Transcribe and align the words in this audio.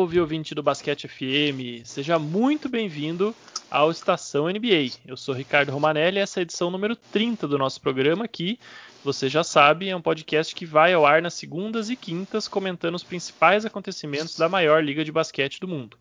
Salve, 0.00 0.18
ouvinte 0.18 0.54
do 0.54 0.62
Basquete 0.62 1.06
FM! 1.06 1.84
Seja 1.84 2.18
muito 2.18 2.70
bem-vindo 2.70 3.34
ao 3.70 3.90
Estação 3.90 4.48
NBA. 4.48 4.92
Eu 5.06 5.14
sou 5.14 5.34
Ricardo 5.34 5.70
Romanelli 5.72 6.16
e 6.16 6.20
essa 6.20 6.38
é 6.38 6.40
a 6.40 6.42
edição 6.42 6.70
número 6.70 6.96
30 6.96 7.46
do 7.46 7.58
nosso 7.58 7.82
programa 7.82 8.24
aqui. 8.24 8.58
Você 9.04 9.28
já 9.28 9.44
sabe, 9.44 9.90
é 9.90 9.94
um 9.94 10.00
podcast 10.00 10.54
que 10.54 10.64
vai 10.64 10.94
ao 10.94 11.04
ar 11.04 11.20
nas 11.20 11.34
segundas 11.34 11.90
e 11.90 11.96
quintas 11.96 12.48
comentando 12.48 12.94
os 12.94 13.04
principais 13.04 13.66
acontecimentos 13.66 14.38
da 14.38 14.48
maior 14.48 14.82
liga 14.82 15.04
de 15.04 15.12
basquete 15.12 15.60
do 15.60 15.68
mundo. 15.68 15.98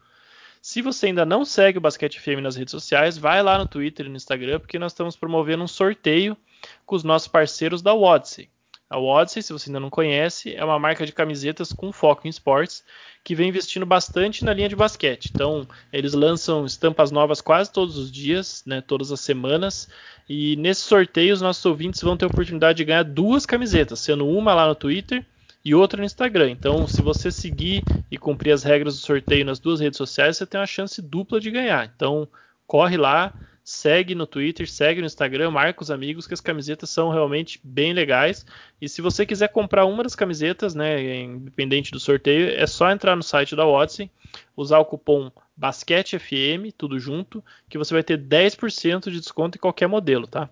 Se 0.61 0.81
você 0.81 1.08
ainda 1.08 1.25
não 1.25 1.44
segue 1.44 1.77
o 1.77 1.81
Basquete 1.81 2.22
FM 2.22 2.41
nas 2.41 2.55
redes 2.55 2.72
sociais, 2.72 3.17
vai 3.17 3.44
lá 3.44 3.58
no 3.58 3.67
Twitter 3.67 4.05
e 4.05 4.09
no 4.09 4.16
Instagram, 4.16 4.61
porque 4.61 4.80
nós 4.80 4.94
estamos 4.94 5.17
promovendo 5.17 5.66
um 5.66 5.67
sorteio 5.67 6.38
com 6.86 6.95
os 6.95 7.03
nossos 7.03 7.27
parceiros 7.27 7.81
da 7.81 7.94
Odyssey. 7.94 8.50
A 8.89 8.98
Odyssey, 8.98 9.43
se 9.43 9.53
você 9.53 9.70
ainda 9.70 9.79
não 9.79 9.89
conhece, 9.89 10.55
é 10.55 10.66
uma 10.66 10.79
marca 10.79 11.05
de 11.05 11.11
camisetas 11.11 11.71
com 11.71 11.91
foco 11.91 12.25
em 12.25 12.30
esportes 12.30 12.84
que 13.23 13.36
vem 13.36 13.50
investindo 13.50 13.86
bastante 13.86 14.44
na 14.44 14.52
linha 14.52 14.67
de 14.67 14.75
basquete. 14.75 15.30
Então, 15.31 15.67
eles 15.94 16.14
lançam 16.14 16.66
estampas 16.66 17.11
novas 17.11 17.39
quase 17.39 17.72
todos 17.72 17.97
os 17.97 18.11
dias, 18.11 18.64
né, 18.66 18.81
todas 18.81 19.11
as 19.11 19.19
semanas. 19.19 19.88
E 20.27 20.55
nesse 20.55 20.81
sorteio, 20.81 21.36
os 21.36 21.41
nossos 21.41 21.64
ouvintes 21.66 22.02
vão 22.02 22.17
ter 22.17 22.25
a 22.25 22.30
oportunidade 22.30 22.77
de 22.77 22.86
ganhar 22.86 23.03
duas 23.03 23.45
camisetas, 23.45 23.99
sendo 23.99 24.27
uma 24.27 24.55
lá 24.55 24.67
no 24.67 24.73
Twitter 24.73 25.23
e 25.64 25.75
outra 25.75 25.99
no 25.99 26.05
Instagram. 26.05 26.49
Então, 26.49 26.88
se 26.88 27.03
você 27.03 27.30
seguir 27.30 27.83
e 28.09 28.17
cumprir 28.17 28.53
as 28.53 28.64
regras 28.64 28.95
do 28.95 29.02
sorteio 29.02 29.45
nas 29.45 29.59
duas 29.59 29.80
redes 29.80 29.97
sociais, 29.97 30.38
você 30.38 30.47
tem 30.47 30.59
uma 30.59 30.66
chance 30.66 30.99
dupla 30.99 31.39
de 31.39 31.52
ganhar. 31.52 31.92
Então, 31.95 32.27
corre 32.66 32.97
lá, 32.97 33.33
segue 33.70 34.16
no 34.16 34.25
Twitter, 34.25 34.67
segue 34.67 35.00
no 35.00 35.06
Instagram, 35.06 35.52
marca 35.52 35.84
os 35.84 35.92
amigos 35.92 36.25
que 36.25 36.34
as 36.34 36.42
camisetas 36.42 36.89
são 36.89 37.12
realmente 37.12 37.59
bem 37.64 37.94
legais. 37.94 38.44
E 38.81 38.89
se 38.89 39.00
você 39.00 39.28
quiser 39.28 39.50
comprar 39.50 39.86
uma 39.86 40.02
das 40.02 40.16
camisetas, 40.16 40.73
né, 40.73 41.22
independente 41.22 41.92
do 41.92 42.00
sorteio, 42.00 42.50
é 42.50 42.66
só 42.66 42.89
entrar 42.89 43.16
no 43.16 43.22
site 43.22 43.56
da 43.56 43.67
Odyssey, 43.67 44.09
usar 44.58 44.80
o 44.80 44.86
cupom 44.86 45.31
BasqueteFM, 45.56 46.72
tudo 46.76 47.00
junto, 47.00 47.44
que 47.70 47.78
você 47.78 47.94
vai 47.94 48.02
ter 48.02 48.17
10% 48.17 49.11
de 49.11 49.20
desconto 49.20 49.58
em 49.58 49.61
qualquer 49.61 49.88
modelo, 49.88 50.26
tá? 50.26 50.50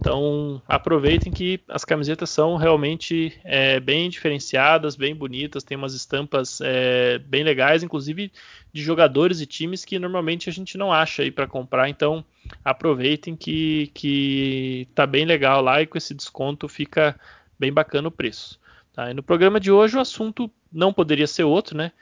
Então 0.00 0.62
aproveitem 0.66 1.30
que 1.30 1.60
as 1.68 1.84
camisetas 1.84 2.30
são 2.30 2.56
realmente 2.56 3.38
é, 3.44 3.78
bem 3.78 4.08
diferenciadas, 4.08 4.96
bem 4.96 5.14
bonitas, 5.14 5.62
tem 5.62 5.76
umas 5.76 5.92
estampas 5.92 6.58
é, 6.62 7.18
bem 7.18 7.44
legais, 7.44 7.82
inclusive 7.82 8.32
de 8.72 8.82
jogadores 8.82 9.40
e 9.40 9.46
times 9.46 9.84
que 9.84 9.98
normalmente 9.98 10.48
a 10.48 10.52
gente 10.52 10.78
não 10.78 10.90
acha 10.90 11.22
aí 11.22 11.30
para 11.30 11.46
comprar. 11.46 11.88
Então 11.88 12.24
aproveitem 12.64 13.36
que, 13.36 13.90
que 13.94 14.88
tá 14.94 15.06
bem 15.06 15.24
legal 15.24 15.60
lá 15.60 15.82
e 15.82 15.86
com 15.86 15.98
esse 15.98 16.14
desconto 16.14 16.66
fica 16.66 17.18
bem 17.58 17.72
bacana 17.72 18.08
o 18.08 18.12
preço. 18.12 18.58
Tá? 18.94 19.10
E 19.10 19.14
no 19.14 19.22
programa 19.22 19.60
de 19.60 19.70
hoje 19.70 19.96
o 19.96 20.00
assunto 20.00 20.50
não 20.72 20.92
poderia 20.92 21.26
ser 21.26 21.44
outro, 21.44 21.76
né? 21.76 21.92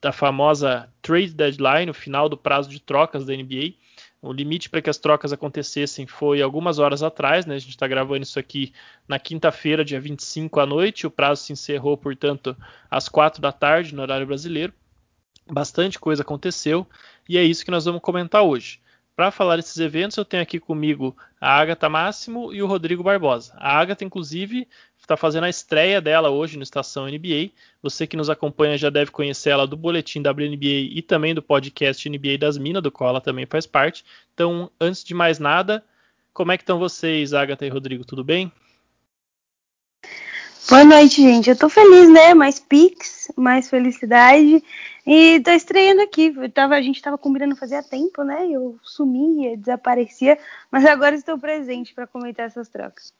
Da 0.00 0.12
famosa 0.12 0.88
trade 1.02 1.34
deadline, 1.34 1.90
o 1.90 1.94
final 1.94 2.28
do 2.28 2.36
prazo 2.36 2.70
de 2.70 2.80
trocas 2.80 3.24
da 3.24 3.34
NBA. 3.34 3.74
O 4.20 4.32
limite 4.32 4.68
para 4.68 4.82
que 4.82 4.90
as 4.90 4.98
trocas 4.98 5.32
acontecessem 5.32 6.06
foi 6.06 6.42
algumas 6.42 6.80
horas 6.80 7.04
atrás, 7.04 7.46
né? 7.46 7.54
A 7.54 7.58
gente 7.58 7.70
está 7.70 7.86
gravando 7.86 8.24
isso 8.24 8.38
aqui 8.38 8.72
na 9.06 9.18
quinta-feira, 9.18 9.84
dia 9.84 10.00
25 10.00 10.58
à 10.58 10.66
noite. 10.66 11.06
O 11.06 11.10
prazo 11.10 11.44
se 11.44 11.52
encerrou, 11.52 11.96
portanto, 11.96 12.56
às 12.90 13.08
quatro 13.08 13.40
da 13.40 13.52
tarde, 13.52 13.94
no 13.94 14.02
horário 14.02 14.26
brasileiro. 14.26 14.72
Bastante 15.50 15.98
coisa 15.98 16.22
aconteceu 16.22 16.86
e 17.28 17.38
é 17.38 17.42
isso 17.42 17.64
que 17.64 17.70
nós 17.70 17.84
vamos 17.84 18.02
comentar 18.02 18.42
hoje. 18.42 18.80
Para 19.18 19.32
falar 19.32 19.56
desses 19.56 19.76
eventos, 19.78 20.16
eu 20.16 20.24
tenho 20.24 20.44
aqui 20.44 20.60
comigo 20.60 21.16
a 21.40 21.58
Agatha 21.58 21.88
Máximo 21.88 22.54
e 22.54 22.62
o 22.62 22.68
Rodrigo 22.68 23.02
Barbosa. 23.02 23.52
A 23.56 23.76
Agatha, 23.76 24.04
inclusive, 24.04 24.68
está 24.96 25.16
fazendo 25.16 25.42
a 25.42 25.48
estreia 25.48 26.00
dela 26.00 26.30
hoje 26.30 26.56
no 26.56 26.62
Estação 26.62 27.08
NBA. 27.08 27.50
Você 27.82 28.06
que 28.06 28.16
nos 28.16 28.30
acompanha 28.30 28.78
já 28.78 28.90
deve 28.90 29.10
conhecer 29.10 29.50
ela 29.50 29.66
do 29.66 29.76
boletim 29.76 30.20
WNBA 30.20 30.94
e 30.94 31.02
também 31.02 31.34
do 31.34 31.42
podcast 31.42 32.08
NBA 32.08 32.38
das 32.38 32.56
Minas, 32.56 32.80
do 32.80 32.92
qual 32.92 33.10
ela 33.10 33.20
também 33.20 33.44
faz 33.44 33.66
parte. 33.66 34.04
Então, 34.34 34.70
antes 34.80 35.02
de 35.02 35.14
mais 35.14 35.40
nada, 35.40 35.84
como 36.32 36.52
é 36.52 36.56
que 36.56 36.62
estão 36.62 36.78
vocês, 36.78 37.34
Agatha 37.34 37.66
e 37.66 37.70
Rodrigo? 37.70 38.04
Tudo 38.04 38.22
bem? 38.22 38.52
Boa 40.70 40.84
noite, 40.84 41.22
gente. 41.22 41.50
Eu 41.50 41.56
tô 41.56 41.68
feliz, 41.68 42.08
né? 42.08 42.34
Mais 42.34 42.60
pics, 42.60 43.32
mais 43.34 43.68
felicidade. 43.68 44.62
E 45.10 45.40
tô 45.40 45.52
estreando 45.52 46.02
aqui. 46.02 46.34
Tava, 46.50 46.74
a 46.74 46.82
gente 46.82 47.00
tava 47.00 47.16
combinando 47.16 47.56
fazia 47.56 47.82
tempo, 47.82 48.22
né? 48.22 48.46
Eu 48.46 48.78
sumia, 48.82 49.56
desaparecia, 49.56 50.38
mas 50.70 50.84
agora 50.84 51.14
estou 51.14 51.38
presente 51.38 51.94
para 51.94 52.06
comentar 52.06 52.44
essas 52.44 52.68
trocas. 52.68 53.10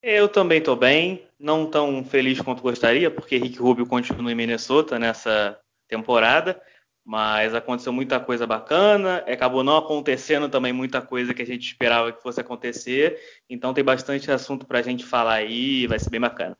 Eu 0.00 0.28
também 0.28 0.62
tô 0.62 0.76
bem, 0.76 1.26
não 1.36 1.68
tão 1.68 2.04
feliz 2.04 2.40
quanto 2.40 2.62
gostaria, 2.62 3.10
porque 3.10 3.36
Rick 3.36 3.58
Rubio 3.58 3.84
continua 3.84 4.30
em 4.30 4.34
Minnesota 4.36 4.96
nessa 4.96 5.58
temporada, 5.88 6.62
mas 7.04 7.52
aconteceu 7.52 7.92
muita 7.92 8.20
coisa 8.20 8.46
bacana, 8.46 9.24
acabou 9.26 9.64
não 9.64 9.76
acontecendo 9.76 10.48
também 10.48 10.72
muita 10.72 11.02
coisa 11.02 11.34
que 11.34 11.42
a 11.42 11.46
gente 11.46 11.66
esperava 11.66 12.12
que 12.12 12.22
fosse 12.22 12.40
acontecer, 12.40 13.20
então 13.50 13.74
tem 13.74 13.82
bastante 13.82 14.30
assunto 14.30 14.66
para 14.66 14.78
a 14.78 14.82
gente 14.82 15.04
falar 15.04 15.34
aí, 15.34 15.88
vai 15.88 15.98
ser 15.98 16.10
bem 16.10 16.20
bacana. 16.20 16.56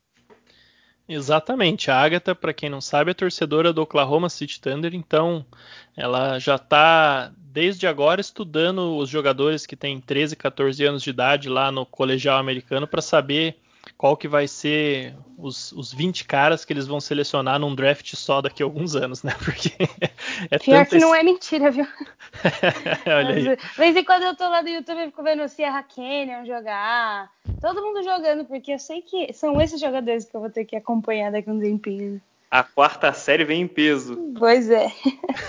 Exatamente, 1.08 1.88
a 1.88 2.00
Agatha, 2.00 2.34
para 2.34 2.52
quem 2.52 2.68
não 2.68 2.80
sabe, 2.80 3.12
é 3.12 3.14
torcedora 3.14 3.72
do 3.72 3.80
Oklahoma 3.80 4.28
City 4.28 4.60
Thunder, 4.60 4.92
então 4.92 5.46
ela 5.96 6.38
já 6.40 6.56
está 6.56 7.32
desde 7.38 7.86
agora 7.86 8.20
estudando 8.20 8.96
os 8.96 9.08
jogadores 9.08 9.66
que 9.66 9.76
têm 9.76 10.00
13, 10.00 10.34
14 10.34 10.84
anos 10.84 11.02
de 11.02 11.10
idade 11.10 11.48
lá 11.48 11.70
no 11.70 11.86
colegial 11.86 12.38
americano 12.38 12.88
para 12.88 13.00
saber 13.00 13.56
qual 13.94 14.16
que 14.16 14.28
vai 14.28 14.48
ser 14.48 15.14
os, 15.38 15.72
os 15.72 15.92
20 15.92 16.24
caras 16.24 16.64
que 16.64 16.72
eles 16.72 16.86
vão 16.86 17.00
selecionar 17.00 17.58
num 17.58 17.74
draft 17.74 18.14
só 18.14 18.40
daqui 18.40 18.62
a 18.62 18.66
alguns 18.66 18.94
anos, 18.96 19.22
né? 19.22 19.34
Porque 19.44 19.70
é 20.50 20.58
Pior 20.58 20.86
que 20.86 20.98
não 20.98 21.14
é 21.14 21.22
mentira, 21.22 21.70
viu? 21.70 21.86
Olha 23.06 23.34
aí. 23.34 23.56
De 23.56 23.76
vez 23.76 23.96
em 23.96 24.04
quando 24.04 24.24
eu 24.24 24.36
tô 24.36 24.48
lá 24.48 24.62
no 24.62 24.68
YouTube 24.68 25.00
e 25.00 25.06
fico 25.06 25.22
vendo 25.22 25.42
o 25.42 25.48
Sierra 25.48 25.82
Canyon 25.82 26.44
jogar, 26.44 27.30
todo 27.60 27.82
mundo 27.82 28.02
jogando, 28.02 28.44
porque 28.44 28.72
eu 28.72 28.78
sei 28.78 29.02
que 29.02 29.32
são 29.32 29.60
esses 29.60 29.80
jogadores 29.80 30.24
que 30.24 30.36
eu 30.36 30.40
vou 30.40 30.50
ter 30.50 30.64
que 30.64 30.76
acompanhar 30.76 31.30
daqui 31.30 31.50
a 31.50 31.52
um 31.52 31.60
tempinho. 31.60 32.20
A 32.50 32.62
quarta 32.62 33.12
série 33.12 33.44
vem 33.44 33.62
em 33.62 33.68
peso. 33.68 34.16
Pois 34.38 34.70
é. 34.70 34.90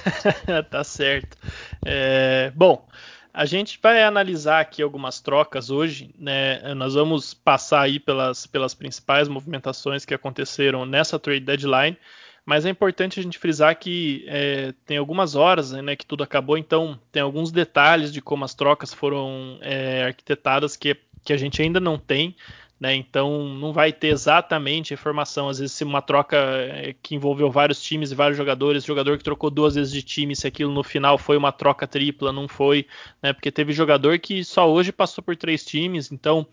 tá 0.69 0.83
certo. 0.83 1.37
É, 1.85 2.51
bom, 2.55 2.85
a 3.33 3.45
gente 3.45 3.79
vai 3.81 4.03
analisar 4.03 4.59
aqui 4.59 4.81
algumas 4.81 5.19
trocas 5.19 5.69
hoje, 5.69 6.09
né? 6.17 6.73
Nós 6.73 6.93
vamos 6.95 7.33
passar 7.33 7.81
aí 7.81 7.99
pelas, 7.99 8.47
pelas 8.47 8.73
principais 8.73 9.27
movimentações 9.27 10.05
que 10.05 10.13
aconteceram 10.13 10.85
nessa 10.85 11.19
trade 11.19 11.41
deadline, 11.41 11.97
mas 12.45 12.65
é 12.65 12.69
importante 12.69 13.19
a 13.19 13.23
gente 13.23 13.37
frisar 13.37 13.77
que 13.77 14.23
é, 14.27 14.73
tem 14.85 14.97
algumas 14.97 15.35
horas 15.35 15.71
né, 15.73 15.97
que 15.97 16.05
tudo 16.05 16.23
acabou, 16.23 16.57
então 16.57 16.97
tem 17.11 17.21
alguns 17.21 17.51
detalhes 17.51 18.11
de 18.11 18.21
como 18.21 18.45
as 18.45 18.53
trocas 18.53 18.93
foram 18.93 19.57
é, 19.61 20.05
arquitetadas 20.05 20.77
que, 20.77 20.95
que 21.25 21.33
a 21.33 21.37
gente 21.37 21.61
ainda 21.61 21.81
não 21.81 21.97
tem. 21.97 22.35
Né? 22.79 22.95
Então 22.95 23.49
não 23.49 23.73
vai 23.73 23.91
ter 23.91 24.09
exatamente 24.09 24.93
informação. 24.93 25.49
Às 25.49 25.59
vezes, 25.59 25.73
se 25.73 25.83
uma 25.83 26.01
troca 26.01 26.37
eh, 26.37 26.95
que 27.01 27.15
envolveu 27.15 27.49
vários 27.49 27.81
times 27.81 28.11
e 28.11 28.15
vários 28.15 28.37
jogadores, 28.37 28.85
jogador 28.85 29.17
que 29.17 29.23
trocou 29.23 29.49
duas 29.49 29.75
vezes 29.75 29.91
de 29.91 30.03
time, 30.03 30.35
se 30.35 30.47
aquilo 30.47 30.71
no 30.71 30.83
final 30.83 31.17
foi 31.17 31.37
uma 31.37 31.51
troca 31.51 31.87
tripla, 31.87 32.31
não 32.31 32.47
foi, 32.47 32.85
né? 33.21 33.33
Porque 33.33 33.51
teve 33.51 33.73
jogador 33.73 34.19
que 34.19 34.43
só 34.43 34.71
hoje 34.71 34.91
passou 34.91 35.23
por 35.23 35.35
três 35.35 35.65
times. 35.65 36.11
Então, 36.11 36.45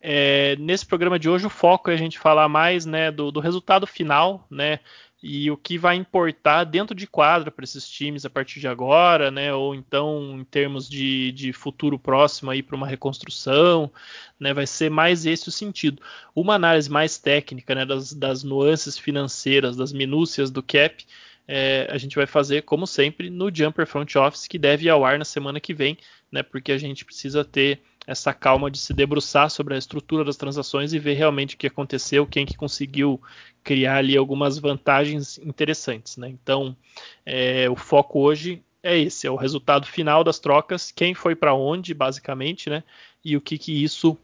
é, 0.00 0.54
nesse 0.60 0.86
programa 0.86 1.18
de 1.18 1.28
hoje, 1.28 1.46
o 1.46 1.50
foco 1.50 1.90
é 1.90 1.94
a 1.94 1.96
gente 1.96 2.16
falar 2.16 2.48
mais 2.48 2.86
né, 2.86 3.10
do, 3.10 3.32
do 3.32 3.40
resultado 3.40 3.88
final, 3.88 4.46
né? 4.48 4.78
E 5.28 5.50
o 5.50 5.56
que 5.56 5.76
vai 5.76 5.96
importar 5.96 6.62
dentro 6.62 6.94
de 6.94 7.04
quadra 7.04 7.50
para 7.50 7.64
esses 7.64 7.88
times 7.88 8.24
a 8.24 8.30
partir 8.30 8.60
de 8.60 8.68
agora, 8.68 9.28
né? 9.28 9.52
Ou 9.52 9.74
então 9.74 10.38
em 10.38 10.44
termos 10.44 10.88
de, 10.88 11.32
de 11.32 11.52
futuro 11.52 11.98
próximo 11.98 12.52
aí 12.52 12.62
para 12.62 12.76
uma 12.76 12.86
reconstrução, 12.86 13.90
né? 14.38 14.54
Vai 14.54 14.68
ser 14.68 14.88
mais 14.88 15.26
esse 15.26 15.48
o 15.48 15.52
sentido. 15.52 16.00
Uma 16.32 16.54
análise 16.54 16.88
mais 16.88 17.18
técnica, 17.18 17.74
né? 17.74 17.84
Das, 17.84 18.12
das 18.12 18.44
nuances 18.44 18.96
financeiras, 18.96 19.76
das 19.76 19.92
minúcias 19.92 20.48
do 20.48 20.62
cap, 20.62 21.04
é, 21.48 21.88
a 21.90 21.98
gente 21.98 22.14
vai 22.14 22.26
fazer 22.26 22.62
como 22.62 22.86
sempre 22.86 23.28
no 23.28 23.52
Jumper 23.52 23.84
Front 23.84 24.14
Office 24.14 24.46
que 24.46 24.58
deve 24.58 24.86
ir 24.86 24.90
ao 24.90 25.04
ar 25.04 25.18
na 25.18 25.24
semana 25.24 25.58
que 25.58 25.74
vem, 25.74 25.98
né? 26.30 26.44
Porque 26.44 26.70
a 26.70 26.78
gente 26.78 27.04
precisa 27.04 27.44
ter 27.44 27.80
essa 28.06 28.32
calma 28.32 28.70
de 28.70 28.78
se 28.78 28.94
debruçar 28.94 29.50
sobre 29.50 29.74
a 29.74 29.78
estrutura 29.78 30.24
das 30.24 30.36
transações 30.36 30.92
e 30.92 30.98
ver 30.98 31.14
realmente 31.14 31.54
o 31.54 31.58
que 31.58 31.66
aconteceu, 31.66 32.26
quem 32.26 32.46
que 32.46 32.56
conseguiu 32.56 33.20
criar 33.64 33.96
ali 33.96 34.16
algumas 34.16 34.58
vantagens 34.58 35.38
interessantes. 35.38 36.16
Né? 36.16 36.28
Então, 36.28 36.76
é, 37.24 37.68
o 37.68 37.74
foco 37.74 38.20
hoje 38.20 38.62
é 38.82 38.96
esse, 38.96 39.26
é 39.26 39.30
o 39.30 39.36
resultado 39.36 39.86
final 39.86 40.22
das 40.22 40.38
trocas, 40.38 40.92
quem 40.92 41.14
foi 41.14 41.34
para 41.34 41.52
onde, 41.52 41.92
basicamente, 41.92 42.70
né? 42.70 42.84
e 43.24 43.36
o 43.36 43.40
que, 43.40 43.58
que 43.58 43.82
isso 43.82 44.16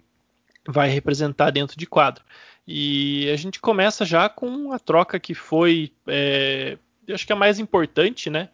vai 0.66 0.88
representar 0.88 1.50
dentro 1.50 1.76
de 1.76 1.86
quadro. 1.86 2.22
E 2.66 3.28
a 3.30 3.36
gente 3.36 3.58
começa 3.58 4.04
já 4.04 4.28
com 4.28 4.72
a 4.72 4.78
troca 4.78 5.18
que 5.18 5.34
foi, 5.34 5.92
é, 6.06 6.78
acho 7.10 7.26
que 7.26 7.32
a 7.32 7.36
mais 7.36 7.58
importante 7.58 8.30
né, 8.30 8.48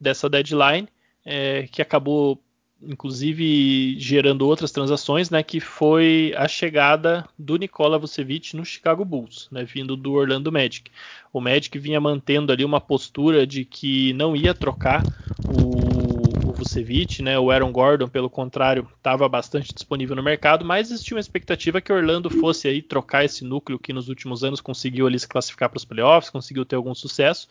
dessa 0.00 0.28
deadline, 0.28 0.88
é, 1.24 1.68
que 1.70 1.80
acabou 1.80 2.42
inclusive 2.86 3.98
gerando 3.98 4.46
outras 4.46 4.72
transações, 4.72 5.30
né, 5.30 5.42
que 5.42 5.60
foi 5.60 6.34
a 6.36 6.48
chegada 6.48 7.28
do 7.38 7.56
Nikola 7.56 7.98
Vucevic 7.98 8.56
no 8.56 8.64
Chicago 8.64 9.04
Bulls, 9.04 9.48
né, 9.50 9.64
vindo 9.64 9.96
do 9.96 10.12
Orlando 10.12 10.52
Magic. 10.52 10.90
O 11.32 11.40
Magic 11.40 11.78
vinha 11.78 12.00
mantendo 12.00 12.52
ali 12.52 12.64
uma 12.64 12.80
postura 12.80 13.46
de 13.46 13.64
que 13.64 14.12
não 14.14 14.34
ia 14.34 14.54
trocar 14.54 15.02
o, 15.46 16.48
o 16.48 16.52
Vucevic, 16.52 17.22
né, 17.22 17.38
o 17.38 17.50
Aaron 17.50 17.72
Gordon, 17.72 18.08
pelo 18.08 18.28
contrário, 18.28 18.88
estava 18.96 19.28
bastante 19.28 19.72
disponível 19.72 20.16
no 20.16 20.22
mercado, 20.22 20.64
mas 20.64 20.90
existia 20.90 21.16
uma 21.16 21.20
expectativa 21.20 21.80
que 21.80 21.92
Orlando 21.92 22.28
fosse 22.30 22.68
aí 22.68 22.82
trocar 22.82 23.24
esse 23.24 23.44
núcleo 23.44 23.78
que 23.78 23.92
nos 23.92 24.08
últimos 24.08 24.42
anos 24.42 24.60
conseguiu 24.60 25.06
ali 25.06 25.18
se 25.18 25.28
classificar 25.28 25.68
para 25.68 25.78
os 25.78 25.84
playoffs, 25.84 26.30
conseguiu 26.30 26.64
ter 26.64 26.76
algum 26.76 26.94
sucesso, 26.94 27.48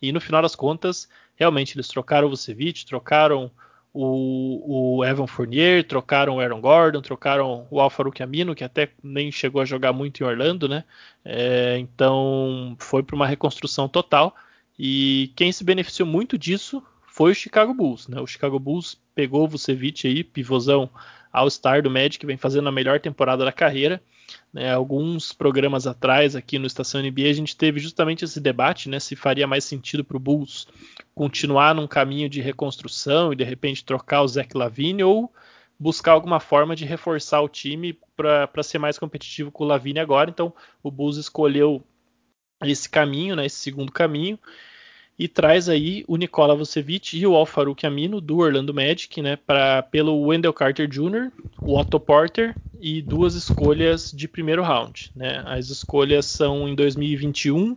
e 0.00 0.12
no 0.12 0.20
final 0.20 0.40
das 0.40 0.54
contas, 0.54 1.08
realmente 1.34 1.76
eles 1.76 1.88
trocaram 1.88 2.28
o 2.28 2.30
Vucevic, 2.30 2.86
trocaram 2.86 3.50
o, 4.00 4.98
o, 4.98 5.04
Evan 5.04 5.26
Fournier, 5.26 5.82
trocaram 5.82 6.36
o 6.36 6.40
Aaron 6.40 6.60
Gordon, 6.60 7.02
trocaram 7.02 7.66
o 7.68 7.80
Alfaruque 7.80 8.22
Amino, 8.22 8.54
que 8.54 8.62
até 8.62 8.90
nem 9.02 9.32
chegou 9.32 9.60
a 9.60 9.64
jogar 9.64 9.92
muito 9.92 10.22
em 10.22 10.26
Orlando, 10.26 10.68
né? 10.68 10.84
É, 11.24 11.76
então 11.80 12.76
foi 12.78 13.02
para 13.02 13.16
uma 13.16 13.26
reconstrução 13.26 13.88
total. 13.88 14.36
E 14.78 15.32
quem 15.34 15.50
se 15.50 15.64
beneficiou 15.64 16.06
muito 16.06 16.38
disso 16.38 16.80
foi 17.08 17.32
o 17.32 17.34
Chicago 17.34 17.74
Bulls, 17.74 18.06
né? 18.06 18.20
O 18.20 18.26
Chicago 18.26 18.60
Bulls 18.60 18.96
pegou 19.16 19.42
o 19.42 19.48
Vucevic 19.48 20.06
aí, 20.06 20.22
pivôzão 20.22 20.88
All-Star 21.32 21.82
do 21.82 21.90
Magic, 21.90 22.24
vem 22.24 22.36
fazendo 22.36 22.68
a 22.68 22.72
melhor 22.72 23.00
temporada 23.00 23.44
da 23.44 23.50
carreira. 23.50 24.00
Né, 24.52 24.72
alguns 24.72 25.32
programas 25.32 25.86
atrás, 25.86 26.34
aqui 26.34 26.58
no 26.58 26.66
Estação 26.66 27.02
NBA, 27.02 27.28
a 27.28 27.32
gente 27.32 27.56
teve 27.56 27.80
justamente 27.80 28.24
esse 28.24 28.40
debate, 28.40 28.88
né, 28.88 28.98
se 28.98 29.14
faria 29.14 29.46
mais 29.46 29.64
sentido 29.64 30.04
para 30.04 30.16
o 30.16 30.20
Bulls 30.20 30.66
continuar 31.14 31.74
num 31.74 31.86
caminho 31.86 32.28
de 32.28 32.40
reconstrução 32.40 33.32
e 33.32 33.36
de 33.36 33.44
repente 33.44 33.84
trocar 33.84 34.22
o 34.22 34.28
Zach 34.28 34.56
Lavine 34.56 35.02
ou 35.02 35.32
buscar 35.78 36.12
alguma 36.12 36.40
forma 36.40 36.74
de 36.74 36.84
reforçar 36.84 37.40
o 37.40 37.48
time 37.48 37.98
para 38.16 38.62
ser 38.62 38.78
mais 38.78 38.98
competitivo 38.98 39.52
com 39.52 39.64
o 39.64 39.66
Lavine 39.66 40.00
agora. 40.00 40.28
Então, 40.28 40.52
o 40.82 40.90
Bulls 40.90 41.16
escolheu 41.16 41.84
esse 42.64 42.88
caminho, 42.88 43.36
né, 43.36 43.46
esse 43.46 43.56
segundo 43.56 43.92
caminho, 43.92 44.38
e 45.18 45.26
traz 45.26 45.68
aí 45.68 46.04
o 46.06 46.16
Nikola 46.16 46.54
Vucevic 46.54 47.18
e 47.18 47.26
o 47.26 47.34
Al-Farouq 47.34 47.84
Amino 47.84 48.20
do 48.20 48.38
Orlando 48.38 48.72
Magic, 48.72 49.20
né, 49.20 49.36
pra, 49.36 49.82
pelo 49.82 50.20
Wendell 50.20 50.52
Carter 50.52 50.86
Jr., 50.86 51.32
o 51.60 51.76
Otto 51.76 51.98
Porter 51.98 52.54
e 52.80 53.02
duas 53.02 53.34
escolhas 53.34 54.12
de 54.12 54.28
primeiro 54.28 54.62
round. 54.62 55.10
Né? 55.16 55.42
As 55.44 55.70
escolhas 55.70 56.26
são 56.26 56.68
em 56.68 56.74
2021 56.74 57.76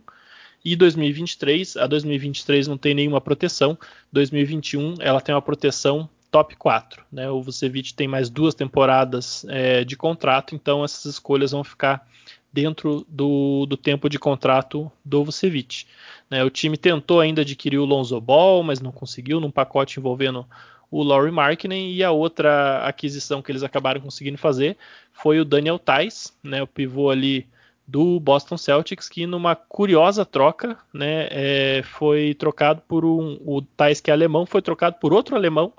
e 0.64 0.76
2023. 0.76 1.76
A 1.76 1.88
2023 1.88 2.68
não 2.68 2.78
tem 2.78 2.94
nenhuma 2.94 3.20
proteção, 3.20 3.76
2021 4.12 4.94
ela 5.00 5.20
tem 5.20 5.34
uma 5.34 5.42
proteção 5.42 6.08
top 6.30 6.54
4. 6.54 7.04
Né? 7.10 7.28
O 7.28 7.42
Vucevic 7.42 7.92
tem 7.92 8.06
mais 8.06 8.30
duas 8.30 8.54
temporadas 8.54 9.44
é, 9.48 9.82
de 9.82 9.96
contrato, 9.96 10.54
então 10.54 10.84
essas 10.84 11.04
escolhas 11.06 11.50
vão 11.50 11.64
ficar 11.64 12.06
dentro 12.52 13.06
do, 13.08 13.64
do 13.66 13.76
tempo 13.76 14.08
de 14.08 14.18
contrato 14.18 14.90
do 15.04 15.24
Vucevic. 15.24 15.86
Né? 16.28 16.44
O 16.44 16.50
time 16.50 16.76
tentou 16.76 17.20
ainda 17.20 17.42
adquirir 17.42 17.78
o 17.78 17.84
Lonzo 17.84 18.20
Ball, 18.20 18.62
mas 18.62 18.80
não 18.80 18.92
conseguiu, 18.92 19.40
num 19.40 19.50
pacote 19.50 19.98
envolvendo 19.98 20.46
o 20.90 21.02
Laurie 21.02 21.32
Markkinen 21.32 21.90
e 21.90 22.04
a 22.04 22.10
outra 22.10 22.84
aquisição 22.84 23.40
que 23.40 23.50
eles 23.50 23.62
acabaram 23.62 24.02
conseguindo 24.02 24.36
fazer 24.36 24.76
foi 25.10 25.40
o 25.40 25.44
Daniel 25.44 25.78
Tais, 25.78 26.36
né, 26.42 26.62
o 26.62 26.66
pivô 26.66 27.08
ali 27.08 27.48
do 27.88 28.20
Boston 28.20 28.58
Celtics, 28.58 29.08
que 29.08 29.26
numa 29.26 29.56
curiosa 29.56 30.24
troca, 30.26 30.76
né, 30.92 31.28
é, 31.30 31.82
foi 31.82 32.34
trocado 32.34 32.82
por 32.86 33.06
um, 33.06 33.38
o 33.40 33.62
Tais 33.62 34.02
que 34.02 34.10
é 34.10 34.14
alemão, 34.14 34.44
foi 34.44 34.60
trocado 34.60 34.96
por 35.00 35.14
outro 35.14 35.34
alemão, 35.34 35.72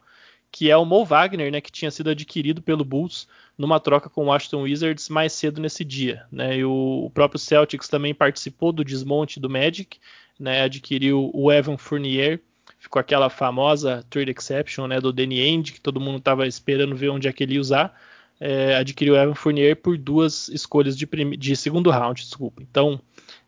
que 0.51 0.71
é 0.71 0.77
o 0.77 0.85
Mo 0.85 1.05
Wagner, 1.05 1.51
né, 1.51 1.61
que 1.61 1.71
tinha 1.71 1.91
sido 1.91 2.09
adquirido 2.09 2.61
pelo 2.61 2.83
Bulls 2.83 3.27
numa 3.57 3.79
troca 3.79 4.09
com 4.09 4.23
o 4.23 4.27
Washington 4.27 4.63
Wizards 4.63 5.09
mais 5.09 5.33
cedo 5.33 5.61
nesse 5.61 5.83
dia, 5.83 6.25
né, 6.31 6.57
e 6.57 6.65
o, 6.65 7.05
o 7.05 7.09
próprio 7.09 7.39
Celtics 7.39 7.87
também 7.87 8.13
participou 8.13 8.71
do 8.71 8.83
desmonte 8.83 9.39
do 9.39 9.49
Magic, 9.49 9.97
né, 10.39 10.63
adquiriu 10.63 11.29
o 11.33 11.51
Evan 11.51 11.77
Fournier, 11.77 12.39
ficou 12.83 12.99
aquela 12.99 13.29
famosa 13.29 14.05
trade 14.09 14.31
exception 14.31 14.87
né, 14.87 14.99
do 14.99 15.13
Danny 15.13 15.39
Ainge, 15.39 15.71
que 15.71 15.81
todo 15.81 16.01
mundo 16.01 16.17
estava 16.17 16.45
esperando 16.45 16.95
ver 16.95 17.09
onde 17.09 17.27
é 17.27 17.33
que 17.33 17.43
ele 17.43 17.53
ia 17.53 17.61
usar. 17.61 17.97
É, 18.39 18.75
adquiriu 18.75 19.15
Evan 19.15 19.35
Fournier 19.35 19.75
por 19.75 19.97
duas 19.97 20.49
escolhas 20.49 20.97
de, 20.97 21.07
de 21.37 21.55
segundo 21.55 21.89
round, 21.89 22.21
desculpa. 22.21 22.61
Então, 22.61 22.99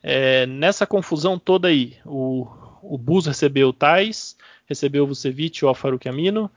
é, 0.02 0.46
nessa 0.46 0.88
confusão 0.88 1.38
toda 1.38 1.68
aí, 1.68 1.98
o, 2.06 2.48
o 2.82 2.98
Bulls 2.98 3.26
recebeu 3.26 3.70
o 3.70 3.74
Thais, 3.74 4.38
recebeu 4.66 5.04
o 5.04 5.08
Vucevic, 5.08 5.66
o 5.66 5.68
Alfaruque 5.68 6.08
Amino, 6.08 6.50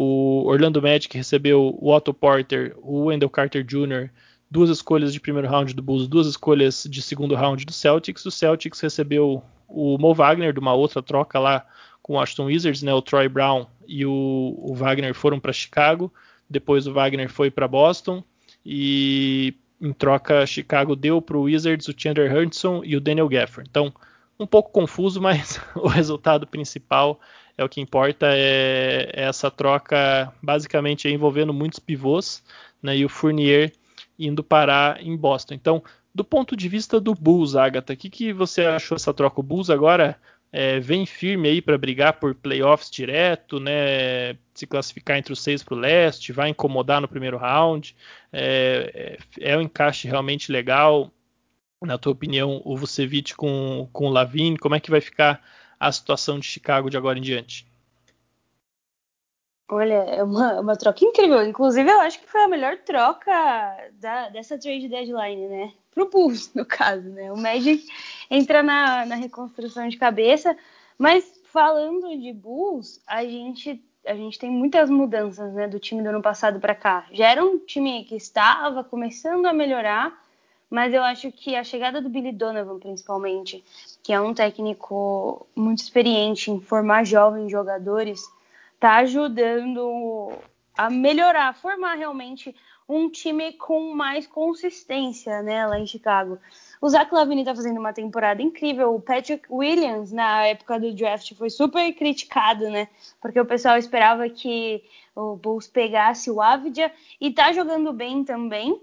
o 0.00 0.44
Orlando 0.46 0.80
Magic 0.80 1.16
recebeu 1.16 1.76
o 1.76 1.92
Otto 1.92 2.14
Porter, 2.14 2.72
o 2.80 3.06
Wendell 3.06 3.28
Carter 3.28 3.64
Jr., 3.64 4.08
duas 4.48 4.70
escolhas 4.70 5.12
de 5.12 5.18
primeiro 5.18 5.48
round 5.48 5.74
do 5.74 5.82
Bulls, 5.82 6.06
duas 6.06 6.28
escolhas 6.28 6.86
de 6.88 7.02
segundo 7.02 7.34
round 7.34 7.66
do 7.66 7.72
Celtics. 7.72 8.24
O 8.24 8.30
Celtics 8.30 8.78
recebeu 8.78 9.42
o 9.66 9.98
Mo 9.98 10.14
Wagner 10.14 10.52
de 10.52 10.60
uma 10.60 10.72
outra 10.72 11.02
troca 11.02 11.40
lá 11.40 11.66
com 12.00 12.12
o 12.12 12.20
Aston 12.20 12.44
Wizards, 12.44 12.80
né? 12.80 12.94
O 12.94 13.02
Troy 13.02 13.28
Brown 13.28 13.66
e 13.88 14.06
o, 14.06 14.54
o 14.56 14.72
Wagner 14.72 15.12
foram 15.14 15.40
para 15.40 15.52
Chicago. 15.52 16.14
Depois 16.48 16.86
o 16.86 16.92
Wagner 16.92 17.28
foi 17.28 17.50
para 17.50 17.66
Boston 17.66 18.22
e 18.64 19.52
em 19.80 19.92
troca 19.92 20.46
Chicago 20.46 20.94
deu 20.94 21.20
para 21.20 21.36
o 21.36 21.42
Wizards 21.42 21.88
o 21.88 21.94
Chandler 21.96 22.32
Hudson 22.32 22.82
e 22.84 22.94
o 22.94 23.00
Daniel 23.00 23.28
Gafford. 23.28 23.68
Então 23.68 23.92
um 24.38 24.46
pouco 24.46 24.70
confuso, 24.70 25.20
mas 25.20 25.60
o 25.74 25.88
resultado 25.88 26.46
principal 26.46 27.20
é 27.58 27.64
o 27.64 27.68
que 27.68 27.80
importa 27.80 28.26
é, 28.30 29.10
é 29.12 29.24
essa 29.24 29.50
troca 29.50 30.32
basicamente 30.40 31.08
envolvendo 31.08 31.52
muitos 31.52 31.80
pivôs, 31.80 32.42
né? 32.80 32.96
E 32.96 33.04
o 33.04 33.08
Fournier 33.08 33.72
indo 34.16 34.44
parar 34.44 35.02
em 35.02 35.16
Boston. 35.16 35.54
Então, 35.54 35.82
do 36.14 36.24
ponto 36.24 36.56
de 36.56 36.68
vista 36.68 37.00
do 37.00 37.14
Bulls, 37.14 37.56
Agatha, 37.56 37.92
o 37.92 37.96
que, 37.96 38.08
que 38.08 38.32
você 38.32 38.62
achou 38.62 38.96
dessa 38.96 39.12
troca? 39.12 39.40
O 39.40 39.42
Bulls 39.42 39.70
agora 39.70 40.16
é, 40.52 40.78
vem 40.78 41.04
firme 41.04 41.48
aí 41.48 41.60
para 41.60 41.76
brigar 41.76 42.14
por 42.14 42.32
playoffs 42.32 42.90
direto, 42.90 43.58
né? 43.58 44.36
Se 44.54 44.64
classificar 44.66 45.18
entre 45.18 45.32
os 45.32 45.42
seis 45.42 45.62
para 45.62 45.74
o 45.74 45.78
leste, 45.78 46.32
vai 46.32 46.50
incomodar 46.50 47.00
no 47.00 47.08
primeiro 47.08 47.36
round. 47.36 47.94
É, 48.32 49.18
é, 49.40 49.52
é, 49.52 49.58
um 49.58 49.62
encaixe 49.62 50.06
realmente 50.06 50.52
legal. 50.52 51.12
Na 51.82 51.98
tua 51.98 52.12
opinião, 52.12 52.62
o 52.64 52.76
Vucevic 52.76 53.34
com, 53.34 53.88
com 53.92 54.06
o 54.06 54.10
Lavine, 54.10 54.58
como 54.58 54.74
é 54.74 54.80
que 54.80 54.90
vai 54.90 55.00
ficar 55.00 55.40
a 55.78 55.92
situação 55.92 56.38
de 56.38 56.46
Chicago 56.46 56.90
de 56.90 56.96
agora 56.96 57.18
em 57.18 57.22
diante? 57.22 57.66
Olha, 59.70 59.94
é 59.94 60.22
uma, 60.22 60.60
uma 60.60 60.76
troca 60.76 61.04
incrível. 61.04 61.46
Inclusive, 61.46 61.90
eu 61.90 62.00
acho 62.00 62.18
que 62.20 62.30
foi 62.30 62.42
a 62.42 62.48
melhor 62.48 62.78
troca 62.78 63.30
da, 64.00 64.30
dessa 64.30 64.58
trade 64.58 64.88
deadline, 64.88 65.46
né? 65.46 65.72
Pro 65.90 66.08
Bulls, 66.08 66.52
no 66.54 66.64
caso, 66.64 67.06
né? 67.10 67.30
O 67.30 67.36
Magic 67.36 67.86
entra 68.30 68.62
na, 68.62 69.04
na 69.04 69.14
reconstrução 69.14 69.86
de 69.86 69.98
cabeça. 69.98 70.56
Mas 70.96 71.38
falando 71.52 72.18
de 72.18 72.32
Bulls, 72.32 73.02
a 73.06 73.22
gente, 73.24 73.84
a 74.06 74.14
gente 74.14 74.38
tem 74.38 74.50
muitas 74.50 74.88
mudanças, 74.88 75.52
né? 75.52 75.68
Do 75.68 75.78
time 75.78 76.02
do 76.02 76.08
ano 76.08 76.22
passado 76.22 76.58
para 76.58 76.74
cá. 76.74 77.06
Já 77.12 77.28
era 77.28 77.44
um 77.44 77.58
time 77.58 78.04
que 78.04 78.16
estava 78.16 78.82
começando 78.82 79.44
a 79.44 79.52
melhorar, 79.52 80.18
mas 80.70 80.92
eu 80.92 81.02
acho 81.02 81.32
que 81.32 81.56
a 81.56 81.64
chegada 81.64 82.00
do 82.00 82.08
Billy 82.08 82.32
Donovan, 82.32 82.78
principalmente, 82.78 83.64
que 84.02 84.12
é 84.12 84.20
um 84.20 84.34
técnico 84.34 85.46
muito 85.54 85.82
experiente 85.82 86.50
em 86.50 86.60
formar 86.60 87.04
jovens 87.04 87.50
jogadores 87.50 88.22
tá 88.78 88.96
ajudando 88.96 90.32
a 90.76 90.88
melhorar, 90.88 91.48
a 91.48 91.52
formar 91.52 91.94
realmente 91.94 92.54
um 92.88 93.10
time 93.10 93.52
com 93.52 93.92
mais 93.92 94.26
consistência, 94.26 95.42
né, 95.42 95.66
lá 95.66 95.78
em 95.78 95.86
Chicago. 95.86 96.38
O 96.80 96.88
Zach 96.88 97.12
Lavine 97.12 97.44
tá 97.44 97.54
fazendo 97.54 97.78
uma 97.78 97.92
temporada 97.92 98.40
incrível. 98.40 98.94
O 98.94 99.00
Patrick 99.00 99.44
Williams, 99.50 100.10
na 100.10 100.46
época 100.46 100.80
do 100.80 100.94
draft, 100.94 101.34
foi 101.34 101.50
super 101.50 101.92
criticado, 101.92 102.70
né? 102.70 102.88
Porque 103.20 103.38
o 103.38 103.44
pessoal 103.44 103.76
esperava 103.76 104.28
que 104.30 104.82
o 105.14 105.36
Bulls 105.36 105.66
pegasse 105.66 106.30
o 106.30 106.40
Avdia 106.40 106.90
e 107.20 107.30
tá 107.30 107.52
jogando 107.52 107.92
bem 107.92 108.24
também. 108.24 108.80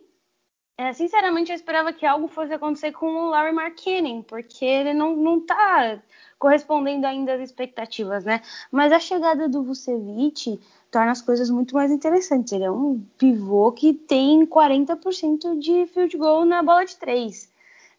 É, 0.77 0.91
sinceramente, 0.91 1.51
eu 1.51 1.55
esperava 1.55 1.93
que 1.93 2.05
algo 2.05 2.27
fosse 2.27 2.53
acontecer 2.53 2.91
com 2.91 3.05
o 3.05 3.29
Larry 3.29 3.53
Markkinen, 3.53 4.21
porque 4.21 4.65
ele 4.65 4.93
não, 4.93 5.15
não 5.15 5.39
tá 5.39 6.01
correspondendo 6.37 7.07
ainda 7.07 7.35
às 7.35 7.41
expectativas, 7.41 8.25
né? 8.25 8.41
Mas 8.69 8.91
a 8.91 8.99
chegada 8.99 9.47
do 9.47 9.63
Vucevic 9.63 10.59
torna 10.91 11.11
as 11.11 11.21
coisas 11.21 11.49
muito 11.49 11.73
mais 11.73 11.91
interessantes. 11.91 12.51
Ele 12.51 12.65
é 12.65 12.71
um 12.71 13.01
pivô 13.17 13.71
que 13.71 13.93
tem 13.93 14.45
40% 14.45 15.57
de 15.59 15.87
field 15.87 16.17
goal 16.17 16.43
na 16.43 16.61
bola 16.61 16.85
de 16.85 16.97
três. 16.97 17.49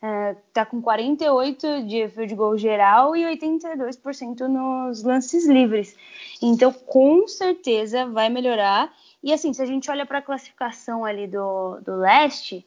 É, 0.03 0.37
tá 0.53 0.67
com 0.67 0.83
48 0.83 1.85
de 1.85 2.09
field 2.09 2.35
goal 2.35 2.59
geral 2.59 3.17
e 3.17 3.25
82% 3.25 4.41
nos 4.41 5.03
lances 5.03 5.47
livres. 5.47 5.97
Então, 6.43 6.71
com 6.71 7.27
certeza 7.27 8.05
vai 8.05 8.29
melhorar 8.29 8.93
e 9.23 9.33
assim, 9.33 9.53
se 9.53 9.63
a 9.63 9.67
gente 9.67 9.91
olha 9.91 10.07
para 10.07 10.19
a 10.19 10.23
classificação 10.23 11.05
ali 11.05 11.27
do, 11.27 11.81
do 11.81 11.97
leste, 11.97 12.67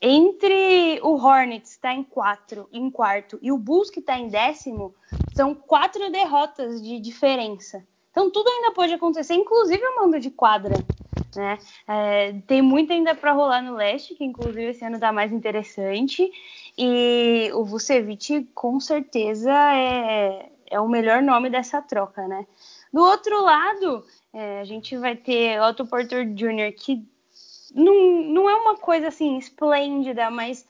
entre 0.00 1.00
o 1.02 1.14
Hornets 1.14 1.72
está 1.72 1.92
em, 1.92 2.04
quatro, 2.04 2.68
em 2.72 2.90
quarto 2.90 3.38
e 3.40 3.50
o 3.50 3.58
Bulls 3.58 3.90
que 3.90 4.00
está 4.00 4.18
em 4.18 4.28
décimo, 4.28 4.94
são 5.34 5.54
quatro 5.54 6.10
derrotas 6.10 6.82
de 6.82 7.00
diferença. 7.00 7.82
Então 8.10 8.30
tudo 8.30 8.48
ainda 8.48 8.72
pode 8.72 8.92
acontecer, 8.92 9.34
inclusive 9.34 9.82
o 9.84 9.96
mando 9.96 10.20
de 10.20 10.30
quadra. 10.30 10.74
Né? 11.34 11.58
É, 11.86 12.32
tem 12.46 12.62
muito 12.62 12.92
ainda 12.92 13.14
para 13.14 13.32
rolar 13.32 13.62
no 13.62 13.74
leste, 13.74 14.14
que 14.14 14.24
inclusive 14.24 14.70
esse 14.70 14.84
ano 14.84 14.94
está 14.94 15.12
mais 15.12 15.32
interessante. 15.32 16.30
E 16.78 17.50
o 17.54 17.64
Vucevic 17.64 18.44
com 18.54 18.80
certeza 18.80 19.52
é, 19.52 20.50
é 20.70 20.80
o 20.80 20.88
melhor 20.88 21.22
nome 21.22 21.50
dessa 21.50 21.80
troca, 21.82 22.26
né? 22.26 22.46
Do 22.92 23.02
outro 23.02 23.42
lado, 23.42 24.04
é, 24.36 24.60
a 24.60 24.64
gente 24.64 24.94
vai 24.98 25.16
ter 25.16 25.58
Otto 25.62 25.86
Porter 25.86 26.26
Jr., 26.26 26.70
que 26.76 27.02
não, 27.74 28.22
não 28.22 28.50
é 28.50 28.54
uma 28.54 28.76
coisa 28.76 29.08
assim 29.08 29.38
esplêndida, 29.38 30.30
mas 30.30 30.68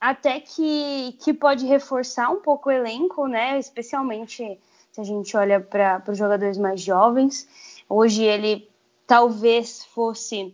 até 0.00 0.40
que, 0.40 1.16
que 1.22 1.32
pode 1.32 1.64
reforçar 1.64 2.28
um 2.30 2.40
pouco 2.40 2.68
o 2.68 2.72
elenco, 2.72 3.28
né? 3.28 3.56
Especialmente 3.56 4.58
se 4.90 5.00
a 5.00 5.04
gente 5.04 5.36
olha 5.36 5.60
para 5.60 6.02
os 6.08 6.18
jogadores 6.18 6.58
mais 6.58 6.80
jovens. 6.80 7.48
Hoje 7.88 8.24
ele 8.24 8.68
talvez 9.06 9.84
fosse 9.84 10.52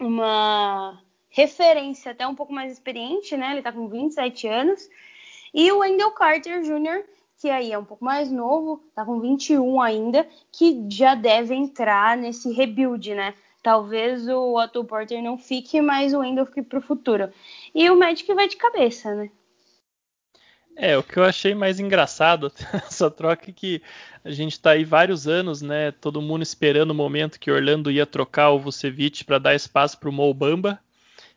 uma 0.00 0.98
referência 1.28 2.12
até 2.12 2.26
um 2.26 2.34
pouco 2.34 2.54
mais 2.54 2.72
experiente, 2.72 3.36
né? 3.36 3.50
Ele 3.50 3.58
está 3.58 3.70
com 3.70 3.86
27 3.86 4.48
anos. 4.48 4.88
E 5.52 5.70
o 5.70 5.80
Wendell 5.80 6.12
Carter 6.12 6.62
Jr., 6.62 7.04
que 7.42 7.50
aí 7.50 7.72
é 7.72 7.78
um 7.78 7.84
pouco 7.84 8.04
mais 8.04 8.30
novo, 8.30 8.80
está 8.88 9.04
com 9.04 9.18
21 9.18 9.82
ainda, 9.82 10.24
que 10.52 10.86
já 10.88 11.16
deve 11.16 11.52
entrar 11.52 12.16
nesse 12.16 12.52
rebuild, 12.52 13.16
né? 13.16 13.34
Talvez 13.60 14.28
o 14.28 14.56
Otto 14.56 14.84
Porter 14.84 15.20
não 15.20 15.36
fique, 15.36 15.80
mas 15.80 16.14
o 16.14 16.20
Wendell 16.20 16.46
fique 16.46 16.62
para 16.62 16.78
o 16.78 16.82
futuro. 16.82 17.32
E 17.74 17.90
o 17.90 17.98
Magic 17.98 18.32
vai 18.32 18.46
de 18.46 18.54
cabeça, 18.54 19.12
né? 19.16 19.28
É, 20.76 20.96
o 20.96 21.02
que 21.02 21.16
eu 21.16 21.24
achei 21.24 21.52
mais 21.52 21.80
engraçado 21.80 22.52
essa 22.86 23.10
troca 23.10 23.50
é 23.50 23.52
que 23.52 23.82
a 24.24 24.30
gente 24.30 24.52
está 24.52 24.70
aí 24.70 24.84
vários 24.84 25.26
anos, 25.26 25.60
né? 25.60 25.90
Todo 25.90 26.22
mundo 26.22 26.42
esperando 26.42 26.92
o 26.92 26.94
momento 26.94 27.40
que 27.40 27.50
Orlando 27.50 27.90
ia 27.90 28.06
trocar 28.06 28.50
o 28.50 28.60
Vucevic 28.60 29.24
para 29.24 29.40
dar 29.40 29.54
espaço 29.56 29.98
para 29.98 30.08
o 30.08 30.12
Mobamba. 30.12 30.78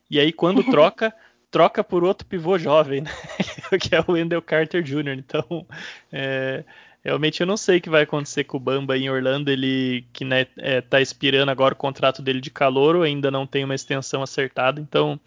E 0.08 0.20
aí 0.20 0.32
quando 0.32 0.64
troca, 0.70 1.12
troca 1.56 1.82
por 1.86 2.04
outro 2.04 2.28
pivô 2.28 2.58
jovem, 2.58 3.00
né? 3.00 3.12
que 3.80 3.96
é 3.96 4.02
o 4.02 4.12
Wendell 4.12 4.42
Carter 4.42 4.84
Jr. 4.84 5.18
Então, 5.18 5.66
é, 6.12 6.66
realmente 7.02 7.40
eu 7.40 7.48
não 7.48 7.56
sei 7.56 7.78
o 7.78 7.82
que 7.82 7.90
vai 7.90 8.02
acontecer 8.04 8.44
com 8.44 8.58
o 8.58 8.60
Bamba 8.60 8.98
em 8.98 9.10
Orlando. 9.10 9.50
Ele 9.50 10.06
que 10.12 10.26
né, 10.26 10.48
é, 10.58 10.82
tá 10.82 11.00
expirando 11.00 11.50
agora 11.50 11.74
o 11.74 11.78
contrato 11.78 12.22
dele 12.22 12.42
de 12.42 12.52
calor, 12.52 13.02
ainda 13.06 13.32
não 13.32 13.48
tem 13.48 13.64
uma 13.64 13.74
extensão 13.74 14.22
acertada. 14.22 14.82
Então, 14.82 15.18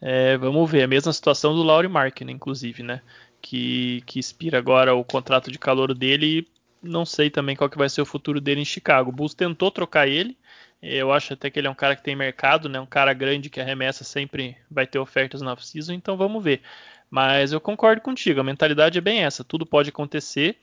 é, 0.00 0.36
vamos 0.36 0.70
ver. 0.70 0.84
A 0.84 0.86
mesma 0.86 1.12
situação 1.12 1.52
do 1.56 1.64
Laurie 1.64 1.90
Markin, 1.90 2.30
inclusive, 2.30 2.84
né? 2.84 3.00
que, 3.44 4.00
que 4.06 4.20
expira 4.20 4.58
agora 4.58 4.94
o 4.94 5.04
contrato 5.04 5.50
de 5.50 5.58
calor 5.58 5.92
dele 5.92 6.38
e 6.38 6.88
não 6.88 7.04
sei 7.04 7.28
também 7.28 7.56
qual 7.56 7.68
que 7.68 7.76
vai 7.76 7.90
ser 7.90 8.00
o 8.00 8.06
futuro 8.06 8.40
dele 8.40 8.62
em 8.62 8.64
Chicago. 8.64 9.10
O 9.10 9.12
Bulls 9.12 9.34
tentou 9.34 9.72
trocar 9.72 10.06
ele, 10.06 10.36
eu 10.84 11.12
acho 11.12 11.32
até 11.32 11.50
que 11.50 11.58
ele 11.58 11.66
é 11.66 11.70
um 11.70 11.74
cara 11.74 11.96
que 11.96 12.02
tem 12.02 12.14
mercado, 12.14 12.68
né? 12.68 12.78
Um 12.78 12.86
cara 12.86 13.12
grande 13.12 13.48
que 13.48 13.60
arremessa 13.60 14.04
sempre 14.04 14.56
vai 14.70 14.86
ter 14.86 14.98
ofertas 14.98 15.40
na 15.40 15.52
off-season, 15.52 15.94
então 15.94 16.16
vamos 16.16 16.42
ver. 16.42 16.60
Mas 17.10 17.52
eu 17.52 17.60
concordo 17.60 18.02
contigo, 18.02 18.40
a 18.40 18.44
mentalidade 18.44 18.98
é 18.98 19.00
bem 19.00 19.22
essa, 19.22 19.44
tudo 19.44 19.64
pode 19.64 19.88
acontecer. 19.88 20.58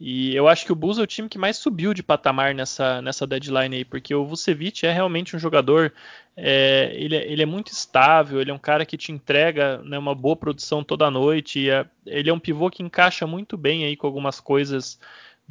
E 0.00 0.34
eu 0.34 0.48
acho 0.48 0.66
que 0.66 0.72
o 0.72 0.74
Bulls 0.74 0.98
é 0.98 1.02
o 1.02 1.06
time 1.06 1.28
que 1.28 1.38
mais 1.38 1.56
subiu 1.56 1.94
de 1.94 2.02
patamar 2.02 2.54
nessa, 2.54 3.00
nessa 3.00 3.24
deadline 3.24 3.76
aí, 3.76 3.84
porque 3.84 4.12
o 4.12 4.26
Vucevic 4.26 4.84
é 4.84 4.92
realmente 4.92 5.36
um 5.36 5.38
jogador, 5.38 5.92
é, 6.36 6.90
ele, 6.94 7.14
é, 7.14 7.30
ele, 7.30 7.42
é 7.42 7.46
muito 7.46 7.70
estável, 7.70 8.40
ele 8.40 8.50
é 8.50 8.54
um 8.54 8.58
cara 8.58 8.84
que 8.84 8.96
te 8.96 9.12
entrega 9.12 9.78
né, 9.84 9.96
uma 9.96 10.14
boa 10.14 10.34
produção 10.34 10.82
toda 10.82 11.08
noite, 11.08 11.70
é, 11.70 11.86
ele 12.04 12.28
é 12.28 12.34
um 12.34 12.40
pivô 12.40 12.68
que 12.68 12.82
encaixa 12.82 13.26
muito 13.26 13.56
bem 13.56 13.84
aí 13.84 13.96
com 13.96 14.08
algumas 14.08 14.40
coisas 14.40 14.98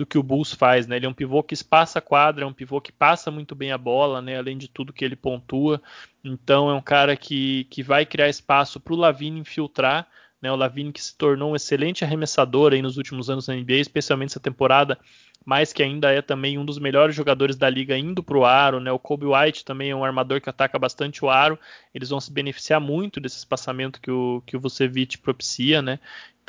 do 0.02 0.06
que 0.06 0.18
o 0.18 0.24
Bulls 0.24 0.54
faz, 0.54 0.88
né? 0.88 0.96
Ele 0.96 1.06
é 1.06 1.10
um 1.10 1.14
pivô 1.14 1.44
que 1.44 1.54
espaça 1.54 2.00
a 2.00 2.02
quadra, 2.02 2.44
é 2.44 2.48
um 2.48 2.54
pivô 2.54 2.82
que 2.82 2.92
passa 2.92 3.30
muito 3.30 3.54
bem 3.56 3.72
a 3.72 3.78
bola, 3.78 4.22
né? 4.22 4.38
Além 4.38 4.58
de 4.58 4.68
tudo 4.68 4.92
que 4.92 5.06
ele 5.06 5.16
pontua. 5.16 5.82
Então 6.24 6.70
é 6.70 6.74
um 6.74 6.82
cara 6.82 7.16
que, 7.16 7.66
que 7.66 7.84
vai 7.84 8.06
criar 8.06 8.28
espaço 8.28 8.80
para 8.80 8.94
o 8.94 8.98
Lavine 8.98 9.40
infiltrar 9.40 10.08
né, 10.42 10.52
o 10.52 10.56
Lavine 10.56 10.92
que 10.92 11.02
se 11.02 11.16
tornou 11.16 11.52
um 11.52 11.56
excelente 11.56 12.04
arremessador 12.04 12.74
aí 12.74 12.82
nos 12.82 12.98
últimos 12.98 13.30
anos 13.30 13.48
na 13.48 13.54
NBA, 13.54 13.76
especialmente 13.76 14.32
essa 14.32 14.40
temporada, 14.40 14.98
mas 15.46 15.72
que 15.72 15.84
ainda 15.84 16.12
é 16.12 16.22
também 16.22 16.58
um 16.58 16.66
dos 16.66 16.80
melhores 16.80 17.16
jogadores 17.16 17.56
da 17.56 17.70
liga 17.70 17.98
indo 17.98 18.24
para 18.24 18.38
o 18.38 18.46
aro. 18.46 18.80
Né? 18.80 18.92
O 18.92 18.98
Kobe 18.98 19.28
White 19.28 19.64
também 19.64 19.92
é 19.92 19.96
um 19.96 20.04
armador 20.04 20.42
que 20.42 20.50
ataca 20.50 20.80
bastante 20.80 21.24
o 21.24 21.30
aro. 21.30 21.60
Eles 21.94 22.10
vão 22.10 22.20
se 22.20 22.32
beneficiar 22.32 22.80
muito 22.80 23.20
desse 23.20 23.38
espaçamento 23.38 24.02
que 24.02 24.10
o, 24.10 24.42
que 24.46 24.58
o 24.58 24.60
Vucevic 24.60 25.20
propicia. 25.20 25.82
Né? 25.82 26.00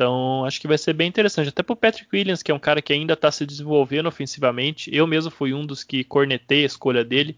Então 0.02 0.44
acho 0.44 0.60
que 0.60 0.66
vai 0.66 0.76
ser 0.76 0.92
bem 0.92 1.08
interessante. 1.08 1.48
Até 1.48 1.62
para 1.62 1.72
o 1.72 1.76
Patrick 1.76 2.08
Williams, 2.12 2.42
que 2.42 2.50
é 2.50 2.54
um 2.54 2.58
cara 2.58 2.82
que 2.82 2.92
ainda 2.92 3.14
está 3.14 3.30
se 3.30 3.46
desenvolvendo 3.46 4.06
ofensivamente. 4.06 4.90
Eu 4.92 5.06
mesmo 5.06 5.30
fui 5.30 5.54
um 5.54 5.64
dos 5.64 5.84
que 5.84 6.02
cornetei 6.02 6.64
a 6.64 6.66
escolha 6.66 7.04
dele. 7.04 7.36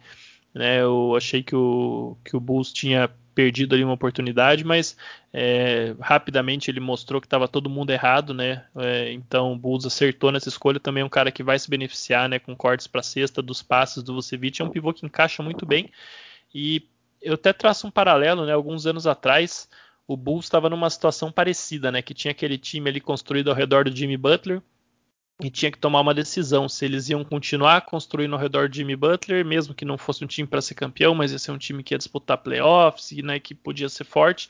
Né, 0.54 0.80
eu 0.80 1.14
achei 1.16 1.42
que 1.42 1.54
o, 1.54 2.16
que 2.25 2.37
o 2.37 2.40
Bulls 2.40 2.73
tinha 2.73 3.11
perdido 3.35 3.75
ali 3.75 3.83
uma 3.83 3.94
oportunidade, 3.94 4.62
mas 4.62 4.97
é, 5.33 5.97
rapidamente 5.99 6.71
ele 6.71 6.78
mostrou 6.78 7.21
que 7.21 7.26
estava 7.26 7.49
todo 7.49 7.68
mundo 7.68 7.90
errado, 7.90 8.33
né? 8.33 8.64
É, 8.76 9.12
então 9.12 9.52
o 9.52 9.59
Bulls 9.59 9.85
acertou 9.85 10.33
nessa 10.33 10.49
escolha. 10.49 10.80
Também 10.80 11.02
é 11.02 11.04
um 11.04 11.11
cara 11.11 11.33
que 11.33 11.42
vai 11.42 11.59
se 11.59 11.68
beneficiar, 11.68 12.28
né? 12.30 12.38
Com 12.38 12.56
cortes 12.56 12.87
para 12.87 13.02
cesta, 13.02 13.42
dos 13.42 13.62
passes 13.62 14.02
do 14.02 14.14
Vucevic. 14.14 14.62
É 14.62 14.64
um 14.64 14.71
pivô 14.71 14.92
que 14.92 15.04
encaixa 15.04 15.42
muito 15.42 15.66
bem. 15.66 15.90
E 16.54 16.88
eu 17.21 17.35
até 17.35 17.52
traço 17.52 17.87
um 17.87 17.90
paralelo, 17.90 18.47
né? 18.47 18.52
Alguns 18.52 18.87
anos 18.87 19.06
atrás, 19.06 19.68
o 20.07 20.17
Bulls 20.17 20.45
estava 20.45 20.69
numa 20.69 20.91
situação 20.91 21.33
parecida, 21.33 21.91
né? 21.91 22.03
Que 22.03 22.15
tinha 22.15 22.33
aquele 22.33 22.59
time 22.59 22.91
ali 22.91 23.01
construído 23.01 23.49
ao 23.49 23.57
redor 23.57 23.85
do 23.85 23.97
Jimmy 23.97 24.17
Butler 24.17 24.63
e 25.43 25.51
tinha 25.51 25.71
que 25.71 25.79
tomar 25.79 26.01
uma 26.01 26.15
decisão 26.15 26.69
se 26.69 26.85
eles 26.85 27.09
iam 27.09 27.25
continuar 27.25 27.81
construindo 27.83 28.35
ao 28.35 28.41
redor 28.41 28.69
de 28.69 28.79
Jimmy 28.79 28.95
Butler, 28.95 29.45
mesmo 29.45 29.75
que 29.75 29.85
não 29.85 29.99
fosse 29.99 30.25
um 30.25 30.29
time 30.29 30.47
para 30.47 30.61
ser 30.61 30.75
campeão, 30.75 31.15
mas 31.15 31.33
ia 31.33 31.39
ser 31.39 31.51
um 31.51 31.59
time 31.59 31.83
que 31.83 31.93
ia 31.93 31.99
disputar 31.99 32.39
playoffs, 32.39 33.11
né, 33.23 33.41
que 33.41 33.55
podia 33.55 33.89
ser 33.89 34.05
forte, 34.05 34.49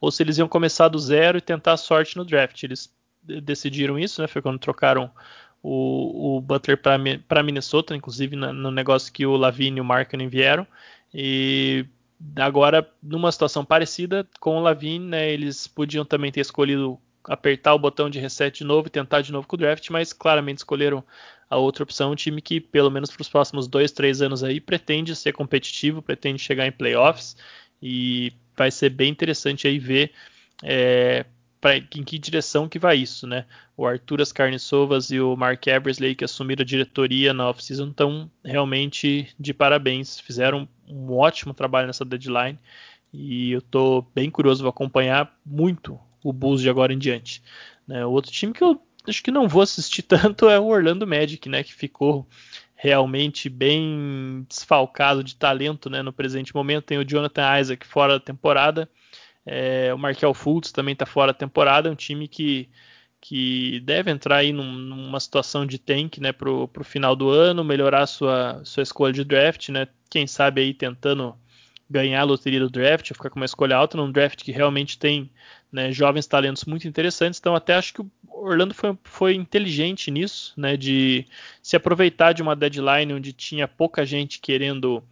ou 0.00 0.10
se 0.10 0.22
eles 0.22 0.38
iam 0.38 0.46
começar 0.46 0.88
do 0.88 0.98
zero 0.98 1.38
e 1.38 1.40
tentar 1.40 1.72
a 1.72 1.76
sorte 1.76 2.16
no 2.16 2.24
draft. 2.24 2.62
Eles 2.62 2.92
decidiram 3.22 3.98
isso, 3.98 4.22
né, 4.22 4.28
foi 4.28 4.40
quando 4.40 4.58
trocaram 4.58 5.10
o, 5.62 6.36
o 6.36 6.40
Butler 6.40 6.80
para 6.80 7.42
Minnesota, 7.42 7.96
inclusive 7.96 8.36
na, 8.36 8.52
no 8.52 8.70
negócio 8.70 9.12
que 9.12 9.26
o 9.26 9.36
Lavine 9.36 9.78
e 9.78 9.80
o 9.80 9.84
Markkinen 9.84 10.28
vieram, 10.28 10.66
e 11.12 11.84
agora 12.36 12.88
numa 13.02 13.32
situação 13.32 13.64
parecida 13.64 14.28
com 14.38 14.56
o 14.56 14.60
Lavine, 14.60 15.06
né, 15.06 15.30
eles 15.30 15.66
podiam 15.66 16.04
também 16.04 16.30
ter 16.30 16.40
escolhido 16.40 16.98
apertar 17.24 17.74
o 17.74 17.78
botão 17.78 18.08
de 18.08 18.18
reset 18.18 18.58
de 18.58 18.64
novo 18.64 18.88
e 18.88 18.90
tentar 18.90 19.20
de 19.20 19.32
novo 19.32 19.46
com 19.46 19.56
o 19.56 19.58
draft, 19.58 19.88
mas 19.90 20.12
claramente 20.12 20.58
escolheram 20.58 21.04
a 21.48 21.56
outra 21.56 21.82
opção, 21.82 22.12
um 22.12 22.14
time 22.14 22.40
que, 22.40 22.60
pelo 22.60 22.90
menos 22.90 23.10
para 23.10 23.22
os 23.22 23.28
próximos 23.28 23.66
dois, 23.66 23.90
três 23.90 24.22
anos 24.22 24.44
aí, 24.44 24.60
pretende 24.60 25.14
ser 25.16 25.32
competitivo, 25.32 26.00
pretende 26.00 26.40
chegar 26.40 26.66
em 26.66 26.72
playoffs 26.72 27.36
e 27.82 28.32
vai 28.56 28.70
ser 28.70 28.90
bem 28.90 29.10
interessante 29.10 29.66
aí 29.66 29.78
ver 29.78 30.12
é, 30.62 31.24
pra, 31.60 31.76
em 31.76 32.04
que 32.04 32.18
direção 32.18 32.68
que 32.68 32.78
vai 32.78 32.96
isso, 32.96 33.26
né? 33.26 33.44
O 33.76 33.86
Arthur 33.86 34.20
Carniçovas 34.32 35.10
e 35.10 35.20
o 35.20 35.36
Mark 35.36 35.66
Eversley 35.66 36.14
que 36.14 36.24
assumiram 36.24 36.62
a 36.62 36.66
diretoria 36.66 37.34
na 37.34 37.48
off-season 37.48 37.90
estão 37.90 38.30
realmente 38.44 39.28
de 39.38 39.52
parabéns, 39.52 40.18
fizeram 40.20 40.68
um 40.88 41.12
ótimo 41.12 41.54
trabalho 41.54 41.86
nessa 41.86 42.04
deadline 42.04 42.58
e 43.12 43.52
eu 43.52 43.58
estou 43.58 44.08
bem 44.14 44.30
curioso, 44.30 44.62
vou 44.62 44.70
acompanhar 44.70 45.36
muito 45.44 45.98
o 46.22 46.32
Bulls 46.32 46.60
de 46.60 46.70
agora 46.70 46.92
em 46.92 46.98
diante. 46.98 47.42
Né? 47.86 48.04
O 48.04 48.10
outro 48.10 48.30
time 48.30 48.52
que 48.52 48.62
eu 48.62 48.80
acho 49.06 49.22
que 49.22 49.30
não 49.30 49.48
vou 49.48 49.62
assistir 49.62 50.02
tanto 50.04 50.48
é 50.48 50.58
o 50.58 50.66
Orlando 50.66 51.06
Magic, 51.06 51.48
né? 51.48 51.62
Que 51.62 51.74
ficou 51.74 52.26
realmente 52.74 53.48
bem 53.48 54.46
desfalcado 54.48 55.22
de 55.22 55.36
talento 55.36 55.90
né, 55.90 56.02
no 56.02 56.12
presente 56.12 56.54
momento. 56.54 56.86
Tem 56.86 56.98
o 56.98 57.04
Jonathan 57.04 57.58
Isaac 57.58 57.86
fora 57.86 58.14
da 58.14 58.20
temporada. 58.20 58.88
É, 59.44 59.92
o 59.94 59.98
Markel 59.98 60.34
Fultz 60.34 60.72
também 60.72 60.92
está 60.92 61.06
fora 61.06 61.32
da 61.32 61.38
temporada. 61.38 61.88
É 61.88 61.92
um 61.92 61.96
time 61.96 62.28
que, 62.28 62.68
que 63.20 63.80
deve 63.80 64.10
entrar 64.10 64.36
aí 64.36 64.52
num, 64.52 64.72
numa 64.72 65.20
situação 65.20 65.66
de 65.66 65.78
tank 65.78 66.18
né, 66.18 66.32
para 66.32 66.50
o 66.50 66.68
final 66.84 67.16
do 67.16 67.30
ano, 67.30 67.64
melhorar 67.64 68.06
sua, 68.06 68.60
sua 68.64 68.82
escolha 68.82 69.12
de 69.12 69.24
draft. 69.24 69.68
Né, 69.70 69.88
quem 70.08 70.26
sabe 70.26 70.60
aí 70.60 70.74
tentando 70.74 71.34
ganhar 71.90 72.20
a 72.20 72.24
loteria 72.24 72.60
do 72.60 72.70
draft, 72.70 73.08
ficar 73.08 73.30
com 73.30 73.40
uma 73.40 73.44
escolha 73.44 73.76
alta 73.76 73.96
num 73.96 74.12
draft 74.12 74.44
que 74.44 74.52
realmente 74.52 74.96
tem 74.96 75.28
né, 75.72 75.90
jovens 75.90 76.26
talentos 76.26 76.64
muito 76.64 76.86
interessantes. 76.86 77.40
Então, 77.40 77.56
até 77.56 77.74
acho 77.74 77.94
que 77.94 78.00
o 78.00 78.10
Orlando 78.28 78.72
foi, 78.72 78.96
foi 79.02 79.34
inteligente 79.34 80.08
nisso, 80.10 80.54
né, 80.56 80.76
de 80.76 81.26
se 81.60 81.74
aproveitar 81.74 82.32
de 82.32 82.42
uma 82.42 82.54
deadline 82.54 83.12
onde 83.12 83.32
tinha 83.32 83.66
pouca 83.66 84.06
gente 84.06 84.38
querendo 84.38 85.02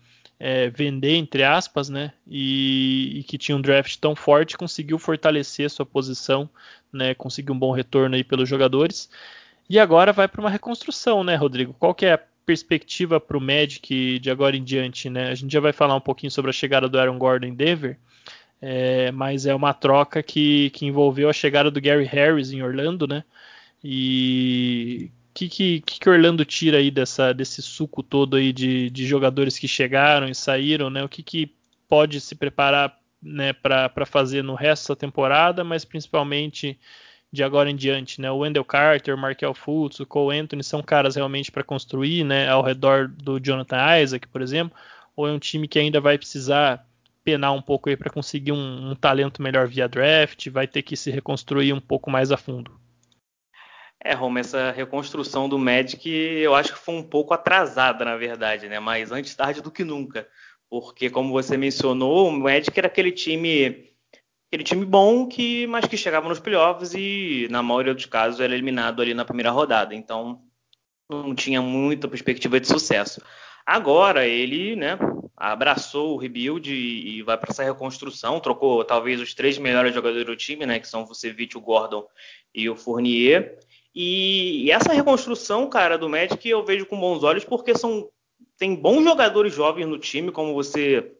é, 0.40 0.68
vender, 0.70 1.16
entre 1.16 1.42
aspas, 1.42 1.88
né, 1.88 2.12
e, 2.26 3.18
e, 3.18 3.22
que 3.24 3.36
tinha 3.36 3.56
um 3.56 3.60
draft 3.60 3.96
tão 3.96 4.14
forte, 4.14 4.56
conseguiu 4.56 4.98
fortalecer 4.98 5.68
sua 5.70 5.84
posição, 5.84 6.48
né, 6.92 7.14
conseguiu 7.14 7.54
um 7.54 7.58
bom 7.58 7.72
retorno 7.72 8.14
aí 8.14 8.22
pelos 8.22 8.48
jogadores. 8.48 9.10
E 9.68 9.78
agora 9.78 10.12
vai 10.12 10.28
para 10.28 10.40
uma 10.40 10.50
reconstrução, 10.50 11.22
né, 11.24 11.34
Rodrigo? 11.34 11.74
Qual 11.78 11.94
que 11.94 12.06
é 12.06 12.14
a 12.14 12.20
perspectiva 12.46 13.20
para 13.20 13.36
o 13.36 13.40
Magic 13.40 14.18
de 14.18 14.30
agora 14.30 14.56
em 14.56 14.64
diante, 14.64 15.10
né? 15.10 15.28
A 15.28 15.34
gente 15.34 15.52
já 15.52 15.60
vai 15.60 15.72
falar 15.72 15.94
um 15.94 16.00
pouquinho 16.00 16.30
sobre 16.30 16.50
a 16.50 16.54
chegada 16.54 16.88
do 16.88 16.98
Aaron 16.98 17.18
Gordon 17.18 17.48
em 17.48 17.54
Denver, 17.54 17.98
é, 18.62 19.10
mas 19.12 19.44
é 19.44 19.54
uma 19.54 19.74
troca 19.74 20.22
que, 20.22 20.70
que 20.70 20.86
envolveu 20.86 21.28
a 21.28 21.32
chegada 21.32 21.70
do 21.70 21.80
Gary 21.80 22.04
Harris 22.04 22.50
em 22.50 22.62
Orlando, 22.62 23.06
né? 23.06 23.22
E 23.84 25.10
que, 25.46 25.80
que, 25.80 26.00
que 26.00 26.08
Orlando 26.10 26.44
tira 26.44 26.78
aí 26.78 26.90
dessa, 26.90 27.32
desse 27.32 27.62
suco 27.62 28.02
todo 28.02 28.36
aí 28.36 28.52
de, 28.52 28.90
de 28.90 29.06
jogadores 29.06 29.58
que 29.58 29.68
chegaram 29.68 30.28
e 30.28 30.34
saíram, 30.34 30.90
né? 30.90 31.04
O 31.04 31.08
que, 31.08 31.22
que 31.22 31.54
pode 31.88 32.20
se 32.20 32.34
preparar 32.34 32.98
né, 33.22 33.52
para 33.52 34.06
fazer 34.06 34.42
no 34.42 34.54
resto 34.54 34.88
da 34.88 34.96
temporada, 34.96 35.62
mas 35.62 35.84
principalmente 35.84 36.78
de 37.30 37.44
agora 37.44 37.70
em 37.70 37.76
diante, 37.76 38.20
né? 38.20 38.30
O 38.30 38.38
Wendell 38.38 38.64
Carter, 38.64 39.14
o 39.14 39.18
Markel 39.18 39.54
Fultz, 39.54 40.00
o 40.00 40.06
Cole 40.06 40.38
Anthony 40.38 40.64
são 40.64 40.82
caras 40.82 41.14
realmente 41.14 41.52
para 41.52 41.62
construir, 41.62 42.24
né? 42.24 42.48
Ao 42.48 42.62
redor 42.62 43.08
do 43.08 43.38
Jonathan 43.38 44.00
Isaac, 44.00 44.26
por 44.28 44.42
exemplo, 44.42 44.76
ou 45.14 45.28
é 45.28 45.32
um 45.32 45.38
time 45.38 45.68
que 45.68 45.78
ainda 45.78 46.00
vai 46.00 46.18
precisar 46.18 46.84
penar 47.22 47.52
um 47.52 47.62
pouco 47.62 47.90
aí 47.90 47.96
para 47.96 48.10
conseguir 48.10 48.52
um, 48.52 48.90
um, 48.90 48.94
talento 48.94 49.42
melhor 49.42 49.68
via 49.68 49.88
draft, 49.88 50.48
vai 50.48 50.66
ter 50.66 50.82
que 50.82 50.96
se 50.96 51.10
reconstruir 51.10 51.72
um 51.72 51.80
pouco 51.80 52.10
mais 52.10 52.32
a 52.32 52.36
fundo. 52.36 52.72
É, 54.02 54.14
Roma, 54.14 54.40
essa 54.40 54.70
reconstrução 54.70 55.48
do 55.48 55.58
Magic 55.58 56.08
eu 56.08 56.54
acho 56.54 56.72
que 56.72 56.78
foi 56.78 56.94
um 56.94 57.02
pouco 57.02 57.34
atrasada, 57.34 58.04
na 58.04 58.16
verdade, 58.16 58.68
né? 58.68 58.78
Mas 58.78 59.10
antes 59.10 59.34
tarde 59.34 59.60
do 59.60 59.70
que 59.70 59.84
nunca. 59.84 60.28
Porque, 60.70 61.10
como 61.10 61.32
você 61.32 61.56
mencionou, 61.56 62.28
o 62.28 62.32
Magic 62.32 62.76
era 62.78 62.86
aquele 62.86 63.10
time 63.10 63.88
aquele 64.48 64.64
time 64.64 64.84
bom, 64.84 65.26
que 65.26 65.66
mas 65.66 65.86
que 65.86 65.96
chegava 65.96 66.28
nos 66.28 66.40
playoffs 66.40 66.94
e, 66.94 67.48
na 67.50 67.62
maioria 67.62 67.94
dos 67.94 68.06
casos, 68.06 68.40
era 68.40 68.54
eliminado 68.54 69.02
ali 69.02 69.14
na 69.14 69.24
primeira 69.24 69.50
rodada. 69.50 69.94
Então, 69.94 70.42
não 71.10 71.34
tinha 71.34 71.60
muita 71.62 72.08
perspectiva 72.08 72.60
de 72.60 72.66
sucesso. 72.66 73.22
Agora, 73.66 74.26
ele 74.26 74.74
né, 74.76 74.98
abraçou 75.36 76.14
o 76.14 76.16
rebuild 76.16 76.72
e, 76.72 77.22
vai 77.22 77.36
para 77.36 77.50
essa 77.50 77.62
reconstrução, 77.62 78.40
trocou 78.40 78.82
talvez 78.84 79.20
os 79.20 79.34
três 79.34 79.58
melhores 79.58 79.94
jogadores 79.94 80.26
do 80.26 80.36
time, 80.36 80.64
né, 80.64 80.80
que 80.80 80.88
são 80.88 81.02
o 81.02 81.06
Vucevic, 81.06 81.56
o 81.56 81.60
Gordon 81.60 82.06
e 82.54 82.68
o 82.70 82.76
Fournier. 82.76 83.58
E, 83.94 84.70
essa 84.70 84.92
reconstrução, 84.92 85.68
cara, 85.68 85.98
do 85.98 86.08
Magic 86.08 86.48
eu 86.48 86.64
vejo 86.64 86.86
com 86.86 86.98
bons 86.98 87.22
olhos, 87.22 87.44
porque 87.44 87.76
são 87.76 88.08
tem 88.56 88.74
bons 88.74 89.04
jogadores 89.04 89.54
jovens 89.54 89.86
no 89.86 89.98
time, 89.98 90.32
como 90.32 90.52
você 90.52 91.12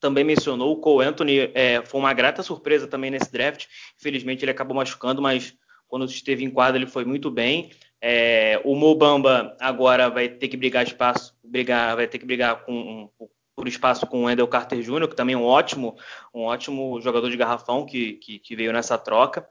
também 0.00 0.24
mencionou. 0.24 0.72
O 0.72 0.80
Cole 0.80 1.06
Anthony 1.06 1.50
é, 1.54 1.82
foi 1.84 2.00
uma 2.00 2.12
grata 2.12 2.42
surpresa 2.42 2.86
também 2.86 3.10
nesse 3.10 3.30
draft. 3.32 3.66
Infelizmente 3.98 4.44
ele 4.44 4.52
acabou 4.52 4.76
machucando, 4.76 5.20
mas 5.20 5.54
quando 5.88 6.04
esteve 6.04 6.44
em 6.44 6.50
quadra 6.50 6.78
ele 6.78 6.86
foi 6.86 7.04
muito 7.04 7.30
bem. 7.30 7.70
É, 8.00 8.60
o 8.64 8.76
Mobamba 8.76 9.56
agora 9.60 10.08
vai 10.08 10.28
ter 10.28 10.46
que 10.46 10.56
brigar 10.56 10.86
espaço, 10.86 11.36
brigar, 11.42 11.96
vai 11.96 12.06
ter 12.06 12.18
que 12.18 12.26
brigar 12.26 12.64
com, 12.64 13.10
por 13.56 13.66
espaço 13.66 14.06
com 14.06 14.22
o 14.22 14.24
Wendell 14.26 14.46
Carter 14.46 14.80
Jr., 14.80 15.08
que 15.08 15.16
também 15.16 15.34
é 15.34 15.38
um 15.38 15.44
ótimo, 15.44 15.96
um 16.32 16.42
ótimo 16.42 17.00
jogador 17.00 17.28
de 17.28 17.36
garrafão 17.36 17.84
que, 17.84 18.12
que, 18.14 18.38
que 18.38 18.54
veio 18.54 18.72
nessa 18.72 18.96
troca. 18.96 19.48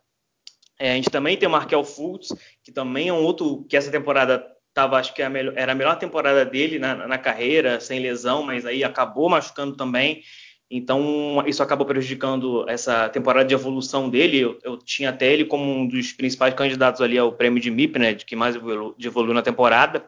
É, 0.79 0.91
a 0.91 0.96
gente 0.96 1.10
também 1.10 1.36
tem 1.38 1.48
o 1.48 1.51
Markel 1.51 1.84
Fultz, 1.84 2.29
que 2.63 2.72
também 2.72 3.10
é 3.10 3.13
um 3.13 3.24
outro 3.24 3.65
que 3.67 3.75
essa 3.75 3.91
temporada 3.91 4.46
tava, 4.74 4.98
acho 4.98 5.13
que 5.13 5.24
a 5.24 5.29
melhor, 5.29 5.53
era 5.57 5.72
a 5.72 5.75
melhor 5.75 5.98
temporada 5.98 6.46
dele 6.46 6.77
na, 6.77 7.07
na, 7.07 7.17
carreira, 7.17 7.79
sem 7.79 8.00
lesão, 8.00 8.43
mas 8.43 8.63
aí 8.63 8.84
acabou 8.84 9.27
machucando 9.27 9.75
também. 9.75 10.22
Então, 10.69 11.43
isso 11.48 11.63
acabou 11.63 11.88
prejudicando 11.88 12.69
essa 12.69 13.10
temporada 13.10 13.48
de 13.48 13.55
evolução 13.55 14.07
dele. 14.07 14.39
Eu, 14.39 14.60
eu 14.63 14.77
tinha 14.77 15.10
até 15.10 15.34
ele 15.34 15.46
como 15.46 15.63
um 15.63 15.88
dos 15.88 16.13
principais 16.13 16.53
candidatos 16.53 17.01
ali 17.01 17.17
ao 17.17 17.31
prêmio 17.31 17.60
de 17.60 17.72
MIP, 17.72 17.98
né, 17.98 18.13
de 18.13 18.25
que 18.25 18.36
mais 18.36 18.56
evoluiu, 18.56 18.95
evoluiu 18.99 19.34
na 19.34 19.41
temporada. 19.41 20.08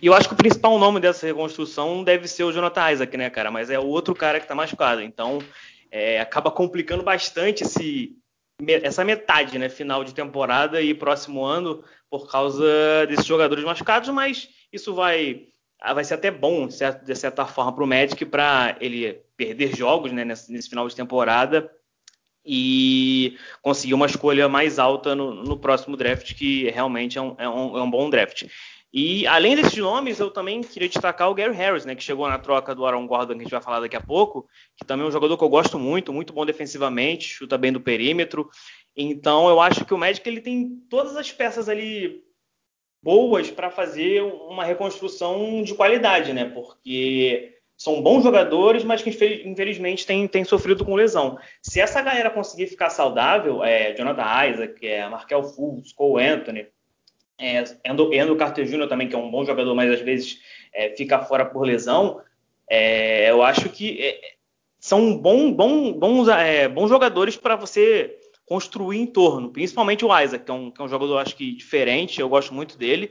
E 0.00 0.06
eu 0.06 0.14
acho 0.14 0.28
que 0.28 0.34
o 0.34 0.38
principal 0.38 0.78
nome 0.78 1.00
dessa 1.00 1.26
reconstrução 1.26 2.04
deve 2.04 2.28
ser 2.28 2.44
o 2.44 2.52
Jonathan 2.52 2.92
Isaac, 2.92 3.16
né, 3.16 3.28
cara? 3.28 3.50
Mas 3.50 3.70
é 3.70 3.78
o 3.78 3.86
outro 3.86 4.14
cara 4.14 4.38
que 4.38 4.46
tá 4.46 4.54
machucado. 4.54 5.02
Então, 5.02 5.38
é, 5.90 6.20
acaba 6.20 6.50
complicando 6.50 7.02
bastante 7.02 7.64
esse, 7.64 8.12
essa 8.82 9.04
metade, 9.04 9.58
né, 9.58 9.68
final 9.68 10.04
de 10.04 10.14
temporada 10.14 10.80
e 10.80 10.94
próximo 10.94 11.44
ano 11.44 11.82
por 12.08 12.30
causa 12.30 13.06
desses 13.08 13.26
jogadores 13.26 13.64
machucados, 13.64 14.08
mas 14.10 14.48
isso 14.72 14.94
vai 14.94 15.48
vai 15.92 16.04
ser 16.04 16.14
até 16.14 16.30
bom, 16.30 16.66
de 16.66 17.14
certa 17.14 17.44
forma, 17.44 17.74
para 17.74 17.84
o 17.84 17.86
Magic, 17.86 18.24
para 18.24 18.76
ele 18.80 19.20
perder 19.36 19.76
jogos 19.76 20.12
né, 20.12 20.24
nesse, 20.24 20.50
nesse, 20.50 20.68
final 20.70 20.88
de 20.88 20.96
temporada 20.96 21.70
e 22.42 23.36
conseguir 23.60 23.92
uma 23.92 24.06
escolha 24.06 24.48
mais 24.48 24.78
alta 24.78 25.14
no, 25.14 25.34
no 25.34 25.58
próximo 25.58 25.96
draft, 25.96 26.34
que 26.34 26.70
realmente 26.70 27.18
é 27.18 27.20
um, 27.20 27.34
é, 27.38 27.48
um, 27.48 27.76
é 27.76 27.82
um, 27.82 27.90
bom 27.90 28.08
draft. 28.08 28.46
E 28.96 29.26
além 29.26 29.56
desses 29.56 29.76
nomes, 29.76 30.20
eu 30.20 30.30
também 30.30 30.60
queria 30.62 30.88
destacar 30.88 31.28
o 31.28 31.34
Gary 31.34 31.52
Harris, 31.52 31.84
né, 31.84 31.96
que 31.96 32.02
chegou 32.02 32.28
na 32.28 32.38
troca 32.38 32.72
do 32.76 32.86
Aaron 32.86 33.08
Gordon, 33.08 33.34
que 33.34 33.40
a 33.40 33.42
gente 33.42 33.50
vai 33.50 33.60
falar 33.60 33.80
daqui 33.80 33.96
a 33.96 34.00
pouco, 34.00 34.48
que 34.76 34.86
também 34.86 35.04
é 35.04 35.08
um 35.08 35.12
jogador 35.12 35.36
que 35.36 35.42
eu 35.42 35.48
gosto 35.48 35.80
muito, 35.80 36.12
muito 36.12 36.32
bom 36.32 36.46
defensivamente, 36.46 37.26
chuta 37.26 37.58
bem 37.58 37.72
do 37.72 37.80
perímetro. 37.80 38.48
Então 38.96 39.48
eu 39.48 39.60
acho 39.60 39.84
que 39.84 39.92
o 39.92 39.98
Magic 39.98 40.26
ele 40.28 40.40
tem 40.40 40.78
todas 40.88 41.16
as 41.16 41.32
peças 41.32 41.68
ali 41.68 42.22
boas 43.02 43.50
para 43.50 43.68
fazer 43.68 44.22
uma 44.22 44.64
reconstrução 44.64 45.60
de 45.64 45.74
qualidade, 45.74 46.32
né? 46.32 46.44
Porque 46.44 47.52
são 47.76 48.00
bons 48.00 48.22
jogadores, 48.22 48.84
mas 48.84 49.02
que 49.02 49.10
infelizmente 49.44 50.06
têm, 50.06 50.28
têm 50.28 50.44
sofrido 50.44 50.84
com 50.84 50.94
lesão. 50.94 51.36
Se 51.60 51.80
essa 51.80 52.00
galera 52.00 52.30
conseguir 52.30 52.68
ficar 52.68 52.90
saudável, 52.90 53.64
é, 53.64 53.92
Jonathan 53.92 54.46
Isaac, 54.46 54.86
é, 54.86 55.08
Markel 55.08 55.42
Fultz, 55.42 55.92
Cole 55.92 56.24
Anthony, 56.24 56.68
é, 57.38 57.64
Endo, 57.84 58.36
Carter 58.36 58.64
Jr. 58.64 58.88
também, 58.88 59.08
que 59.08 59.14
é 59.14 59.18
um 59.18 59.30
bom 59.30 59.44
jogador, 59.44 59.74
mas 59.74 59.90
às 59.90 60.00
vezes 60.00 60.40
é, 60.72 60.90
fica 60.90 61.20
fora 61.20 61.44
por 61.44 61.66
lesão. 61.66 62.20
É, 62.68 63.30
eu 63.30 63.42
acho 63.42 63.68
que 63.68 64.00
é, 64.00 64.20
são 64.78 65.16
bom, 65.16 65.52
bom, 65.52 65.92
bons, 65.92 66.28
é, 66.28 66.68
bons 66.68 66.88
jogadores 66.88 67.36
para 67.36 67.56
você 67.56 68.18
construir 68.46 68.98
em 68.98 69.06
torno, 69.06 69.50
principalmente 69.50 70.04
o 70.04 70.20
Isaac, 70.20 70.44
que 70.44 70.50
é 70.50 70.54
um, 70.54 70.70
que 70.70 70.80
é 70.80 70.84
um 70.84 70.88
jogador, 70.88 71.18
acho 71.18 71.34
que 71.34 71.56
diferente, 71.56 72.20
eu 72.20 72.28
gosto 72.28 72.52
muito 72.52 72.76
dele. 72.76 73.10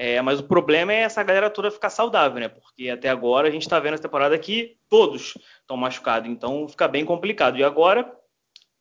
É, 0.00 0.22
mas 0.22 0.38
o 0.38 0.44
problema 0.44 0.92
é 0.92 1.00
essa 1.00 1.24
galera 1.24 1.50
toda 1.50 1.72
ficar 1.72 1.90
saudável, 1.90 2.38
né? 2.38 2.46
Porque 2.48 2.88
até 2.88 3.08
agora 3.08 3.48
a 3.48 3.50
gente 3.50 3.62
está 3.62 3.80
vendo 3.80 3.94
essa 3.94 4.04
temporada 4.04 4.38
que 4.38 4.76
todos 4.88 5.36
estão 5.60 5.76
machucados, 5.76 6.30
então 6.30 6.68
fica 6.68 6.86
bem 6.86 7.04
complicado. 7.04 7.58
E 7.58 7.64
agora 7.64 8.08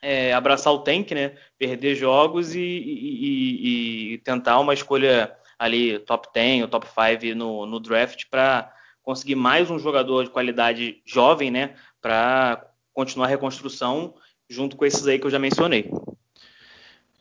é, 0.02 0.34
abraçar 0.34 0.74
o 0.74 0.80
tank, 0.80 1.12
né? 1.12 1.36
Perder 1.58 1.96
jogos 1.96 2.56
e, 2.56 2.60
e, 2.60 4.14
e, 4.14 4.18
tentar 4.20 4.60
uma 4.60 4.74
escolha 4.74 5.36
ali 5.58 6.00
top 6.00 6.28
10 6.34 6.64
ou 6.64 6.68
top 6.68 6.88
5 6.88 7.36
no, 7.36 7.66
no 7.66 7.80
draft 7.80 8.26
para 8.30 8.72
conseguir 9.02 9.36
mais 9.36 9.72
um 9.72 9.80
jogador 9.80 10.24
de 10.24 10.30
qualidade 10.30 11.02
jovem, 11.06 11.50
né? 11.50 11.76
Para 12.02 12.66
continuar 12.94 13.28
a 13.28 13.30
reconstrução 13.30 14.16
junto 14.50 14.76
com 14.76 14.86
esses 14.86 15.06
aí 15.08 15.20
que 15.20 15.26
eu 15.26 15.32
já 15.32 15.40
mencionei. 15.40 15.90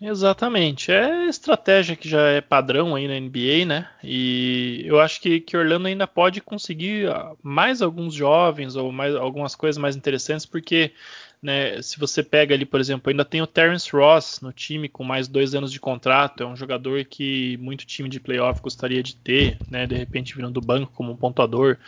Exatamente. 0.00 0.92
É 0.92 1.26
estratégia 1.26 1.96
que 1.96 2.06
já 2.06 2.20
é 2.28 2.42
padrão 2.42 2.94
aí 2.94 3.08
na 3.08 3.18
NBA, 3.18 3.64
né? 3.66 3.88
E 4.04 4.82
eu 4.84 5.00
acho 5.00 5.20
que, 5.20 5.40
que 5.40 5.56
Orlando 5.56 5.88
ainda 5.88 6.06
pode 6.06 6.42
conseguir 6.42 7.08
ah, 7.08 7.32
mais 7.42 7.80
alguns 7.80 8.12
jovens 8.12 8.76
ou 8.76 8.92
mais 8.92 9.14
algumas 9.14 9.54
coisas 9.54 9.80
mais 9.80 9.96
interessantes, 9.96 10.44
porque 10.44 10.92
né? 11.46 11.80
Se 11.80 11.96
você 11.96 12.24
pega 12.24 12.56
ali, 12.56 12.66
por 12.66 12.80
exemplo, 12.80 13.08
ainda 13.08 13.24
tem 13.24 13.40
o 13.40 13.46
Terence 13.46 13.88
Ross 13.92 14.40
no 14.40 14.52
time 14.52 14.88
com 14.88 15.04
mais 15.04 15.28
dois 15.28 15.54
anos 15.54 15.70
de 15.70 15.78
contrato, 15.78 16.42
é 16.42 16.46
um 16.46 16.56
jogador 16.56 17.04
que 17.04 17.56
muito 17.58 17.86
time 17.86 18.08
de 18.08 18.18
playoff 18.18 18.60
gostaria 18.60 19.00
de 19.00 19.14
ter, 19.14 19.56
né? 19.70 19.86
De 19.86 19.94
repente 19.94 20.34
virando 20.34 20.54
do 20.54 20.60
banco 20.60 20.92
como 20.92 21.12
um 21.12 21.16
pontuador. 21.16 21.78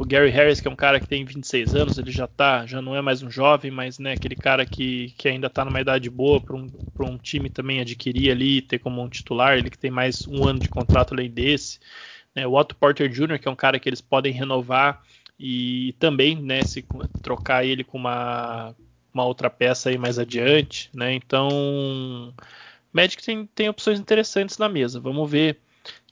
O 0.00 0.06
Gary 0.06 0.30
Harris, 0.30 0.62
que 0.62 0.66
é 0.66 0.70
um 0.70 0.76
cara 0.76 0.98
que 0.98 1.06
tem 1.06 1.26
26 1.26 1.74
anos, 1.74 1.98
ele 1.98 2.10
já 2.10 2.26
tá, 2.26 2.64
já 2.64 2.80
não 2.80 2.96
é 2.96 3.02
mais 3.02 3.22
um 3.22 3.30
jovem, 3.30 3.70
mas 3.70 3.98
né, 3.98 4.12
aquele 4.12 4.34
cara 4.34 4.64
que, 4.64 5.12
que 5.18 5.28
ainda 5.28 5.48
está 5.48 5.62
numa 5.62 5.80
idade 5.80 6.08
boa 6.08 6.40
para 6.40 6.56
um, 6.56 6.70
um 7.00 7.18
time 7.18 7.50
também 7.50 7.80
adquirir 7.80 8.30
ali, 8.30 8.62
ter 8.62 8.78
como 8.78 9.02
um 9.02 9.10
titular, 9.10 9.58
ele 9.58 9.68
que 9.68 9.78
tem 9.78 9.90
mais 9.90 10.26
um 10.26 10.42
ano 10.48 10.58
de 10.58 10.70
contrato 10.70 11.12
além 11.12 11.30
desse. 11.30 11.78
Né? 12.34 12.46
O 12.46 12.54
Otto 12.54 12.74
Porter 12.74 13.10
Jr., 13.10 13.38
que 13.38 13.46
é 13.46 13.50
um 13.50 13.56
cara 13.56 13.78
que 13.78 13.90
eles 13.90 14.00
podem 14.00 14.32
renovar 14.32 15.02
e 15.38 15.94
também, 15.98 16.40
né, 16.40 16.62
se 16.62 16.82
trocar 17.20 17.66
ele 17.66 17.84
com 17.84 17.98
uma 17.98 18.74
uma 19.12 19.24
outra 19.24 19.50
peça 19.50 19.90
aí 19.90 19.98
mais 19.98 20.18
adiante, 20.18 20.90
né? 20.94 21.12
Então, 21.14 22.34
Magic 22.92 23.22
tem, 23.22 23.46
tem 23.46 23.68
opções 23.68 23.98
interessantes 23.98 24.58
na 24.58 24.68
mesa. 24.68 25.00
Vamos 25.00 25.30
ver 25.30 25.58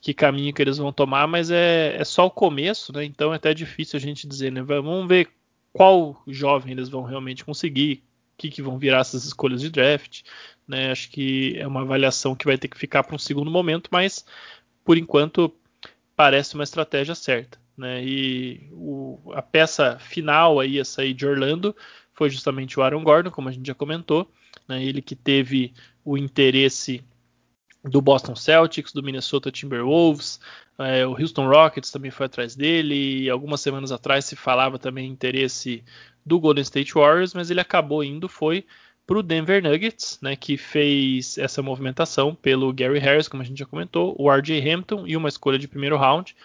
que 0.01 0.13
caminho 0.13 0.53
que 0.53 0.61
eles 0.61 0.77
vão 0.77 0.91
tomar, 0.91 1.27
mas 1.27 1.51
é, 1.51 1.95
é 1.95 2.03
só 2.03 2.25
o 2.25 2.31
começo, 2.31 2.91
né? 2.91 3.05
Então 3.05 3.31
é 3.31 3.35
até 3.35 3.53
difícil 3.53 3.97
a 3.97 4.01
gente 4.01 4.27
dizer, 4.27 4.51
né? 4.51 4.61
Vamos 4.61 5.07
ver 5.07 5.29
qual 5.71 6.21
jovem 6.27 6.73
eles 6.73 6.89
vão 6.89 7.03
realmente 7.03 7.45
conseguir, 7.45 8.03
o 8.33 8.37
que, 8.37 8.49
que 8.49 8.61
vão 8.61 8.77
virar 8.77 8.99
essas 8.99 9.25
escolhas 9.25 9.61
de 9.61 9.69
draft, 9.69 10.23
né? 10.67 10.91
Acho 10.91 11.09
que 11.11 11.55
é 11.57 11.67
uma 11.67 11.81
avaliação 11.81 12.35
que 12.35 12.45
vai 12.45 12.57
ter 12.57 12.67
que 12.67 12.77
ficar 12.77 13.03
para 13.03 13.15
um 13.15 13.19
segundo 13.19 13.51
momento, 13.51 13.89
mas 13.91 14.25
por 14.83 14.97
enquanto 14.97 15.53
parece 16.15 16.55
uma 16.55 16.63
estratégia 16.63 17.13
certa, 17.13 17.59
né? 17.77 18.03
E 18.03 18.67
o, 18.71 19.31
a 19.33 19.41
peça 19.41 19.99
final 19.99 20.59
aí 20.59 20.79
a 20.79 20.85
sair 20.85 21.13
de 21.13 21.27
Orlando 21.27 21.75
foi 22.21 22.29
justamente 22.29 22.79
o 22.79 22.83
Aaron 22.83 23.03
Gordon, 23.03 23.31
como 23.31 23.49
a 23.49 23.51
gente 23.51 23.65
já 23.65 23.73
comentou, 23.73 24.31
né, 24.67 24.85
ele 24.85 25.01
que 25.01 25.15
teve 25.15 25.73
o 26.05 26.15
interesse 26.15 27.03
do 27.83 27.99
Boston 27.99 28.35
Celtics, 28.35 28.93
do 28.93 29.01
Minnesota 29.01 29.49
Timberwolves, 29.49 30.39
é, 30.77 31.03
o 31.03 31.19
Houston 31.19 31.49
Rockets 31.49 31.89
também 31.89 32.11
foi 32.11 32.27
atrás 32.27 32.55
dele, 32.55 33.23
e 33.23 33.27
algumas 33.27 33.59
semanas 33.59 33.91
atrás 33.91 34.25
se 34.25 34.35
falava 34.35 34.77
também 34.77 35.09
interesse 35.09 35.83
do 36.23 36.39
Golden 36.39 36.61
State 36.61 36.93
Warriors, 36.93 37.33
mas 37.33 37.49
ele 37.49 37.59
acabou 37.59 38.03
indo, 38.03 38.29
foi 38.29 38.67
para 39.07 39.17
o 39.17 39.23
Denver 39.23 39.63
Nuggets, 39.63 40.19
né, 40.21 40.35
que 40.35 40.57
fez 40.57 41.39
essa 41.39 41.63
movimentação 41.63 42.35
pelo 42.35 42.71
Gary 42.71 42.99
Harris, 42.99 43.27
como 43.27 43.41
a 43.41 43.45
gente 43.47 43.57
já 43.57 43.65
comentou, 43.65 44.15
o 44.15 44.31
RJ 44.31 44.61
Hampton 44.69 45.07
e 45.07 45.17
uma 45.17 45.27
escolha 45.27 45.57
de 45.57 45.67
primeiro 45.67 45.97
round. 45.97 46.35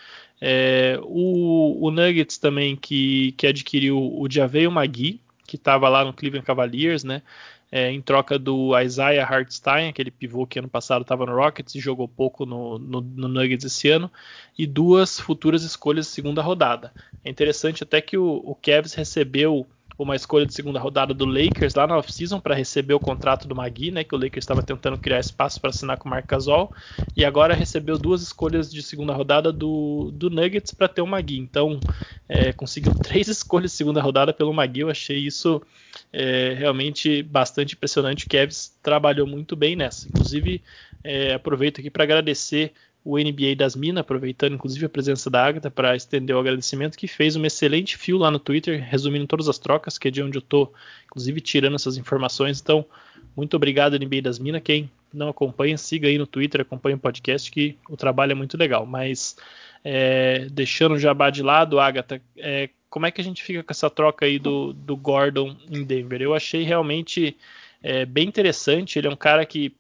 É, 0.40 0.98
o, 1.02 1.86
o, 1.86 1.90
Nuggets 1.90 2.38
também 2.38 2.76
que, 2.76 3.32
que 3.32 3.46
adquiriu 3.46 3.98
o 3.98 4.26
Javeio 4.30 4.70
Magui, 4.70 5.20
que 5.46 5.56
estava 5.56 5.88
lá 5.88 6.04
no 6.04 6.12
Cleveland 6.12 6.46
Cavaliers, 6.46 7.04
né? 7.04 7.22
É, 7.70 7.90
em 7.90 8.00
troca 8.00 8.38
do 8.38 8.78
Isaiah 8.78 9.26
Hartstein, 9.26 9.88
aquele 9.88 10.10
pivô 10.10 10.46
que 10.46 10.58
ano 10.58 10.68
passado 10.68 11.02
estava 11.02 11.26
no 11.26 11.34
Rockets 11.34 11.74
e 11.74 11.80
jogou 11.80 12.06
pouco 12.06 12.46
no, 12.46 12.78
no, 12.78 13.00
no, 13.00 13.26
Nuggets 13.26 13.64
esse 13.64 13.88
ano, 13.88 14.10
e 14.56 14.66
duas 14.66 15.18
futuras 15.18 15.64
escolhas 15.64 16.06
de 16.06 16.12
segunda 16.12 16.42
rodada. 16.42 16.92
É 17.24 17.30
interessante 17.30 17.82
até 17.82 18.00
que 18.00 18.16
o, 18.16 18.40
o 18.44 18.54
Cavs 18.54 18.94
recebeu 18.94 19.66
uma 19.98 20.14
escolha 20.14 20.44
de 20.44 20.52
segunda 20.52 20.78
rodada 20.78 21.14
do 21.14 21.24
Lakers 21.24 21.74
lá 21.74 21.86
na 21.86 21.96
offseason 21.96 22.38
para 22.38 22.54
receber 22.54 22.94
o 22.94 23.00
contrato 23.00 23.48
do 23.48 23.54
Magui, 23.54 23.90
né, 23.90 24.04
que 24.04 24.14
o 24.14 24.18
Lakers 24.18 24.42
estava 24.42 24.62
tentando 24.62 24.98
criar 24.98 25.20
espaço 25.20 25.60
para 25.60 25.70
assinar 25.70 25.96
com 25.96 26.08
o 26.08 26.10
Marc 26.10 26.26
Gasol, 26.26 26.72
e 27.16 27.24
agora 27.24 27.54
recebeu 27.54 27.96
duas 27.98 28.22
escolhas 28.22 28.70
de 28.70 28.82
segunda 28.82 29.14
rodada 29.14 29.52
do, 29.52 30.10
do 30.12 30.28
Nuggets 30.28 30.72
para 30.72 30.88
ter 30.88 31.00
o 31.00 31.06
Magui. 31.06 31.38
Então, 31.38 31.80
é, 32.28 32.52
conseguiu 32.52 32.92
três 33.02 33.28
escolhas 33.28 33.70
de 33.70 33.76
segunda 33.76 34.02
rodada 34.02 34.32
pelo 34.32 34.52
Magui. 34.52 34.80
Eu 34.80 34.90
achei 34.90 35.18
isso 35.18 35.62
é, 36.12 36.54
realmente 36.58 37.22
bastante 37.22 37.74
impressionante. 37.74 38.26
O 38.26 38.28
Cavs 38.28 38.76
trabalhou 38.82 39.26
muito 39.26 39.56
bem 39.56 39.76
nessa. 39.76 40.08
Inclusive, 40.08 40.62
é, 41.02 41.34
aproveito 41.34 41.80
aqui 41.80 41.90
para 41.90 42.04
agradecer 42.04 42.72
o 43.06 43.16
NBA 43.18 43.54
das 43.56 43.76
Minas, 43.76 44.00
aproveitando 44.00 44.54
inclusive 44.54 44.84
a 44.84 44.88
presença 44.88 45.30
da 45.30 45.46
Agatha 45.46 45.70
para 45.70 45.94
estender 45.94 46.34
o 46.34 46.40
agradecimento, 46.40 46.98
que 46.98 47.06
fez 47.06 47.36
um 47.36 47.44
excelente 47.44 47.96
fio 47.96 48.18
lá 48.18 48.32
no 48.32 48.40
Twitter, 48.40 48.84
resumindo 48.84 49.28
todas 49.28 49.48
as 49.48 49.60
trocas, 49.60 49.96
que 49.96 50.08
é 50.08 50.10
de 50.10 50.20
onde 50.20 50.36
eu 50.36 50.40
estou, 50.40 50.74
inclusive 51.04 51.40
tirando 51.40 51.76
essas 51.76 51.96
informações. 51.96 52.60
Então, 52.60 52.84
muito 53.36 53.54
obrigado, 53.54 53.96
NBA 53.96 54.22
das 54.22 54.40
Minas. 54.40 54.60
Quem 54.64 54.90
não 55.14 55.28
acompanha, 55.28 55.78
siga 55.78 56.08
aí 56.08 56.18
no 56.18 56.26
Twitter, 56.26 56.62
acompanha 56.62 56.96
o 56.96 56.98
podcast, 56.98 57.48
que 57.48 57.76
o 57.88 57.96
trabalho 57.96 58.32
é 58.32 58.34
muito 58.34 58.58
legal. 58.58 58.84
Mas, 58.84 59.36
é, 59.84 60.48
deixando 60.50 60.96
o 60.96 60.98
jabá 60.98 61.30
de 61.30 61.44
lado, 61.44 61.78
Agatha, 61.78 62.20
é, 62.36 62.70
como 62.90 63.06
é 63.06 63.12
que 63.12 63.20
a 63.20 63.24
gente 63.24 63.44
fica 63.44 63.62
com 63.62 63.72
essa 63.72 63.88
troca 63.88 64.26
aí 64.26 64.36
do, 64.36 64.72
do 64.72 64.96
Gordon 64.96 65.56
em 65.70 65.84
Denver? 65.84 66.20
Eu 66.20 66.34
achei 66.34 66.64
realmente 66.64 67.36
é, 67.80 68.04
bem 68.04 68.26
interessante. 68.26 68.98
Ele 68.98 69.06
é 69.06 69.10
um 69.10 69.16
cara 69.16 69.46
que 69.46 69.72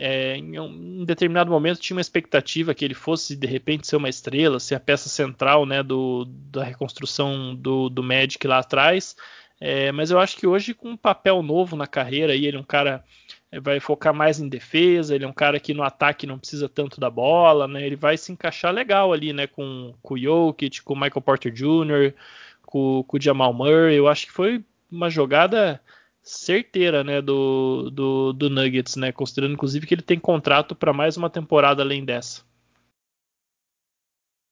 é, 0.00 0.36
em 0.36 0.58
um 0.60 1.04
determinado 1.04 1.50
momento 1.50 1.80
tinha 1.80 1.96
uma 1.96 2.00
expectativa 2.00 2.72
que 2.72 2.84
ele 2.84 2.94
fosse 2.94 3.34
de 3.34 3.46
repente 3.48 3.88
ser 3.88 3.96
uma 3.96 4.08
estrela, 4.08 4.60
ser 4.60 4.76
a 4.76 4.80
peça 4.80 5.08
central 5.08 5.66
né, 5.66 5.82
do, 5.82 6.24
da 6.24 6.62
reconstrução 6.62 7.52
do, 7.52 7.88
do 7.88 8.00
Magic 8.00 8.46
lá 8.46 8.58
atrás. 8.58 9.16
É, 9.60 9.90
mas 9.90 10.12
eu 10.12 10.20
acho 10.20 10.36
que 10.36 10.46
hoje, 10.46 10.72
com 10.72 10.90
um 10.90 10.96
papel 10.96 11.42
novo 11.42 11.74
na 11.74 11.88
carreira, 11.88 12.32
aí, 12.32 12.46
ele 12.46 12.56
é 12.56 12.60
um 12.60 12.64
cara 12.64 13.04
é, 13.50 13.58
vai 13.58 13.80
focar 13.80 14.14
mais 14.14 14.38
em 14.38 14.48
defesa, 14.48 15.16
ele 15.16 15.24
é 15.24 15.28
um 15.28 15.32
cara 15.32 15.58
que 15.58 15.74
no 15.74 15.82
ataque 15.82 16.28
não 16.28 16.38
precisa 16.38 16.68
tanto 16.68 17.00
da 17.00 17.10
bola, 17.10 17.66
né? 17.66 17.84
Ele 17.84 17.96
vai 17.96 18.16
se 18.16 18.30
encaixar 18.30 18.72
legal 18.72 19.12
ali, 19.12 19.32
né? 19.32 19.48
Com, 19.48 19.94
com 20.00 20.14
o 20.14 20.18
Jokic, 20.18 20.82
com 20.82 20.94
o 20.94 20.96
Michael 20.96 21.22
Porter 21.22 21.52
Jr., 21.52 22.14
com, 22.62 23.02
com 23.02 23.16
o 23.16 23.20
Jamal 23.20 23.52
Murray. 23.52 23.96
Eu 23.96 24.06
acho 24.06 24.26
que 24.26 24.32
foi 24.32 24.62
uma 24.90 25.10
jogada 25.10 25.80
certeira 26.28 27.02
né, 27.02 27.22
do, 27.22 27.90
do, 27.90 28.32
do 28.32 28.50
Nuggets, 28.50 28.96
né, 28.96 29.10
considerando 29.10 29.54
inclusive 29.54 29.86
que 29.86 29.94
ele 29.94 30.02
tem 30.02 30.18
contrato 30.18 30.74
para 30.74 30.92
mais 30.92 31.16
uma 31.16 31.30
temporada 31.30 31.82
além 31.82 32.04
dessa. 32.04 32.42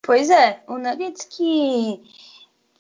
Pois 0.03 0.31
é, 0.31 0.63
o 0.69 0.79
Nuggets 0.79 1.25
que 1.25 2.01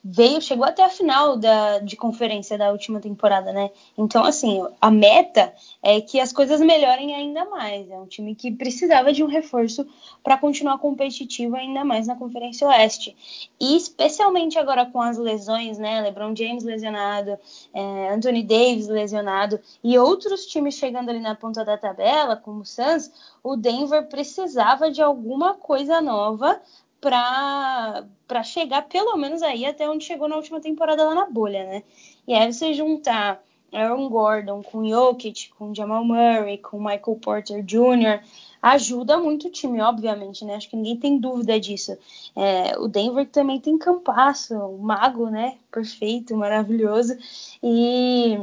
veio, 0.09 0.40
chegou 0.40 0.64
até 0.64 0.85
a 0.85 0.88
final 0.88 1.37
da, 1.37 1.81
de 1.81 1.97
conferência 1.97 2.57
da 2.57 2.71
última 2.71 3.01
temporada, 3.01 3.53
né? 3.53 3.71
Então, 3.99 4.25
assim, 4.25 4.64
a 4.81 4.88
meta 4.88 5.53
é 5.83 6.01
que 6.01 6.21
as 6.21 6.33
coisas 6.33 6.61
melhorem 6.61 7.12
ainda 7.12 7.45
mais. 7.47 7.90
É 7.90 7.99
um 7.99 8.07
time 8.07 8.35
que 8.37 8.53
precisava 8.53 9.12
de 9.12 9.25
um 9.25 9.27
reforço 9.27 9.85
para 10.23 10.38
continuar 10.38 10.79
competitivo 10.79 11.57
ainda 11.57 11.85
mais 11.85 12.07
na 12.07 12.14
Conferência 12.14 12.69
Oeste. 12.69 13.16
E 13.59 13.77
especialmente 13.77 14.57
agora 14.59 14.87
com 14.87 15.01
as 15.01 15.19
lesões, 15.19 15.77
né? 15.77 16.01
LeBron 16.03 16.37
James 16.37 16.62
lesionado, 16.62 17.37
é, 17.75 18.11
Anthony 18.14 18.45
Davis 18.45 18.87
lesionado 18.87 19.59
e 19.83 19.99
outros 19.99 20.47
times 20.47 20.77
chegando 20.77 21.09
ali 21.09 21.21
na 21.21 21.35
ponta 21.35 21.64
da 21.64 21.77
tabela, 21.77 22.37
como 22.37 22.61
o 22.61 22.64
Suns, 22.64 23.11
o 23.42 23.57
Denver 23.57 24.07
precisava 24.09 24.88
de 24.88 25.03
alguma 25.03 25.55
coisa 25.55 26.01
nova 26.01 26.61
para 27.00 28.42
chegar 28.42 28.82
pelo 28.82 29.16
menos 29.16 29.42
aí 29.42 29.64
até 29.64 29.88
onde 29.88 30.04
chegou 30.04 30.28
na 30.28 30.37
última 30.37 30.61
temporada 30.61 31.04
lá 31.04 31.14
na 31.14 31.26
bolha, 31.26 31.64
né? 31.64 31.82
E 32.26 32.35
aí 32.35 32.52
você 32.52 32.72
juntar 32.74 33.42
Aaron 33.72 34.09
Gordon 34.09 34.62
com 34.62 34.88
Jokic, 34.88 35.50
com 35.50 35.74
Jamal 35.74 36.04
Murray, 36.04 36.59
com 36.59 36.78
Michael 36.78 37.18
Porter 37.20 37.62
Jr., 37.62 38.20
ajuda 38.62 39.18
muito 39.18 39.48
o 39.48 39.50
time, 39.50 39.80
obviamente, 39.80 40.44
né? 40.44 40.56
Acho 40.56 40.70
que 40.70 40.76
ninguém 40.76 40.96
tem 40.96 41.18
dúvida 41.18 41.59
disso. 41.61 41.96
É, 42.35 42.78
o 42.78 42.88
Denver 42.88 43.28
também 43.28 43.61
tem 43.61 43.78
campaço, 43.78 44.54
o 44.54 44.78
mago, 44.78 45.28
né? 45.28 45.59
Perfeito, 45.70 46.37
maravilhoso. 46.37 47.16
E 47.62 48.38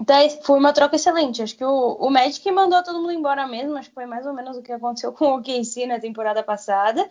então, 0.00 0.16
foi 0.42 0.58
uma 0.58 0.72
troca 0.72 0.96
excelente. 0.96 1.42
Acho 1.42 1.56
que 1.56 1.64
o, 1.64 1.96
o 2.00 2.10
Magic 2.10 2.50
mandou 2.50 2.82
todo 2.82 3.00
mundo 3.00 3.12
embora 3.12 3.46
mesmo. 3.46 3.76
Acho 3.76 3.90
que 3.90 3.94
foi 3.94 4.06
mais 4.06 4.26
ou 4.26 4.32
menos 4.32 4.56
o 4.56 4.62
que 4.62 4.72
aconteceu 4.72 5.12
com 5.12 5.26
o 5.26 5.36
OKC 5.36 5.86
na 5.86 6.00
temporada 6.00 6.42
passada 6.42 7.08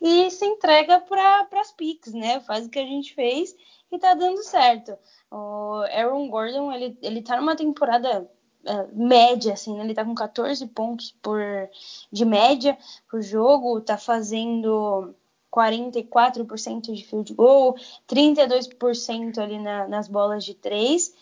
e 0.00 0.30
se 0.30 0.44
entrega 0.44 1.00
para 1.00 1.46
as 1.60 1.72
picks, 1.72 2.12
né? 2.12 2.40
Faz 2.40 2.66
o 2.66 2.70
que 2.70 2.78
a 2.78 2.84
gente 2.84 3.14
fez 3.14 3.54
e 3.90 3.98
tá 3.98 4.14
dando 4.14 4.42
certo. 4.42 4.96
O 5.30 5.82
Aaron 5.92 6.28
Gordon, 6.28 6.72
ele, 6.72 6.98
ele 7.02 7.22
tá 7.22 7.36
numa 7.36 7.56
temporada 7.56 8.30
é, 8.64 8.86
média, 8.92 9.52
assim, 9.52 9.76
né? 9.76 9.84
Ele 9.84 9.94
tá 9.94 10.04
com 10.04 10.14
14 10.14 10.66
pontos 10.68 11.12
por, 11.22 11.40
de 12.10 12.24
média 12.24 12.78
por 13.10 13.22
jogo, 13.22 13.80
tá 13.80 13.98
fazendo 13.98 15.14
44% 15.52 16.92
de 16.92 17.04
field 17.04 17.32
goal, 17.34 17.76
32% 18.08 19.38
ali 19.38 19.58
na, 19.58 19.86
nas 19.86 20.08
bolas 20.08 20.44
de 20.44 20.54
três 20.54 21.12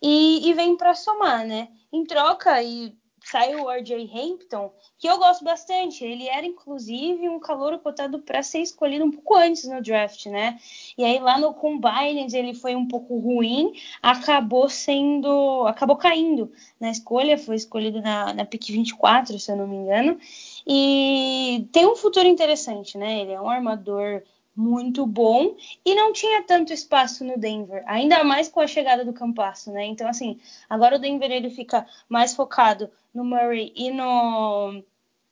e, 0.00 0.48
e 0.48 0.52
vem 0.54 0.76
para 0.76 0.94
somar, 0.94 1.46
né? 1.46 1.68
Em 1.92 2.04
troca, 2.04 2.62
e 2.62 2.96
saiu 3.24 3.64
o 3.64 3.70
RJ 3.70 4.10
Hampton, 4.12 4.72
que 4.98 5.08
eu 5.08 5.18
gosto 5.18 5.44
bastante. 5.44 6.04
Ele 6.04 6.28
era, 6.28 6.46
inclusive, 6.46 7.28
um 7.28 7.40
calor 7.40 7.78
cotado 7.78 8.20
para 8.20 8.42
ser 8.42 8.60
escolhido 8.60 9.04
um 9.04 9.10
pouco 9.10 9.34
antes 9.34 9.64
no 9.64 9.82
draft, 9.82 10.26
né? 10.26 10.58
E 10.96 11.04
aí 11.04 11.18
lá 11.18 11.38
no 11.38 11.54
Combine 11.54 12.26
ele 12.32 12.54
foi 12.54 12.74
um 12.74 12.86
pouco 12.86 13.18
ruim, 13.18 13.72
acabou 14.02 14.68
sendo. 14.68 15.66
acabou 15.66 15.96
caindo 15.96 16.52
na 16.80 16.90
escolha, 16.90 17.38
foi 17.38 17.56
escolhido 17.56 18.00
na, 18.00 18.32
na 18.32 18.44
pick 18.44 18.68
24, 18.68 19.38
se 19.38 19.50
eu 19.50 19.56
não 19.56 19.66
me 19.66 19.76
engano. 19.76 20.18
E 20.66 21.68
tem 21.72 21.86
um 21.86 21.96
futuro 21.96 22.26
interessante, 22.26 22.96
né? 22.96 23.20
Ele 23.20 23.32
é 23.32 23.40
um 23.40 23.50
armador 23.50 24.22
muito 24.54 25.06
bom 25.06 25.56
e 25.84 25.94
não 25.94 26.12
tinha 26.12 26.42
tanto 26.42 26.72
espaço 26.72 27.24
no 27.24 27.38
Denver, 27.38 27.82
ainda 27.86 28.22
mais 28.22 28.48
com 28.48 28.60
a 28.60 28.66
chegada 28.66 29.04
do 29.04 29.12
Campasso, 29.12 29.72
né? 29.72 29.84
Então 29.86 30.08
assim, 30.08 30.38
agora 30.68 30.96
o 30.96 30.98
Denver 30.98 31.30
ele 31.30 31.50
fica 31.50 31.86
mais 32.08 32.34
focado 32.34 32.90
no 33.14 33.24
Murray 33.24 33.72
e 33.74 33.90
no 33.90 34.82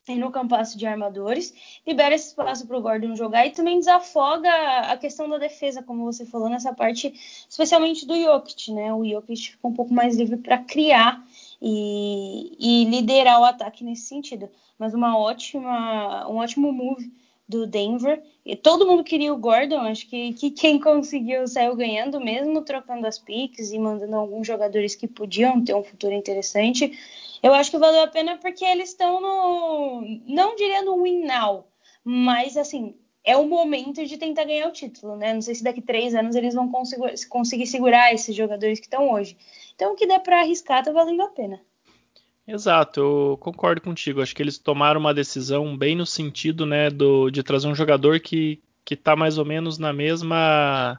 e 0.08 0.16
no 0.16 0.30
Campasso 0.30 0.76
de 0.76 0.86
armadores, 0.86 1.54
libera 1.86 2.14
esse 2.14 2.28
espaço 2.28 2.66
para 2.66 2.76
o 2.76 2.80
Gordon 2.80 3.14
jogar 3.14 3.46
e 3.46 3.52
também 3.52 3.78
desafoga 3.78 4.50
a 4.80 4.96
questão 4.96 5.28
da 5.28 5.38
defesa, 5.38 5.82
como 5.82 6.04
você 6.04 6.24
falou 6.24 6.48
nessa 6.48 6.72
parte, 6.72 7.12
especialmente 7.48 8.06
do 8.06 8.20
Jokic, 8.20 8.72
né? 8.72 8.92
O 8.92 9.04
Jokic 9.04 9.52
fica 9.52 9.68
um 9.68 9.74
pouco 9.74 9.94
mais 9.94 10.16
livre 10.16 10.36
para 10.36 10.58
criar 10.58 11.24
e, 11.62 12.56
e 12.58 12.84
liderar 12.86 13.40
o 13.40 13.44
ataque 13.44 13.84
nesse 13.84 14.02
sentido. 14.02 14.48
Mas 14.78 14.94
uma 14.94 15.16
ótima, 15.16 16.28
um 16.28 16.36
ótimo 16.36 16.72
move 16.72 17.12
do 17.50 17.66
Denver. 17.66 18.22
E 18.46 18.56
todo 18.56 18.86
mundo 18.86 19.04
queria 19.04 19.34
o 19.34 19.36
Gordon, 19.36 19.80
acho 19.80 20.08
que, 20.08 20.32
que 20.34 20.50
quem 20.50 20.78
conseguiu 20.80 21.46
saiu 21.46 21.76
ganhando 21.76 22.20
mesmo, 22.20 22.62
trocando 22.62 23.06
as 23.06 23.18
picks 23.18 23.72
e 23.72 23.78
mandando 23.78 24.16
alguns 24.16 24.46
jogadores 24.46 24.94
que 24.94 25.08
podiam 25.08 25.62
ter 25.62 25.74
um 25.74 25.82
futuro 25.82 26.14
interessante. 26.14 26.98
Eu 27.42 27.52
acho 27.52 27.70
que 27.70 27.78
valeu 27.78 28.02
a 28.02 28.06
pena 28.06 28.38
porque 28.38 28.64
eles 28.64 28.90
estão 28.90 29.20
no. 29.20 30.02
Não 30.26 30.54
diria 30.56 30.82
no 30.82 31.02
win 31.02 31.24
now, 31.24 31.66
mas 32.04 32.56
assim, 32.56 32.94
é 33.24 33.36
o 33.36 33.46
momento 33.46 34.06
de 34.06 34.16
tentar 34.16 34.44
ganhar 34.44 34.68
o 34.68 34.72
título, 34.72 35.16
né? 35.16 35.34
Não 35.34 35.42
sei 35.42 35.54
se 35.54 35.64
daqui 35.64 35.82
três 35.82 36.14
anos 36.14 36.36
eles 36.36 36.54
vão 36.54 36.70
conseguir, 36.70 37.28
conseguir 37.28 37.66
segurar 37.66 38.14
esses 38.14 38.34
jogadores 38.34 38.78
que 38.78 38.86
estão 38.86 39.10
hoje. 39.10 39.36
Então, 39.74 39.92
o 39.92 39.96
que 39.96 40.06
der 40.06 40.20
para 40.20 40.40
arriscar 40.40 40.84
tá 40.84 40.92
valendo 40.92 41.22
a 41.22 41.28
pena. 41.28 41.60
Exato, 42.52 43.00
eu 43.00 43.38
concordo 43.38 43.80
contigo. 43.80 44.20
Acho 44.20 44.34
que 44.34 44.42
eles 44.42 44.58
tomaram 44.58 44.98
uma 44.98 45.14
decisão 45.14 45.76
bem 45.76 45.94
no 45.94 46.04
sentido, 46.04 46.66
né, 46.66 46.90
do, 46.90 47.30
de 47.30 47.42
trazer 47.44 47.68
um 47.68 47.74
jogador 47.74 48.18
que 48.20 48.60
que 48.84 48.94
está 48.94 49.14
mais 49.14 49.38
ou 49.38 49.44
menos 49.44 49.78
na 49.78 49.92
mesma 49.92 50.98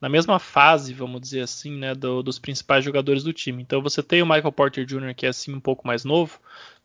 na 0.00 0.08
mesma 0.08 0.38
fase, 0.38 0.94
vamos 0.94 1.20
dizer 1.20 1.40
assim, 1.40 1.72
né, 1.76 1.94
do, 1.94 2.22
dos 2.22 2.38
principais 2.38 2.84
jogadores 2.84 3.24
do 3.24 3.32
time. 3.32 3.62
Então 3.62 3.82
você 3.82 4.02
tem 4.02 4.22
o 4.22 4.26
Michael 4.26 4.52
Porter 4.52 4.84
Jr. 4.86 5.14
que 5.14 5.26
é 5.26 5.30
assim 5.30 5.52
um 5.54 5.60
pouco 5.60 5.86
mais 5.86 6.04
novo, 6.04 6.38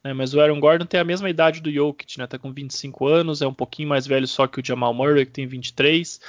né, 0.03 0.13
mas 0.13 0.33
o 0.33 0.41
Aaron 0.41 0.59
Gordon 0.59 0.85
tem 0.85 0.99
a 0.99 1.03
mesma 1.03 1.29
idade 1.29 1.61
do 1.61 1.71
Jokic, 1.71 2.17
né, 2.17 2.25
tá 2.27 2.39
com 2.39 2.51
25 2.51 3.07
anos, 3.07 3.41
é 3.41 3.47
um 3.47 3.53
pouquinho 3.53 3.89
mais 3.89 4.07
velho 4.07 4.27
só 4.27 4.47
que 4.47 4.59
o 4.59 4.65
Jamal 4.65 4.93
Murray 4.95 5.25
que 5.25 5.31
tem 5.33 5.45
23. 5.45 6.19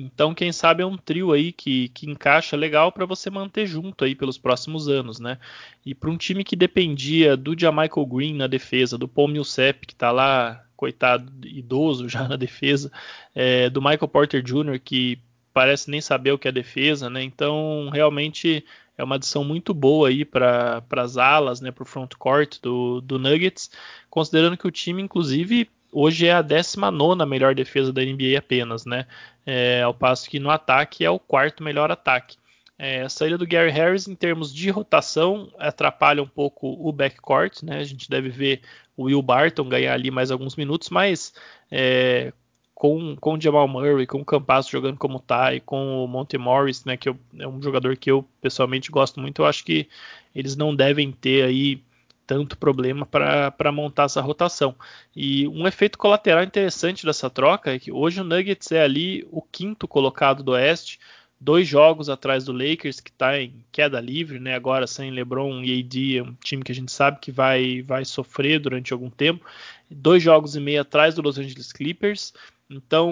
Então, 0.00 0.34
quem 0.34 0.52
sabe 0.52 0.82
é 0.82 0.86
um 0.86 0.96
trio 0.96 1.32
aí 1.32 1.52
que, 1.52 1.88
que 1.88 2.08
encaixa 2.08 2.56
legal 2.56 2.92
para 2.92 3.04
você 3.04 3.28
manter 3.30 3.66
junto 3.66 4.04
aí 4.04 4.14
pelos 4.14 4.38
próximos 4.38 4.88
anos, 4.88 5.18
né? 5.18 5.38
E 5.84 5.94
para 5.94 6.10
um 6.10 6.16
time 6.16 6.44
que 6.44 6.56
dependia 6.56 7.36
do 7.36 7.58
Jamichael 7.58 8.06
Green 8.06 8.34
na 8.34 8.46
defesa, 8.46 8.96
do 8.96 9.08
Paul 9.08 9.28
Millsap, 9.28 9.86
que 9.86 9.92
está 9.92 10.10
lá, 10.12 10.64
coitado, 10.76 11.32
idoso 11.44 12.08
já 12.08 12.26
na 12.28 12.36
defesa, 12.36 12.90
é, 13.34 13.68
do 13.68 13.82
Michael 13.82 14.08
Porter 14.08 14.42
Jr., 14.42 14.78
que 14.78 15.18
parece 15.52 15.90
nem 15.90 16.00
saber 16.00 16.30
o 16.32 16.38
que 16.38 16.46
é 16.46 16.52
defesa, 16.52 17.10
né? 17.10 17.22
Então, 17.22 17.90
realmente 17.92 18.64
é 18.96 19.04
uma 19.04 19.16
adição 19.16 19.44
muito 19.44 19.72
boa 19.72 20.08
aí 20.08 20.24
para 20.24 20.82
as 20.92 21.16
alas, 21.16 21.60
né, 21.60 21.70
para 21.70 21.82
o 21.82 21.86
front 21.86 22.14
court 22.16 22.60
do, 22.60 23.00
do 23.00 23.18
Nuggets, 23.18 23.70
considerando 24.10 24.56
que 24.56 24.66
o 24.66 24.72
time, 24.72 25.02
inclusive, 25.02 25.70
hoje 25.92 26.26
é 26.26 26.32
a 26.32 26.42
19 26.42 27.24
melhor 27.26 27.54
defesa 27.54 27.92
da 27.92 28.02
NBA 28.02 28.38
apenas, 28.38 28.84
né? 28.84 29.06
É, 29.46 29.82
ao 29.82 29.94
passo 29.94 30.28
que 30.28 30.38
no 30.38 30.50
ataque 30.50 31.04
é 31.04 31.10
o 31.10 31.18
quarto 31.18 31.62
melhor 31.62 31.90
ataque. 31.90 32.36
É, 32.78 33.02
a 33.02 33.08
saída 33.08 33.36
do 33.36 33.46
Gary 33.46 33.70
Harris 33.70 34.06
em 34.06 34.14
termos 34.14 34.54
de 34.54 34.70
rotação 34.70 35.52
atrapalha 35.58 36.22
um 36.22 36.28
pouco 36.28 36.76
o 36.80 36.92
backcourt, 36.92 37.62
né? 37.62 37.78
A 37.78 37.84
gente 37.84 38.08
deve 38.08 38.28
ver 38.28 38.60
o 38.96 39.04
Will 39.04 39.22
Barton 39.22 39.68
ganhar 39.68 39.94
ali 39.94 40.10
mais 40.10 40.30
alguns 40.30 40.54
minutos, 40.56 40.90
mas 40.90 41.32
é, 41.70 42.32
com, 42.78 43.16
com 43.16 43.34
o 43.34 43.40
Jamal 43.40 43.66
Murray, 43.66 44.06
com 44.06 44.20
o 44.20 44.24
Campasso 44.24 44.70
jogando 44.70 44.96
como 44.96 45.18
tá 45.18 45.52
e 45.52 45.60
com 45.60 46.04
o 46.04 46.06
Monte 46.06 46.38
Morris, 46.38 46.84
né, 46.84 46.96
que 46.96 47.08
eu, 47.08 47.18
é 47.36 47.46
um 47.48 47.60
jogador 47.60 47.96
que 47.96 48.08
eu 48.08 48.24
pessoalmente 48.40 48.88
gosto 48.90 49.18
muito, 49.18 49.42
eu 49.42 49.46
acho 49.46 49.64
que 49.64 49.88
eles 50.32 50.54
não 50.54 50.72
devem 50.72 51.10
ter 51.10 51.44
aí 51.44 51.82
tanto 52.28 52.58
problema 52.58 53.06
para 53.06 53.72
montar 53.72 54.04
essa 54.04 54.20
rotação. 54.20 54.76
E 55.16 55.48
um 55.48 55.66
efeito 55.66 55.96
colateral 55.96 56.44
interessante 56.44 57.06
dessa 57.06 57.30
troca 57.30 57.72
é 57.72 57.78
que 57.78 57.90
hoje 57.90 58.20
o 58.20 58.24
Nuggets 58.24 58.70
é 58.70 58.82
ali 58.82 59.26
o 59.30 59.40
quinto 59.40 59.88
colocado 59.88 60.42
do 60.42 60.52
Oeste, 60.52 61.00
dois 61.40 61.66
jogos 61.66 62.10
atrás 62.10 62.44
do 62.44 62.52
Lakers, 62.52 63.00
que 63.00 63.08
está 63.08 63.40
em 63.40 63.64
queda 63.72 63.98
livre, 63.98 64.38
né? 64.38 64.54
Agora 64.54 64.86
sem 64.86 65.10
LeBron 65.10 65.62
e 65.64 65.80
AD, 65.80 66.18
é 66.18 66.22
um 66.22 66.34
time 66.44 66.62
que 66.62 66.70
a 66.70 66.74
gente 66.74 66.92
sabe 66.92 67.18
que 67.18 67.32
vai, 67.32 67.80
vai 67.80 68.04
sofrer 68.04 68.60
durante 68.60 68.92
algum 68.92 69.08
tempo. 69.08 69.46
Dois 69.90 70.22
jogos 70.22 70.54
e 70.54 70.60
meio 70.60 70.82
atrás 70.82 71.14
do 71.14 71.22
Los 71.22 71.38
Angeles 71.38 71.72
Clippers. 71.72 72.34
Então, 72.68 73.10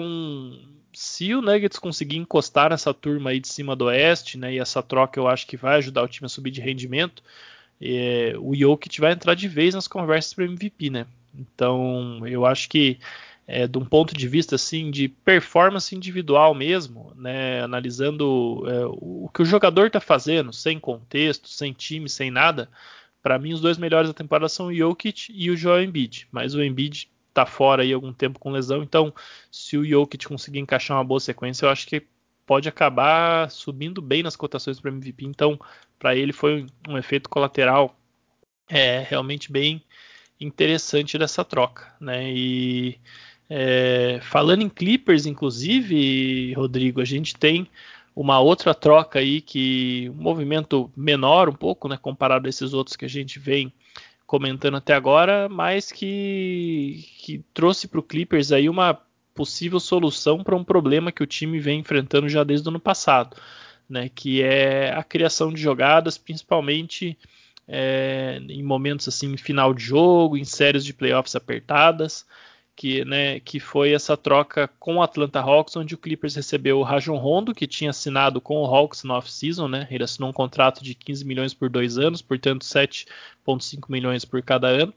se 0.93 1.33
o 1.33 1.41
Nuggets 1.41 1.79
conseguir 1.79 2.17
encostar 2.17 2.69
nessa 2.69 2.93
turma 2.93 3.31
aí 3.31 3.39
de 3.39 3.47
cima 3.47 3.75
do 3.75 3.85
Oeste, 3.85 4.37
né? 4.37 4.53
E 4.53 4.59
essa 4.59 4.83
troca 4.83 5.19
eu 5.19 5.27
acho 5.27 5.47
que 5.47 5.57
vai 5.57 5.77
ajudar 5.77 6.03
o 6.03 6.07
time 6.07 6.27
a 6.27 6.29
subir 6.29 6.51
de 6.51 6.61
rendimento. 6.61 7.23
É, 7.81 8.33
o 8.39 8.55
Jokic 8.55 8.99
vai 8.99 9.13
entrar 9.13 9.35
de 9.35 9.47
vez 9.47 9.75
nas 9.75 9.87
conversas 9.87 10.33
para 10.33 10.45
MVP, 10.45 10.89
né? 10.89 11.05
Então, 11.33 12.25
eu 12.27 12.45
acho 12.45 12.67
que 12.69 12.99
é, 13.47 13.65
de 13.65 13.77
um 13.77 13.85
ponto 13.85 14.13
de 14.13 14.27
vista 14.27 14.55
assim 14.55 14.91
de 14.91 15.07
performance 15.07 15.95
individual 15.95 16.53
mesmo, 16.53 17.13
né, 17.15 17.61
analisando 17.61 18.63
é, 18.67 18.85
o 18.87 19.29
que 19.33 19.41
o 19.41 19.45
jogador 19.45 19.87
está 19.87 20.01
fazendo, 20.01 20.51
sem 20.51 20.77
contexto, 20.77 21.47
sem 21.47 21.71
time, 21.71 22.09
sem 22.09 22.29
nada, 22.29 22.69
para 23.23 23.39
mim 23.39 23.53
os 23.53 23.61
dois 23.61 23.77
melhores 23.77 24.09
da 24.09 24.13
temporada 24.13 24.49
são 24.49 24.67
o 24.67 24.73
Jokic 24.73 25.31
e 25.33 25.49
o 25.49 25.55
Joel 25.55 25.83
Embiid, 25.83 26.27
mas 26.29 26.53
o 26.55 26.61
Embiid 26.61 27.09
está 27.29 27.45
fora 27.45 27.83
aí 27.83 27.93
algum 27.93 28.11
tempo 28.11 28.37
com 28.37 28.51
lesão, 28.51 28.83
então 28.83 29.13
se 29.49 29.77
o 29.77 29.85
Jokic 29.85 30.27
conseguir 30.27 30.59
encaixar 30.59 30.97
uma 30.97 31.03
boa 31.03 31.19
sequência, 31.19 31.65
eu 31.65 31.69
acho 31.69 31.87
que 31.87 32.03
pode 32.45 32.67
acabar 32.67 33.49
subindo 33.49 34.01
bem 34.01 34.23
nas 34.23 34.35
cotações 34.35 34.79
para 34.79 34.91
MVP, 34.91 35.25
então 35.25 35.59
para 35.99 36.15
ele 36.15 36.33
foi 36.33 36.65
um 36.87 36.97
efeito 36.97 37.29
colateral 37.29 37.95
é, 38.69 39.05
realmente 39.07 39.51
bem 39.51 39.81
interessante 40.39 41.17
dessa 41.17 41.43
troca, 41.43 41.93
né? 41.99 42.31
E 42.31 42.99
é, 43.49 44.19
falando 44.21 44.61
em 44.61 44.69
Clippers, 44.69 45.25
inclusive, 45.25 46.53
Rodrigo, 46.53 47.01
a 47.01 47.05
gente 47.05 47.35
tem 47.35 47.67
uma 48.15 48.39
outra 48.39 48.73
troca 48.73 49.19
aí 49.19 49.41
que 49.41 50.11
um 50.17 50.21
movimento 50.21 50.91
menor 50.95 51.49
um 51.49 51.53
pouco, 51.53 51.87
né, 51.87 51.97
comparado 51.97 52.47
a 52.47 52.49
esses 52.49 52.73
outros 52.73 52.95
que 52.95 53.05
a 53.05 53.09
gente 53.09 53.39
vem 53.39 53.71
comentando 54.25 54.75
até 54.75 54.93
agora, 54.93 55.47
mas 55.47 55.91
que, 55.91 57.05
que 57.19 57.43
trouxe 57.53 57.87
para 57.87 57.99
o 57.99 58.03
Clippers 58.03 58.51
aí 58.51 58.67
uma 58.67 58.99
possível 59.33 59.79
solução 59.79 60.43
para 60.43 60.55
um 60.55 60.63
problema 60.63 61.11
que 61.11 61.21
o 61.21 61.27
time 61.27 61.59
vem 61.59 61.79
enfrentando 61.79 62.27
já 62.27 62.43
desde 62.43 62.67
o 62.67 62.71
ano 62.71 62.79
passado, 62.79 63.37
né, 63.89 64.09
que 64.09 64.41
é 64.41 64.91
a 64.93 65.03
criação 65.03 65.51
de 65.51 65.61
jogadas, 65.61 66.17
principalmente 66.17 67.17
é, 67.67 68.39
em 68.49 68.63
momentos 68.63 69.07
assim, 69.07 69.35
final 69.37 69.73
de 69.73 69.83
jogo, 69.83 70.37
em 70.37 70.45
séries 70.45 70.85
de 70.85 70.93
playoffs 70.93 71.35
apertadas 71.35 72.25
que, 72.77 73.03
né, 73.03 73.39
que 73.39 73.59
foi 73.59 73.91
essa 73.91 74.15
troca 74.15 74.69
com 74.79 74.97
o 74.97 75.01
Atlanta 75.01 75.39
Hawks, 75.39 75.75
onde 75.75 75.95
o 75.95 75.97
Clippers 75.97 76.35
recebeu 76.35 76.77
o 76.77 76.83
Rajon 76.83 77.17
Rondo, 77.17 77.55
que 77.55 77.65
tinha 77.65 77.89
assinado 77.89 78.39
com 78.39 78.61
o 78.61 78.65
Hawks 78.65 79.03
no 79.03 79.15
off-season, 79.15 79.67
né? 79.67 79.87
Ele 79.89 80.03
assinou 80.03 80.29
um 80.29 80.33
contrato 80.33 80.83
de 80.83 80.93
15 80.93 81.25
milhões 81.25 81.55
por 81.55 81.71
dois 81.71 81.97
anos, 81.97 82.21
portanto 82.21 82.63
7,5 82.63 83.89
milhões 83.89 84.23
por 84.23 84.43
cada 84.43 84.67
ano. 84.67 84.93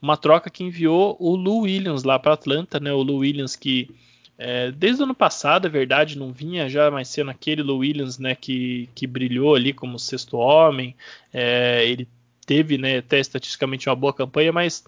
Uma 0.00 0.16
troca 0.16 0.48
que 0.48 0.64
enviou 0.64 1.18
o 1.20 1.36
Lou 1.36 1.62
Williams 1.64 2.02
lá 2.02 2.18
para 2.18 2.32
Atlanta, 2.32 2.80
né? 2.80 2.94
O 2.94 3.02
Lou 3.02 3.18
Williams 3.18 3.54
que 3.54 3.90
é, 4.38 4.70
desde 4.70 5.02
o 5.02 5.04
ano 5.04 5.14
passado, 5.16 5.66
é 5.66 5.70
verdade, 5.70 6.16
não 6.16 6.32
vinha 6.32 6.68
já 6.68 6.92
mais 6.92 7.08
sendo 7.08 7.30
aquele 7.32 7.60
Lou 7.60 7.78
Williams, 7.78 8.18
né, 8.18 8.36
que, 8.36 8.88
que 8.94 9.04
brilhou 9.04 9.56
ali 9.56 9.72
como 9.72 9.98
sexto 9.98 10.36
homem. 10.36 10.94
É, 11.32 11.84
ele 11.84 12.08
teve, 12.46 12.78
né, 12.78 12.98
até 12.98 13.18
estatisticamente 13.18 13.88
uma 13.88 13.96
boa 13.96 14.14
campanha, 14.14 14.52
mas 14.52 14.84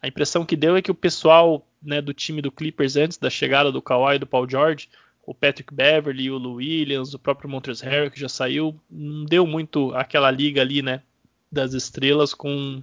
a 0.00 0.06
impressão 0.06 0.46
que 0.46 0.56
deu 0.56 0.76
é 0.76 0.82
que 0.82 0.90
o 0.90 0.94
pessoal 0.94 1.66
né, 1.82 2.00
do 2.00 2.14
time 2.14 2.40
do 2.40 2.52
Clippers 2.52 2.96
antes 2.96 3.18
da 3.18 3.28
chegada 3.28 3.72
do 3.72 3.82
Kawhi 3.82 4.16
e 4.16 4.18
do 4.20 4.26
Paul 4.26 4.48
George, 4.48 4.88
o 5.26 5.34
Patrick 5.34 5.74
Beverly, 5.74 6.30
o 6.30 6.38
Lou 6.38 6.54
Williams, 6.54 7.12
o 7.12 7.18
próprio 7.18 7.50
Montrezl 7.50 7.84
Harrell 7.84 8.10
que 8.10 8.20
já 8.20 8.28
saiu, 8.28 8.80
não 8.88 9.24
deu 9.24 9.44
muito 9.44 9.92
aquela 9.94 10.30
liga 10.30 10.60
ali, 10.60 10.80
né, 10.80 11.02
das 11.50 11.74
estrelas 11.74 12.32
com, 12.32 12.80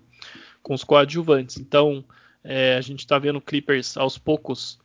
com 0.61 0.73
os 0.73 0.83
coadjuvantes. 0.83 1.57
Então, 1.57 2.03
é, 2.43 2.75
a 2.75 2.81
gente 2.81 2.99
está 2.99 3.17
vendo 3.17 3.37
o 3.37 3.41
Clippers 3.41 3.95
aos 3.95 4.17
poucos 4.17 4.79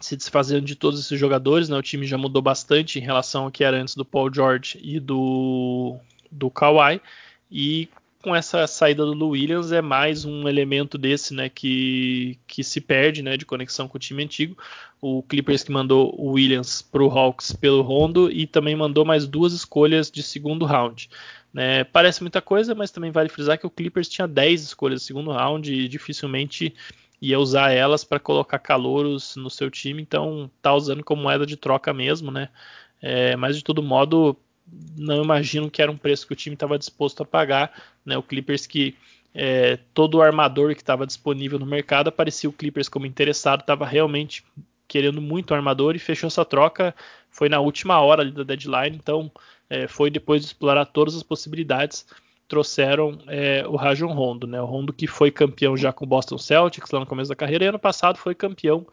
se 0.00 0.16
desfazendo 0.16 0.64
de 0.64 0.74
todos 0.74 0.98
esses 0.98 1.18
jogadores, 1.18 1.68
né? 1.68 1.76
O 1.76 1.82
time 1.82 2.06
já 2.06 2.18
mudou 2.18 2.42
bastante 2.42 2.98
em 2.98 3.02
relação 3.02 3.44
ao 3.44 3.50
que 3.50 3.62
era 3.62 3.80
antes 3.80 3.94
do 3.94 4.04
Paul 4.04 4.32
George 4.32 4.78
e 4.82 4.98
do 4.98 5.96
do 6.30 6.50
Kawhi 6.50 7.00
e 7.50 7.88
com 8.22 8.36
essa 8.36 8.66
saída 8.66 9.04
do 9.04 9.28
Williams 9.28 9.72
é 9.72 9.80
mais 9.80 10.24
um 10.24 10.46
elemento 10.46 10.98
desse, 10.98 11.32
né, 11.32 11.48
que, 11.48 12.38
que 12.46 12.62
se 12.62 12.80
perde, 12.80 13.22
né, 13.22 13.36
de 13.36 13.46
conexão 13.46 13.88
com 13.88 13.96
o 13.96 14.00
time 14.00 14.22
antigo. 14.22 14.56
O 15.00 15.22
Clippers 15.22 15.64
que 15.64 15.72
mandou 15.72 16.14
o 16.18 16.32
Williams 16.32 16.82
para 16.82 17.02
o 17.02 17.10
Hawks 17.10 17.52
pelo 17.52 17.80
Rondo 17.80 18.30
e 18.30 18.46
também 18.46 18.76
mandou 18.76 19.06
mais 19.06 19.26
duas 19.26 19.54
escolhas 19.54 20.10
de 20.10 20.22
segundo 20.22 20.66
round. 20.66 21.08
Né, 21.52 21.82
parece 21.82 22.20
muita 22.20 22.40
coisa, 22.42 22.74
mas 22.74 22.90
também 22.90 23.10
vale 23.10 23.28
frisar 23.28 23.58
que 23.58 23.66
o 23.66 23.70
Clippers 23.70 24.08
tinha 24.08 24.28
10 24.28 24.62
escolhas 24.62 25.00
de 25.00 25.06
segundo 25.06 25.32
round 25.32 25.72
e 25.72 25.88
dificilmente 25.88 26.74
ia 27.20 27.38
usar 27.38 27.72
elas 27.72 28.04
para 28.04 28.18
colocar 28.18 28.58
calouros 28.58 29.36
no 29.36 29.50
seu 29.50 29.70
time, 29.70 30.02
então 30.02 30.50
tá 30.62 30.74
usando 30.74 31.04
como 31.04 31.22
moeda 31.22 31.44
de 31.44 31.56
troca 31.56 31.92
mesmo, 31.92 32.30
né? 32.30 32.48
É, 33.02 33.36
mas 33.36 33.56
de 33.56 33.64
todo 33.64 33.82
modo 33.82 34.36
não 34.96 35.22
imagino 35.22 35.70
que 35.70 35.82
era 35.82 35.90
um 35.90 35.96
preço 35.96 36.26
que 36.26 36.32
o 36.32 36.36
time 36.36 36.54
estava 36.54 36.78
disposto 36.78 37.22
a 37.22 37.26
pagar. 37.26 37.72
Né? 38.04 38.16
O 38.16 38.22
Clippers 38.22 38.66
que 38.66 38.94
é, 39.34 39.78
todo 39.94 40.16
o 40.16 40.22
armador 40.22 40.74
que 40.74 40.82
estava 40.82 41.06
disponível 41.06 41.58
no 41.58 41.66
mercado 41.66 42.08
aparecia 42.08 42.50
o 42.50 42.52
Clippers 42.52 42.88
como 42.88 43.06
interessado, 43.06 43.60
estava 43.60 43.86
realmente 43.86 44.44
querendo 44.88 45.20
muito 45.20 45.54
armador 45.54 45.94
e 45.94 46.00
fechou 46.00 46.26
essa 46.26 46.44
troca. 46.44 46.94
Foi 47.30 47.48
na 47.48 47.60
última 47.60 48.00
hora 48.00 48.28
da 48.30 48.42
deadline, 48.42 48.96
então 48.96 49.30
é, 49.68 49.86
foi 49.86 50.10
depois 50.10 50.42
de 50.42 50.48
explorar 50.48 50.84
todas 50.86 51.14
as 51.14 51.22
possibilidades. 51.22 52.06
Trouxeram 52.50 53.16
é, 53.28 53.64
o 53.64 53.76
Rajon 53.76 54.12
Rondo, 54.12 54.44
né? 54.44 54.60
O 54.60 54.64
Rondo 54.64 54.92
que 54.92 55.06
foi 55.06 55.30
campeão 55.30 55.76
já 55.76 55.92
com 55.92 56.04
o 56.04 56.08
Boston 56.08 56.36
Celtics 56.36 56.90
lá 56.90 56.98
no 56.98 57.06
começo 57.06 57.28
da 57.28 57.36
carreira 57.36 57.64
e 57.64 57.68
ano 57.68 57.78
passado 57.78 58.18
foi 58.18 58.34
campeão 58.34 58.84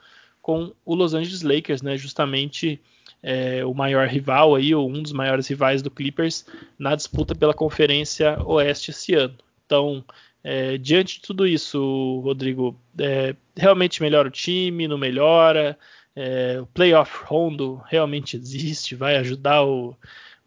com 0.43 0.71
o 0.85 0.93
Los 0.93 1.15
Angeles 1.15 1.41
Lakers, 1.41 1.81
né? 1.81 1.97
Justamente 1.97 2.79
é, 3.23 3.65
o 3.65 3.73
maior 3.73 4.07
rival 4.07 4.53
aí, 4.53 4.75
ou 4.75 4.87
um 4.87 5.01
dos 5.01 5.11
maiores 5.11 5.47
rivais 5.47 5.81
do 5.81 5.89
Clippers 5.89 6.45
na 6.77 6.93
disputa 6.93 7.33
pela 7.33 7.51
Conferência 7.51 8.37
Oeste 8.45 8.91
esse 8.91 9.15
ano. 9.15 9.33
Então, 9.65 10.05
é, 10.43 10.77
diante 10.77 11.15
de 11.15 11.21
tudo 11.23 11.47
isso, 11.47 12.21
Rodrigo, 12.23 12.79
é, 12.99 13.35
realmente 13.55 14.03
melhora 14.03 14.27
o 14.27 14.31
time, 14.31 14.87
não 14.87 14.99
melhora? 14.99 15.75
É, 16.15 16.59
o 16.61 16.67
playoff 16.67 17.25
rondo 17.25 17.81
realmente 17.87 18.37
existe, 18.37 18.93
vai 18.93 19.17
ajudar 19.17 19.63
o, 19.63 19.95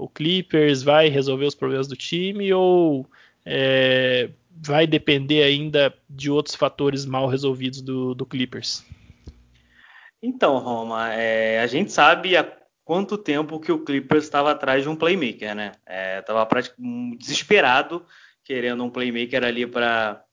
o, 0.04 0.08
Clippers, 0.08 0.82
vai 0.82 1.08
resolver 1.08 1.44
os 1.44 1.54
problemas 1.54 1.88
do 1.88 1.96
time 1.96 2.52
ou 2.52 3.06
é, 3.44 4.30
vai 4.52 4.86
depender 4.86 5.42
ainda 5.42 5.94
de 6.08 6.30
outros 6.30 6.54
fatores 6.54 7.04
mal 7.04 7.26
resolvidos 7.26 7.80
do, 7.80 8.14
do 8.14 8.26
Clippers? 8.26 8.84
Então, 10.22 10.58
Roma, 10.58 11.12
é, 11.14 11.60
a 11.60 11.66
gente 11.66 11.92
sabe 11.92 12.36
a 12.36 12.50
quanto 12.84 13.16
tempo 13.16 13.60
que 13.60 13.72
o 13.72 13.84
Clippers 13.84 14.24
estava 14.24 14.50
atrás 14.50 14.82
de 14.82 14.88
um 14.88 14.96
playmaker, 14.96 15.54
né? 15.54 15.72
Estava 16.18 16.48
é, 16.58 17.16
desesperado 17.16 18.04
querendo 18.44 18.82
um 18.82 18.90
playmaker 18.90 19.44
ali 19.44 19.66
para 19.66 20.24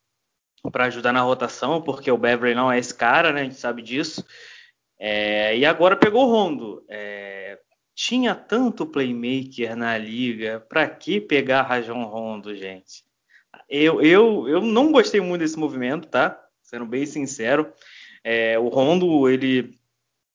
para 0.71 0.85
ajudar 0.85 1.13
na 1.13 1.21
rotação, 1.21 1.81
porque 1.81 2.11
o 2.11 2.17
Beverly 2.17 2.55
não 2.55 2.71
é 2.71 2.77
esse 2.79 2.93
cara, 2.93 3.31
né? 3.31 3.41
A 3.41 3.43
gente 3.43 3.55
sabe 3.55 3.81
disso. 3.81 4.25
É, 4.99 5.55
e 5.55 5.65
agora 5.65 5.95
pegou 5.95 6.27
o 6.27 6.31
Rondo. 6.31 6.83
É, 6.89 7.59
tinha 7.97 8.35
tanto 8.35 8.85
playmaker 8.85 9.75
na 9.75 9.97
liga, 9.97 10.63
para 10.69 10.87
que 10.87 11.19
pegar 11.19 11.63
Rajon 11.63 12.03
Rondo, 12.03 12.55
gente? 12.55 13.03
Eu, 13.67 13.99
eu, 14.03 14.47
eu 14.47 14.61
não 14.61 14.91
gostei 14.91 15.19
muito 15.19 15.41
desse 15.41 15.57
movimento, 15.57 16.07
tá? 16.07 16.39
Sendo 16.61 16.85
bem 16.85 17.07
sincero. 17.07 17.73
É, 18.23 18.59
o 18.59 18.67
Rondo, 18.67 19.27
ele 19.27 19.75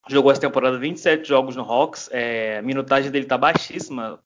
jogou 0.09 0.33
essa 0.33 0.41
temporada 0.41 0.77
27 0.77 1.29
jogos 1.29 1.55
no 1.55 1.63
Hawks, 1.63 2.09
é, 2.11 2.59
a 2.59 2.63
minutagem 2.63 3.13
dele 3.13 3.27
tá 3.27 3.39
baixíssima, 3.39 4.21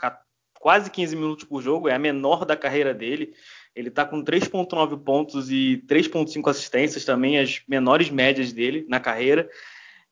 quase 0.59 0.91
15 0.91 1.15
minutos 1.15 1.45
por 1.45 1.61
jogo, 1.61 1.91
é 1.91 1.95
a 1.95 1.99
menor 1.99 2.47
da 2.47 2.57
carreira 2.57 2.95
dele. 2.95 3.35
Ele 3.75 3.89
está 3.89 4.07
com 4.07 4.25
3,9 4.25 4.99
pontos 5.05 5.51
e 5.51 5.85
3,5 5.87 6.51
assistências, 6.51 7.05
também 7.05 7.39
as 7.39 7.61
menores 7.69 8.09
médias 8.09 8.51
dele 8.51 8.87
na 8.89 8.99
carreira. 8.99 9.47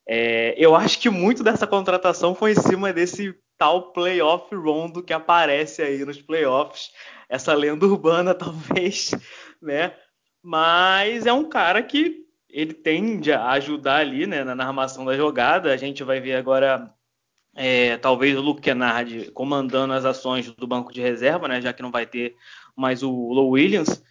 É, 0.07 0.55
eu 0.59 0.75
acho 0.75 0.99
que 0.99 1.09
muito 1.09 1.43
dessa 1.43 1.67
contratação 1.67 2.35
foi 2.35 2.53
em 2.53 2.61
cima 2.61 2.93
desse 2.93 3.35
tal 3.57 3.93
playoff 3.93 4.55
rondo 4.55 5.03
que 5.03 5.13
aparece 5.13 5.83
aí 5.83 6.05
nos 6.05 6.21
playoffs. 6.21 6.91
Essa 7.29 7.55
lenda 7.55 7.87
urbana, 7.87 8.35
talvez, 8.35 9.13
né? 9.63 9.95
Mas 10.43 11.27
é 11.27 11.33
um 11.33 11.49
cara 11.49 11.83
que 11.83 12.25
ele 12.51 12.75
tende 12.75 13.33
a 13.33 13.51
ajudar 13.53 13.97
ali 13.97 14.27
né, 14.27 14.45
na 14.45 14.67
armação 14.67 15.05
da 15.05 15.17
jogada. 15.17 15.73
A 15.73 15.77
gente 15.77 16.05
vai 16.05 16.21
ver 16.21 16.35
agora 16.35 16.95
é, 17.57 17.97
talvez 17.97 18.37
o 18.37 18.43
Luke 18.43 18.61
Kennard 18.61 19.31
comandando 19.33 19.93
as 19.93 20.05
ações 20.05 20.51
do 20.51 20.67
banco 20.67 20.93
de 20.93 21.01
reserva, 21.01 21.49
né, 21.49 21.61
já 21.61 21.73
que 21.73 21.83
não 21.83 21.91
vai 21.91 22.07
ter 22.07 22.37
mais 22.77 23.03
o 23.03 23.11
Low 23.11 23.51
Williams. 23.51 24.03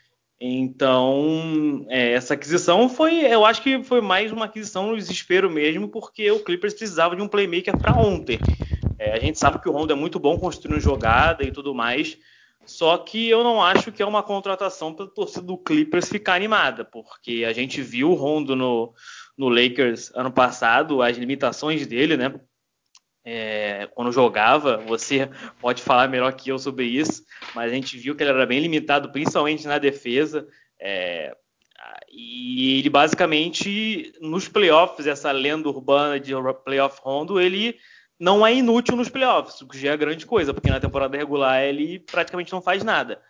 Então, 0.45 1.85
é, 1.87 2.11
essa 2.11 2.33
aquisição 2.33 2.89
foi, 2.89 3.25
eu 3.25 3.45
acho 3.45 3.61
que 3.61 3.81
foi 3.81 4.01
mais 4.01 4.29
uma 4.29 4.43
aquisição 4.43 4.87
no 4.87 4.97
desespero 4.97 5.49
mesmo, 5.49 5.87
porque 5.87 6.29
o 6.31 6.43
Clippers 6.43 6.73
precisava 6.73 7.15
de 7.15 7.21
um 7.21 7.29
playmaker 7.29 7.77
para 7.77 7.97
ontem. 7.97 8.37
É, 8.99 9.13
a 9.13 9.19
gente 9.21 9.39
sabe 9.39 9.61
que 9.61 9.69
o 9.69 9.71
Rondo 9.71 9.93
é 9.93 9.95
muito 9.95 10.19
bom 10.19 10.37
construindo 10.37 10.81
jogada 10.81 11.45
e 11.45 11.51
tudo 11.51 11.73
mais, 11.73 12.17
só 12.65 12.97
que 12.97 13.29
eu 13.29 13.41
não 13.41 13.63
acho 13.63 13.89
que 13.89 14.03
é 14.03 14.05
uma 14.05 14.21
contratação 14.21 14.93
para 14.93 15.05
a 15.05 15.09
torcida 15.09 15.43
do 15.45 15.57
Clippers 15.57 16.09
ficar 16.09 16.33
animada, 16.33 16.83
porque 16.83 17.45
a 17.47 17.53
gente 17.53 17.81
viu 17.81 18.11
o 18.11 18.15
Rondo 18.15 18.53
no, 18.53 18.93
no 19.37 19.47
Lakers 19.47 20.11
ano 20.13 20.29
passado, 20.29 21.01
as 21.01 21.15
limitações 21.15 21.87
dele, 21.87 22.17
né? 22.17 22.37
É, 23.25 23.87
quando 23.93 24.11
jogava, 24.11 24.77
você 24.77 25.29
pode 25.61 25.81
falar 25.81 26.07
melhor 26.09 26.33
que 26.33 26.49
eu 26.49 26.59
sobre 26.59 26.85
isso, 26.85 27.23
mas 27.55 27.71
a 27.71 27.75
gente 27.75 27.97
viu 27.97 28.15
que 28.15 28.23
ele 28.23 28.31
era 28.31 28.45
bem 28.45 28.59
limitado, 28.59 29.11
principalmente 29.11 29.65
na 29.65 29.77
defesa. 29.77 30.47
É, 30.79 31.35
e 32.11 32.79
ele 32.79 32.89
basicamente, 32.89 34.13
nos 34.21 34.47
playoffs, 34.47 35.07
essa 35.07 35.31
lenda 35.31 35.69
urbana 35.69 36.19
de 36.19 36.33
playoff 36.63 36.99
rondo, 37.01 37.39
ele 37.39 37.77
não 38.19 38.45
é 38.45 38.53
inútil 38.53 38.95
nos 38.95 39.09
playoffs, 39.09 39.59
o 39.61 39.67
que 39.67 39.79
já 39.79 39.91
é 39.91 39.97
grande 39.97 40.25
coisa, 40.25 40.53
porque 40.53 40.69
na 40.69 40.79
temporada 40.79 41.17
regular 41.17 41.61
ele 41.63 41.99
praticamente 41.99 42.51
não 42.51 42.61
faz 42.61 42.83
nada. 42.83 43.21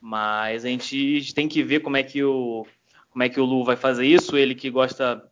Mas 0.00 0.64
a 0.64 0.68
gente 0.68 1.34
tem 1.34 1.48
que 1.48 1.62
ver 1.62 1.80
como 1.80 1.96
é 1.96 2.02
que 2.02 2.22
o, 2.22 2.64
como 3.10 3.22
é 3.24 3.28
que 3.28 3.40
o 3.40 3.44
Lu 3.44 3.64
vai 3.64 3.76
fazer 3.76 4.06
isso. 4.06 4.36
Ele 4.36 4.54
que 4.54 4.70
gosta 4.70 5.22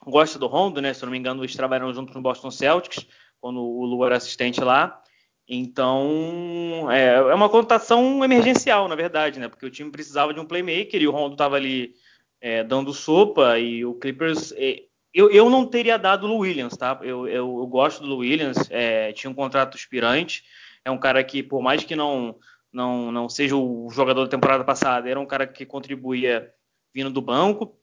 gosta 0.00 0.38
do 0.38 0.46
Rondo, 0.46 0.80
né? 0.80 0.94
Se 0.94 1.02
eu 1.02 1.06
não 1.06 1.12
me 1.12 1.18
engano, 1.18 1.42
eles 1.42 1.56
trabalharam 1.56 1.92
junto 1.92 2.14
no 2.14 2.22
Boston 2.22 2.50
Celtics 2.50 3.04
quando 3.40 3.60
o 3.60 3.84
Lu 3.84 4.04
era 4.04 4.16
assistente 4.16 4.60
lá. 4.60 5.02
Então, 5.48 6.90
é, 6.90 7.14
é 7.14 7.34
uma 7.34 7.48
cotação 7.48 8.24
emergencial, 8.24 8.88
na 8.88 8.96
verdade, 8.96 9.38
né? 9.38 9.48
Porque 9.48 9.66
o 9.66 9.70
time 9.70 9.90
precisava 9.90 10.34
de 10.34 10.40
um 10.40 10.44
playmaker 10.44 11.00
e 11.00 11.06
o 11.06 11.12
Rondo 11.12 11.34
estava 11.34 11.56
ali 11.56 11.94
é, 12.40 12.64
dando 12.64 12.92
sopa 12.92 13.58
e 13.58 13.84
o 13.84 13.94
Clippers. 13.94 14.52
É, 14.56 14.82
eu, 15.14 15.30
eu 15.30 15.48
não 15.48 15.64
teria 15.64 15.98
dado 15.98 16.26
o 16.26 16.38
Williams, 16.38 16.76
tá? 16.76 16.98
Eu, 17.02 17.28
eu, 17.28 17.58
eu 17.58 17.66
gosto 17.66 18.04
do 18.04 18.18
Williams, 18.18 18.68
é, 18.70 19.12
tinha 19.12 19.30
um 19.30 19.34
contrato 19.34 19.76
expirante, 19.76 20.44
é 20.84 20.90
um 20.90 20.98
cara 20.98 21.22
que, 21.22 21.42
por 21.42 21.62
mais 21.62 21.84
que 21.84 21.96
não, 21.96 22.36
não, 22.72 23.10
não 23.12 23.28
seja 23.28 23.56
o 23.56 23.88
jogador 23.90 24.24
da 24.24 24.30
temporada 24.30 24.64
passada, 24.64 25.08
era 25.08 25.18
um 25.18 25.26
cara 25.26 25.46
que 25.46 25.64
contribuía 25.64 26.52
vindo 26.92 27.10
do 27.10 27.22
banco. 27.22 27.75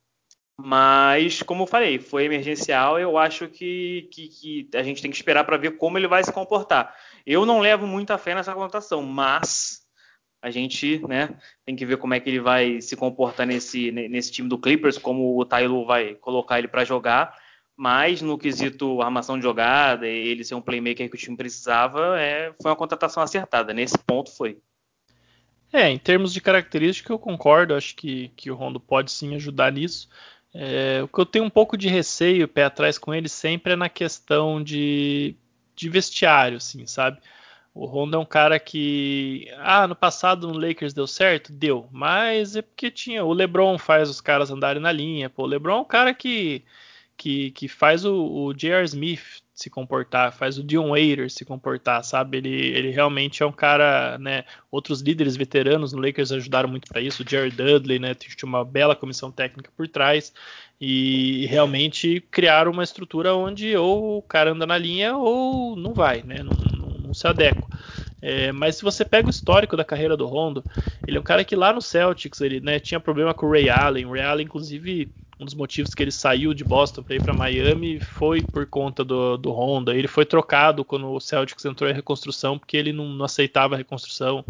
Mas, 0.58 1.42
como 1.42 1.64
eu 1.64 1.68
falei, 1.68 2.00
foi 2.00 2.26
emergencial. 2.26 3.00
Eu 3.00 3.18
acho 3.18 3.48
que, 3.48 4.08
que, 4.12 4.28
que 4.28 4.70
a 4.78 4.84
gente 4.84 5.02
tem 5.02 5.10
que 5.10 5.18
esperar 5.18 5.44
para 5.44 5.58
ver 5.58 5.78
como 5.78 5.98
ele 5.98 6.08
vai 6.08 6.24
se 6.24 6.32
comportar. 6.32 6.96
Eu 7.26 7.46
não 7.46 7.60
levo 7.60 7.88
muita 7.88 8.18
fé 8.18 8.36
nessa 8.36 8.54
contratação, 8.54 9.02
mas 9.02 9.84
a 10.42 10.52
gente 10.52 11.00
né, 11.08 11.36
tem 11.66 11.76
que 11.76 11.86
ver 11.86 11.98
como 11.98 12.14
é 12.14 12.20
que 12.20 12.30
ele 12.30 12.40
vai 12.40 12.82
se 12.82 12.96
comportar 12.96 13.48
nesse, 13.48 13.92
nesse 13.92 14.32
time 14.32 14.48
do 14.50 14.58
Clippers, 14.58 14.98
como 14.98 15.40
o 15.40 15.46
Tylo 15.46 15.86
vai 15.86 16.16
colocar 16.16 16.60
ele 16.60 16.68
para 16.68 16.84
jogar. 16.84 17.36
Mas 17.76 18.22
no 18.22 18.38
quesito 18.38 19.02
armação 19.02 19.38
de 19.38 19.44
jogada, 19.44 20.06
ele 20.06 20.44
ser 20.44 20.54
um 20.54 20.62
playmaker 20.62 21.10
que 21.10 21.16
o 21.16 21.20
time 21.20 21.36
precisava, 21.36 22.20
é, 22.20 22.54
foi 22.62 22.70
uma 22.70 22.78
contratação 22.78 23.24
acertada. 23.24 23.74
Nesse 23.74 23.98
ponto 23.98 24.32
foi. 24.32 24.60
É, 25.72 25.90
em 25.90 25.98
termos 25.98 26.32
de 26.32 26.40
característica, 26.40 27.12
eu 27.12 27.18
concordo. 27.18 27.74
Acho 27.74 27.96
que, 27.96 28.28
que 28.36 28.52
o 28.52 28.56
Rondo 28.56 28.80
pode 28.80 29.12
sim 29.12 29.34
ajudar 29.34 29.72
nisso. 29.72 30.08
É, 30.54 31.02
o 31.04 31.08
que 31.08 31.20
eu 31.20 31.26
tenho 31.26 31.46
um 31.46 31.50
pouco 31.50 31.76
de 31.78 31.88
receio, 31.88 32.48
pé 32.48 32.64
atrás 32.66 32.98
com 32.98 33.14
ele, 33.14 33.28
sempre 33.28 33.74
é 33.74 33.76
na 33.76 33.90
questão 33.90 34.64
de, 34.64 35.36
de 35.76 35.90
vestiário, 35.90 36.58
assim, 36.58 36.86
sabe? 36.86 37.20
O 37.74 37.86
Rondo 37.86 38.16
é 38.16 38.20
um 38.20 38.26
cara 38.26 38.60
que, 38.60 39.48
ah, 39.58 39.88
no 39.88 39.96
passado 39.96 40.48
no 40.48 40.60
Lakers 40.60 40.94
deu 40.94 41.08
certo? 41.08 41.52
Deu, 41.52 41.90
mas 41.92 42.56
é 42.56 42.62
porque 42.62 42.92
tinha. 42.92 43.26
O 43.26 43.34
LeBron 43.34 43.80
faz 43.80 44.10
os 44.10 44.22
caras 44.22 44.52
andarem 44.52 44.82
na 44.82 44.92
linha, 44.92 45.30
pô. 45.30 45.44
O 45.44 45.48
LeBron 45.48 45.78
é 45.78 45.82
um 45.82 45.86
cara 45.86 46.14
que, 46.14 46.64
que, 47.18 47.52
que 47.52 47.68
faz 47.68 48.06
o, 48.06 48.14
o 48.16 48.54
J.R. 48.54 48.86
Smith 48.86 49.43
se 49.64 49.70
comportar, 49.70 50.34
faz 50.34 50.58
o 50.58 50.64
Dion 50.64 50.90
Waiters 50.90 51.34
se 51.34 51.46
comportar, 51.46 52.04
sabe? 52.04 52.38
Ele, 52.38 52.50
ele 52.50 52.90
realmente 52.90 53.42
é 53.42 53.46
um 53.46 53.52
cara, 53.52 54.18
né? 54.18 54.44
Outros 54.70 55.00
líderes 55.02 55.38
veteranos 55.38 55.94
no 55.94 56.02
Lakers 56.02 56.34
ajudaram 56.34 56.68
muito 56.68 56.88
para 56.88 57.00
isso, 57.00 57.24
o 57.24 57.30
Jerry 57.30 57.50
Dudley, 57.50 57.98
né? 57.98 58.14
Tinha 58.14 58.48
uma 58.48 58.66
bela 58.66 58.96
comissão 58.96 59.32
técnica 59.32 59.72
por 59.76 59.88
trás 59.88 60.34
e 60.82 61.46
realmente 61.46 62.22
criaram 62.30 62.72
uma 62.72 62.84
estrutura 62.84 63.34
onde 63.34 63.76
ou 63.78 64.18
o 64.18 64.22
cara 64.22 64.52
anda 64.52 64.66
na 64.66 64.78
linha 64.78 65.16
ou 65.16 65.78
não 65.78 65.94
vai, 65.94 66.22
né? 66.24 66.44
Não, 66.44 66.52
não, 66.78 66.98
não 66.98 67.14
se 67.14 67.26
adequa. 67.26 67.66
É, 68.22 68.52
mas 68.52 68.78
se 68.78 68.84
você 68.84 69.06
pega 69.06 69.28
o 69.28 69.32
histórico 69.32 69.78
da 69.78 69.86
carreira 69.86 70.18
do 70.18 70.26
Rondo, 70.26 70.64
ele 71.08 71.18
é 71.18 71.20
um 71.20 71.24
cara 71.24 71.44
que 71.46 71.56
lá 71.56 71.72
no 71.72 71.82
Celtics 71.82 72.42
ele 72.42 72.60
né, 72.60 72.80
tinha 72.80 73.00
problema 73.00 73.34
com 73.34 73.46
o 73.46 73.52
Ray 73.52 73.70
Allen. 73.70 74.06
O 74.06 74.12
Ray 74.12 74.24
Allen, 74.24 74.46
inclusive, 74.46 75.10
um 75.40 75.46
dos 75.46 75.54
motivos 75.54 75.94
que 75.94 76.04
ele 76.04 76.12
saiu 76.12 76.54
de 76.54 76.64
Boston 76.64 77.04
para 77.04 77.16
ir 77.16 77.24
para 77.24 77.34
Miami 77.34 78.00
foi 78.00 78.42
por 78.42 78.66
conta 78.66 79.04
do, 79.04 79.38
do 79.38 79.52
Honda. 79.52 79.96
Ele 79.96 80.08
foi 80.08 80.26
trocado 80.26 80.86
quando 80.86 81.12
o 81.12 81.20
Celtics 81.20 81.66
entrou 81.66 81.90
em 81.90 81.94
reconstrução 81.94 82.58
porque 82.58 82.78
ele 82.78 82.94
não, 82.94 83.10
não 83.10 83.26
aceitava 83.26 83.76
a 83.76 83.78
reconstrução. 83.78 84.46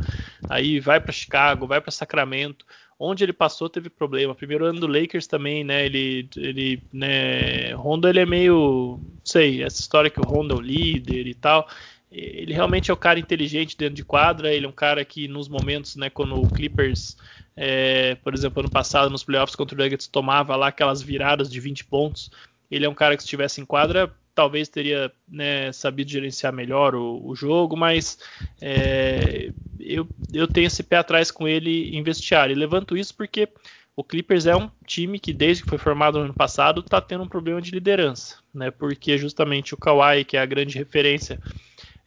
Aí 0.50 0.80
vai 0.80 1.00
para 1.00 1.12
Chicago, 1.12 1.68
vai 1.68 1.80
para 1.80 1.92
Sacramento. 1.92 2.66
Onde 3.00 3.24
ele 3.24 3.34
passou 3.34 3.68
teve 3.68 3.90
problema. 3.90 4.36
Primeiro 4.36 4.66
ano 4.66 4.80
do 4.80 4.88
Lakers 4.88 5.28
também, 5.28 5.64
né? 5.64 5.86
Ele, 5.86 6.30
ele, 6.38 6.82
né? 6.92 7.76
Honda 7.76 8.10
ele 8.10 8.20
é 8.20 8.26
meio, 8.26 9.00
sei, 9.24 9.64
essa 9.64 9.82
história 9.82 10.10
que 10.10 10.22
o 10.22 10.26
Honda 10.26 10.54
é 10.54 10.58
o 10.58 10.62
líder 10.62 11.28
e 11.28 11.34
tal 11.34 11.68
ele 12.14 12.54
realmente 12.54 12.92
é 12.92 12.94
o 12.94 12.98
cara 12.98 13.20
inteligente 13.20 13.76
dentro 13.76 13.96
de 13.96 14.06
quadra. 14.06 14.54
Ele 14.54 14.66
é 14.66 14.70
um 14.70 14.74
cara 14.74 15.04
que 15.04 15.28
nos 15.28 15.50
momentos, 15.50 15.96
né, 15.96 16.10
quando 16.10 16.40
o 16.40 16.48
Clippers 16.48 17.18
é, 17.56 18.16
por 18.16 18.34
exemplo, 18.34 18.62
ano 18.62 18.70
passado 18.70 19.10
nos 19.10 19.24
playoffs 19.24 19.56
contra 19.56 19.76
o 19.76 19.84
Nuggets 19.84 20.08
tomava 20.08 20.56
lá 20.56 20.68
aquelas 20.68 21.02
viradas 21.02 21.50
de 21.50 21.60
20 21.60 21.86
pontos. 21.86 22.32
Ele 22.70 22.86
é 22.86 22.90
um 22.90 22.94
cara 22.94 23.16
que 23.16 23.24
se 23.24 23.28
estivesse 23.28 23.62
em 23.62 23.66
quadra 23.66 24.12
talvez 24.36 24.68
teria 24.68 25.12
né, 25.28 25.72
sabido 25.72 26.10
gerenciar 26.10 26.52
melhor 26.52 26.96
o, 26.96 27.22
o 27.24 27.36
jogo, 27.36 27.78
mas 27.78 28.18
é, 28.62 29.52
eu, 29.80 30.08
eu 30.34 30.48
tenho 30.48 30.68
esse 30.68 30.82
pé 30.84 30.98
atrás 30.98 31.30
com 31.30 31.48
ele 31.48 31.96
em 31.96 32.04
vestiário. 32.04 32.54
E 32.54 32.56
levanto 32.56 32.98
isso 32.98 33.16
porque 33.16 33.48
o 33.96 34.04
Clippers 34.04 34.48
é 34.48 34.56
um 34.56 34.70
time 34.86 35.20
que 35.20 35.32
desde 35.32 35.64
que 35.64 35.70
foi 35.70 35.78
formado 35.78 36.18
no 36.18 36.26
ano 36.26 36.34
passado 36.34 36.82
está 36.82 37.00
tendo 37.00 37.24
um 37.24 37.28
problema 37.28 37.62
de 37.62 37.72
liderança, 37.72 38.38
né? 38.54 38.72
Porque 38.72 39.18
justamente 39.18 39.74
o 39.76 39.78
Kawhi, 39.78 40.26
que 40.26 40.36
é 40.36 40.42
a 40.42 40.46
grande 40.46 40.78
referência 40.80 41.40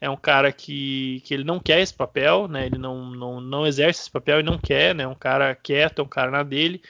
é 0.01 0.11
um 0.11 0.16
cara 0.16 0.53
que, 0.53 1.22
que 1.24 1.32
ele 1.32 1.44
não 1.44 1.59
quer 1.59 1.80
esse 1.80 1.94
papel, 1.94 2.47
né? 2.49 2.66
Ele 2.66 2.78
não, 2.78 3.11
não, 3.11 3.40
não 3.40 3.66
exerce 3.66 4.03
esse 4.03 4.11
papel 4.11 4.40
e 4.40 4.42
não 4.42 4.59
quer, 4.59 4.94
né? 4.94 5.05
É 5.05 5.09
um 5.09 5.14
cara 5.14 5.55
quieto, 5.55 6.01
é 6.01 6.03
um 6.05 6.09
cara 6.09 6.30
na 6.30 6.42
dele. 6.42 6.82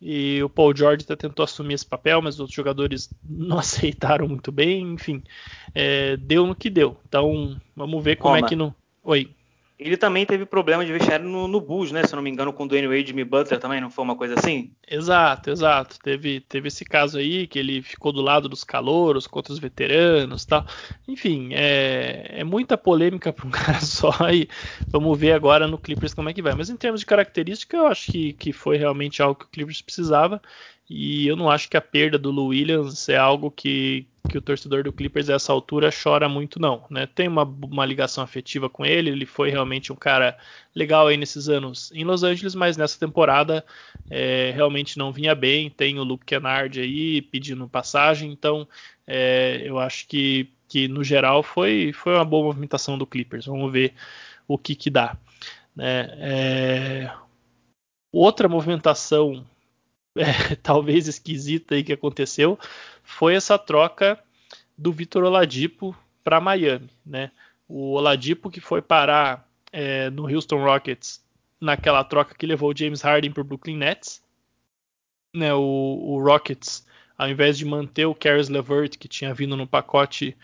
E 0.00 0.42
o 0.42 0.48
Paul 0.48 0.74
George 0.74 1.04
até 1.04 1.14
tentou 1.14 1.44
assumir 1.44 1.74
esse 1.74 1.86
papel, 1.86 2.20
mas 2.20 2.34
os 2.34 2.40
outros 2.40 2.56
jogadores 2.56 3.10
não 3.22 3.58
aceitaram 3.58 4.28
muito 4.28 4.50
bem. 4.52 4.92
Enfim, 4.92 5.22
é, 5.74 6.16
deu 6.16 6.46
no 6.46 6.54
que 6.54 6.70
deu. 6.70 6.96
Então, 7.08 7.60
vamos 7.74 8.02
ver 8.02 8.16
como 8.16 8.36
é 8.36 8.42
que 8.42 8.56
no. 8.56 8.74
Oi. 9.02 9.30
Ele 9.84 9.96
também 9.96 10.24
teve 10.24 10.46
problema 10.46 10.84
de 10.84 10.92
vestiário 10.92 11.28
no, 11.28 11.46
no 11.48 11.60
Bulls, 11.60 11.92
né? 11.92 12.04
Se 12.04 12.14
eu 12.14 12.16
não 12.16 12.22
me 12.22 12.30
engano, 12.30 12.52
com 12.52 12.64
o 12.64 12.68
Dwayne 12.68 12.88
Wade 12.88 13.02
e 13.02 13.06
Jimmy 13.08 13.24
Butler 13.24 13.58
também, 13.58 13.80
não 13.80 13.90
foi 13.90 14.04
uma 14.04 14.16
coisa 14.16 14.34
assim? 14.38 14.72
Exato, 14.88 15.50
exato. 15.50 15.98
Teve, 16.00 16.40
teve 16.40 16.68
esse 16.68 16.84
caso 16.84 17.18
aí 17.18 17.46
que 17.46 17.58
ele 17.58 17.82
ficou 17.82 18.12
do 18.12 18.20
lado 18.20 18.48
dos 18.48 18.64
calouros 18.64 19.26
contra 19.26 19.52
os 19.52 19.58
veteranos 19.58 20.44
tal. 20.44 20.64
Enfim, 21.06 21.50
é, 21.52 22.40
é 22.40 22.44
muita 22.44 22.78
polêmica 22.78 23.32
para 23.32 23.46
um 23.46 23.50
cara 23.52 23.80
só 23.80 24.12
e 24.30 24.48
vamos 24.88 25.18
ver 25.18 25.32
agora 25.32 25.66
no 25.66 25.78
Clippers 25.78 26.14
como 26.14 26.28
é 26.28 26.32
que 26.32 26.42
vai. 26.42 26.54
Mas 26.54 26.70
em 26.70 26.76
termos 26.76 27.00
de 27.00 27.06
característica, 27.06 27.76
eu 27.76 27.86
acho 27.86 28.10
que, 28.12 28.32
que 28.34 28.52
foi 28.52 28.76
realmente 28.76 29.22
algo 29.22 29.38
que 29.38 29.46
o 29.46 29.48
Clippers 29.48 29.82
precisava. 29.82 30.40
E 30.94 31.26
eu 31.26 31.36
não 31.36 31.48
acho 31.48 31.70
que 31.70 31.76
a 31.78 31.80
perda 31.80 32.18
do 32.18 32.30
Lou 32.30 32.48
Williams 32.48 33.08
é 33.08 33.16
algo 33.16 33.50
que, 33.50 34.06
que 34.28 34.36
o 34.36 34.42
torcedor 34.42 34.84
do 34.84 34.92
Clippers 34.92 35.30
a 35.30 35.34
essa 35.36 35.50
altura 35.50 35.88
chora 35.90 36.28
muito 36.28 36.60
não, 36.60 36.84
né? 36.90 37.06
Tem 37.06 37.26
uma, 37.26 37.44
uma 37.44 37.86
ligação 37.86 38.22
afetiva 38.22 38.68
com 38.68 38.84
ele, 38.84 39.08
ele 39.08 39.24
foi 39.24 39.48
realmente 39.48 39.90
um 39.90 39.96
cara 39.96 40.36
legal 40.74 41.06
aí 41.06 41.16
nesses 41.16 41.48
anos 41.48 41.90
em 41.92 42.04
Los 42.04 42.22
Angeles, 42.22 42.54
mas 42.54 42.76
nessa 42.76 43.00
temporada 43.00 43.64
é, 44.10 44.52
realmente 44.54 44.98
não 44.98 45.10
vinha 45.10 45.34
bem. 45.34 45.70
Tem 45.70 45.98
o 45.98 46.04
Luke 46.04 46.26
Kennard 46.26 46.78
aí 46.78 47.22
pedindo 47.22 47.66
passagem, 47.66 48.30
então 48.30 48.68
é, 49.06 49.62
eu 49.64 49.78
acho 49.78 50.06
que, 50.06 50.50
que 50.68 50.88
no 50.88 51.02
geral 51.02 51.42
foi, 51.42 51.94
foi 51.94 52.12
uma 52.12 52.24
boa 52.24 52.44
movimentação 52.44 52.98
do 52.98 53.06
Clippers. 53.06 53.46
Vamos 53.46 53.72
ver 53.72 53.94
o 54.46 54.58
que 54.58 54.74
que 54.74 54.90
dá. 54.90 55.16
Né? 55.74 56.10
É, 56.18 57.12
outra 58.12 58.46
movimentação 58.46 59.42
é, 60.16 60.54
talvez 60.62 61.08
esquisita 61.08 61.74
aí 61.74 61.82
que 61.82 61.92
aconteceu 61.92 62.58
foi 63.02 63.34
essa 63.34 63.58
troca 63.58 64.18
do 64.76 64.92
Vitor 64.92 65.24
Oladipo 65.24 65.96
para 66.24 66.40
Miami, 66.40 66.90
né? 67.04 67.30
O 67.68 67.94
Oladipo 67.94 68.50
que 68.50 68.60
foi 68.60 68.82
parar 68.82 69.48
é, 69.72 70.10
no 70.10 70.26
Houston 70.26 70.62
Rockets 70.62 71.24
naquela 71.60 72.02
troca 72.04 72.34
que 72.34 72.46
levou 72.46 72.70
o 72.70 72.76
James 72.76 73.00
Harden 73.00 73.32
para 73.32 73.40
o 73.40 73.44
Brooklyn 73.44 73.76
Nets, 73.76 74.22
né? 75.34 75.54
O, 75.54 75.60
o, 75.60 76.22
Rockets, 76.22 76.86
ao 77.16 77.28
invés 77.28 77.56
de 77.56 77.64
manter 77.64 78.06
o 78.06 78.14
Caris 78.14 78.48
LeVert 78.48 78.98
que 78.98 79.08
tinha 79.08 79.32
vindo 79.32 79.56
no 79.56 79.66
pacote 79.66 80.36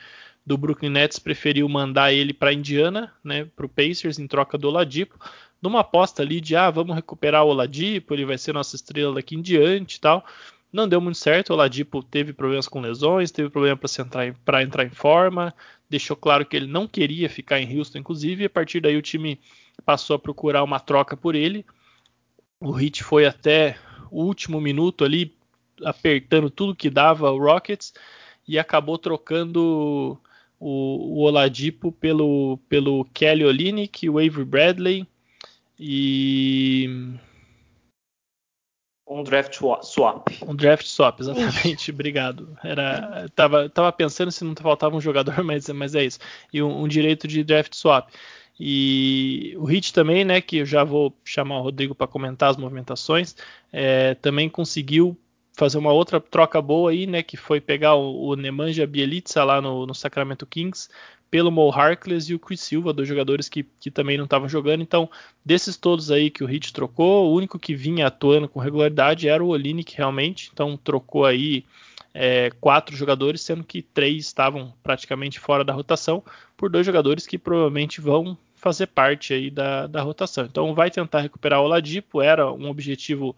do 0.47 0.57
Brooklyn 0.57 0.91
Nets, 0.91 1.19
preferiu 1.19 1.69
mandar 1.69 2.13
ele 2.13 2.33
para 2.33 2.53
Indiana, 2.53 3.13
né? 3.23 3.45
Para 3.45 3.67
o 3.67 3.69
Pacers 3.69 4.19
em 4.19 4.27
troca 4.27 4.57
do 4.57 4.69
Oladipo 4.69 5.19
numa 5.61 5.81
aposta 5.81 6.23
ali 6.23 6.41
de 6.41 6.55
ah, 6.57 6.71
vamos 6.71 6.95
recuperar 6.95 7.45
o 7.45 7.49
Oladipo, 7.49 8.15
ele 8.15 8.25
vai 8.25 8.39
ser 8.39 8.53
nossa 8.53 8.77
estrela 8.77 9.15
daqui 9.15 9.35
em 9.35 9.43
diante 9.43 9.97
e 9.97 10.01
tal. 10.01 10.25
Não 10.73 10.87
deu 10.87 11.01
muito 11.01 11.17
certo, 11.17 11.51
o 11.51 11.53
Oladipo 11.55 12.03
teve 12.03 12.33
problemas 12.33 12.69
com 12.69 12.81
lesões, 12.81 13.31
teve 13.31 13.49
problema 13.49 13.77
para 13.77 14.27
entrar, 14.27 14.63
entrar 14.63 14.85
em 14.85 14.91
forma, 14.91 15.55
deixou 15.89 16.17
claro 16.17 16.45
que 16.45 16.57
ele 16.57 16.67
não 16.67 16.87
queria 16.87 17.29
ficar 17.31 17.59
em 17.59 17.79
Houston, 17.79 17.99
inclusive, 17.99 18.43
e 18.43 18.47
a 18.47 18.51
partir 18.51 18.81
daí 18.81 18.97
o 18.97 19.03
time 19.03 19.41
passou 19.85 20.15
a 20.17 20.19
procurar 20.19 20.63
uma 20.63 20.79
troca 20.79 21.17
por 21.17 21.35
ele. 21.35 21.65
O 22.61 22.79
Heat 22.79 23.03
foi 23.03 23.25
até 23.25 23.79
o 24.11 24.25
último 24.25 24.61
minuto 24.61 25.05
ali, 25.05 25.35
apertando 25.83 26.51
tudo 26.51 26.77
que 26.77 26.91
dava 26.91 27.31
o 27.31 27.39
Rockets, 27.39 27.95
e 28.47 28.59
acabou 28.59 28.99
trocando 28.99 30.21
o, 30.61 31.19
o 31.19 31.21
Oladipo 31.21 31.93
pelo, 31.93 32.59
pelo 32.69 33.07
Kelly 33.15 33.45
Olynyk, 33.45 34.09
o 34.09 34.19
Avery 34.19 34.45
Bradley, 34.45 35.07
e. 35.79 36.89
Um 39.11 39.23
draft 39.23 39.55
swap. 39.83 40.29
Um 40.47 40.55
draft 40.55 40.87
swap, 40.87 41.21
exatamente. 41.21 41.91
Obrigado. 41.93 42.59
Era, 42.63 43.27
tava, 43.35 43.69
tava 43.71 43.91
pensando 43.91 44.31
se 44.31 44.45
não 44.45 44.55
faltava 44.55 44.95
um 44.95 45.01
jogador, 45.01 45.41
mas, 45.45 45.69
mas 45.71 45.95
é 45.95 46.05
isso. 46.05 46.19
E 46.53 46.63
um, 46.63 46.83
um 46.83 46.89
direito 46.89 47.27
de 47.27 47.43
draft 47.43 47.75
swap. 47.75 48.11
E 48.61 49.55
o 49.57 49.65
Hit 49.65 49.93
também, 49.93 50.25
né, 50.25 50.41
que 50.41 50.59
eu 50.59 50.67
já 50.67 50.83
vou 50.85 51.17
chamar 51.25 51.59
o 51.59 51.63
Rodrigo 51.63 51.95
para 51.95 52.09
comentar 52.09 52.51
as 52.51 52.57
movimentações, 52.57 53.37
é, 53.73 54.15
também 54.17 54.49
conseguiu 54.49 55.17
fazer 55.59 55.77
uma 55.77 55.93
outra 55.93 56.21
troca 56.21 56.63
boa 56.63 56.93
aí, 56.93 57.05
né, 57.05 57.21
que 57.21 57.37
foi 57.37 57.61
pegar 57.61 57.97
o, 57.97 58.29
o 58.29 58.37
Nemanja 58.37 58.87
Bielitsa 58.87 59.43
lá 59.43 59.61
no, 59.61 59.85
no 59.87 59.93
Sacramento 59.93 60.47
Kings 60.47 60.89
pelo 61.29 61.51
Mo 61.51 61.69
Harkless 61.69 62.31
e 62.31 62.35
o 62.35 62.39
Chris 62.39 62.61
Silva, 62.61 62.93
dois 62.93 63.09
jogadores 63.09 63.49
que, 63.49 63.67
que 63.81 63.91
também 63.91 64.17
não 64.17 64.25
estavam 64.25 64.49
jogando. 64.49 64.83
Então, 64.83 65.11
desses 65.45 65.77
todos 65.77 66.13
aí 66.13 66.31
que 66.31 66.45
o 66.45 66.49
Heat 66.49 66.73
trocou, 66.73 67.29
o 67.29 67.35
único 67.35 67.59
que 67.59 67.75
vinha 67.75 68.07
atuando 68.07 68.49
com 68.49 68.61
regularidade 68.61 69.29
era 69.29 69.45
o 69.45 69.49
Olinick 69.49 69.95
realmente. 69.97 70.49
Então, 70.53 70.77
trocou 70.77 71.27
aí 71.27 71.65
é, 72.15 72.51
quatro 72.61 72.97
jogadores, 72.97 73.43
sendo 73.43 73.65
que 73.65 73.83
três 73.83 74.27
estavam 74.27 74.73
praticamente 74.83 75.41
fora 75.41 75.65
da 75.65 75.73
rotação, 75.73 76.23
por 76.57 76.71
dois 76.71 76.87
jogadores 76.87 77.27
que 77.27 77.37
provavelmente 77.37 78.01
vão 78.01 78.39
fazer 78.55 78.87
parte 78.87 79.35
aí 79.35 79.51
da, 79.51 79.87
da 79.89 80.03
rotação. 80.03 80.45
Então, 80.47 80.73
vai 80.73 80.91
tentar 80.91 81.21
recuperar 81.21 81.61
o 81.61 81.65
Oladipo, 81.65 82.23
era 82.23 82.51
um 82.51 82.71
objetivo 82.71 83.37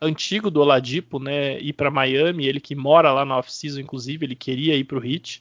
antigo 0.00 0.50
do 0.50 0.60
Oladipo, 0.60 1.18
né, 1.18 1.58
ir 1.60 1.72
para 1.72 1.90
Miami, 1.90 2.46
ele 2.46 2.60
que 2.60 2.74
mora 2.74 3.12
lá 3.12 3.24
na 3.24 3.38
off-season, 3.38 3.80
inclusive, 3.80 4.26
ele 4.26 4.36
queria 4.36 4.76
ir 4.76 4.84
para 4.84 4.98
o 4.98 5.04
Heat. 5.04 5.40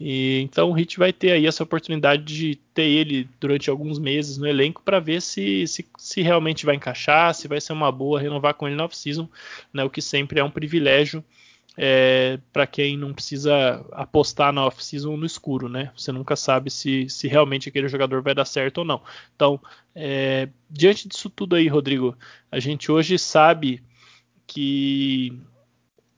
E, 0.00 0.40
então 0.42 0.70
o 0.70 0.72
Hit 0.72 0.96
vai 0.98 1.12
ter 1.12 1.32
aí 1.32 1.46
essa 1.46 1.64
oportunidade 1.64 2.24
de 2.24 2.54
ter 2.72 2.84
ele 2.84 3.28
durante 3.40 3.68
alguns 3.68 3.98
meses 3.98 4.38
no 4.38 4.46
elenco 4.46 4.80
para 4.84 5.00
ver 5.00 5.20
se, 5.20 5.66
se, 5.66 5.84
se, 5.96 6.22
realmente 6.22 6.64
vai 6.64 6.76
encaixar, 6.76 7.34
se 7.34 7.48
vai 7.48 7.60
ser 7.60 7.72
uma 7.72 7.90
boa 7.90 8.20
renovar 8.20 8.54
com 8.54 8.68
ele 8.68 8.76
na 8.76 8.84
off-season, 8.84 9.28
né, 9.72 9.82
o 9.82 9.90
que 9.90 10.00
sempre 10.00 10.38
é 10.38 10.44
um 10.44 10.50
privilégio 10.50 11.24
é, 11.80 12.40
para 12.52 12.66
quem 12.66 12.96
não 12.96 13.14
precisa 13.14 13.86
apostar 13.92 14.52
na 14.52 14.66
off-season 14.66 15.16
no 15.16 15.24
escuro, 15.24 15.68
né? 15.68 15.92
Você 15.96 16.10
nunca 16.10 16.34
sabe 16.34 16.70
se, 16.70 17.08
se 17.08 17.28
realmente 17.28 17.68
aquele 17.68 17.86
jogador 17.86 18.20
vai 18.20 18.34
dar 18.34 18.44
certo 18.44 18.78
ou 18.78 18.84
não. 18.84 19.00
Então, 19.36 19.60
é, 19.94 20.48
diante 20.68 21.06
disso 21.08 21.30
tudo 21.30 21.54
aí, 21.54 21.68
Rodrigo, 21.68 22.18
a 22.50 22.58
gente 22.58 22.90
hoje 22.90 23.16
sabe 23.16 23.80
que 24.48 25.38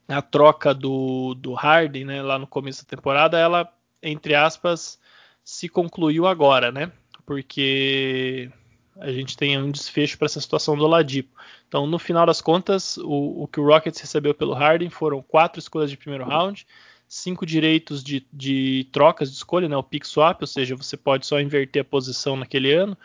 a 0.09 0.22
troca 0.22 0.72
do, 0.72 1.35
do 1.35 1.53
Harden, 1.53 2.05
né, 2.05 2.22
lá 2.22 2.39
no 2.39 2.47
começo 2.47 2.85
da 2.85 2.89
temporada, 2.89 3.39
ela, 3.39 3.70
entre 4.03 4.35
aspas, 4.35 4.99
se 5.45 5.68
concluiu 5.68 6.26
agora, 6.26 6.72
né? 6.72 6.91
Porque 7.26 8.51
a 8.99 9.12
gente 9.12 9.37
tem 9.37 9.59
um 9.59 9.70
desfecho 9.70 10.16
para 10.16 10.26
essa 10.26 10.41
situação 10.41 10.76
do 10.76 10.85
Oladipo. 10.85 11.35
Então, 11.68 11.87
no 11.87 11.99
final 11.99 12.24
das 12.24 12.41
contas, 12.41 12.97
o, 12.99 13.43
o, 13.43 13.49
que 13.49 13.61
o 13.61 13.66
Rockets 13.66 14.01
recebeu 14.01 14.35
pelo 14.35 14.55
Harden 14.55 14.91
foram 14.91 15.22
quatro 15.22 15.59
escolhas 15.59 15.91
de 15.91 15.97
primeiro 15.97 16.24
round, 16.24 16.66
cinco 17.09 17.45
direitos 17.45 18.03
de, 18.03 18.26
de 18.33 18.89
trocas 18.93 19.31
de 19.31 19.37
escolha, 19.37 19.68
né, 19.68 19.76
o 19.76 19.83
pick 19.83 20.05
swap, 20.05 20.41
ou 20.41 20.47
seja, 20.47 20.76
você 20.76 20.97
pode 20.97 21.26
só 21.26 21.41
inverter 21.41 21.83
a 21.83 21.85
posição 21.85 22.37
naquele 22.37 22.72
ano, 22.72 22.97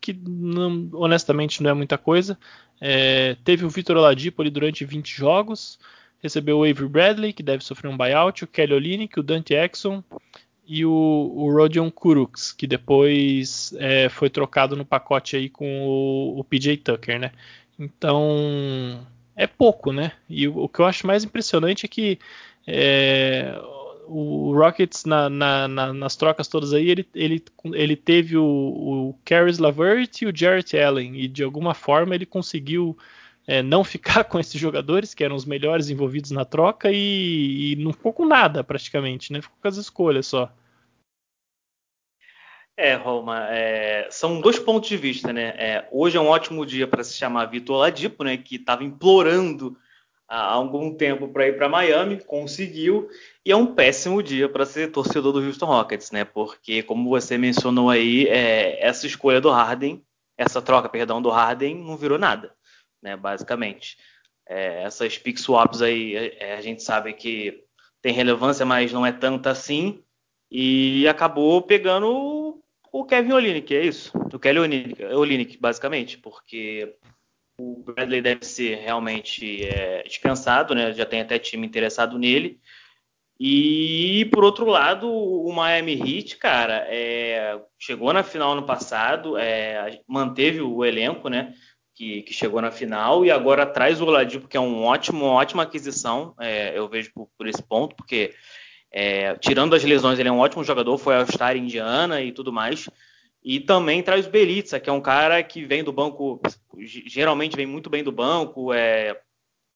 que 0.00 0.12
não, 0.12 0.88
honestamente 0.92 1.62
não 1.62 1.70
é 1.70 1.74
muita 1.74 1.96
coisa. 1.96 2.36
É, 2.84 3.36
teve 3.44 3.64
o 3.64 3.70
Vitor 3.70 3.96
Oladipo 3.96 4.42
ali 4.42 4.50
durante 4.50 4.84
20 4.84 5.14
jogos, 5.14 5.78
recebeu 6.20 6.58
o 6.58 6.64
Avery 6.64 6.88
Bradley, 6.88 7.32
que 7.32 7.42
deve 7.42 7.62
sofrer 7.62 7.88
um 7.88 7.96
buyout, 7.96 8.42
o 8.42 8.46
Kelly 8.48 8.74
Olynyk, 8.74 9.20
o 9.20 9.22
Dante 9.22 9.54
Exxon 9.54 10.02
e 10.66 10.84
o, 10.84 10.90
o 10.90 11.52
Rodion 11.52 11.92
Kuruks, 11.92 12.50
que 12.50 12.66
depois 12.66 13.72
é, 13.78 14.08
foi 14.08 14.28
trocado 14.28 14.74
no 14.74 14.84
pacote 14.84 15.36
aí 15.36 15.48
com 15.48 15.86
o, 15.86 16.40
o, 16.40 16.42
PJ 16.42 16.78
Tucker, 16.78 17.20
né? 17.20 17.30
Então 17.78 19.06
é 19.36 19.46
pouco, 19.46 19.92
né? 19.92 20.10
E 20.28 20.48
o, 20.48 20.64
o 20.64 20.68
que 20.68 20.80
eu 20.80 20.84
acho 20.84 21.06
mais 21.06 21.22
impressionante 21.22 21.86
é 21.86 21.88
que 21.88 22.18
é, 22.66 23.54
o 24.06 24.52
Rockets 24.54 25.04
na, 25.04 25.28
na, 25.30 25.68
na, 25.68 25.92
nas 25.92 26.16
trocas 26.16 26.48
todas 26.48 26.72
aí 26.72 26.90
ele, 26.90 27.08
ele, 27.14 27.44
ele 27.72 27.96
teve 27.96 28.36
o, 28.36 28.44
o 28.44 29.14
Caris 29.24 29.58
Lavert 29.58 30.22
e 30.22 30.26
o 30.26 30.36
Jarrett 30.36 30.78
Allen 30.78 31.16
e 31.16 31.28
de 31.28 31.42
alguma 31.42 31.74
forma 31.74 32.14
ele 32.14 32.26
conseguiu 32.26 32.96
é, 33.46 33.62
não 33.62 33.82
ficar 33.84 34.24
com 34.24 34.38
esses 34.38 34.60
jogadores, 34.60 35.14
que 35.14 35.24
eram 35.24 35.36
os 35.36 35.44
melhores 35.44 35.90
envolvidos 35.90 36.30
na 36.30 36.44
troca, 36.44 36.90
e, 36.90 37.72
e 37.72 37.76
não 37.76 37.92
ficou 37.92 38.12
com 38.12 38.26
nada 38.26 38.62
praticamente, 38.62 39.32
né? 39.32 39.40
Ficou 39.40 39.56
com 39.60 39.68
as 39.68 39.76
escolhas 39.76 40.26
só. 40.26 40.52
É, 42.76 42.94
Roma, 42.94 43.48
é, 43.50 44.08
são 44.10 44.40
dois 44.40 44.58
pontos 44.58 44.88
de 44.88 44.96
vista, 44.96 45.32
né? 45.32 45.54
É, 45.58 45.88
hoje 45.92 46.16
é 46.16 46.20
um 46.20 46.28
ótimo 46.28 46.64
dia 46.64 46.86
para 46.86 47.04
se 47.04 47.14
chamar 47.14 47.46
Vitor 47.46 47.76
Ladipo, 47.76 48.24
né? 48.24 48.36
Que 48.36 48.56
estava 48.56 48.82
implorando 48.82 49.76
há 50.32 50.52
algum 50.52 50.94
tempo 50.94 51.28
para 51.28 51.48
ir 51.48 51.56
para 51.56 51.68
Miami, 51.68 52.22
conseguiu, 52.24 53.08
e 53.44 53.52
é 53.52 53.56
um 53.56 53.74
péssimo 53.74 54.22
dia 54.22 54.48
para 54.48 54.64
ser 54.64 54.90
torcedor 54.90 55.32
do 55.32 55.40
Houston 55.40 55.66
Rockets, 55.66 56.10
né? 56.10 56.24
Porque, 56.24 56.82
como 56.82 57.10
você 57.10 57.36
mencionou 57.36 57.90
aí, 57.90 58.26
é, 58.28 58.84
essa 58.84 59.06
escolha 59.06 59.40
do 59.40 59.50
Harden, 59.50 60.02
essa 60.36 60.62
troca, 60.62 60.88
perdão, 60.88 61.20
do 61.20 61.30
Harden, 61.30 61.76
não 61.76 61.96
virou 61.96 62.18
nada 62.18 62.54
né, 63.02 63.16
basicamente. 63.16 63.98
É, 64.48 64.84
essas 64.84 65.18
pick 65.18 65.38
swaps 65.38 65.82
aí 65.82 66.14
é, 66.38 66.54
a 66.54 66.60
gente 66.60 66.82
sabe 66.82 67.12
que 67.12 67.64
tem 68.00 68.14
relevância, 68.14 68.64
mas 68.64 68.92
não 68.92 69.04
é 69.04 69.12
tanta 69.12 69.50
assim. 69.50 70.02
E 70.50 71.06
acabou 71.08 71.62
pegando 71.62 72.62
o 72.92 73.04
Kevin 73.04 73.32
Olynyk, 73.32 73.74
é 73.74 73.84
isso? 73.84 74.12
O 74.32 74.38
Kelly 74.38 74.58
Olynyk, 75.14 75.56
basicamente, 75.58 76.18
porque 76.18 76.94
o 77.58 77.82
Bradley 77.82 78.22
deve 78.22 78.44
ser 78.44 78.78
realmente 78.78 79.64
é, 79.64 80.02
dispensado, 80.02 80.74
né? 80.74 80.92
Já 80.92 81.06
tem 81.06 81.20
até 81.20 81.38
time 81.38 81.66
interessado 81.66 82.18
nele. 82.18 82.60
E 83.38 84.28
por 84.32 84.44
outro 84.44 84.66
lado, 84.66 85.10
o 85.10 85.52
Miami 85.52 85.94
Heat, 85.94 86.36
cara, 86.36 86.86
é, 86.88 87.60
chegou 87.78 88.12
na 88.12 88.22
final 88.22 88.54
no 88.54 88.64
passado, 88.64 89.36
é, 89.36 90.00
manteve 90.06 90.60
o 90.60 90.84
elenco, 90.84 91.28
né? 91.28 91.54
que, 91.94 92.22
que, 92.22 92.32
chegou 92.32 92.60
na 92.60 92.70
final 92.70 93.24
e 93.24 93.30
agora 93.30 93.66
traz 93.66 94.00
o 94.00 94.06
Oladipo, 94.06 94.48
que 94.48 94.56
é 94.56 94.60
um 94.60 94.84
ótimo, 94.84 95.24
ótima 95.24 95.62
aquisição, 95.62 96.34
é, 96.40 96.76
eu 96.76 96.88
vejo 96.88 97.12
por, 97.14 97.28
por, 97.36 97.46
esse 97.46 97.62
ponto, 97.62 97.94
porque 97.94 98.34
é, 98.90 99.34
tirando 99.36 99.74
as 99.74 99.84
lesões, 99.84 100.18
ele 100.18 100.28
é 100.28 100.32
um 100.32 100.38
ótimo 100.38 100.64
jogador, 100.64 100.96
foi 100.98 101.16
ao 101.16 101.26
Star 101.26 101.56
Indiana 101.56 102.20
e 102.20 102.32
tudo 102.32 102.52
mais. 102.52 102.88
E 103.44 103.58
também 103.58 104.02
traz 104.02 104.26
Belitza, 104.26 104.78
que 104.78 104.88
é 104.88 104.92
um 104.92 105.00
cara 105.00 105.42
que 105.42 105.64
vem 105.64 105.82
do 105.82 105.92
banco, 105.92 106.40
geralmente 106.78 107.56
vem 107.56 107.66
muito 107.66 107.90
bem 107.90 108.04
do 108.04 108.12
banco, 108.12 108.72
é, 108.72 109.20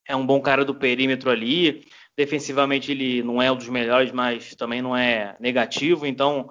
é 0.06 0.14
um 0.14 0.24
bom 0.24 0.40
cara 0.40 0.64
do 0.64 0.74
perímetro 0.74 1.30
ali, 1.30 1.84
defensivamente 2.16 2.92
ele 2.92 3.22
não 3.22 3.42
é 3.42 3.50
um 3.50 3.56
dos 3.56 3.68
melhores, 3.68 4.12
mas 4.12 4.54
também 4.54 4.80
não 4.80 4.96
é 4.96 5.36
negativo. 5.40 6.06
Então, 6.06 6.50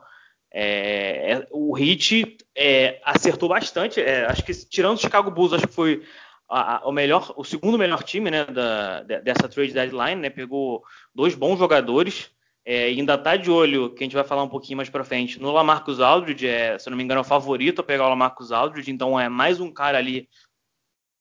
é, 0.53 1.31
é, 1.33 1.47
o 1.51 1.77
Heat 1.77 2.37
é, 2.55 3.01
acertou 3.03 3.49
bastante. 3.49 3.99
É, 3.99 4.25
acho 4.25 4.43
que 4.43 4.53
tirando 4.53 4.97
o 4.97 5.01
Chicago 5.01 5.31
Bulls, 5.31 5.53
acho 5.53 5.67
que 5.67 5.73
foi 5.73 6.03
a, 6.47 6.77
a, 6.77 6.87
o 6.87 6.91
melhor, 6.91 7.33
o 7.35 7.43
segundo 7.43 7.77
melhor 7.77 8.03
time 8.03 8.29
né, 8.29 8.45
da, 8.45 9.01
dessa 9.03 9.49
trade 9.49 9.73
deadline. 9.73 10.21
Né, 10.21 10.29
pegou 10.29 10.83
dois 11.13 11.33
bons 11.33 11.57
jogadores. 11.57 12.29
É, 12.65 12.85
ainda 12.85 13.13
está 13.13 13.35
de 13.35 13.51
olho, 13.51 13.91
que 13.91 14.03
a 14.03 14.05
gente 14.05 14.15
vai 14.15 14.23
falar 14.23 14.41
um 14.41 14.49
pouquinho 14.49 14.77
mais 14.77 14.89
para 14.89 15.03
frente, 15.03 15.39
no 15.39 15.51
Lamarcus 15.51 15.99
Aldridge, 15.99 16.47
é, 16.47 16.79
se 16.79 16.89
não 16.89 16.97
me 16.97 17.03
engano, 17.03 17.19
é 17.19 17.21
o 17.21 17.23
favorito 17.23 17.81
a 17.81 17.83
pegar 17.83 18.05
o 18.05 18.09
Lamarcus 18.09 18.51
Aldridge, 18.51 18.89
então 18.89 19.19
é 19.19 19.29
mais 19.29 19.59
um 19.59 19.71
cara 19.71 19.99
ali 19.99 20.27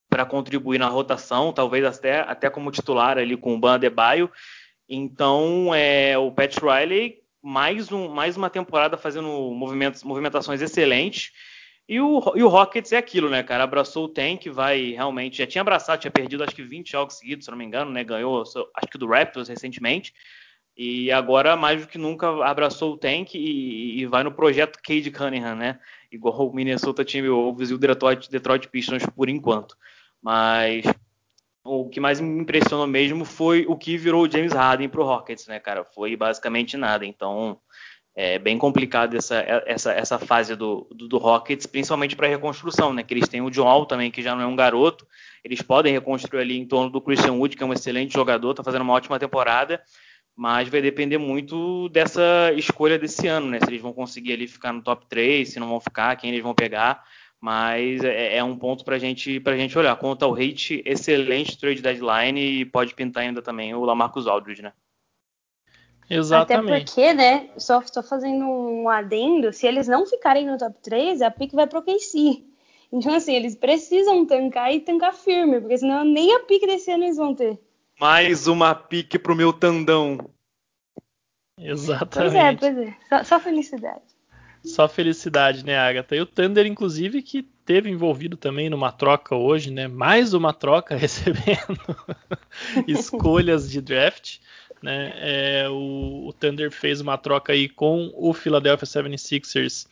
para 0.09 0.25
contribuir 0.25 0.79
na 0.79 0.89
rotação, 0.89 1.53
talvez 1.53 1.85
até, 1.85 2.21
até 2.21 2.49
como 2.49 2.71
titular 2.71 3.19
ali 3.19 3.37
com 3.37 3.55
o 3.55 3.59
Ban 3.59 3.75
Adebayo. 3.75 4.31
Então, 4.89 5.75
é, 5.75 6.17
o 6.17 6.31
Pat 6.31 6.57
Riley, 6.57 7.21
mais, 7.43 7.91
um, 7.91 8.09
mais 8.09 8.37
uma 8.37 8.49
temporada 8.49 8.97
fazendo 8.97 9.29
movimentações 10.05 10.63
excelentes. 10.63 11.33
E 11.87 12.01
o, 12.01 12.33
e 12.35 12.43
o 12.43 12.49
Rockets 12.49 12.93
é 12.93 12.97
aquilo, 12.97 13.29
né, 13.29 13.43
cara? 13.43 13.65
Abraçou 13.65 14.07
o 14.07 14.09
Tank, 14.09 14.47
vai 14.49 14.93
realmente. 14.93 15.39
Já 15.39 15.47
tinha 15.47 15.61
abraçado, 15.61 16.01
tinha 16.01 16.11
perdido 16.11 16.43
acho 16.43 16.55
que 16.55 16.63
20 16.63 16.91
jogos 16.91 17.19
seguidos, 17.19 17.45
se 17.45 17.51
não 17.51 17.59
me 17.59 17.65
engano, 17.65 17.91
né? 17.91 18.03
Ganhou, 18.03 18.41
acho 18.43 18.91
que 18.91 18.97
do 18.97 19.07
Raptors 19.07 19.49
recentemente. 19.49 20.15
E 20.77 21.13
agora, 21.13 21.57
mais 21.57 21.83
do 21.83 21.87
que 21.87 21.99
nunca, 21.99 22.45
abraçou 22.45 22.95
o 22.95 22.97
Tank 22.97 23.35
e, 23.35 24.01
e 24.01 24.07
vai 24.07 24.25
no 24.25 24.33
projeto 24.33 24.81
Cade 24.83 25.11
Cunningham, 25.11 25.55
né? 25.55 25.79
Igual 26.11 26.49
o 26.49 26.55
Minnesota 26.55 27.05
Timberwolves 27.05 27.71
e 27.71 27.75
o 27.75 27.79
Detroit, 27.79 28.29
Detroit 28.29 28.69
Pistons 28.69 29.07
por 29.15 29.29
enquanto. 29.29 29.77
Mas 30.21 30.85
o 31.63 31.89
que 31.89 32.01
mais 32.01 32.21
me 32.21 32.41
impressionou 32.41 32.87
mesmo 32.87 33.25
foi 33.25 33.65
o 33.69 33.77
que 33.77 33.97
virou 33.97 34.25
o 34.25 34.31
James 34.31 34.53
Harden 34.53 34.89
pro 34.89 35.05
Rockets, 35.05 35.47
né, 35.47 35.61
cara? 35.61 35.85
Foi 35.85 36.17
basicamente 36.17 36.77
nada. 36.77 37.07
Então, 37.07 37.59
é 38.17 38.39
bem 38.39 38.59
complicado 38.59 39.17
essa, 39.17 39.37
essa, 39.67 39.93
essa 39.93 40.19
fase 40.19 40.55
do, 40.55 40.89
do, 40.91 41.09
do 41.09 41.19
Rockets, 41.19 41.67
principalmente 41.67 42.15
para 42.15 42.29
reconstrução, 42.29 42.93
né? 42.93 43.03
Que 43.03 43.15
eles 43.15 43.29
têm 43.29 43.41
o 43.41 43.51
John 43.51 43.85
também, 43.85 44.11
que 44.11 44.23
já 44.23 44.35
não 44.35 44.43
é 44.43 44.47
um 44.47 44.57
garoto. 44.57 45.07
Eles 45.45 45.63
podem 45.63 45.93
reconstruir 45.93 46.41
ali 46.41 46.59
em 46.59 46.67
torno 46.67 46.91
do 46.91 47.01
Christian 47.01 47.33
Wood, 47.33 47.57
que 47.57 47.63
é 47.63 47.67
um 47.67 47.73
excelente 47.73 48.13
jogador, 48.13 48.55
tá 48.55 48.63
fazendo 48.63 48.83
uma 48.83 48.93
ótima 48.93 49.19
temporada. 49.19 49.83
Mas 50.37 50.69
vai 50.69 50.83
depender 50.83 51.19
muito 51.19 51.89
dessa 51.91 52.53
escolha 52.57 52.99
desse 52.99 53.29
ano, 53.29 53.49
né? 53.49 53.61
Se 53.61 53.71
eles 53.71 53.81
vão 53.81 53.93
conseguir 53.93 54.33
ali 54.33 54.49
ficar 54.49 54.73
no 54.73 54.83
top 54.83 55.07
3, 55.09 55.49
se 55.49 55.61
não 55.61 55.69
vão 55.69 55.81
ficar, 55.81 56.17
quem 56.17 56.31
eles 56.31 56.43
vão 56.43 56.55
pegar 56.55 57.05
mas 57.45 58.03
é, 58.03 58.39
é 58.39 58.43
um 58.43 58.57
ponto 58.57 58.87
para 58.87 58.97
gente, 58.97 59.43
a 59.45 59.57
gente 59.57 59.79
olhar. 59.79 59.95
Quanto 59.97 60.25
ao 60.25 60.33
rate, 60.33 60.83
excelente 60.87 61.59
trade 61.59 61.83
deadline 61.83 62.41
e 62.41 62.65
pode 62.65 62.95
pintar 62.95 63.23
ainda 63.23 63.43
também 63.43 63.75
o 63.75 63.85
Lamarcus 63.85 64.27
Aldridge, 64.27 64.63
né? 64.63 64.73
Exatamente. 66.09 66.73
Até 66.73 66.85
porque, 66.85 67.13
né, 67.13 67.51
só 67.59 67.81
estou 67.81 68.03
fazendo 68.03 68.47
um 68.47 68.89
adendo, 68.89 69.53
se 69.53 69.67
eles 69.67 69.87
não 69.87 70.07
ficarem 70.07 70.47
no 70.47 70.57
top 70.57 70.75
3, 70.83 71.21
a 71.21 71.31
pick 71.31 71.53
vai 71.53 71.67
pro 71.67 71.83
KC. 71.83 72.43
Então, 72.91 73.15
assim, 73.15 73.35
eles 73.35 73.55
precisam 73.55 74.25
tancar 74.25 74.73
e 74.73 74.81
tancar 74.81 75.13
firme, 75.13 75.61
porque 75.61 75.77
senão 75.77 76.03
nem 76.03 76.35
a 76.35 76.41
pick 76.41 76.65
desse 76.65 76.91
ano 76.93 77.05
eles 77.05 77.19
vão 77.19 77.35
ter. 77.35 77.61
Mais 78.01 78.47
uma 78.47 78.75
pique 78.75 79.19
pro 79.19 79.37
meu 79.37 79.53
tandão. 79.53 80.31
Exatamente. 81.59 82.61
Pois 82.61 82.73
é, 82.73 82.73
pois 82.75 82.89
é. 82.89 82.97
Só, 83.09 83.25
só 83.25 83.41
felicidade. 83.41 84.03
Só 84.65 84.89
felicidade, 84.89 85.65
né, 85.65 85.77
Agatha? 85.77 86.17
E 86.17 86.21
o 86.21 86.27
Thunder, 86.27 86.67
inclusive, 86.67 87.23
que 87.23 87.43
teve 87.43 87.91
envolvido 87.91 88.37
também 88.37 88.71
numa 88.71 88.91
troca 88.91 89.37
hoje, 89.37 89.71
né? 89.71 89.87
Mais 89.87 90.33
uma 90.33 90.53
troca 90.53 90.97
recebendo 90.97 91.79
escolhas 92.89 93.71
de 93.71 93.81
draft. 93.81 94.39
Né? 94.83 95.13
É, 95.17 95.69
o, 95.69 96.27
o, 96.29 96.33
Thunder 96.33 96.71
fez 96.71 97.01
uma 97.01 97.17
troca 97.17 97.53
aí 97.53 97.69
com 97.69 98.11
o 98.15 98.35
Philadelphia 98.35 98.87
76ers 98.87 99.87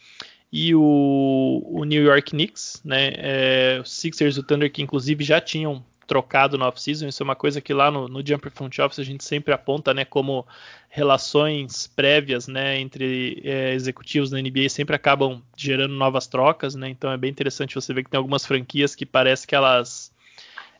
e 0.52 0.74
o, 0.74 1.62
o 1.64 1.84
New 1.84 2.02
York 2.02 2.30
Knicks, 2.30 2.82
né? 2.84 3.12
É, 3.16 3.80
os 3.82 3.90
Sixers 3.90 4.36
e 4.36 4.40
o 4.40 4.42
Thunder 4.42 4.70
que 4.70 4.82
inclusive 4.82 5.24
já 5.24 5.40
tinham 5.40 5.82
trocado 6.12 6.58
no 6.58 6.66
off-season. 6.66 7.08
Isso 7.08 7.22
é 7.22 7.24
uma 7.24 7.34
coisa 7.34 7.58
que 7.58 7.72
lá 7.72 7.90
no, 7.90 8.06
no 8.06 8.22
Jumper 8.24 8.52
Front 8.52 8.78
Office 8.80 8.98
a 8.98 9.02
gente 9.02 9.24
sempre 9.24 9.54
aponta 9.54 9.94
né, 9.94 10.04
como 10.04 10.46
relações 10.90 11.86
prévias 11.86 12.46
né, 12.46 12.78
entre 12.78 13.40
é, 13.42 13.72
executivos 13.72 14.30
na 14.30 14.38
NBA 14.38 14.68
sempre 14.68 14.94
acabam 14.94 15.42
gerando 15.56 15.94
novas 15.94 16.26
trocas. 16.26 16.74
Né, 16.74 16.90
então 16.90 17.10
é 17.10 17.16
bem 17.16 17.30
interessante 17.30 17.74
você 17.74 17.94
ver 17.94 18.04
que 18.04 18.10
tem 18.10 18.18
algumas 18.18 18.44
franquias 18.44 18.94
que 18.94 19.06
parece 19.06 19.46
que 19.46 19.54
elas, 19.54 20.12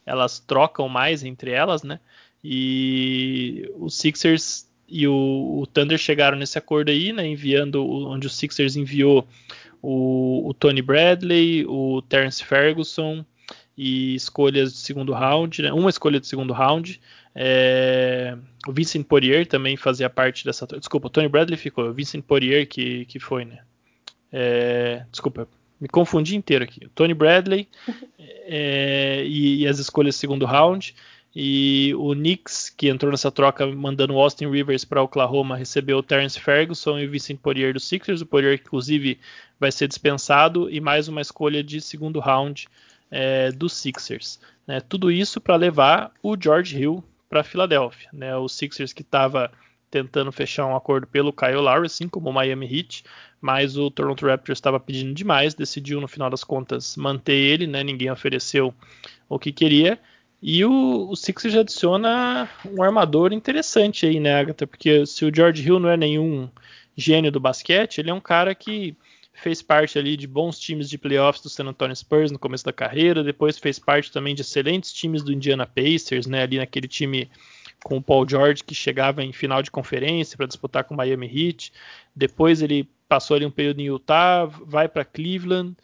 elas 0.05 0.39
trocam 0.39 0.87
mais 0.87 1.24
entre 1.24 1.51
elas. 1.51 1.83
Né, 1.83 1.99
e 2.45 3.66
os 3.78 3.97
Sixers 3.97 4.68
e 4.87 5.09
o, 5.09 5.61
o 5.62 5.66
Thunder 5.66 5.97
chegaram 5.97 6.37
nesse 6.37 6.59
acordo 6.59 6.91
aí, 6.91 7.11
né, 7.11 7.26
enviando 7.26 7.83
onde 7.83 8.26
o 8.26 8.30
Sixers 8.30 8.76
enviou 8.76 9.26
o, 9.80 10.47
o 10.51 10.53
Tony 10.53 10.83
Bradley, 10.83 11.64
o 11.64 12.03
Terence 12.03 12.45
Ferguson 12.45 13.24
e 13.77 14.14
escolhas 14.14 14.73
de 14.73 14.79
segundo 14.79 15.12
round, 15.12 15.62
né? 15.62 15.73
uma 15.73 15.91
escolha 15.91 16.20
de 16.20 16.27
segundo 16.27 16.53
round. 16.53 17.01
É... 17.35 18.37
o 18.66 18.73
Vincent 18.73 19.07
Poirier 19.07 19.47
também 19.47 19.77
fazia 19.77 20.11
parte 20.11 20.45
dessa. 20.45 20.66
Desculpa, 20.66 21.07
o 21.07 21.11
Tony 21.11 21.29
Bradley 21.29 21.57
ficou, 21.57 21.87
o 21.89 21.93
Vincent 21.93 22.23
Poirier 22.23 22.66
que, 22.66 23.07
que 23.07 23.18
foi, 23.18 23.45
né? 23.45 23.61
É... 24.31 25.05
Desculpa, 25.11 25.49
me 25.81 25.89
confundi 25.89 26.37
inteiro 26.37 26.64
aqui. 26.64 26.85
O 26.87 26.91
Tony 26.91 27.14
Bradley 27.14 27.68
é... 28.18 29.25
e, 29.25 29.62
e, 29.62 29.66
as 29.66 29.79
escolhas 29.79 30.14
de 30.14 30.20
segundo 30.20 30.45
round. 30.45 30.95
E 31.35 31.95
o 31.97 32.12
Knicks, 32.12 32.68
que 32.68 32.91
entrou 32.91 33.11
nessa 33.11 33.31
troca 33.31 33.66
mandando 33.66 34.12
o 34.12 34.20
Austin 34.20 34.51
Rivers 34.51 34.85
para 34.85 35.03
Oklahoma, 35.03 35.57
recebeu 35.57 35.97
o 35.97 36.03
Terence 36.03 36.39
Ferguson 36.39 36.99
e 36.99 37.07
o 37.07 37.11
Vincent 37.11 37.39
Poirier 37.39 37.73
do 37.73 37.81
Sixers. 37.81 38.20
O 38.20 38.27
Poirier, 38.27 38.61
inclusive, 38.62 39.18
vai 39.59 39.73
ser 39.73 39.89
dispensado. 39.89 40.68
E 40.68 40.79
mais 40.79 41.09
uma 41.09 41.23
escolha 41.23 41.64
de 41.64 41.81
segundo 41.81 42.20
round 42.20 42.68
é, 43.12 43.52
dos 43.52 43.74
Sixers. 43.74 44.40
Né? 44.66 44.80
Tudo 44.80 45.10
isso 45.10 45.40
para 45.40 45.54
levar 45.54 46.10
o 46.22 46.34
George 46.40 46.80
Hill 46.80 47.04
para 47.28 47.44
Filadélfia. 47.44 48.08
Né? 48.12 48.34
O 48.34 48.48
Sixers 48.48 48.92
que 48.92 49.02
estava 49.02 49.52
tentando 49.90 50.32
fechar 50.32 50.66
um 50.66 50.74
acordo 50.74 51.06
pelo 51.06 51.34
Kyle 51.34 51.56
Lowry, 51.56 51.84
assim 51.84 52.08
como 52.08 52.30
o 52.30 52.32
Miami 52.32 52.66
Heat, 52.66 53.04
mas 53.38 53.76
o 53.76 53.90
Toronto 53.90 54.26
Raptors 54.26 54.56
estava 54.56 54.80
pedindo 54.80 55.12
demais, 55.12 55.52
decidiu 55.52 56.00
no 56.00 56.08
final 56.08 56.30
das 56.30 56.42
contas 56.42 56.96
manter 56.96 57.34
ele, 57.34 57.66
né? 57.66 57.84
ninguém 57.84 58.10
ofereceu 58.10 58.72
o 59.28 59.38
que 59.38 59.52
queria. 59.52 60.00
E 60.40 60.64
o, 60.64 61.10
o 61.10 61.14
Sixers 61.14 61.54
adiciona 61.54 62.48
um 62.64 62.82
armador 62.82 63.32
interessante 63.32 64.06
aí, 64.06 64.18
né, 64.18 64.34
Agatha? 64.34 64.66
Porque 64.66 65.06
se 65.06 65.24
o 65.24 65.32
George 65.32 65.64
Hill 65.64 65.78
não 65.78 65.88
é 65.88 65.96
nenhum 65.96 66.48
gênio 66.96 67.30
do 67.30 67.38
basquete, 67.38 67.98
ele 67.98 68.10
é 68.10 68.14
um 68.14 68.20
cara 68.20 68.52
que 68.52 68.96
fez 69.33 69.62
parte 69.62 69.99
ali 69.99 70.16
de 70.16 70.26
bons 70.26 70.59
times 70.59 70.89
de 70.89 70.99
playoffs 70.99 71.43
do 71.43 71.49
San 71.49 71.66
Antonio 71.66 71.97
Spurs 71.97 72.30
no 72.30 72.39
começo 72.39 72.64
da 72.64 72.72
carreira, 72.72 73.24
depois 73.24 73.59
fez 73.59 73.78
parte 73.78 74.12
também 74.12 74.35
de 74.35 74.43
excelentes 74.43 74.93
times 74.93 75.22
do 75.22 75.33
Indiana 75.33 75.66
Pacers, 75.66 76.26
né, 76.26 76.43
ali 76.43 76.59
naquele 76.59 76.87
time 76.87 77.30
com 77.83 77.97
o 77.97 78.03
Paul 78.03 78.28
George 78.28 78.62
que 78.62 78.74
chegava 78.74 79.22
em 79.22 79.33
final 79.33 79.62
de 79.62 79.70
conferência 79.70 80.37
para 80.37 80.47
disputar 80.47 80.85
com 80.85 80.95
o 80.95 80.97
Miami 80.97 81.26
Heat. 81.26 81.72
Depois 82.14 82.62
ele 82.62 82.89
passou 83.09 83.37
ali 83.37 83.45
um 83.45 83.51
período 83.51 83.80
em 83.80 83.87
Utah, 83.87 84.47
vai 84.47 84.89
para 84.89 85.05
Cleveland, 85.05 85.74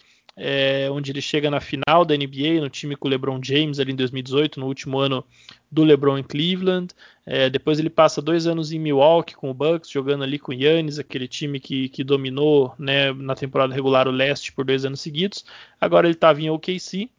é, 0.41 0.89
onde 0.91 1.11
ele 1.11 1.20
chega 1.20 1.51
na 1.51 1.61
final 1.61 2.05
da 2.05 2.16
NBA, 2.16 2.61
no 2.61 2.70
time 2.70 2.95
com 2.95 3.09
o 3.09 3.11
LeBron 3.11 3.41
James 3.43 3.80
ali 3.80 3.93
em 3.93 3.97
2018, 3.97 4.61
no 4.61 4.66
último 4.66 4.99
ano 4.99 5.24
do 5.70 5.82
LeBron 5.82 6.16
em 6.16 6.22
Cleveland. 6.22 6.95
É, 7.26 7.51
depois 7.51 7.80
ele 7.80 7.91
passa 7.91 8.22
dois 8.22 8.47
anos 8.47 8.70
em 8.70 8.78
Milwaukee 8.78 9.34
com 9.34 9.51
o 9.51 9.55
Bucks, 9.55 9.91
jogando 9.91 10.22
ali 10.22 10.39
com 10.39 10.53
o 10.53 10.55
Yannis, 10.55 11.01
aquele 11.01 11.26
time 11.26 11.59
que, 11.59 11.89
que 11.89 12.05
dominou 12.05 12.72
né, 12.78 13.12
na 13.12 13.34
temporada 13.34 13.74
regular 13.74 14.07
o 14.07 14.12
leste 14.12 14.53
por 14.53 14.64
dois 14.64 14.84
anos 14.84 15.01
seguidos. 15.01 15.45
Agora 15.80 16.07
ele 16.07 16.14
estava 16.14 16.41
em 16.41 16.49
OKC, 16.49 17.11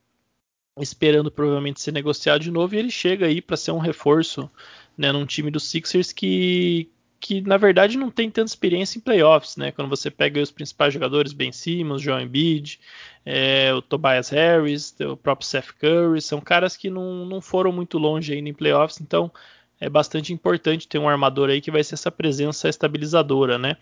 esperando 0.79 1.29
provavelmente 1.29 1.81
ser 1.81 1.91
negociado 1.91 2.41
de 2.41 2.49
novo, 2.49 2.73
e 2.73 2.77
ele 2.77 2.89
chega 2.89 3.25
aí 3.25 3.41
para 3.41 3.57
ser 3.57 3.71
um 3.71 3.79
reforço 3.79 4.49
né, 4.97 5.11
num 5.11 5.25
time 5.25 5.51
dos 5.51 5.69
Sixers 5.69 6.13
que, 6.13 6.89
que 7.19 7.41
na 7.41 7.57
verdade 7.57 7.97
não 7.97 8.09
tem 8.09 8.31
tanta 8.31 8.49
experiência 8.49 8.97
em 8.97 9.01
playoffs, 9.01 9.57
né? 9.57 9.71
Quando 9.71 9.89
você 9.89 10.09
pega 10.09 10.41
os 10.41 10.51
principais 10.51 10.93
jogadores, 10.93 11.33
Ben 11.33 11.51
Simmons, 11.51 12.01
Joel 12.01 12.21
Embiid, 12.21 12.79
é, 13.25 13.73
o 13.73 13.81
Tobias 13.81 14.29
Harris, 14.29 14.95
o 15.01 15.17
próprio 15.17 15.47
Seth 15.47 15.73
Curry, 15.79 16.21
são 16.21 16.39
caras 16.39 16.77
que 16.77 16.89
não, 16.89 17.25
não 17.25 17.41
foram 17.41 17.71
muito 17.71 17.97
longe 17.97 18.33
ainda 18.33 18.49
em 18.49 18.53
playoffs, 18.53 19.01
então 19.01 19.31
é 19.79 19.89
bastante 19.89 20.33
importante 20.33 20.87
ter 20.87 20.97
um 20.97 21.09
armador 21.09 21.49
aí 21.49 21.61
que 21.61 21.71
vai 21.71 21.83
ser 21.83 21.95
essa 21.95 22.11
presença 22.11 22.69
estabilizadora, 22.69 23.57
né? 23.57 23.75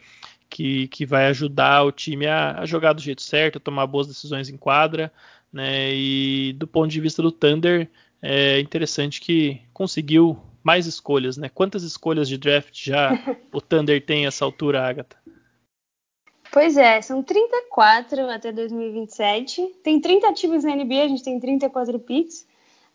Que, 0.49 0.87
que 0.87 1.05
vai 1.05 1.27
ajudar 1.27 1.83
o 1.83 1.91
time 1.91 2.25
a, 2.25 2.59
a 2.59 2.65
jogar 2.65 2.93
do 2.93 3.01
jeito 3.01 3.21
certo, 3.21 3.57
a 3.57 3.59
tomar 3.59 3.85
boas 3.85 4.07
decisões 4.07 4.49
em 4.49 4.57
quadra, 4.57 5.11
né? 5.51 5.93
E 5.93 6.53
do 6.53 6.67
ponto 6.67 6.89
de 6.89 7.01
vista 7.01 7.21
do 7.21 7.31
Thunder, 7.31 7.89
é 8.21 8.59
interessante 8.59 9.21
que 9.21 9.61
conseguiu 9.73 10.41
mais 10.67 10.85
escolhas, 10.85 11.37
né? 11.37 11.47
Quantas 11.47 11.81
escolhas 11.83 12.27
de 12.27 12.37
draft 12.37 12.75
já 12.83 13.11
o 13.53 13.61
Thunder 13.61 14.05
tem 14.05 14.25
essa 14.25 14.43
altura, 14.43 14.85
Agatha? 14.85 15.15
Pois 16.51 16.75
é, 16.75 17.01
são 17.01 17.23
34 17.23 18.29
até 18.29 18.51
2027. 18.51 19.65
Tem 19.81 20.01
30 20.01 20.33
times 20.33 20.65
na 20.65 20.75
NBA, 20.75 21.03
a 21.03 21.07
gente 21.07 21.23
tem 21.23 21.39
34 21.39 21.97
picks. 21.99 22.45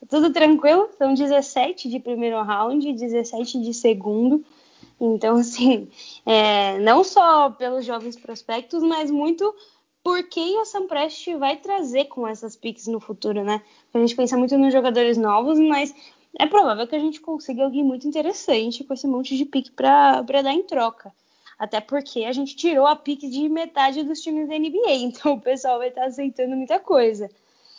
tudo 0.06 0.30
tranquilo. 0.30 0.90
São 0.98 1.14
17 1.14 1.88
de 1.88 1.98
primeiro 1.98 2.42
round, 2.42 2.92
17 2.92 3.62
de 3.62 3.72
segundo. 3.72 4.44
Então, 5.00 5.36
assim, 5.40 5.88
é, 6.26 6.78
não 6.78 7.02
só 7.02 7.48
pelos 7.48 7.86
jovens 7.86 8.16
prospectos, 8.16 8.82
mas 8.82 9.10
muito 9.10 9.54
por 10.04 10.22
quem 10.24 10.60
a 10.60 10.66
Sam 10.66 10.86
Prest 10.88 11.26
vai 11.38 11.56
trazer 11.56 12.04
com 12.06 12.28
essas 12.28 12.54
picks 12.54 12.86
no 12.86 13.00
futuro, 13.00 13.42
né? 13.42 13.62
A 13.94 13.98
gente 13.98 14.14
pensa 14.14 14.36
muito 14.36 14.58
nos 14.58 14.74
jogadores 14.74 15.16
novos, 15.16 15.58
mas 15.58 15.94
é 16.38 16.46
provável 16.46 16.86
que 16.86 16.96
a 16.96 16.98
gente 16.98 17.20
consiga 17.20 17.64
alguém 17.64 17.84
muito 17.84 18.06
interessante 18.06 18.84
com 18.84 18.94
esse 18.94 19.06
monte 19.06 19.36
de 19.36 19.44
pick 19.44 19.70
para 19.72 20.22
dar 20.22 20.52
em 20.52 20.62
troca. 20.62 21.12
Até 21.58 21.80
porque 21.80 22.24
a 22.24 22.32
gente 22.32 22.56
tirou 22.56 22.86
a 22.86 22.96
pique 22.96 23.28
de 23.28 23.48
metade 23.48 24.02
dos 24.02 24.20
times 24.20 24.48
da 24.48 24.58
NBA, 24.58 24.92
então 25.04 25.34
o 25.34 25.40
pessoal 25.40 25.78
vai 25.78 25.88
estar 25.88 26.06
aceitando 26.06 26.56
muita 26.56 26.80
coisa. 26.80 27.30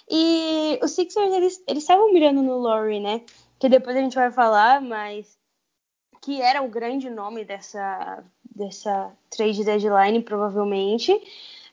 E 0.10 0.80
os 0.82 0.92
Sixers, 0.92 1.34
eles 1.34 1.64
estavam 1.68 2.12
mirando 2.12 2.42
no 2.42 2.60
Laurie, 2.60 3.00
né? 3.00 3.22
Que 3.60 3.70
depois 3.70 3.96
a 3.96 4.02
gente 4.02 4.16
vai 4.16 4.32
falar, 4.32 4.82
mas 4.82 5.38
que 6.22 6.42
era 6.42 6.62
o 6.62 6.70
grande 6.70 7.10
nome 7.10 7.44
dessa, 7.44 8.24
dessa 8.44 9.12
trade 9.30 9.64
deadline, 9.64 10.22
provavelmente. 10.22 11.12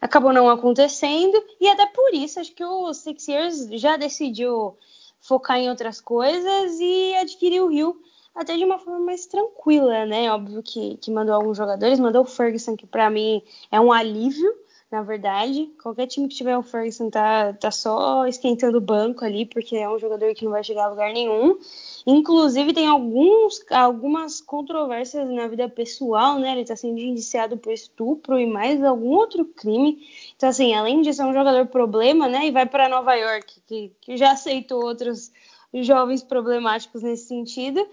Acabou 0.01 0.33
não 0.33 0.49
acontecendo, 0.49 1.41
e 1.61 1.69
até 1.69 1.87
por 1.87 2.15
isso 2.15 2.41
acho 2.41 2.53
que 2.53 2.65
o 2.65 2.93
Sixers 2.95 3.69
já 3.73 3.97
decidiu 3.97 4.77
focar 5.21 5.59
em 5.59 5.69
outras 5.69 6.01
coisas 6.01 6.79
e 6.81 7.15
adquirir 7.15 7.61
o 7.61 7.69
Rio 7.69 8.01
até 8.35 8.57
de 8.57 8.65
uma 8.65 8.79
forma 8.79 9.01
mais 9.01 9.27
tranquila, 9.27 10.07
né? 10.07 10.31
Óbvio 10.33 10.63
que, 10.63 10.97
que 10.99 11.11
mandou 11.11 11.35
alguns 11.35 11.57
jogadores, 11.57 11.99
mandou 11.99 12.23
o 12.23 12.27
Ferguson, 12.27 12.77
que 12.77 12.87
para 12.87 13.11
mim 13.11 13.43
é 13.71 13.81
um 13.81 13.93
alívio, 13.93 14.53
na 14.91 15.03
verdade. 15.03 15.71
Qualquer 15.81 16.07
time 16.07 16.27
que 16.29 16.35
tiver 16.35 16.57
o 16.57 16.63
Ferguson 16.63 17.09
tá, 17.09 17.53
tá 17.53 17.71
só 17.71 18.27
esquentando 18.27 18.79
o 18.79 18.81
banco 18.81 19.25
ali, 19.25 19.47
porque 19.47 19.77
é 19.77 19.89
um 19.89 19.99
jogador 19.99 20.35
que 20.35 20.45
não 20.45 20.53
vai 20.53 20.65
chegar 20.65 20.87
a 20.87 20.89
lugar 20.89 21.13
nenhum. 21.13 21.59
Inclusive, 22.07 22.73
tem 22.73 22.89
alguns, 22.89 23.65
algumas 23.71 24.41
controvérsias 24.41 25.31
na 25.31 25.47
vida 25.47 25.69
pessoal, 25.69 26.39
né? 26.39 26.53
Ele 26.53 26.65
tá 26.65 26.75
sendo 26.75 26.99
indiciado 26.99 27.57
por 27.57 27.73
estupro 27.73 28.39
e 28.39 28.47
mais 28.47 28.83
algum 28.83 29.11
outro 29.11 29.45
crime. 29.45 30.05
Então, 30.37 30.49
assim, 30.49 30.75
além 30.75 31.03
de 31.03 31.15
ser 31.15 31.25
um 31.25 31.33
jogador 31.33 31.67
problema, 31.67 32.27
né? 32.27 32.47
E 32.47 32.51
vai 32.51 32.67
para 32.67 32.89
Nova 32.89 33.15
York, 33.15 33.61
que, 33.67 33.93
que 34.01 34.17
já 34.17 34.33
aceitou 34.33 34.83
outros 34.83 35.31
jovens 35.73 36.23
problemáticos 36.23 37.03
nesse 37.03 37.29
sentido. 37.29 37.87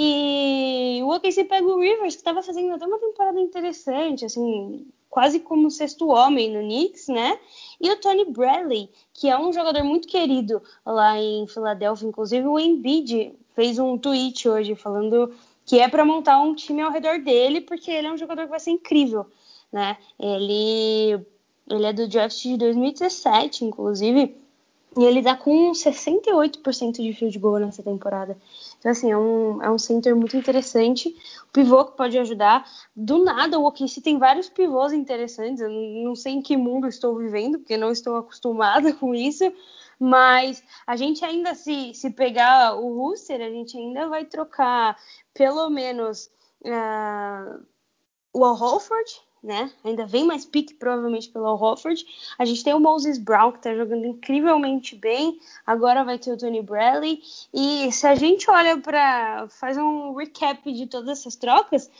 E 0.00 1.00
o 1.02 1.08
OKC 1.08 1.42
pega 1.44 1.66
o 1.66 1.80
Rivers, 1.80 2.14
que 2.14 2.20
estava 2.20 2.40
fazendo 2.40 2.72
até 2.72 2.86
uma 2.86 3.00
temporada 3.00 3.40
interessante, 3.40 4.24
assim, 4.24 4.86
quase 5.10 5.40
como 5.40 5.70
sexto 5.72 6.06
homem 6.06 6.52
no 6.52 6.60
Knicks, 6.60 7.08
né? 7.08 7.36
E 7.80 7.90
o 7.90 7.96
Tony 7.96 8.24
Bradley, 8.26 8.88
que 9.12 9.28
é 9.28 9.36
um 9.36 9.52
jogador 9.52 9.82
muito 9.82 10.06
querido 10.06 10.62
lá 10.86 11.20
em 11.20 11.48
Filadélfia, 11.48 12.06
inclusive 12.06 12.46
o 12.46 12.60
Embiid 12.60 13.34
fez 13.56 13.80
um 13.80 13.98
tweet 13.98 14.48
hoje 14.48 14.76
falando 14.76 15.34
que 15.64 15.80
é 15.80 15.88
para 15.88 16.04
montar 16.04 16.38
um 16.40 16.54
time 16.54 16.80
ao 16.80 16.92
redor 16.92 17.18
dele, 17.18 17.60
porque 17.60 17.90
ele 17.90 18.06
é 18.06 18.12
um 18.12 18.16
jogador 18.16 18.44
que 18.44 18.50
vai 18.50 18.60
ser 18.60 18.70
incrível, 18.70 19.26
né? 19.72 19.98
Ele 20.18 21.26
ele 21.70 21.84
é 21.84 21.92
do 21.92 22.08
draft 22.08 22.40
de 22.40 22.56
2017, 22.56 23.64
inclusive, 23.64 24.34
e 24.96 25.04
ele 25.04 25.22
dá 25.22 25.36
com 25.36 25.72
68% 25.72 27.02
de 27.02 27.12
field 27.12 27.38
goal 27.38 27.58
nessa 27.58 27.82
temporada. 27.82 28.36
Então, 28.78 28.90
assim, 28.90 29.10
é 29.10 29.16
um, 29.16 29.62
é 29.62 29.70
um 29.70 29.78
center 29.78 30.16
muito 30.16 30.36
interessante. 30.36 31.08
O 31.48 31.52
pivô 31.52 31.84
que 31.84 31.96
pode 31.96 32.18
ajudar. 32.18 32.64
Do 32.96 33.22
nada, 33.22 33.58
o 33.58 33.66
OKC 33.66 34.00
tem 34.00 34.18
vários 34.18 34.48
pivôs 34.48 34.92
interessantes. 34.92 35.60
Eu 35.60 35.70
não 35.70 36.14
sei 36.14 36.34
em 36.34 36.42
que 36.42 36.56
mundo 36.56 36.88
estou 36.88 37.16
vivendo, 37.16 37.58
porque 37.58 37.76
não 37.76 37.90
estou 37.90 38.16
acostumada 38.16 38.92
com 38.94 39.14
isso. 39.14 39.52
Mas 40.00 40.62
a 40.86 40.96
gente 40.96 41.24
ainda, 41.24 41.54
se, 41.54 41.92
se 41.92 42.10
pegar 42.10 42.76
o 42.76 42.96
Rooster, 42.96 43.40
a 43.40 43.50
gente 43.50 43.76
ainda 43.76 44.08
vai 44.08 44.24
trocar 44.24 44.96
pelo 45.34 45.68
menos 45.68 46.30
uh, 46.64 47.66
o 48.32 48.44
Al 48.44 48.54
Holford, 48.54 49.20
né? 49.42 49.70
Ainda 49.84 50.06
vem 50.06 50.24
mais 50.24 50.44
pique, 50.44 50.74
provavelmente, 50.74 51.28
pelo 51.28 51.54
Hofford. 51.54 52.04
A 52.38 52.44
gente 52.44 52.64
tem 52.64 52.74
o 52.74 52.80
Moses 52.80 53.18
Brown, 53.18 53.52
que 53.52 53.60
tá 53.60 53.74
jogando 53.74 54.06
incrivelmente 54.06 54.96
bem. 54.96 55.38
Agora 55.66 56.04
vai 56.04 56.18
ter 56.18 56.32
o 56.32 56.36
Tony 56.36 56.62
Bradley. 56.62 57.22
E 57.52 57.90
se 57.92 58.06
a 58.06 58.14
gente 58.14 58.50
olha 58.50 58.78
para 58.78 59.48
faz 59.48 59.76
um 59.76 60.14
recap 60.14 60.72
de 60.72 60.86
todas 60.86 61.18
essas 61.18 61.36
trocas, 61.36 61.90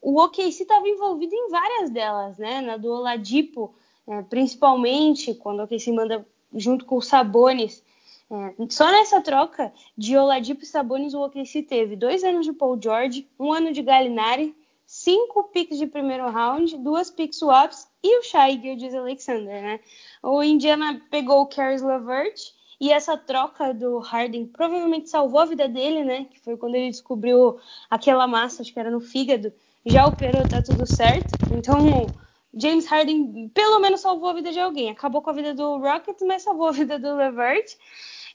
o 0.00 0.20
OKC 0.20 0.62
estava 0.62 0.88
envolvido 0.88 1.34
em 1.34 1.50
várias 1.50 1.90
delas, 1.90 2.36
né? 2.38 2.60
Na 2.60 2.76
do 2.76 2.90
Oladipo, 2.90 3.74
é, 4.06 4.22
principalmente 4.22 5.34
quando 5.34 5.60
o 5.60 5.64
OKC 5.64 5.92
manda 5.92 6.26
junto 6.54 6.84
com 6.84 6.96
o 6.96 7.02
Sabonis. 7.02 7.82
É, 8.30 8.66
só 8.68 8.90
nessa 8.90 9.20
troca 9.20 9.72
de 9.96 10.16
Oladipo 10.16 10.62
e 10.62 10.66
Sabonis, 10.66 11.14
o 11.14 11.24
OKC 11.24 11.62
teve 11.62 11.96
dois 11.96 12.22
anos 12.24 12.44
de 12.44 12.52
Paul 12.52 12.78
George, 12.80 13.28
um 13.38 13.52
ano 13.52 13.72
de 13.72 13.82
Gallinari, 13.82 14.54
cinco 14.88 15.44
picks 15.44 15.76
de 15.76 15.86
primeiro 15.86 16.30
round, 16.30 16.78
duas 16.78 17.10
pick 17.10 17.34
swaps 17.34 17.86
e 18.02 18.20
o 18.20 18.22
Shai 18.22 18.58
Gildes 18.58 18.94
Alexander, 18.94 19.62
né? 19.62 19.80
O 20.22 20.42
Indiana 20.42 20.98
pegou 21.10 21.42
o 21.42 21.46
Caris 21.46 21.82
LeVert 21.82 22.40
e 22.80 22.90
essa 22.90 23.14
troca 23.14 23.74
do 23.74 23.98
Harden 23.98 24.46
provavelmente 24.46 25.10
salvou 25.10 25.40
a 25.40 25.44
vida 25.44 25.68
dele, 25.68 26.04
né? 26.04 26.24
Que 26.30 26.40
foi 26.40 26.56
quando 26.56 26.74
ele 26.74 26.88
descobriu 26.88 27.60
aquela 27.90 28.26
massa, 28.26 28.62
acho 28.62 28.72
que 28.72 28.80
era 28.80 28.90
no 28.90 28.98
fígado, 28.98 29.52
já 29.84 30.06
operou, 30.06 30.48
tá 30.48 30.62
tudo 30.62 30.86
certo. 30.86 31.34
Então, 31.52 32.06
James 32.54 32.86
Harden 32.86 33.50
pelo 33.50 33.78
menos 33.80 34.00
salvou 34.00 34.30
a 34.30 34.34
vida 34.34 34.50
de 34.50 34.58
alguém. 34.58 34.88
Acabou 34.88 35.20
com 35.20 35.28
a 35.28 35.34
vida 35.34 35.52
do 35.52 35.76
Rockets, 35.76 36.26
mas 36.26 36.40
salvou 36.40 36.66
a 36.66 36.72
vida 36.72 36.98
do 36.98 37.14
LeVert. 37.14 37.76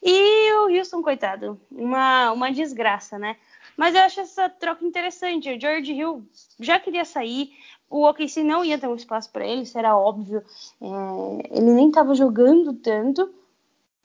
E 0.04 0.54
o 0.54 0.78
Houston, 0.78 1.02
coitado, 1.02 1.60
uma, 1.72 2.32
uma 2.32 2.52
desgraça, 2.52 3.18
né? 3.18 3.38
Mas 3.78 3.96
eu 3.96 4.02
acho 4.02 4.20
essa 4.22 4.50
troca 4.50 4.86
interessante. 4.86 5.50
O 5.50 5.60
George 5.60 5.94
Hill 5.94 6.28
já 6.60 6.80
queria 6.80 7.06
sair. 7.06 7.52
O 7.90 8.08
OKC 8.08 8.44
não 8.44 8.66
ia 8.66 8.78
ter 8.78 8.88
um 8.88 8.96
espaço 8.96 9.32
para 9.32 9.46
ele, 9.46 9.70
era 9.76 9.96
óbvio. 9.96 10.44
É, 10.82 11.58
ele 11.58 11.72
nem 11.72 11.90
estava 11.90 12.16
jogando 12.16 12.74
tanto. 12.74 13.34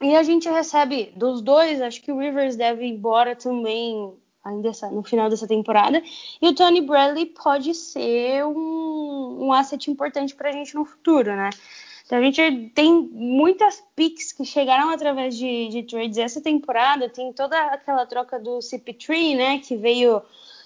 E 0.00 0.14
a 0.14 0.22
gente 0.22 0.48
recebe 0.48 1.12
dos 1.16 1.42
dois, 1.42 1.80
acho 1.80 2.00
que 2.02 2.12
o 2.12 2.18
Rivers 2.18 2.54
deve 2.54 2.84
ir 2.84 2.90
embora 2.90 3.34
também 3.34 4.14
ainda 4.44 4.70
no 4.92 5.02
final 5.02 5.28
dessa 5.28 5.46
temporada. 5.46 6.02
E 6.40 6.48
o 6.48 6.54
Tony 6.54 6.80
Bradley 6.80 7.26
pode 7.26 7.74
ser 7.74 8.44
um, 8.46 9.46
um 9.46 9.52
asset 9.52 9.90
importante 9.90 10.34
para 10.34 10.50
a 10.50 10.52
gente 10.52 10.74
no 10.74 10.84
futuro, 10.84 11.34
né? 11.34 11.50
Então 12.08 12.16
a 12.16 12.22
gente 12.22 12.70
tem 12.70 12.90
muitas 13.12 13.84
picks 13.94 14.32
que 14.32 14.42
chegaram 14.42 14.88
através 14.88 15.36
de, 15.36 15.68
de 15.68 15.82
trades 15.82 16.16
essa 16.16 16.40
temporada. 16.40 17.06
Tem 17.10 17.30
toda 17.34 17.62
aquela 17.66 18.06
troca 18.06 18.40
do 18.40 18.60
CP3, 18.60 19.36
né? 19.36 19.58
Que 19.58 19.76
veio 19.76 20.22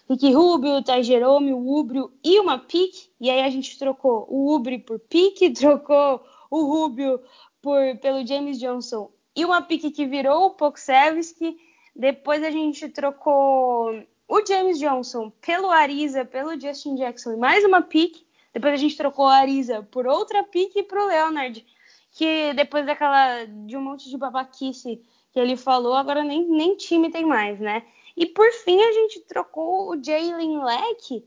Ricky 0.08 0.32
Rubio, 0.32 0.84
Ty 0.84 1.02
Jerome, 1.02 1.52
o 1.52 1.68
Ubrio 1.68 2.12
e 2.22 2.38
uma 2.38 2.60
pick. 2.60 3.10
E 3.20 3.28
aí 3.28 3.40
a 3.40 3.50
gente 3.50 3.76
trocou 3.76 4.24
o 4.30 4.54
Ubri 4.54 4.78
por 4.78 5.00
pick, 5.00 5.36
trocou 5.52 6.24
o 6.48 6.64
Rubio 6.64 7.20
por, 7.60 7.80
pelo 8.00 8.24
James 8.24 8.60
Johnson 8.60 9.10
e 9.34 9.44
uma 9.44 9.62
pick 9.62 9.92
que 9.92 10.06
virou 10.06 10.46
o 10.46 10.50
Poksevski. 10.50 11.56
Depois 11.96 12.40
a 12.44 12.52
gente 12.52 12.88
trocou 12.88 14.00
o 14.28 14.46
James 14.46 14.78
Johnson 14.78 15.32
pelo 15.44 15.72
Ariza, 15.72 16.24
pelo 16.24 16.58
Justin 16.60 16.94
Jackson 16.94 17.32
e 17.32 17.36
mais 17.36 17.64
uma 17.64 17.82
pick. 17.82 18.24
Depois 18.52 18.74
a 18.74 18.76
gente 18.76 18.96
trocou 18.96 19.26
a 19.26 19.36
Arisa 19.36 19.82
por 19.90 20.06
outra 20.06 20.44
pique 20.44 20.82
pro 20.82 21.06
Leonard, 21.06 21.64
que 22.12 22.52
depois 22.54 22.84
daquela 22.84 23.44
de 23.44 23.76
um 23.76 23.82
monte 23.82 24.10
de 24.10 24.18
babaquice 24.18 25.00
que 25.32 25.40
ele 25.40 25.56
falou, 25.56 25.94
agora 25.94 26.22
nem, 26.22 26.46
nem 26.46 26.76
time 26.76 27.10
tem 27.10 27.24
mais, 27.24 27.58
né? 27.58 27.82
E 28.14 28.26
por 28.26 28.50
fim 28.52 28.78
a 28.80 28.92
gente 28.92 29.20
trocou 29.20 29.90
o 29.90 30.04
Jalen 30.04 30.62
Leck, 30.62 31.24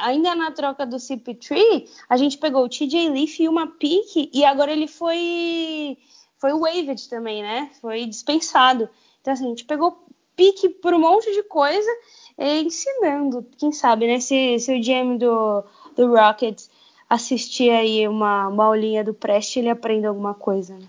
ainda 0.00 0.34
na 0.36 0.52
troca 0.52 0.86
do 0.86 0.96
CP3, 0.96 1.88
a 2.08 2.16
gente 2.16 2.38
pegou 2.38 2.64
o 2.64 2.68
TJ 2.68 3.08
Leaf 3.08 3.40
e 3.40 3.48
uma 3.48 3.66
pique 3.66 4.30
e 4.32 4.44
agora 4.44 4.70
ele 4.70 4.86
foi 4.86 5.98
foi 6.38 6.52
waived 6.52 7.08
também, 7.08 7.42
né? 7.42 7.70
Foi 7.80 8.06
dispensado. 8.06 8.88
Então 9.20 9.32
assim, 9.32 9.46
a 9.46 9.48
gente 9.48 9.64
pegou 9.64 10.06
pique 10.36 10.68
por 10.68 10.94
um 10.94 11.00
monte 11.00 11.32
de 11.32 11.42
coisa, 11.42 11.90
ensinando, 12.38 13.44
quem 13.58 13.72
sabe, 13.72 14.06
né? 14.06 14.20
Se, 14.20 14.60
se 14.60 14.72
o 14.72 14.80
GM 14.80 15.18
do 15.18 15.64
do 15.98 16.14
Rockets 16.14 16.70
assistir 17.10 17.70
aí 17.70 18.06
uma, 18.06 18.46
uma 18.46 18.66
aulinha 18.66 19.02
do 19.02 19.12
Prest, 19.12 19.56
ele 19.56 19.68
aprende 19.68 20.06
alguma 20.06 20.32
coisa. 20.32 20.74
Né? 20.74 20.86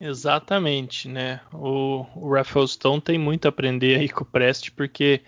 Exatamente, 0.00 1.08
né? 1.08 1.40
O, 1.52 2.04
o 2.16 2.34
Rafael 2.34 2.66
Stone 2.66 3.00
tem 3.00 3.18
muito 3.18 3.46
a 3.46 3.50
aprender 3.50 4.00
aí 4.00 4.08
com 4.08 4.24
o 4.24 4.26
Prest, 4.26 4.70
porque 4.72 5.20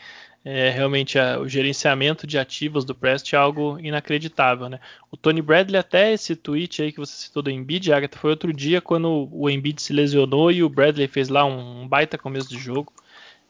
é, 0.44 0.70
realmente 0.70 1.16
a, 1.18 1.38
o 1.38 1.48
gerenciamento 1.48 2.26
de 2.26 2.38
ativos 2.38 2.84
do 2.84 2.94
Prest 2.94 3.32
é 3.32 3.36
algo 3.36 3.78
inacreditável, 3.80 4.68
né? 4.68 4.80
O 5.12 5.16
Tony 5.16 5.40
Bradley, 5.40 5.78
até 5.78 6.12
esse 6.12 6.34
tweet 6.34 6.82
aí 6.82 6.90
que 6.90 6.98
você 6.98 7.12
citou 7.12 7.42
do 7.42 7.50
Embiid, 7.50 7.92
Agatha, 7.92 8.18
foi 8.18 8.30
outro 8.30 8.52
dia 8.52 8.80
quando 8.80 9.28
o 9.30 9.48
Embiid 9.48 9.80
se 9.80 9.92
lesionou 9.92 10.50
e 10.50 10.64
o 10.64 10.68
Bradley 10.68 11.06
fez 11.06 11.28
lá 11.28 11.44
um 11.44 11.86
baita 11.86 12.18
começo 12.18 12.48
de 12.48 12.58
jogo. 12.58 12.92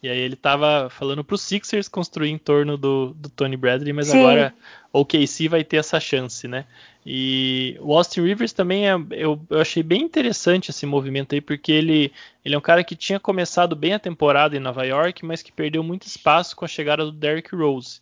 E 0.05 0.09
aí 0.09 0.19
ele 0.19 0.35
tava 0.35 0.87
falando 0.87 1.23
pro 1.23 1.35
Sixers 1.35 1.87
construir 1.87 2.29
em 2.29 2.37
torno 2.37 2.77
do, 2.77 3.15
do 3.15 3.27
Tony 3.27 3.57
Bradley, 3.57 3.91
mas 3.91 4.09
Sim. 4.09 4.19
agora 4.19 4.53
o 4.93 5.03
KC 5.03 5.49
vai 5.49 5.63
ter 5.63 5.77
essa 5.77 5.99
chance, 5.99 6.47
né? 6.47 6.65
E 7.03 7.75
o 7.81 7.91
Austin 7.91 8.21
Rivers 8.21 8.53
também 8.53 8.87
é, 8.87 8.93
eu, 9.09 9.41
eu, 9.49 9.59
achei 9.59 9.81
bem 9.81 10.03
interessante 10.03 10.69
esse 10.69 10.85
movimento 10.85 11.33
aí, 11.33 11.41
porque 11.41 11.71
ele, 11.71 12.13
ele 12.43 12.53
é 12.53 12.57
um 12.57 12.61
cara 12.61 12.83
que 12.83 12.95
tinha 12.95 13.19
começado 13.19 13.75
bem 13.75 13.93
a 13.93 13.99
temporada 13.99 14.55
em 14.55 14.59
Nova 14.59 14.85
York, 14.85 15.25
mas 15.25 15.41
que 15.41 15.51
perdeu 15.51 15.81
muito 15.81 16.05
espaço 16.05 16.55
com 16.55 16.65
a 16.65 16.67
chegada 16.67 17.03
do 17.03 17.11
Derrick 17.11 17.55
Rose. 17.55 17.99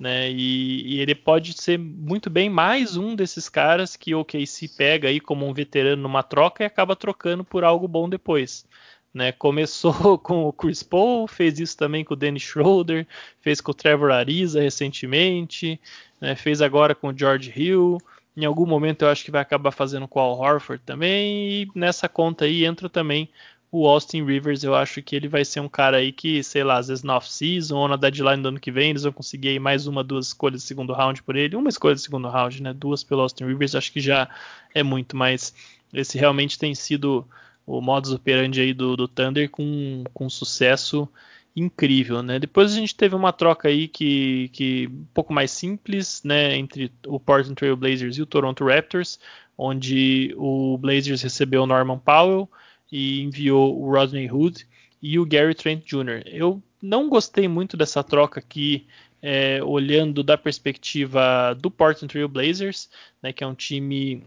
Né? 0.00 0.30
E, 0.30 0.94
e, 0.94 1.00
ele 1.00 1.14
pode 1.14 1.52
ser 1.60 1.78
muito 1.78 2.30
bem 2.30 2.48
mais 2.48 2.96
um 2.96 3.14
desses 3.14 3.50
caras 3.50 3.96
que 3.96 4.14
o 4.14 4.24
KC 4.24 4.68
pega 4.78 5.08
aí 5.08 5.20
como 5.20 5.46
um 5.46 5.52
veterano 5.52 6.02
numa 6.02 6.22
troca 6.22 6.62
e 6.64 6.66
acaba 6.66 6.96
trocando 6.96 7.44
por 7.44 7.64
algo 7.64 7.86
bom 7.86 8.08
depois. 8.08 8.66
Né? 9.14 9.30
Começou 9.30 10.18
com 10.18 10.44
o 10.44 10.52
Chris 10.52 10.82
Paul, 10.82 11.28
fez 11.28 11.60
isso 11.60 11.76
também 11.76 12.04
com 12.04 12.14
o 12.14 12.16
Dennis 12.16 12.42
Schroeder, 12.42 13.06
fez 13.40 13.60
com 13.60 13.70
o 13.70 13.74
Trevor 13.74 14.10
Ariza 14.10 14.60
recentemente, 14.60 15.80
né? 16.20 16.34
fez 16.34 16.60
agora 16.60 16.94
com 16.94 17.08
o 17.08 17.16
George 17.16 17.52
Hill. 17.54 17.98
Em 18.36 18.44
algum 18.44 18.66
momento 18.66 19.02
eu 19.02 19.08
acho 19.08 19.24
que 19.24 19.30
vai 19.30 19.40
acabar 19.40 19.70
fazendo 19.70 20.08
com 20.08 20.18
o 20.18 20.22
Al 20.22 20.40
Horford 20.40 20.82
também. 20.84 21.62
E 21.62 21.68
nessa 21.74 22.08
conta 22.08 22.44
aí 22.44 22.64
entra 22.64 22.88
também 22.88 23.30
o 23.70 23.88
Austin 23.88 24.24
Rivers. 24.24 24.62
Eu 24.62 24.74
acho 24.74 25.02
que 25.02 25.16
ele 25.16 25.28
vai 25.28 25.44
ser 25.44 25.58
um 25.60 25.68
cara 25.68 25.96
aí 25.96 26.12
que, 26.12 26.42
sei 26.42 26.62
lá, 26.62 26.78
às 26.78 26.86
vezes 26.88 27.02
na 27.02 27.16
off-season 27.16 27.76
ou 27.76 27.88
na 27.88 27.96
deadline 27.96 28.40
do 28.40 28.48
ano 28.48 28.60
que 28.60 28.70
vem, 28.70 28.90
eles 28.90 29.02
vão 29.02 29.12
conseguir 29.12 29.58
mais 29.58 29.88
uma, 29.88 30.04
duas 30.04 30.28
escolhas 30.28 30.62
de 30.62 30.66
segundo 30.66 30.92
round 30.92 31.22
por 31.22 31.34
ele. 31.34 31.56
Uma 31.56 31.68
escolha 31.68 31.94
de 31.94 32.00
segundo 32.00 32.28
round, 32.28 32.62
né? 32.62 32.72
Duas 32.72 33.02
pelo 33.02 33.22
Austin 33.22 33.44
Rivers, 33.46 33.74
acho 33.74 33.92
que 33.92 34.00
já 34.00 34.28
é 34.72 34.82
muito, 34.82 35.16
mas 35.16 35.54
esse 35.92 36.16
realmente 36.16 36.56
tem 36.58 36.72
sido 36.74 37.26
o 37.66 37.80
modus 37.80 38.12
operandi 38.12 38.60
aí 38.60 38.74
do, 38.74 38.96
do 38.96 39.08
Thunder 39.08 39.50
com, 39.50 40.04
com 40.12 40.28
sucesso 40.28 41.08
incrível, 41.56 42.22
né? 42.22 42.38
Depois 42.38 42.72
a 42.72 42.74
gente 42.74 42.94
teve 42.94 43.14
uma 43.14 43.32
troca 43.32 43.68
aí 43.68 43.86
que, 43.86 44.48
que 44.52 44.88
um 44.88 45.06
pouco 45.14 45.32
mais 45.32 45.50
simples, 45.50 46.20
né, 46.24 46.56
entre 46.56 46.90
o 47.06 47.20
Portland 47.20 47.54
Trail 47.54 47.76
Blazers 47.76 48.16
e 48.16 48.22
o 48.22 48.26
Toronto 48.26 48.64
Raptors, 48.66 49.20
onde 49.56 50.34
o 50.36 50.76
Blazers 50.78 51.22
recebeu 51.22 51.62
o 51.62 51.66
Norman 51.66 51.98
Powell 51.98 52.50
e 52.90 53.22
enviou 53.22 53.80
o 53.80 53.92
Rodney 53.92 54.30
Hood 54.30 54.66
e 55.00 55.18
o 55.18 55.24
Gary 55.24 55.54
Trent 55.54 55.84
Jr. 55.84 56.22
Eu 56.26 56.60
não 56.82 57.08
gostei 57.08 57.46
muito 57.46 57.76
dessa 57.76 58.02
troca 58.02 58.40
aqui, 58.40 58.86
é, 59.22 59.62
olhando 59.62 60.22
da 60.22 60.36
perspectiva 60.36 61.54
do 61.54 61.70
Portland 61.70 62.12
Trail 62.12 62.28
Blazers, 62.28 62.90
né, 63.22 63.32
que 63.32 63.44
é 63.44 63.46
um 63.46 63.54
time 63.54 64.24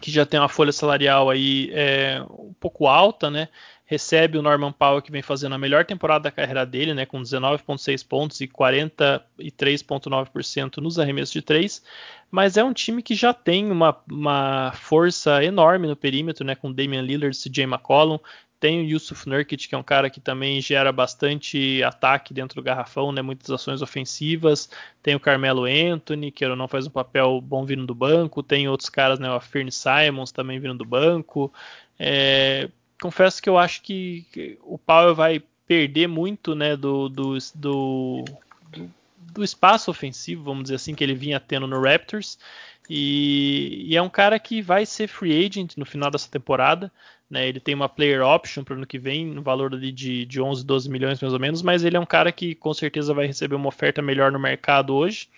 que 0.00 0.10
já 0.10 0.26
tem 0.26 0.40
uma 0.40 0.48
folha 0.48 0.72
salarial 0.72 1.30
aí 1.30 1.70
é, 1.72 2.22
um 2.30 2.52
pouco 2.58 2.86
alta, 2.86 3.30
né? 3.30 3.48
Recebe 3.84 4.38
o 4.38 4.42
Norman 4.42 4.72
Powell 4.72 5.02
que 5.02 5.10
vem 5.10 5.22
fazendo 5.22 5.54
a 5.54 5.58
melhor 5.58 5.84
temporada 5.84 6.22
da 6.24 6.30
carreira 6.30 6.64
dele, 6.64 6.94
né? 6.94 7.04
Com 7.04 7.20
19,6 7.20 8.06
pontos 8.06 8.40
e 8.40 8.48
43,9% 8.48 10.78
nos 10.78 10.98
arremessos 10.98 11.32
de 11.32 11.42
três. 11.42 11.82
Mas 12.30 12.56
é 12.56 12.64
um 12.64 12.72
time 12.72 13.02
que 13.02 13.14
já 13.14 13.34
tem 13.34 13.70
uma, 13.70 13.94
uma 14.10 14.72
força 14.72 15.44
enorme 15.44 15.86
no 15.88 15.96
perímetro, 15.96 16.42
né? 16.44 16.54
Com 16.54 16.72
Damian 16.72 17.02
Lillard, 17.02 17.36
CJ 17.36 17.64
McCollum, 17.64 18.18
tem 18.60 18.80
o 18.80 18.84
Yusuf 18.84 19.26
Nurkic, 19.26 19.66
que 19.66 19.74
é 19.74 19.78
um 19.78 19.82
cara 19.82 20.10
que 20.10 20.20
também 20.20 20.60
gera 20.60 20.92
bastante 20.92 21.82
ataque 21.82 22.34
dentro 22.34 22.56
do 22.56 22.62
garrafão, 22.62 23.10
né? 23.10 23.22
muitas 23.22 23.50
ações 23.50 23.80
ofensivas. 23.80 24.68
Tem 25.02 25.14
o 25.14 25.20
Carmelo 25.20 25.64
Anthony, 25.64 26.30
que 26.30 26.46
não 26.46 26.68
faz 26.68 26.86
um 26.86 26.90
papel 26.90 27.40
bom 27.40 27.64
vindo 27.64 27.86
do 27.86 27.94
banco. 27.94 28.42
Tem 28.42 28.68
outros 28.68 28.90
caras, 28.90 29.18
né? 29.18 29.30
o 29.30 29.40
Fern 29.40 29.70
Simons 29.72 30.30
também 30.30 30.60
vindo 30.60 30.74
do 30.74 30.84
banco. 30.84 31.50
É, 31.98 32.68
confesso 33.00 33.42
que 33.42 33.48
eu 33.48 33.56
acho 33.56 33.80
que, 33.80 34.26
que 34.30 34.58
o 34.62 34.76
Powell 34.76 35.14
vai 35.14 35.42
perder 35.66 36.06
muito 36.06 36.54
né, 36.54 36.76
do, 36.76 37.08
do, 37.08 37.38
do, 37.54 38.24
do 39.16 39.42
espaço 39.42 39.90
ofensivo, 39.90 40.44
vamos 40.44 40.64
dizer 40.64 40.74
assim, 40.74 40.94
que 40.94 41.02
ele 41.02 41.14
vinha 41.14 41.40
tendo 41.40 41.66
no 41.66 41.80
Raptors. 41.80 42.38
E, 42.92 43.84
e, 43.86 43.96
é 43.96 44.02
um 44.02 44.08
cara 44.08 44.36
que 44.40 44.60
vai 44.60 44.84
ser 44.84 45.06
free 45.06 45.46
agent 45.46 45.76
no 45.76 45.86
final 45.86 46.10
dessa 46.10 46.28
temporada. 46.28 46.90
Né? 47.30 47.48
Ele 47.48 47.60
tem 47.60 47.72
uma 47.72 47.88
player 47.88 48.20
option 48.20 48.64
para 48.64 48.74
o 48.74 48.76
ano 48.78 48.86
que 48.86 48.98
vem, 48.98 49.24
no 49.24 49.42
valor 49.42 49.78
de, 49.78 50.26
de 50.26 50.40
11, 50.40 50.66
12 50.66 50.90
milhões 50.90 51.20
mais 51.20 51.32
ou 51.32 51.38
menos, 51.38 51.62
mas 51.62 51.84
ele 51.84 51.96
é 51.96 52.00
um 52.00 52.06
cara 52.06 52.32
que 52.32 52.52
com 52.56 52.74
certeza 52.74 53.14
vai 53.14 53.28
receber 53.28 53.54
uma 53.54 53.68
oferta 53.68 54.02
melhor 54.02 54.32
no 54.32 54.40
mercado 54.40 54.92
hoje. 54.92 55.28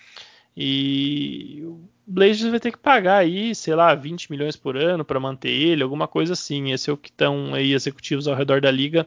E 0.57 1.61
o 1.63 1.79
Blazers 2.07 2.51
vai 2.51 2.59
ter 2.59 2.73
que 2.73 2.79
pagar 2.79 3.19
aí, 3.19 3.55
sei 3.55 3.75
lá, 3.75 3.95
20 3.95 4.31
milhões 4.31 4.57
por 4.57 4.75
ano 4.75 5.05
para 5.05 5.21
manter 5.21 5.51
ele, 5.51 5.83
alguma 5.83 6.09
coisa 6.09 6.33
assim. 6.33 6.73
Esse 6.73 6.89
é 6.89 6.93
o 6.95 6.97
que 6.97 7.11
estão 7.11 7.53
aí 7.55 7.75
executivos 7.75 8.27
ao 8.27 8.35
redor 8.35 8.63
da 8.63 8.71
liga 8.71 9.07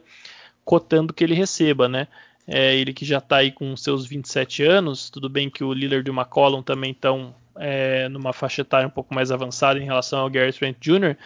cotando 0.64 1.12
que 1.12 1.24
ele 1.24 1.34
receba, 1.34 1.88
né? 1.88 2.06
É, 2.46 2.76
ele 2.76 2.92
que 2.92 3.04
já 3.04 3.18
está 3.18 3.38
aí 3.38 3.50
com 3.50 3.76
seus 3.76 4.06
27 4.06 4.62
anos, 4.62 5.10
tudo 5.10 5.28
bem 5.28 5.50
que 5.50 5.64
o 5.64 5.72
Lillard 5.72 6.08
e 6.08 6.12
o 6.12 6.14
McCollum 6.14 6.62
também 6.62 6.92
estão 6.92 7.34
é, 7.58 8.08
numa 8.08 8.32
faixa 8.32 8.62
etária 8.62 8.86
um 8.86 8.90
pouco 8.90 9.14
mais 9.14 9.30
avançada 9.30 9.78
em 9.78 9.84
relação 9.84 10.20
ao 10.20 10.30
Gary 10.30 10.52
Trent 10.52 10.76
Jr., 10.80 11.16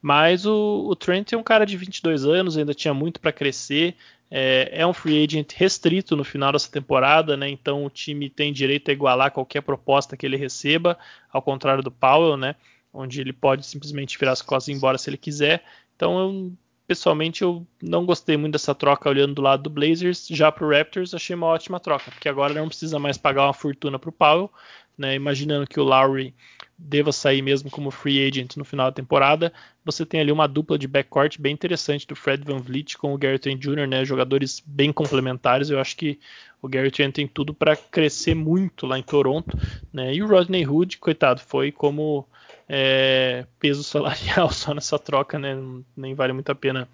mas 0.00 0.44
o, 0.44 0.86
o, 0.86 0.94
Trent 0.94 1.32
é 1.32 1.36
um 1.36 1.42
cara 1.42 1.64
de 1.64 1.78
22 1.78 2.26
anos, 2.26 2.58
ainda 2.58 2.74
tinha 2.74 2.92
muito 2.92 3.18
para 3.18 3.32
crescer. 3.32 3.96
É, 4.30 4.68
é, 4.80 4.86
um 4.86 4.92
free 4.92 5.24
agent 5.24 5.52
restrito 5.54 6.14
no 6.14 6.22
final 6.22 6.52
dessa 6.52 6.70
temporada, 6.70 7.38
né? 7.38 7.48
Então 7.48 7.86
o 7.86 7.88
time 7.88 8.28
tem 8.28 8.52
direito 8.52 8.90
a 8.90 8.92
igualar 8.92 9.30
qualquer 9.30 9.62
proposta 9.62 10.14
que 10.14 10.26
ele 10.26 10.36
receba, 10.36 10.98
ao 11.32 11.40
contrário 11.40 11.82
do 11.82 11.90
Powell, 11.90 12.36
né? 12.36 12.54
Onde 12.92 13.18
ele 13.18 13.32
pode 13.32 13.64
simplesmente 13.64 14.18
virar 14.18 14.32
as 14.32 14.42
costas 14.42 14.68
e 14.68 14.72
ir 14.72 14.74
embora 14.74 14.98
se 14.98 15.08
ele 15.08 15.16
quiser. 15.16 15.64
Então 15.96 16.18
eu 16.18 16.52
pessoalmente 16.86 17.42
eu 17.42 17.66
não 17.82 18.04
gostei 18.04 18.36
muito 18.36 18.52
dessa 18.52 18.74
troca 18.74 19.08
olhando 19.08 19.34
do 19.34 19.42
lado 19.42 19.62
do 19.62 19.70
Blazers. 19.70 20.26
Já 20.28 20.52
para 20.52 20.66
o 20.66 20.70
Raptors 20.70 21.14
achei 21.14 21.34
uma 21.34 21.46
ótima 21.46 21.80
troca, 21.80 22.10
porque 22.10 22.28
agora 22.28 22.52
não 22.52 22.68
precisa 22.68 22.98
mais 22.98 23.16
pagar 23.16 23.44
uma 23.44 23.54
fortuna 23.54 23.98
para 23.98 24.10
o 24.10 24.12
Powell, 24.12 24.50
né? 24.96 25.14
Imaginando 25.14 25.66
que 25.66 25.80
o 25.80 25.84
Lowry 25.84 26.34
deva 26.76 27.12
sair 27.12 27.40
mesmo 27.40 27.70
como 27.70 27.90
free 27.90 28.26
agent 28.26 28.56
no 28.56 28.64
final 28.64 28.86
da 28.86 28.92
temporada, 28.92 29.52
você 29.84 30.04
tem 30.04 30.20
ali 30.20 30.32
uma 30.32 30.48
dupla 30.48 30.76
de 30.76 30.88
backcourt 30.88 31.38
bem 31.38 31.52
interessante 31.52 32.06
do 32.06 32.16
Fred 32.16 32.44
Van 32.44 32.58
Vliet 32.58 32.96
com 32.98 33.14
o 33.14 33.18
Gary 33.18 33.38
Trent 33.38 33.60
Jr., 33.60 33.86
né? 33.86 34.04
Jogadores 34.04 34.62
bem 34.64 34.92
complementares. 34.92 35.70
Eu 35.70 35.78
acho 35.78 35.96
que 35.96 36.18
o 36.60 36.68
Gary 36.68 36.90
Trent 36.90 37.14
tem 37.14 37.26
tudo 37.26 37.52
para 37.52 37.76
crescer 37.76 38.34
muito 38.34 38.86
lá 38.86 38.98
em 38.98 39.02
Toronto, 39.02 39.56
né? 39.92 40.14
E 40.14 40.22
o 40.22 40.26
Rodney 40.26 40.66
Hood, 40.66 40.98
coitado, 40.98 41.40
foi 41.40 41.70
como 41.70 42.26
é, 42.68 43.46
peso 43.58 43.82
salarial 43.82 44.48
só 44.52 44.74
nessa 44.74 44.98
troca, 44.98 45.38
né? 45.38 45.56
Nem 45.96 46.14
vale 46.14 46.32
muito 46.32 46.50
a 46.50 46.54
pena 46.54 46.88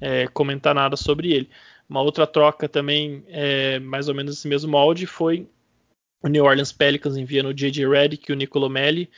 é, 0.00 0.26
comentar 0.28 0.74
nada 0.74 0.96
sobre 0.96 1.32
ele. 1.32 1.50
Uma 1.88 2.00
outra 2.00 2.26
troca 2.26 2.68
também, 2.68 3.24
é, 3.28 3.78
mais 3.78 4.08
ou 4.08 4.14
menos 4.14 4.38
esse 4.38 4.48
mesmo 4.48 4.70
molde, 4.70 5.04
foi 5.04 5.46
o 6.22 6.28
New 6.28 6.44
Orleans 6.44 6.72
Pelicans 6.72 7.16
enviando 7.16 7.48
o 7.48 7.54
J.J. 7.54 7.88
Redick 7.88 8.30
e 8.30 8.32
o 8.32 8.36
Nicolo 8.36 8.68
Melli 8.68 9.10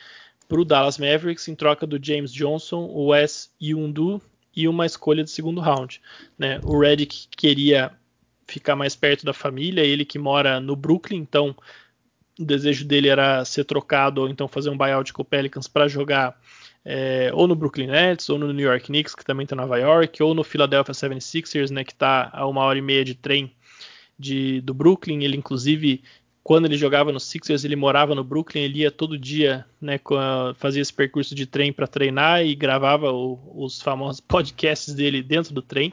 para 0.47 0.59
o 0.59 0.65
Dallas 0.65 0.97
Mavericks 0.97 1.47
em 1.47 1.55
troca 1.55 1.85
do 1.85 2.03
James 2.03 2.31
Johnson, 2.31 2.85
o 2.85 3.07
Wes 3.07 3.51
Yundu 3.61 4.21
e 4.55 4.67
uma 4.67 4.85
escolha 4.85 5.23
de 5.23 5.29
segundo 5.29 5.61
round. 5.61 6.01
Né? 6.37 6.59
O 6.63 6.79
Redick 6.79 7.27
queria 7.35 7.91
ficar 8.47 8.75
mais 8.75 8.95
perto 8.95 9.25
da 9.25 9.33
família, 9.33 9.81
ele 9.81 10.05
que 10.05 10.19
mora 10.19 10.59
no 10.59 10.75
Brooklyn, 10.75 11.17
então 11.17 11.55
o 12.39 12.45
desejo 12.45 12.85
dele 12.85 13.07
era 13.07 13.43
ser 13.43 13.63
trocado 13.63 14.21
ou 14.21 14.29
então 14.29 14.47
fazer 14.47 14.69
um 14.69 14.77
buyout 14.77 15.11
com 15.13 15.21
o 15.21 15.25
Pelicans 15.25 15.67
para 15.67 15.87
jogar 15.87 16.39
é, 16.85 17.31
ou 17.33 17.47
no 17.47 17.55
Brooklyn 17.55 17.87
Nets, 17.87 18.29
ou 18.29 18.37
no 18.37 18.53
New 18.53 18.67
York 18.67 18.85
Knicks, 18.85 19.15
que 19.15 19.25
também 19.25 19.45
está 19.45 19.55
em 19.55 19.59
Nova 19.59 19.77
York, 19.79 20.21
ou 20.21 20.35
no 20.35 20.43
Philadelphia 20.43 20.93
76ers, 20.93 21.71
né, 21.71 21.83
que 21.83 21.93
está 21.93 22.29
a 22.31 22.45
uma 22.45 22.61
hora 22.61 22.77
e 22.77 22.81
meia 22.81 23.03
de 23.03 23.15
trem 23.15 23.51
de, 24.19 24.61
do 24.61 24.73
Brooklyn. 24.73 25.23
Ele, 25.23 25.35
inclusive, 25.35 26.03
quando 26.45 26.65
ele 26.65 26.77
jogava 26.77 27.11
no 27.11 27.19
Sixers, 27.19 27.65
ele 27.65 27.75
morava 27.75 28.13
no 28.13 28.23
Brooklyn, 28.23 28.61
ele 28.61 28.81
ia 28.81 28.91
todo 28.91 29.17
dia, 29.17 29.65
né, 29.81 29.99
fazia 30.55 30.79
esse 30.79 30.93
percurso 30.93 31.33
de 31.33 31.47
trem 31.47 31.73
para 31.73 31.87
treinar 31.87 32.45
e 32.45 32.53
gravava 32.53 33.11
o, 33.11 33.39
os 33.55 33.81
famosos 33.81 34.21
podcasts 34.29 34.93
dele 34.93 35.23
dentro 35.23 35.55
do 35.55 35.61
trem. 35.63 35.91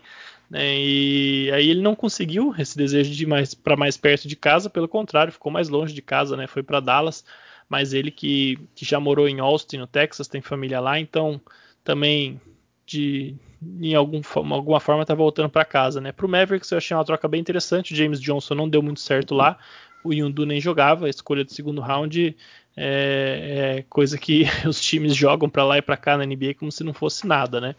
Né, 0.50 0.76
e 0.76 1.50
aí 1.54 1.70
ele 1.70 1.80
não 1.80 1.94
conseguiu 1.94 2.54
esse 2.58 2.76
desejo 2.76 3.10
de 3.14 3.22
ir 3.22 3.26
mais 3.26 3.54
para 3.54 3.78
mais 3.78 3.96
perto 3.96 4.28
de 4.28 4.36
casa, 4.36 4.68
pelo 4.68 4.86
contrário, 4.86 5.32
ficou 5.32 5.50
mais 5.50 5.70
longe 5.70 5.94
de 5.94 6.02
casa, 6.02 6.36
né, 6.36 6.46
foi 6.46 6.62
para 6.62 6.80
Dallas. 6.80 7.24
Mas 7.66 7.94
ele 7.94 8.10
que, 8.10 8.58
que 8.74 8.84
já 8.84 9.00
morou 9.00 9.26
em 9.26 9.40
Austin, 9.40 9.78
no 9.78 9.86
Texas, 9.86 10.28
tem 10.28 10.42
família 10.42 10.80
lá, 10.80 11.00
então 11.00 11.40
também 11.82 12.38
de 12.84 13.34
em 13.80 13.94
algum, 13.94 14.20
alguma 14.50 14.80
forma 14.80 15.00
está 15.00 15.14
voltando 15.14 15.48
para 15.48 15.64
casa, 15.64 15.98
né? 15.98 16.12
Para 16.12 16.26
o 16.26 16.28
Mavericks 16.28 16.70
eu 16.70 16.76
achei 16.76 16.94
uma 16.94 17.04
troca 17.04 17.26
bem 17.28 17.40
interessante. 17.40 17.94
O 17.94 17.96
James 17.96 18.20
Johnson 18.20 18.54
não 18.54 18.68
deu 18.68 18.82
muito 18.82 19.00
certo 19.00 19.34
lá 19.34 19.56
o 20.04 20.12
Yundu 20.12 20.44
nem 20.46 20.60
jogava, 20.60 21.06
a 21.06 21.10
escolha 21.10 21.44
do 21.44 21.52
segundo 21.52 21.80
round 21.80 22.36
é, 22.76 23.76
é 23.78 23.84
coisa 23.88 24.18
que 24.18 24.44
os 24.66 24.80
times 24.80 25.14
jogam 25.14 25.48
para 25.48 25.64
lá 25.64 25.78
e 25.78 25.82
para 25.82 25.96
cá 25.96 26.16
na 26.16 26.24
NBA 26.24 26.54
como 26.58 26.72
se 26.72 26.84
não 26.84 26.94
fosse 26.94 27.26
nada, 27.26 27.60
né? 27.60 27.74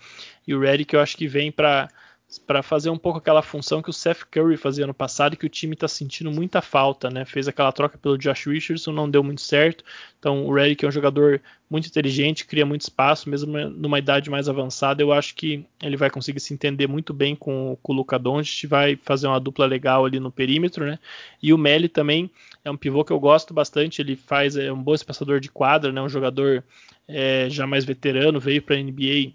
E 0.47 0.53
o 0.53 0.59
Redick 0.59 0.93
eu 0.93 1.01
acho 1.01 1.17
que 1.17 1.28
vem 1.28 1.51
para 1.51 1.89
para 2.38 2.63
fazer 2.63 2.89
um 2.89 2.97
pouco 2.97 3.19
aquela 3.19 3.41
função 3.41 3.81
que 3.81 3.89
o 3.89 3.93
Seth 3.93 4.23
Curry 4.29 4.57
fazia 4.57 4.88
no 4.88 4.93
passado 4.93 5.34
e 5.34 5.38
que 5.38 5.45
o 5.45 5.49
time 5.49 5.73
está 5.73 5.88
sentindo 5.88 6.31
muita 6.31 6.61
falta, 6.61 7.09
né? 7.09 7.25
Fez 7.25 7.47
aquela 7.47 7.71
troca 7.71 7.97
pelo 7.97 8.17
Josh 8.17 8.45
Richardson, 8.45 8.91
não 8.91 9.09
deu 9.09 9.23
muito 9.23 9.41
certo. 9.41 9.84
Então 10.19 10.45
o 10.45 10.53
Redick 10.53 10.86
é 10.86 10.88
um 10.88 10.91
jogador 10.91 11.41
muito 11.69 11.88
inteligente, 11.88 12.45
cria 12.45 12.65
muito 12.65 12.81
espaço, 12.81 13.29
mesmo 13.29 13.57
numa 13.69 13.99
idade 13.99 14.29
mais 14.29 14.47
avançada. 14.47 15.01
Eu 15.01 15.11
acho 15.11 15.36
que 15.36 15.65
ele 15.81 15.97
vai 15.97 16.09
conseguir 16.09 16.39
se 16.39 16.53
entender 16.53 16.88
muito 16.88 17.13
bem 17.13 17.36
com, 17.36 17.77
com 17.81 17.93
o 17.93 17.95
Luca 17.95 18.17
Doncic, 18.17 18.67
vai 18.67 18.95
fazer 18.95 19.27
uma 19.27 19.39
dupla 19.39 19.65
legal 19.65 20.05
ali 20.05 20.19
no 20.19 20.31
perímetro, 20.31 20.86
né? 20.86 20.99
E 21.41 21.53
o 21.53 21.57
Melly 21.57 21.89
também 21.89 22.31
é 22.63 22.71
um 22.71 22.77
pivô 22.77 23.03
que 23.03 23.11
eu 23.11 23.19
gosto 23.19 23.53
bastante. 23.53 24.01
Ele 24.01 24.15
faz 24.15 24.55
é 24.55 24.71
um 24.71 24.81
bom 24.81 24.93
espaçador 24.93 25.39
de 25.39 25.49
quadra, 25.49 25.91
né? 25.91 26.01
Um 26.01 26.09
jogador 26.09 26.63
é, 27.07 27.47
já 27.49 27.67
mais 27.67 27.86
veterano, 27.86 28.39
veio 28.39 28.61
para 28.61 28.75
a 28.75 28.79
NBA 28.79 29.34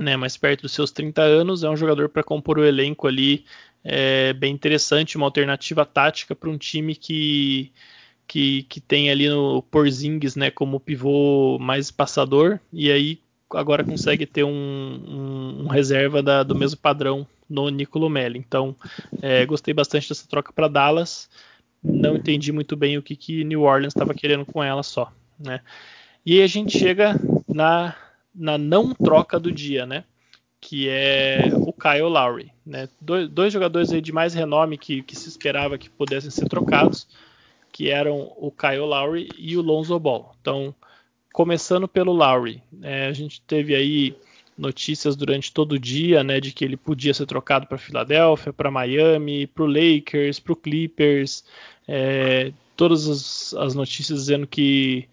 né, 0.00 0.16
mais 0.16 0.36
perto 0.36 0.62
dos 0.62 0.72
seus 0.72 0.90
30 0.90 1.22
anos, 1.22 1.64
é 1.64 1.70
um 1.70 1.76
jogador 1.76 2.08
para 2.08 2.22
compor 2.22 2.58
o 2.58 2.64
elenco 2.64 3.06
ali 3.06 3.44
é, 3.84 4.32
bem 4.32 4.52
interessante, 4.52 5.16
uma 5.16 5.26
alternativa 5.26 5.84
tática 5.84 6.34
para 6.34 6.50
um 6.50 6.58
time 6.58 6.94
que, 6.94 7.72
que, 8.26 8.64
que 8.64 8.80
tem 8.80 9.10
ali 9.10 9.28
no 9.28 9.62
Porzingis 9.62 10.36
né, 10.36 10.50
como 10.50 10.80
pivô 10.80 11.58
mais 11.58 11.90
passador, 11.90 12.58
e 12.72 12.90
aí 12.90 13.20
agora 13.50 13.84
consegue 13.84 14.26
ter 14.26 14.44
um, 14.44 14.50
um, 14.50 15.62
um 15.64 15.66
reserva 15.68 16.22
da, 16.22 16.42
do 16.42 16.54
mesmo 16.54 16.80
padrão 16.80 17.26
no 17.48 17.68
Nicolo 17.68 18.08
Melli. 18.08 18.38
Então, 18.38 18.74
é, 19.22 19.46
gostei 19.46 19.72
bastante 19.72 20.08
dessa 20.08 20.26
troca 20.28 20.52
para 20.52 20.68
Dallas. 20.68 21.28
Não 21.82 22.16
entendi 22.16 22.50
muito 22.50 22.76
bem 22.76 22.98
o 22.98 23.02
que, 23.02 23.14
que 23.14 23.44
New 23.44 23.62
Orleans 23.62 23.92
estava 23.92 24.14
querendo 24.14 24.44
com 24.44 24.62
ela 24.62 24.82
só. 24.82 25.12
Né? 25.38 25.60
E 26.24 26.38
aí 26.38 26.42
a 26.42 26.46
gente 26.48 26.76
chega 26.76 27.14
na 27.46 27.94
na 28.36 28.58
não 28.58 28.94
troca 28.94 29.40
do 29.40 29.50
dia, 29.50 29.86
né? 29.86 30.04
Que 30.60 30.88
é 30.88 31.50
o 31.54 31.72
Kyle 31.72 32.02
Lowry, 32.02 32.52
né? 32.64 32.88
Dois, 33.00 33.28
dois 33.28 33.52
jogadores 33.52 33.90
de 33.90 34.12
mais 34.12 34.34
renome 34.34 34.76
que, 34.76 35.02
que, 35.02 35.16
se 35.16 35.28
esperava 35.28 35.78
que 35.78 35.88
pudessem 35.88 36.30
ser 36.30 36.48
trocados, 36.48 37.08
que 37.72 37.90
eram 37.90 38.32
o 38.36 38.50
Kyle 38.50 38.78
Lowry 38.78 39.28
e 39.38 39.56
o 39.56 39.62
Lonzo 39.62 39.98
Ball. 39.98 40.34
Então, 40.40 40.74
começando 41.32 41.86
pelo 41.86 42.12
Lowry, 42.12 42.62
é, 42.82 43.06
a 43.06 43.12
gente 43.12 43.40
teve 43.42 43.74
aí 43.74 44.16
notícias 44.56 45.14
durante 45.14 45.52
todo 45.52 45.72
o 45.72 45.78
dia, 45.78 46.24
né, 46.24 46.40
de 46.40 46.52
que 46.52 46.64
ele 46.64 46.76
podia 46.76 47.12
ser 47.12 47.26
trocado 47.26 47.66
para 47.66 47.76
Filadélfia, 47.76 48.52
para 48.52 48.70
Miami, 48.70 49.46
para 49.46 49.64
o 49.64 49.66
Lakers, 49.66 50.40
para 50.40 50.52
o 50.54 50.56
Clippers, 50.56 51.44
é, 51.86 52.52
todas 52.74 53.06
as, 53.06 53.54
as 53.54 53.74
notícias 53.74 54.20
dizendo 54.20 54.46
que 54.46 55.08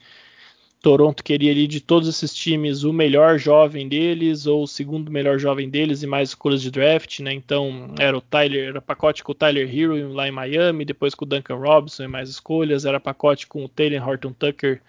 Toronto 0.84 1.24
queria 1.24 1.50
ali 1.50 1.66
de 1.66 1.80
todos 1.80 2.10
esses 2.10 2.36
times 2.36 2.84
o 2.84 2.92
melhor 2.92 3.40
jovem 3.40 3.88
deles 3.88 4.46
ou 4.46 4.64
o 4.64 4.68
segundo 4.68 5.10
melhor 5.10 5.40
jovem 5.40 5.70
deles 5.70 6.04
e 6.04 6.08
mais 6.08 6.30
escolhas 6.30 6.62
de 6.62 6.70
draft, 6.70 7.22
né? 7.22 7.32
Então 7.32 7.96
era 7.98 8.18
o 8.18 8.20
Tyler, 8.20 8.68
era 8.68 8.82
pacote 8.82 9.24
com 9.24 9.32
o 9.32 9.36
Tyler 9.36 9.74
Hero 9.74 10.12
lá 10.12 10.28
em 10.28 10.32
Miami, 10.32 10.84
depois 10.84 11.16
com 11.16 11.24
o 11.24 11.28
Duncan 11.28 11.56
Robinson 11.56 12.04
e 12.04 12.08
mais 12.10 12.28
escolhas, 12.30 12.84
era 12.84 13.00
pacote 13.00 13.48
com 13.48 13.64
o 13.64 13.70
Taylor 13.70 14.06
Horton 14.06 14.34
Tucker 14.34 14.82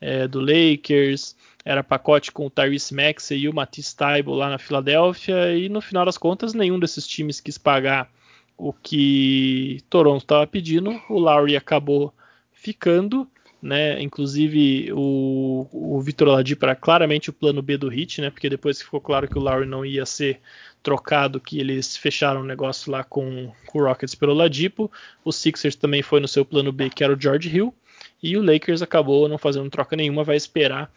é, 0.00 0.28
do 0.28 0.38
Lakers, 0.38 1.34
era 1.64 1.82
pacote 1.82 2.30
com 2.30 2.46
o 2.46 2.50
Tyrese 2.50 2.94
Maxey 2.94 3.40
e 3.40 3.48
o 3.48 3.52
Matisse 3.52 3.96
Taibo 3.96 4.32
lá 4.32 4.50
na 4.50 4.58
Filadélfia 4.58 5.52
e 5.56 5.68
no 5.68 5.80
final 5.80 6.04
das 6.04 6.16
contas 6.16 6.54
nenhum 6.54 6.78
desses 6.78 7.04
times 7.04 7.40
quis 7.40 7.58
pagar 7.58 8.08
o 8.56 8.72
que 8.72 9.80
Toronto 9.90 10.22
estava 10.22 10.46
pedindo, 10.46 11.02
o 11.08 11.18
Lowry 11.18 11.56
acabou 11.56 12.14
ficando 12.52 13.28
né? 13.62 14.00
Inclusive 14.00 14.92
o, 14.92 15.66
o 15.72 16.00
Vitor 16.00 16.28
Oladipo 16.28 16.64
era 16.64 16.74
claramente 16.74 17.30
o 17.30 17.32
plano 17.32 17.60
B 17.62 17.76
do 17.76 17.88
Hit, 17.88 18.20
né? 18.20 18.30
Porque 18.30 18.48
depois 18.48 18.78
que 18.78 18.84
ficou 18.84 19.00
claro 19.00 19.28
que 19.28 19.38
o 19.38 19.40
Lowry 19.40 19.66
não 19.66 19.84
ia 19.84 20.06
ser 20.06 20.40
trocado, 20.82 21.40
que 21.40 21.60
eles 21.60 21.96
fecharam 21.96 22.40
um 22.40 22.44
negócio 22.44 22.90
lá 22.90 23.04
com, 23.04 23.52
com 23.66 23.78
o 23.78 23.84
Rockets 23.84 24.14
pelo 24.14 24.32
Oladipo, 24.32 24.90
o 25.24 25.32
Sixers 25.32 25.76
também 25.76 26.02
foi 26.02 26.20
no 26.20 26.28
seu 26.28 26.44
plano 26.44 26.72
B, 26.72 26.88
que 26.88 27.04
era 27.04 27.12
o 27.12 27.20
George 27.20 27.54
Hill, 27.54 27.74
e 28.22 28.36
o 28.36 28.42
Lakers 28.42 28.82
acabou 28.82 29.28
não 29.28 29.38
fazendo 29.38 29.68
troca 29.70 29.96
nenhuma, 29.96 30.24
vai 30.24 30.36
esperar 30.36 30.90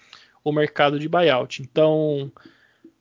o 0.44 0.52
mercado 0.52 1.00
de 1.00 1.08
buyout. 1.10 1.62
Então, 1.62 2.32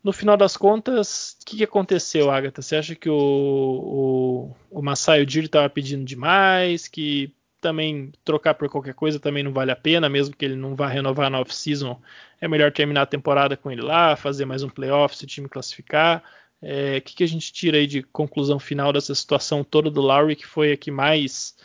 no 0.02 0.12
final 0.12 0.36
das 0.36 0.56
contas, 0.56 1.36
o 1.40 1.46
que, 1.46 1.56
que, 1.58 1.64
aconteceu, 1.64 2.30
Agatha? 2.30 2.62
Você 2.62 2.76
acha 2.76 2.94
que 2.94 3.08
o, 3.08 4.54
o, 4.70 4.78
o 4.78 4.82
Masai 4.82 5.24
Ujiri 5.24 5.46
estava 5.46 5.68
pedindo 5.70 6.04
demais, 6.04 6.88
que 6.88 7.32
também 7.62 8.12
trocar 8.24 8.54
por 8.54 8.68
qualquer 8.68 8.92
coisa 8.92 9.18
também 9.18 9.42
não 9.42 9.52
vale 9.52 9.70
a 9.70 9.76
pena, 9.76 10.08
mesmo 10.08 10.36
que 10.36 10.44
ele 10.44 10.56
não 10.56 10.74
vá 10.74 10.88
renovar 10.88 11.30
na 11.30 11.40
off-season. 11.40 11.98
É 12.40 12.48
melhor 12.48 12.72
terminar 12.72 13.02
a 13.02 13.06
temporada 13.06 13.56
com 13.56 13.70
ele 13.70 13.80
lá, 13.80 14.16
fazer 14.16 14.44
mais 14.44 14.62
um 14.62 14.68
playoff 14.68 15.16
se 15.16 15.24
o 15.24 15.26
time 15.26 15.48
classificar. 15.48 16.22
O 16.60 16.66
é, 16.66 17.00
que, 17.00 17.14
que, 17.14 17.24
a 17.24 17.28
gente 17.28 17.52
tira 17.52 17.78
aí 17.78 17.86
de 17.86 18.02
conclusão 18.02 18.58
final 18.58 18.92
dessa 18.92 19.14
situação 19.14 19.64
toda 19.64 19.90
do 19.90 20.00
Lowry, 20.00 20.36
que 20.36 20.46
foi 20.46 20.72
a 20.72 20.76
que 20.76 20.90
mais 20.90 21.56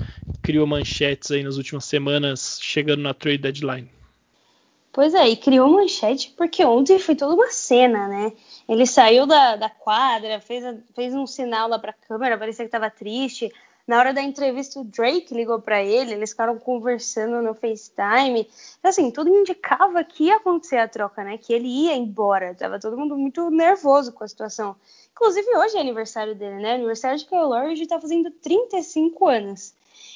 criou 0.42 0.66
manchetes 0.66 1.32
aí 1.32 1.44
nas 1.44 1.58
últimas 1.58 1.86
semanas, 1.86 2.60
chegando 2.62 3.02
na 3.02 3.14
trade 3.14 3.40
deadline? 3.40 3.92
Pois 4.92 5.14
é, 5.14 5.30
e 5.30 5.36
criou 5.36 5.70
manchete 5.70 6.34
porque 6.36 6.66
ontem 6.66 6.98
foi 6.98 7.16
toda 7.16 7.36
uma 7.36 7.52
cena, 7.52 8.08
né? 8.08 8.34
Ele 8.68 8.88
saiu 8.88 9.28
da, 9.28 9.56
da 9.56 9.70
quadra, 9.70 10.40
fez, 10.40 10.64
fez 10.96 11.14
um 11.14 11.28
sinal 11.28 11.70
lá 11.70 11.78
para 11.78 11.92
a 11.92 12.08
câmera, 12.08 12.38
parecia 12.38 12.66
que 12.66 12.68
estava 12.68 12.90
triste. 12.90 13.52
Na 13.88 14.00
hora 14.00 14.14
da 14.14 14.22
entrevista, 14.22 14.82
o 14.82 14.84
Drake 14.84 15.34
ligou 15.34 15.62
para 15.62 15.82
ele, 15.82 16.12
eles 16.12 16.32
ficaram 16.32 16.60
conversando 16.60 17.42
no 17.42 17.54
FaceTime. 17.54 18.46
Então, 18.78 18.90
assim, 18.90 19.10
tudo 19.10 19.30
indicava 19.30 20.04
que 20.04 20.26
ia 20.26 20.36
acontecer 20.36 20.76
a 20.76 20.90
troca, 20.90 21.24
né? 21.24 21.38
Que 21.38 21.54
ele 21.54 21.68
ia 21.70 21.96
embora. 21.96 22.54
Tava 22.54 22.82
todo 22.82 22.98
mundo 22.98 23.18
muito 23.18 23.50
nervoso 23.50 24.12
com 24.12 24.26
a 24.26 24.28
situação. 24.28 24.76
Inclusive, 25.14 25.56
hoje 25.56 25.78
é 25.78 25.80
aniversário 25.80 26.36
dele, 26.36 26.62
né? 26.62 26.74
Aniversário 26.74 27.18
de 27.18 27.26
Kyle 27.26 27.44
Lowry 27.44 27.72
hoje 27.72 27.88
tá 27.88 27.98
fazendo 27.98 28.30
35 28.30 29.26
anos. 29.26 29.74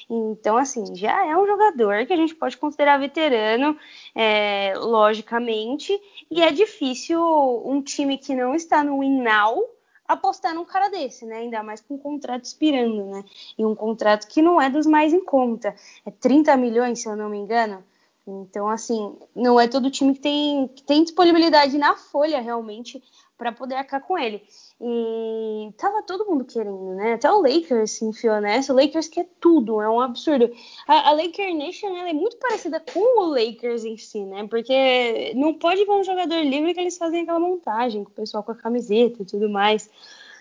Então, 0.08 0.58
assim, 0.58 0.94
já 0.94 1.26
é 1.26 1.34
um 1.34 1.46
jogador 1.46 2.04
que 2.04 2.12
a 2.12 2.16
gente 2.16 2.34
pode 2.34 2.58
considerar 2.58 2.98
veterano, 2.98 3.74
é, 4.14 4.74
logicamente, 4.76 5.98
e 6.30 6.42
é 6.42 6.52
difícil 6.52 7.22
um 7.64 7.80
time 7.80 8.18
que 8.18 8.34
não 8.34 8.54
está 8.54 8.84
no 8.84 9.00
win 9.00 9.22
now 9.22 9.64
apostar 10.06 10.54
num 10.54 10.64
cara 10.64 10.88
desse, 10.88 11.24
né? 11.24 11.36
Ainda 11.36 11.62
mais 11.62 11.80
com 11.80 11.94
um 11.94 11.98
contrato 11.98 12.44
expirando, 12.44 13.06
né? 13.06 13.24
E 13.56 13.64
um 13.64 13.74
contrato 13.74 14.26
que 14.26 14.42
não 14.42 14.60
é 14.60 14.68
dos 14.68 14.86
mais 14.86 15.12
em 15.12 15.24
conta. 15.24 15.74
É 16.04 16.10
30 16.10 16.56
milhões, 16.56 17.00
se 17.00 17.08
eu 17.08 17.16
não 17.16 17.28
me 17.28 17.38
engano. 17.38 17.82
Então, 18.26 18.68
assim, 18.68 19.16
não 19.34 19.58
é 19.58 19.66
todo 19.66 19.90
time 19.90 20.14
que 20.14 20.20
tem, 20.20 20.68
que 20.68 20.82
tem 20.82 21.02
disponibilidade 21.02 21.76
na 21.76 21.96
folha 21.96 22.40
realmente 22.40 23.02
para 23.42 23.50
poder 23.50 23.74
arcar 23.74 24.00
com 24.00 24.16
ele. 24.16 24.40
E 24.80 25.72
tava 25.76 26.00
todo 26.04 26.24
mundo 26.26 26.44
querendo, 26.44 26.94
né? 26.94 27.14
Até 27.14 27.28
o 27.32 27.40
Lakers 27.40 27.90
se 27.90 28.04
enfiou 28.04 28.40
nessa. 28.40 28.72
O 28.72 28.76
Lakers 28.76 29.08
quer 29.08 29.28
tudo, 29.40 29.82
é 29.82 29.90
um 29.90 30.00
absurdo. 30.00 30.48
A, 30.86 31.08
a 31.08 31.12
Laker 31.12 31.52
Nation 31.52 31.88
é 31.88 32.12
muito 32.12 32.36
parecida 32.36 32.78
com 32.78 33.20
o 33.20 33.26
Lakers 33.30 33.84
em 33.84 33.96
si, 33.96 34.24
né? 34.24 34.46
Porque 34.46 35.32
não 35.34 35.54
pode 35.54 35.84
ver 35.84 35.90
um 35.90 36.04
jogador 36.04 36.36
livre 36.36 36.72
que 36.72 36.78
eles 36.78 36.96
fazem 36.96 37.22
aquela 37.22 37.40
montagem, 37.40 38.04
com 38.04 38.10
o 38.10 38.14
pessoal 38.14 38.44
com 38.44 38.52
a 38.52 38.56
camiseta 38.56 39.22
e 39.22 39.26
tudo 39.26 39.48
mais. 39.50 39.90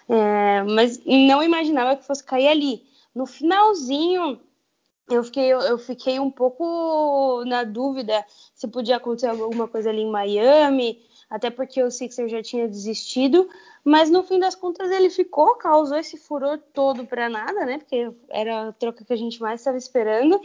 É, 0.07 0.61
mas 0.61 1.01
não 1.03 1.41
imaginava 1.41 1.95
que 1.95 2.05
fosse 2.05 2.23
cair 2.23 2.49
ali. 2.49 2.83
No 3.15 3.25
finalzinho, 3.25 4.39
eu 5.09 5.23
fiquei, 5.23 5.51
eu 5.51 5.77
fiquei 5.79 6.19
um 6.19 6.29
pouco 6.29 7.43
na 7.47 7.63
dúvida 7.63 8.23
se 8.53 8.67
podia 8.67 8.97
acontecer 8.97 9.25
alguma 9.27 9.67
coisa 9.67 9.89
ali 9.89 10.01
em 10.01 10.11
Miami 10.11 11.01
até 11.31 11.49
porque 11.49 11.81
o 11.81 11.89
Sixer 11.89 12.27
já 12.27 12.43
tinha 12.43 12.67
desistido, 12.67 13.47
mas 13.85 14.09
no 14.11 14.21
fim 14.21 14.37
das 14.37 14.53
contas 14.53 14.91
ele 14.91 15.09
ficou, 15.09 15.55
causou 15.55 15.97
esse 15.97 16.17
furor 16.17 16.59
todo 16.73 17.05
para 17.05 17.29
nada, 17.29 17.65
né? 17.65 17.77
Porque 17.77 18.11
era 18.29 18.67
a 18.67 18.73
troca 18.73 19.05
que 19.05 19.13
a 19.13 19.15
gente 19.15 19.39
mais 19.39 19.61
estava 19.61 19.77
esperando. 19.77 20.39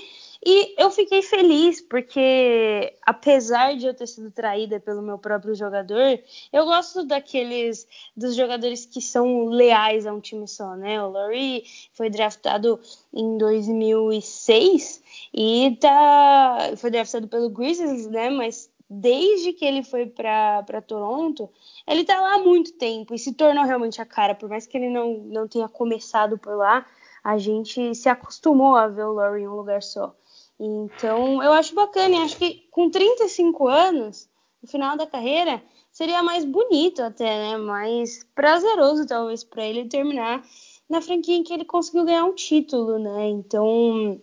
E 0.45 0.81
eu 0.81 0.89
fiquei 0.93 1.23
feliz, 1.23 1.81
porque 1.81 2.95
apesar 3.03 3.77
de 3.77 3.87
eu 3.87 3.95
ter 3.95 4.07
sido 4.07 4.31
traída 4.31 4.79
pelo 4.79 5.03
meu 5.03 5.19
próprio 5.19 5.57
jogador, 5.57 6.21
eu 6.53 6.65
gosto 6.65 7.05
daqueles 7.05 7.85
dos 8.17 8.37
jogadores 8.37 8.87
que 8.87 9.03
são 9.03 9.47
leais 9.47 10.07
a 10.07 10.13
um 10.13 10.21
time 10.21 10.47
só, 10.47 10.77
né? 10.77 11.03
O 11.03 11.11
Laurie 11.11 11.65
foi 11.95 12.09
draftado 12.09 12.79
em 13.13 13.37
2006 13.37 15.03
e 15.35 15.77
tá 15.81 16.75
foi 16.77 16.93
draftado 16.93 17.27
pelo 17.27 17.51
Grizzlies, 17.51 18.07
né? 18.07 18.31
Mas 18.31 18.71
desde 18.89 19.53
que 19.53 19.65
ele 19.65 19.83
foi 19.83 20.07
para 20.07 20.83
Toronto, 20.87 21.51
ele 21.87 22.03
está 22.03 22.21
lá 22.21 22.35
há 22.35 22.39
muito 22.39 22.73
tempo 22.73 23.15
e 23.15 23.19
se 23.19 23.33
tornou 23.33 23.65
realmente 23.65 24.01
a 24.01 24.07
cara. 24.07 24.35
Por 24.35 24.49
mais 24.49 24.67
que 24.67 24.77
ele 24.77 24.89
não, 24.89 25.19
não 25.25 25.49
tenha 25.49 25.69
começado 25.69 26.39
por 26.39 26.57
lá, 26.57 26.87
a 27.23 27.37
gente 27.39 27.95
se 27.95 28.09
acostumou 28.09 28.77
a 28.77 28.87
ver 28.87 29.05
o 29.05 29.13
Laurie 29.13 29.45
em 29.45 29.49
um 29.49 29.57
lugar 29.57 29.83
só. 29.83 30.15
Então, 30.59 31.43
eu 31.43 31.53
acho 31.53 31.75
bacana. 31.75 32.25
Acho 32.25 32.37
que 32.37 32.67
com 32.71 32.89
35 32.89 33.67
anos, 33.67 34.29
no 34.63 34.69
final 34.69 34.97
da 34.97 35.07
carreira, 35.07 35.63
seria 35.91 36.23
mais 36.23 36.45
bonito 36.45 37.03
até, 37.03 37.25
né? 37.25 37.57
Mais 37.57 38.25
prazeroso, 38.35 39.07
talvez, 39.07 39.43
para 39.43 39.65
ele 39.65 39.89
terminar 39.89 40.43
na 40.89 41.01
franquia 41.01 41.37
em 41.37 41.43
que 41.43 41.53
ele 41.53 41.65
conseguiu 41.65 42.05
ganhar 42.05 42.25
um 42.25 42.35
título, 42.35 42.99
né? 42.99 43.29
Então, 43.29 44.21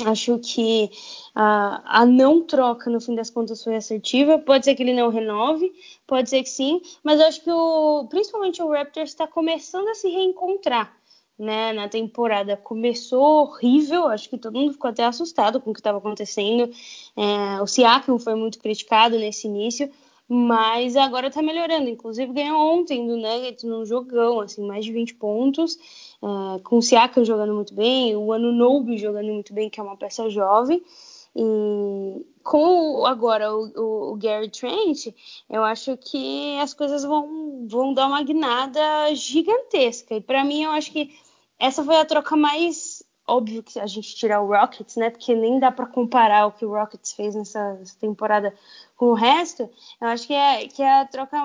Acho 0.00 0.38
que 0.38 0.90
a, 1.34 2.00
a, 2.00 2.06
não 2.06 2.42
troca, 2.42 2.88
no 2.88 3.00
fim 3.00 3.14
das 3.14 3.28
contas, 3.28 3.62
foi 3.62 3.76
assertiva. 3.76 4.38
Pode 4.38 4.64
ser 4.64 4.74
que 4.74 4.82
ele 4.82 4.94
não 4.94 5.10
renove, 5.10 5.70
pode 6.06 6.30
ser 6.30 6.42
que 6.42 6.48
sim, 6.48 6.80
mas 7.04 7.20
acho 7.20 7.42
que 7.44 7.50
o, 7.50 8.06
principalmente 8.08 8.62
o 8.62 8.70
Raptors 8.70 9.10
está 9.10 9.26
começando 9.26 9.88
a 9.88 9.94
se 9.94 10.08
reencontrar. 10.08 10.96
Né, 11.38 11.72
na 11.72 11.88
temporada 11.88 12.56
começou 12.56 13.42
horrível, 13.42 14.06
acho 14.06 14.28
que 14.28 14.38
todo 14.38 14.56
mundo 14.56 14.74
ficou 14.74 14.90
até 14.90 15.02
assustado 15.04 15.60
com 15.60 15.70
o 15.70 15.72
que 15.72 15.80
estava 15.80 15.98
acontecendo. 15.98 16.70
É, 17.16 17.60
o 17.60 17.66
Siakam 17.66 18.18
foi 18.18 18.34
muito 18.36 18.60
criticado 18.60 19.18
nesse 19.18 19.48
início, 19.48 19.90
mas 20.28 20.94
agora 20.94 21.30
tá 21.30 21.42
melhorando. 21.42 21.88
Inclusive 21.88 22.32
ganhou 22.32 22.58
ontem 22.58 23.06
do 23.06 23.16
Nuggets 23.16 23.64
num 23.64 23.84
jogão, 23.84 24.40
assim, 24.40 24.64
mais 24.64 24.84
de 24.84 24.92
20 24.92 25.14
pontos. 25.14 25.76
É, 26.22 26.60
com 26.60 26.78
o 26.78 26.82
Siakam 26.82 27.24
jogando 27.24 27.52
muito 27.52 27.74
bem, 27.74 28.16
o 28.16 28.32
Anunobi 28.32 28.96
jogando 28.96 29.32
muito 29.32 29.52
bem, 29.52 29.68
que 29.68 29.80
é 29.80 29.82
uma 29.82 29.96
peça 29.96 30.30
jovem. 30.30 30.82
E 31.34 32.26
com 32.42 33.06
agora 33.06 33.54
o, 33.54 33.66
o, 33.74 34.12
o, 34.12 34.16
Gary 34.16 34.50
Trent, 34.50 35.14
eu 35.48 35.64
acho 35.64 35.96
que 35.96 36.58
as 36.58 36.74
coisas 36.74 37.04
vão, 37.04 37.66
vão 37.66 37.94
dar 37.94 38.06
uma 38.06 38.22
guinada 38.22 39.14
gigantesca. 39.14 40.14
E 40.14 40.20
para 40.20 40.44
mim, 40.44 40.64
eu 40.64 40.70
acho 40.70 40.92
que 40.92 41.10
essa 41.58 41.82
foi 41.82 41.96
a 41.96 42.04
troca 42.04 42.36
mais 42.36 43.02
óbvio 43.26 43.62
que 43.62 43.78
a 43.80 43.86
gente 43.86 44.14
tirar 44.14 44.42
o 44.42 44.48
Rockets, 44.48 44.96
né? 44.96 45.10
Porque 45.10 45.34
nem 45.34 45.58
dá 45.58 45.72
para 45.72 45.86
comparar 45.86 46.46
o 46.46 46.52
que 46.52 46.66
o 46.66 46.72
Rockets 46.72 47.12
fez 47.12 47.34
nessa 47.34 47.80
temporada 47.98 48.54
com 48.96 49.06
o 49.06 49.14
resto. 49.14 49.68
Eu 50.00 50.08
acho 50.08 50.26
que 50.26 50.34
é, 50.34 50.68
que 50.68 50.82
é 50.82 51.00
a 51.00 51.06
troca 51.06 51.38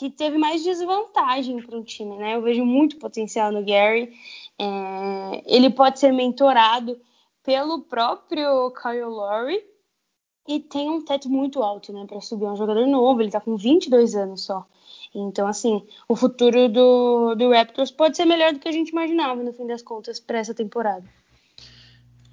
que 0.00 0.08
teve 0.08 0.38
mais 0.38 0.64
desvantagem 0.64 1.60
para 1.60 1.76
o 1.76 1.84
time, 1.84 2.16
né? 2.16 2.34
Eu 2.34 2.40
vejo 2.40 2.64
muito 2.64 2.96
potencial 2.96 3.52
no 3.52 3.62
Gary. 3.62 4.10
É, 4.58 5.42
ele 5.44 5.68
pode 5.68 6.00
ser 6.00 6.10
mentorado 6.10 6.98
pelo 7.44 7.82
próprio 7.82 8.70
Kyle 8.70 9.04
Lowry 9.04 9.62
e 10.48 10.58
tem 10.58 10.88
um 10.88 11.04
teto 11.04 11.28
muito 11.28 11.62
alto, 11.62 11.92
né? 11.92 12.06
Para 12.08 12.22
subir 12.22 12.46
um 12.46 12.56
jogador 12.56 12.86
novo. 12.86 13.20
Ele 13.20 13.28
está 13.28 13.42
com 13.42 13.58
22 13.58 14.14
anos 14.14 14.46
só. 14.46 14.66
Então, 15.14 15.46
assim, 15.46 15.86
o 16.08 16.16
futuro 16.16 16.70
do, 16.70 17.34
do 17.34 17.50
Raptors 17.50 17.90
pode 17.90 18.16
ser 18.16 18.24
melhor 18.24 18.54
do 18.54 18.58
que 18.58 18.68
a 18.68 18.72
gente 18.72 18.88
imaginava, 18.88 19.42
no 19.42 19.52
fim 19.52 19.66
das 19.66 19.82
contas, 19.82 20.18
para 20.18 20.38
essa 20.38 20.54
temporada. 20.54 21.04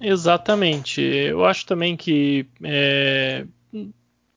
Exatamente. 0.00 1.02
Eu 1.02 1.44
acho 1.44 1.66
também 1.66 1.98
que 1.98 2.46
é, 2.64 3.46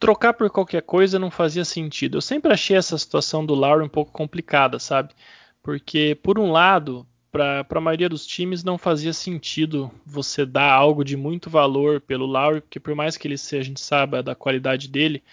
trocar 0.02 0.34
por 0.34 0.50
qualquer 0.50 0.82
coisa 0.82 1.20
não 1.20 1.30
fazia 1.30 1.64
sentido. 1.64 2.18
Eu 2.18 2.22
sempre 2.22 2.52
achei 2.52 2.76
essa 2.76 2.98
situação 2.98 3.46
do 3.46 3.54
Lowry 3.54 3.86
um 3.86 3.90
pouco 3.90 4.12
complicada, 4.12 4.80
sabe? 4.80 5.14
Porque, 5.62 6.18
por 6.24 6.40
um 6.40 6.52
lado, 6.52 7.08
para 7.32 7.66
a 7.70 7.80
maioria 7.80 8.10
dos 8.10 8.26
times 8.26 8.64
não 8.64 8.80
fazia 8.80 9.14
sentido 9.14 9.92
você 10.04 10.44
dar 10.44 10.72
algo 10.74 11.06
de 11.06 11.16
muito 11.16 11.52
valor 11.52 12.02
pelo 12.02 12.26
Lowry, 12.26 12.62
porque 12.62 12.80
por 12.80 12.96
mais 12.96 13.16
que 13.16 13.28
ele 13.28 13.38
seja, 13.38 13.62
a 13.62 13.66
gente 13.66 13.80
saiba 13.80 14.24
da 14.24 14.34
qualidade 14.34 14.88
dele, 14.88 15.24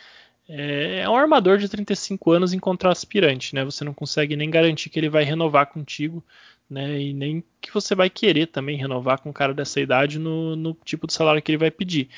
é, 0.47 1.01
é 1.01 1.09
um 1.09 1.17
armador 1.17 1.57
de 1.57 1.69
35 1.69 2.31
anos 2.31 2.53
em 2.53 2.59
contrato 2.59 2.97
aspirante, 2.97 3.55
né? 3.55 3.65
Você 3.65 3.85
não 3.85 3.95
consegue 3.95 4.37
nem 4.37 4.51
garantir 4.51 4.91
que 4.91 5.01
ele 5.01 5.09
vai 5.09 5.25
renovar 5.25 5.67
contigo, 5.67 6.23
né? 6.69 7.01
E 7.01 7.15
nem 7.15 7.43
que 7.61 7.73
você 7.73 7.95
vai 7.95 8.11
querer 8.11 8.49
também 8.49 8.77
renovar 8.77 9.19
com 9.21 9.31
um 9.31 9.33
cara 9.33 9.55
dessa 9.55 9.81
idade 9.81 10.19
no, 10.19 10.55
no 10.55 10.77
tipo 10.85 11.07
de 11.07 11.15
salário 11.15 11.41
que 11.41 11.53
ele 11.53 11.59
vai 11.59 11.71
pedir. 11.71 12.11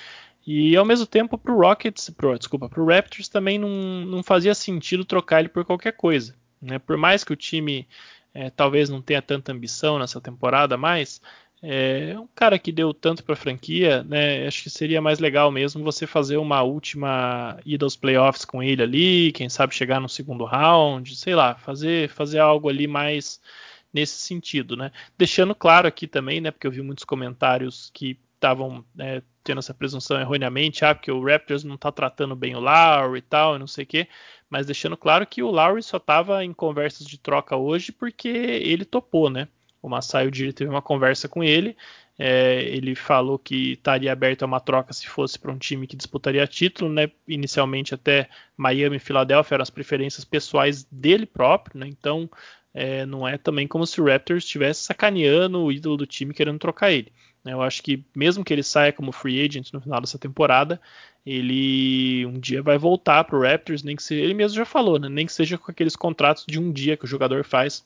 E 0.46 0.76
ao 0.76 0.84
mesmo 0.84 1.06
tempo 1.06 1.36
pro 1.36 1.58
Rockets, 1.58 2.10
pro, 2.10 2.38
desculpa, 2.38 2.68
pro 2.68 2.86
Raptors 2.86 3.28
também 3.28 3.58
não, 3.58 3.68
não 4.06 4.22
fazia 4.22 4.54
sentido 4.54 5.04
trocar 5.04 5.40
ele 5.40 5.48
por 5.48 5.64
qualquer 5.64 5.92
coisa. 5.92 6.34
Né? 6.60 6.78
Por 6.78 6.96
mais 6.96 7.22
que 7.22 7.32
o 7.32 7.36
time 7.36 7.86
é, 8.32 8.50
talvez 8.50 8.88
não 8.88 9.02
tenha 9.02 9.20
tanta 9.20 9.52
ambição 9.52 9.98
nessa 9.98 10.20
temporada, 10.20 10.76
mas 10.76 11.20
é 11.62 12.18
um 12.18 12.26
cara 12.34 12.58
que 12.58 12.72
deu 12.72 12.94
tanto 12.94 13.22
para 13.22 13.34
a 13.34 13.36
franquia, 13.36 14.02
né? 14.04 14.46
Acho 14.46 14.62
que 14.62 14.70
seria 14.70 15.00
mais 15.02 15.18
legal 15.18 15.50
mesmo 15.50 15.84
você 15.84 16.06
fazer 16.06 16.38
uma 16.38 16.62
última 16.62 17.58
ida 17.66 17.84
aos 17.84 17.96
playoffs 17.96 18.46
com 18.46 18.62
ele 18.62 18.82
ali, 18.82 19.32
quem 19.32 19.48
sabe 19.50 19.74
chegar 19.74 20.00
no 20.00 20.08
segundo 20.08 20.44
round, 20.44 21.14
sei 21.16 21.34
lá, 21.34 21.54
fazer 21.56 22.08
fazer 22.08 22.38
algo 22.38 22.68
ali 22.68 22.86
mais 22.86 23.40
nesse 23.92 24.20
sentido, 24.22 24.74
né? 24.76 24.90
Deixando 25.18 25.54
claro 25.54 25.86
aqui 25.86 26.06
também, 26.06 26.40
né? 26.40 26.50
Porque 26.50 26.66
eu 26.66 26.70
vi 26.70 26.80
muitos 26.80 27.04
comentários 27.04 27.90
que 27.92 28.18
estavam 28.40 28.82
né, 28.94 29.22
tendo 29.44 29.58
essa 29.58 29.74
presunção 29.74 30.18
erroneamente, 30.18 30.84
ah, 30.84 30.94
porque 30.94 31.12
o 31.12 31.22
Raptors 31.22 31.62
não 31.62 31.74
está 31.74 31.92
tratando 31.92 32.34
bem 32.34 32.56
o 32.56 32.60
Lowry 32.60 33.18
e 33.18 33.22
tal, 33.22 33.58
não 33.58 33.66
sei 33.66 33.84
o 33.84 33.86
quê, 33.86 34.08
mas 34.48 34.66
deixando 34.66 34.96
claro 34.96 35.26
que 35.26 35.42
o 35.42 35.50
Lowry 35.50 35.82
só 35.82 35.98
estava 35.98 36.42
em 36.44 36.52
conversas 36.52 37.06
de 37.06 37.18
troca 37.18 37.54
hoje 37.54 37.92
porque 37.92 38.28
ele 38.28 38.84
topou, 38.84 39.28
né? 39.28 39.46
O 39.82 39.88
Masai 39.88 40.28
Ujiri 40.28 40.52
teve 40.52 40.70
uma 40.70 40.82
conversa 40.82 41.28
com 41.28 41.42
ele. 41.44 41.76
É, 42.18 42.62
ele 42.64 42.94
falou 42.94 43.38
que 43.38 43.72
estaria 43.72 44.12
aberto 44.12 44.42
a 44.42 44.46
uma 44.46 44.60
troca 44.60 44.92
se 44.92 45.06
fosse 45.06 45.38
para 45.38 45.50
um 45.50 45.56
time 45.56 45.86
que 45.86 45.96
disputaria 45.96 46.46
título, 46.46 46.92
né? 46.92 47.10
Inicialmente 47.26 47.94
até 47.94 48.28
Miami 48.56 48.96
e 48.96 49.00
Filadélfia 49.00 49.54
eram 49.54 49.62
as 49.62 49.70
preferências 49.70 50.24
pessoais 50.24 50.84
dele 50.90 51.24
próprio, 51.24 51.80
né? 51.80 51.86
Então 51.88 52.28
é, 52.74 53.06
não 53.06 53.26
é 53.26 53.38
também 53.38 53.66
como 53.66 53.86
se 53.86 54.00
o 54.00 54.04
Raptors 54.04 54.44
estivesse 54.44 54.82
sacaneando 54.82 55.62
o 55.62 55.72
ídolo 55.72 55.96
do 55.96 56.06
time 56.06 56.34
querendo 56.34 56.58
trocar 56.58 56.92
ele. 56.92 57.10
Eu 57.44 57.62
acho 57.62 57.82
que 57.82 58.04
mesmo 58.14 58.44
que 58.44 58.52
ele 58.52 58.62
saia 58.62 58.92
como 58.92 59.12
free 59.12 59.42
agent 59.44 59.72
no 59.72 59.80
final 59.80 60.00
dessa 60.00 60.18
temporada, 60.18 60.80
ele 61.24 62.26
um 62.26 62.38
dia 62.38 62.62
vai 62.62 62.78
voltar 62.78 63.24
para 63.24 63.36
o 63.36 63.42
Raptors, 63.42 63.82
nem 63.82 63.96
que 63.96 64.02
seja, 64.02 64.22
ele 64.22 64.34
mesmo 64.34 64.56
já 64.56 64.64
falou, 64.64 64.98
né? 64.98 65.08
nem 65.08 65.26
que 65.26 65.32
seja 65.32 65.56
com 65.58 65.70
aqueles 65.70 65.96
contratos 65.96 66.44
de 66.46 66.58
um 66.58 66.72
dia 66.72 66.96
que 66.96 67.04
o 67.04 67.08
jogador 67.08 67.44
faz 67.44 67.84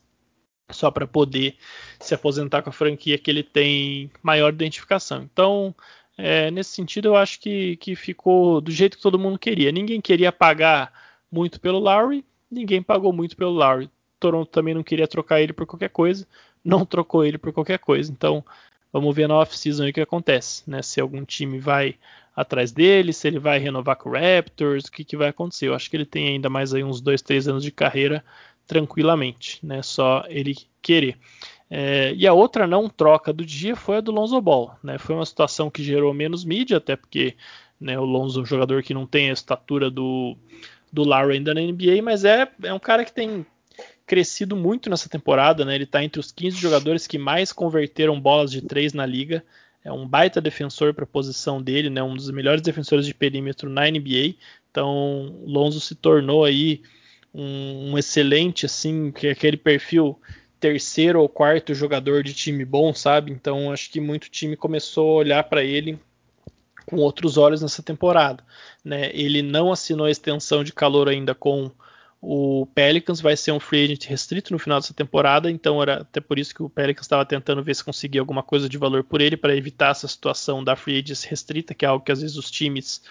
só 0.71 0.89
para 0.89 1.07
poder 1.07 1.55
se 1.99 2.13
aposentar 2.13 2.61
com 2.61 2.69
a 2.69 2.73
franquia 2.73 3.17
que 3.17 3.29
ele 3.29 3.43
tem 3.43 4.11
maior 4.23 4.51
identificação. 4.53 5.23
Então, 5.23 5.75
é, 6.17 6.49
nesse 6.51 6.71
sentido, 6.71 7.09
eu 7.09 7.15
acho 7.15 7.39
que, 7.39 7.77
que 7.77 7.95
ficou 7.95 8.61
do 8.61 8.71
jeito 8.71 8.97
que 8.97 9.03
todo 9.03 9.19
mundo 9.19 9.37
queria. 9.37 9.71
Ninguém 9.71 10.01
queria 10.01 10.31
pagar 10.31 10.91
muito 11.31 11.59
pelo 11.59 11.79
Lowry, 11.79 12.25
ninguém 12.49 12.81
pagou 12.81 13.13
muito 13.13 13.35
pelo 13.35 13.51
Lowry. 13.51 13.89
Toronto 14.19 14.49
também 14.49 14.73
não 14.73 14.83
queria 14.83 15.07
trocar 15.07 15.41
ele 15.41 15.53
por 15.53 15.65
qualquer 15.67 15.89
coisa, 15.89 16.27
não 16.63 16.85
trocou 16.85 17.23
ele 17.25 17.37
por 17.37 17.53
qualquer 17.53 17.79
coisa. 17.79 18.11
Então, 18.11 18.43
vamos 18.95 19.13
ver 19.13 19.27
na 19.27 19.35
off-season 19.35 19.89
o 19.89 19.91
que 19.91 19.99
acontece, 19.99 20.63
né? 20.65 20.81
Se 20.81 21.01
algum 21.01 21.25
time 21.25 21.59
vai 21.59 21.95
atrás 22.33 22.71
dele, 22.71 23.11
se 23.11 23.27
ele 23.27 23.39
vai 23.39 23.59
renovar 23.59 23.97
com 23.97 24.09
o 24.09 24.13
Raptors, 24.13 24.85
o 24.85 24.91
que, 24.91 25.03
que 25.03 25.17
vai 25.17 25.27
acontecer. 25.27 25.67
Eu 25.67 25.75
acho 25.75 25.89
que 25.89 25.97
ele 25.97 26.05
tem 26.05 26.29
ainda 26.29 26.49
mais 26.49 26.73
aí 26.73 26.81
uns 26.81 27.01
dois, 27.01 27.21
três 27.21 27.45
anos 27.45 27.61
de 27.61 27.71
carreira 27.71 28.23
tranquilamente, 28.65 29.59
né? 29.61 29.81
Só 29.81 30.23
ele 30.29 30.55
querer. 30.81 31.17
É, 31.69 32.13
e 32.13 32.25
a 32.25 32.31
outra 32.31 32.65
não 32.65 32.87
troca 32.87 33.33
do 33.33 33.45
dia 33.45 33.75
foi 33.75 33.97
a 33.97 34.01
do 34.01 34.13
Lonzo 34.13 34.39
Ball, 34.39 34.77
né? 34.81 34.97
Foi 34.97 35.13
uma 35.13 35.25
situação 35.25 35.69
que 35.69 35.83
gerou 35.83 36.13
menos 36.13 36.45
mídia, 36.45 36.77
até 36.77 36.95
porque 36.95 37.35
né, 37.77 37.99
o 37.99 38.05
Lonzo 38.05 38.39
é 38.39 38.43
um 38.43 38.45
jogador 38.45 38.81
que 38.81 38.93
não 38.93 39.05
tem 39.05 39.29
a 39.29 39.33
estatura 39.33 39.91
do, 39.91 40.37
do 40.89 41.03
Larry 41.03 41.33
ainda 41.33 41.53
na 41.53 41.59
NBA, 41.59 42.01
mas 42.01 42.23
é, 42.23 42.49
é 42.63 42.73
um 42.73 42.79
cara 42.79 43.03
que 43.03 43.11
tem 43.11 43.45
crescido 44.05 44.55
muito 44.55 44.89
nessa 44.89 45.09
temporada, 45.09 45.65
né? 45.65 45.75
Ele 45.75 45.83
está 45.83 46.03
entre 46.03 46.19
os 46.19 46.31
15 46.31 46.57
jogadores 46.57 47.07
que 47.07 47.17
mais 47.17 47.51
converteram 47.51 48.19
bolas 48.19 48.51
de 48.51 48.61
três 48.61 48.93
na 48.93 49.05
liga. 49.05 49.43
É 49.83 49.91
um 49.91 50.07
baita 50.07 50.41
defensor 50.41 50.93
para 50.93 51.03
a 51.03 51.07
posição 51.07 51.61
dele, 51.61 51.89
né? 51.89 52.01
Um 52.01 52.15
dos 52.15 52.29
melhores 52.31 52.61
defensores 52.61 53.05
de 53.05 53.13
perímetro 53.13 53.69
na 53.69 53.89
NBA. 53.89 54.35
Então, 54.71 55.41
Lonzo 55.45 55.79
se 55.79 55.95
tornou 55.95 56.43
aí 56.43 56.81
um, 57.33 57.91
um 57.91 57.97
excelente, 57.97 58.65
assim, 58.65 59.11
que 59.11 59.27
é 59.27 59.31
aquele 59.31 59.57
perfil 59.57 60.19
terceiro 60.59 61.21
ou 61.21 61.29
quarto 61.29 61.73
jogador 61.73 62.23
de 62.23 62.33
time 62.33 62.65
bom, 62.65 62.93
sabe? 62.93 63.31
Então 63.31 63.71
acho 63.71 63.91
que 63.91 63.99
muito 63.99 64.29
time 64.29 64.55
começou 64.55 65.11
a 65.11 65.15
olhar 65.15 65.43
para 65.43 65.63
ele 65.63 65.99
com 66.85 66.97
outros 66.97 67.37
olhos 67.37 67.61
nessa 67.61 67.83
temporada. 67.83 68.43
Né? 68.83 69.11
Ele 69.13 69.41
não 69.41 69.71
assinou 69.71 70.07
a 70.07 70.11
extensão 70.11 70.63
de 70.63 70.73
calor 70.73 71.09
ainda 71.09 71.35
com 71.35 71.69
o 72.21 72.65
Pelicans, 72.73 73.21
vai 73.21 73.37
ser 73.37 73.51
um 73.51 73.59
free 73.59 73.83
agent 73.85 74.05
restrito 74.05 74.51
no 74.51 74.59
final 74.59 74.79
dessa 74.79 74.93
temporada, 74.93 75.49
então 75.49 75.81
era 75.81 76.01
até 76.01 76.19
por 76.19 76.39
isso 76.39 76.55
que 76.55 76.63
o 76.63 76.69
Pelicans 76.69 77.05
estava 77.05 77.25
tentando 77.25 77.63
ver 77.63 77.75
se 77.75 77.83
conseguia 77.83 78.21
alguma 78.21 78.41
coisa 78.41 78.67
de 78.67 78.77
valor 78.77 79.03
por 79.03 79.21
ele 79.21 79.37
para 79.37 79.55
evitar 79.55 79.91
essa 79.91 80.07
situação 80.07 80.63
da 80.63 80.75
free 80.75 80.99
agent 80.99 81.25
restrita, 81.25 81.73
que 81.73 81.85
é 81.85 81.87
algo 81.87 82.03
que 82.03 82.11
às 82.11 82.21
vezes 82.21 82.37
os 82.37 82.49
times 82.49 83.03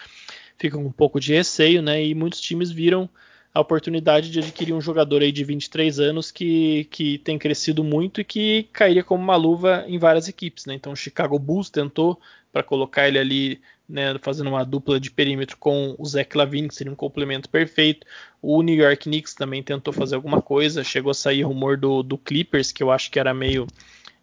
ficam 0.57 0.81
com 0.81 0.89
um 0.89 0.91
pouco 0.91 1.19
de 1.19 1.33
receio, 1.33 1.81
né? 1.81 2.03
E 2.03 2.13
muitos 2.13 2.41
times 2.41 2.71
viram 2.71 3.09
a 3.55 3.61
oportunidade 3.61 4.29
de 4.29 4.39
adquirir 4.39 4.73
um 4.73 4.81
jogador 4.81 5.21
aí 5.21 5.31
de 5.31 5.41
23 5.45 5.97
anos 6.01 6.29
que, 6.29 6.89
que 6.91 7.17
tem 7.19 7.39
crescido 7.39 7.85
muito 7.85 8.19
e 8.19 8.23
que 8.25 8.63
cairia 8.73 9.01
como 9.01 9.23
uma 9.23 9.37
luva 9.37 9.85
em 9.87 9.97
várias 9.97 10.27
equipes. 10.27 10.65
Né? 10.65 10.73
Então 10.73 10.91
o 10.91 10.95
Chicago 10.95 11.39
Bulls 11.39 11.69
tentou 11.69 12.19
para 12.51 12.61
colocar 12.61 13.07
ele 13.07 13.17
ali, 13.17 13.61
né, 13.87 14.19
fazendo 14.21 14.49
uma 14.49 14.65
dupla 14.65 14.99
de 14.99 15.09
perímetro 15.09 15.55
com 15.55 15.95
o 15.97 16.05
Zach 16.05 16.37
Lavine, 16.37 16.67
que 16.67 16.75
seria 16.75 16.91
um 16.91 16.97
complemento 16.97 17.47
perfeito. 17.47 18.05
O 18.41 18.61
New 18.61 18.75
York 18.75 19.03
Knicks 19.03 19.33
também 19.33 19.63
tentou 19.63 19.93
fazer 19.93 20.15
alguma 20.15 20.41
coisa, 20.41 20.83
chegou 20.83 21.11
a 21.11 21.13
sair 21.13 21.43
rumor 21.43 21.77
do, 21.77 22.03
do 22.03 22.17
Clippers, 22.17 22.73
que 22.73 22.83
eu 22.83 22.91
acho 22.91 23.09
que 23.09 23.17
era 23.17 23.33
meio 23.33 23.67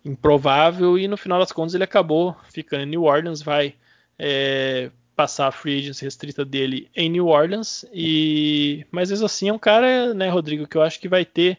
improvável, 0.04 0.98
e 0.98 1.08
no 1.08 1.16
final 1.16 1.38
das 1.38 1.52
contas 1.52 1.74
ele 1.74 1.84
acabou 1.84 2.36
ficando 2.52 2.82
em 2.82 2.86
New 2.86 3.04
Orleans, 3.04 3.40
vai 3.40 3.74
é, 4.18 4.90
passar 5.16 5.48
a 5.48 5.52
free 5.52 5.78
agency 5.78 6.04
restrita 6.04 6.44
dele 6.44 6.88
em 6.94 7.08
New 7.08 7.28
Orleans. 7.28 7.84
E 7.92 8.86
mas 8.90 9.10
mesmo 9.10 9.26
assim 9.26 9.48
é 9.48 9.52
um 9.52 9.58
cara, 9.58 10.14
né, 10.14 10.28
Rodrigo, 10.28 10.66
que 10.66 10.76
eu 10.76 10.82
acho 10.82 11.00
que 11.00 11.08
vai 11.08 11.24
ter 11.24 11.58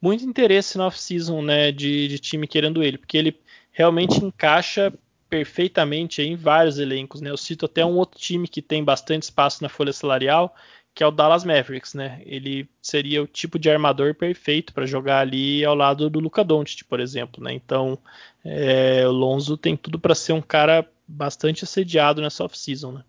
muito 0.00 0.24
interesse 0.24 0.78
na 0.78 0.86
off-season, 0.86 1.42
né, 1.42 1.72
de, 1.72 2.08
de 2.08 2.18
time 2.18 2.46
querendo 2.46 2.82
ele, 2.82 2.98
porque 2.98 3.16
ele 3.16 3.40
realmente 3.72 4.24
encaixa 4.24 4.92
perfeitamente 5.28 6.22
em 6.22 6.36
vários 6.36 6.78
elencos, 6.78 7.20
né? 7.20 7.30
Eu 7.30 7.36
cito 7.36 7.66
até 7.66 7.84
um 7.84 7.96
outro 7.96 8.18
time 8.18 8.46
que 8.46 8.62
tem 8.62 8.84
bastante 8.84 9.24
espaço 9.24 9.62
na 9.62 9.68
folha 9.68 9.92
salarial, 9.92 10.54
que 10.94 11.02
é 11.02 11.06
o 11.06 11.10
Dallas 11.10 11.44
Mavericks, 11.44 11.92
né? 11.92 12.22
Ele 12.24 12.68
seria 12.80 13.22
o 13.22 13.26
tipo 13.26 13.58
de 13.58 13.68
armador 13.68 14.14
perfeito 14.14 14.72
para 14.72 14.86
jogar 14.86 15.20
ali 15.20 15.64
ao 15.64 15.74
lado 15.74 16.08
do 16.08 16.20
Luca 16.20 16.42
Doncic, 16.42 16.84
por 16.84 17.00
exemplo, 17.00 17.42
né? 17.42 17.52
Então, 17.52 17.98
é, 18.44 19.06
o 19.06 19.12
Lonzo 19.12 19.56
tem 19.56 19.76
tudo 19.76 19.98
para 19.98 20.14
ser 20.14 20.32
um 20.32 20.40
cara 20.40 20.88
bastante 21.06 21.64
assediado 21.64 22.20
nessa 22.20 22.44
off-season, 22.44 22.92
né? 22.92 23.04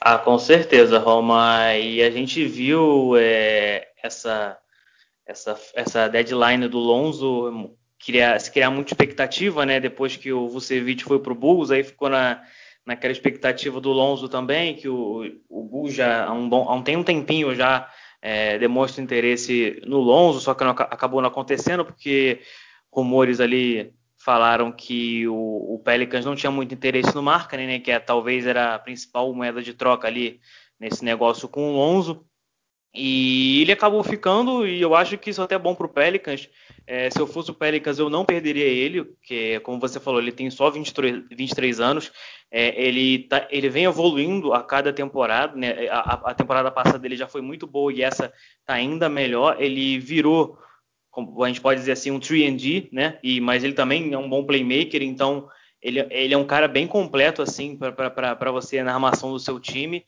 Ah, 0.00 0.18
com 0.18 0.38
certeza, 0.38 0.98
Roma. 0.98 1.74
E 1.76 2.02
a 2.02 2.10
gente 2.10 2.44
viu 2.44 3.16
é, 3.16 3.88
essa, 4.02 4.58
essa, 5.26 5.58
essa 5.74 6.08
deadline 6.08 6.68
do 6.68 6.78
Lonzo 6.78 7.76
criar, 8.04 8.40
se 8.40 8.50
criar 8.50 8.70
muita 8.70 8.92
expectativa, 8.92 9.64
né? 9.64 9.78
Depois 9.78 10.16
que 10.16 10.32
o 10.32 10.48
Vucevic 10.48 11.04
foi 11.04 11.20
pro 11.20 11.34
Bulls, 11.34 11.70
aí 11.70 11.84
ficou 11.84 12.08
na, 12.08 12.42
naquela 12.84 13.12
expectativa 13.12 13.80
do 13.80 13.92
Lonzo 13.92 14.28
também, 14.28 14.74
que 14.74 14.88
o, 14.88 15.22
o 15.48 15.62
Bulls 15.62 15.94
já 15.94 16.26
há 16.26 16.32
um, 16.32 16.48
bom, 16.48 16.68
há 16.68 16.74
um, 16.74 16.82
tem 16.82 16.96
um 16.96 17.04
tempinho 17.04 17.54
já 17.54 17.88
é, 18.20 18.58
demonstra 18.58 19.02
interesse 19.02 19.80
no 19.86 19.98
Lonzo, 19.98 20.40
só 20.40 20.54
que 20.54 20.64
não, 20.64 20.70
acabou 20.70 21.20
não 21.20 21.28
acontecendo 21.28 21.84
porque 21.84 22.40
rumores 22.90 23.40
ali 23.40 23.94
falaram 24.24 24.70
que 24.70 25.26
o, 25.26 25.74
o, 25.74 25.78
Pelicans 25.84 26.24
não 26.24 26.36
tinha 26.36 26.50
muito 26.50 26.74
interesse 26.74 27.14
no 27.14 27.22
Markkinen, 27.22 27.66
né, 27.66 27.78
que 27.78 27.90
é, 27.90 27.98
talvez 27.98 28.46
era 28.46 28.74
a 28.74 28.78
principal 28.78 29.32
moeda 29.34 29.62
de 29.62 29.74
troca 29.74 30.06
ali 30.06 30.40
nesse 30.78 31.04
negócio 31.04 31.48
com 31.48 31.70
o 31.70 31.76
Lonzo. 31.76 32.24
E 32.94 33.62
ele 33.62 33.72
acabou 33.72 34.04
ficando, 34.04 34.66
e 34.66 34.80
eu 34.80 34.94
acho 34.94 35.16
que 35.16 35.30
isso 35.30 35.40
é 35.40 35.44
até 35.44 35.58
bom 35.58 35.74
para 35.74 35.86
o 35.86 35.92
Pelicans. 35.92 36.48
É, 36.86 37.08
se 37.08 37.18
eu 37.18 37.26
fosse 37.26 37.50
o 37.50 37.54
Pelicans, 37.54 37.98
eu 37.98 38.10
não 38.10 38.22
perderia 38.22 38.66
ele, 38.66 39.02
porque, 39.02 39.60
como 39.60 39.80
você 39.80 39.98
falou, 39.98 40.20
ele 40.20 40.30
tem 40.30 40.50
só 40.50 40.68
23, 40.68 41.24
23 41.30 41.80
anos. 41.80 42.12
É, 42.50 42.80
ele, 42.80 43.20
tá, 43.20 43.48
ele 43.50 43.70
vem 43.70 43.84
evoluindo 43.84 44.52
a 44.52 44.62
cada 44.62 44.92
temporada. 44.92 45.56
Né? 45.56 45.88
A, 45.88 46.30
a, 46.30 46.34
temporada 46.34 46.70
passada 46.70 46.98
dele 46.98 47.16
já 47.16 47.26
foi 47.26 47.40
muito 47.40 47.66
boa 47.66 47.90
e 47.90 48.02
essa 48.02 48.30
está 48.60 48.74
ainda 48.74 49.08
melhor. 49.08 49.56
Ele 49.58 49.98
virou, 49.98 50.58
a 51.14 51.46
gente 51.48 51.60
pode 51.60 51.80
dizer 51.80 51.92
assim, 51.92 52.10
um 52.10 52.18
3D, 52.18 52.88
né? 52.90 53.18
E, 53.22 53.40
mas 53.40 53.62
ele 53.62 53.74
também 53.74 54.12
é 54.12 54.18
um 54.18 54.28
bom 54.28 54.44
playmaker, 54.44 55.02
então 55.02 55.48
ele, 55.80 56.06
ele 56.10 56.32
é 56.32 56.38
um 56.38 56.46
cara 56.46 56.68
bem 56.68 56.86
completo 56.86 57.42
assim 57.42 57.76
para 57.76 58.50
você 58.50 58.82
na 58.82 58.94
armação 58.94 59.32
do 59.32 59.38
seu 59.38 59.58
time. 59.60 60.04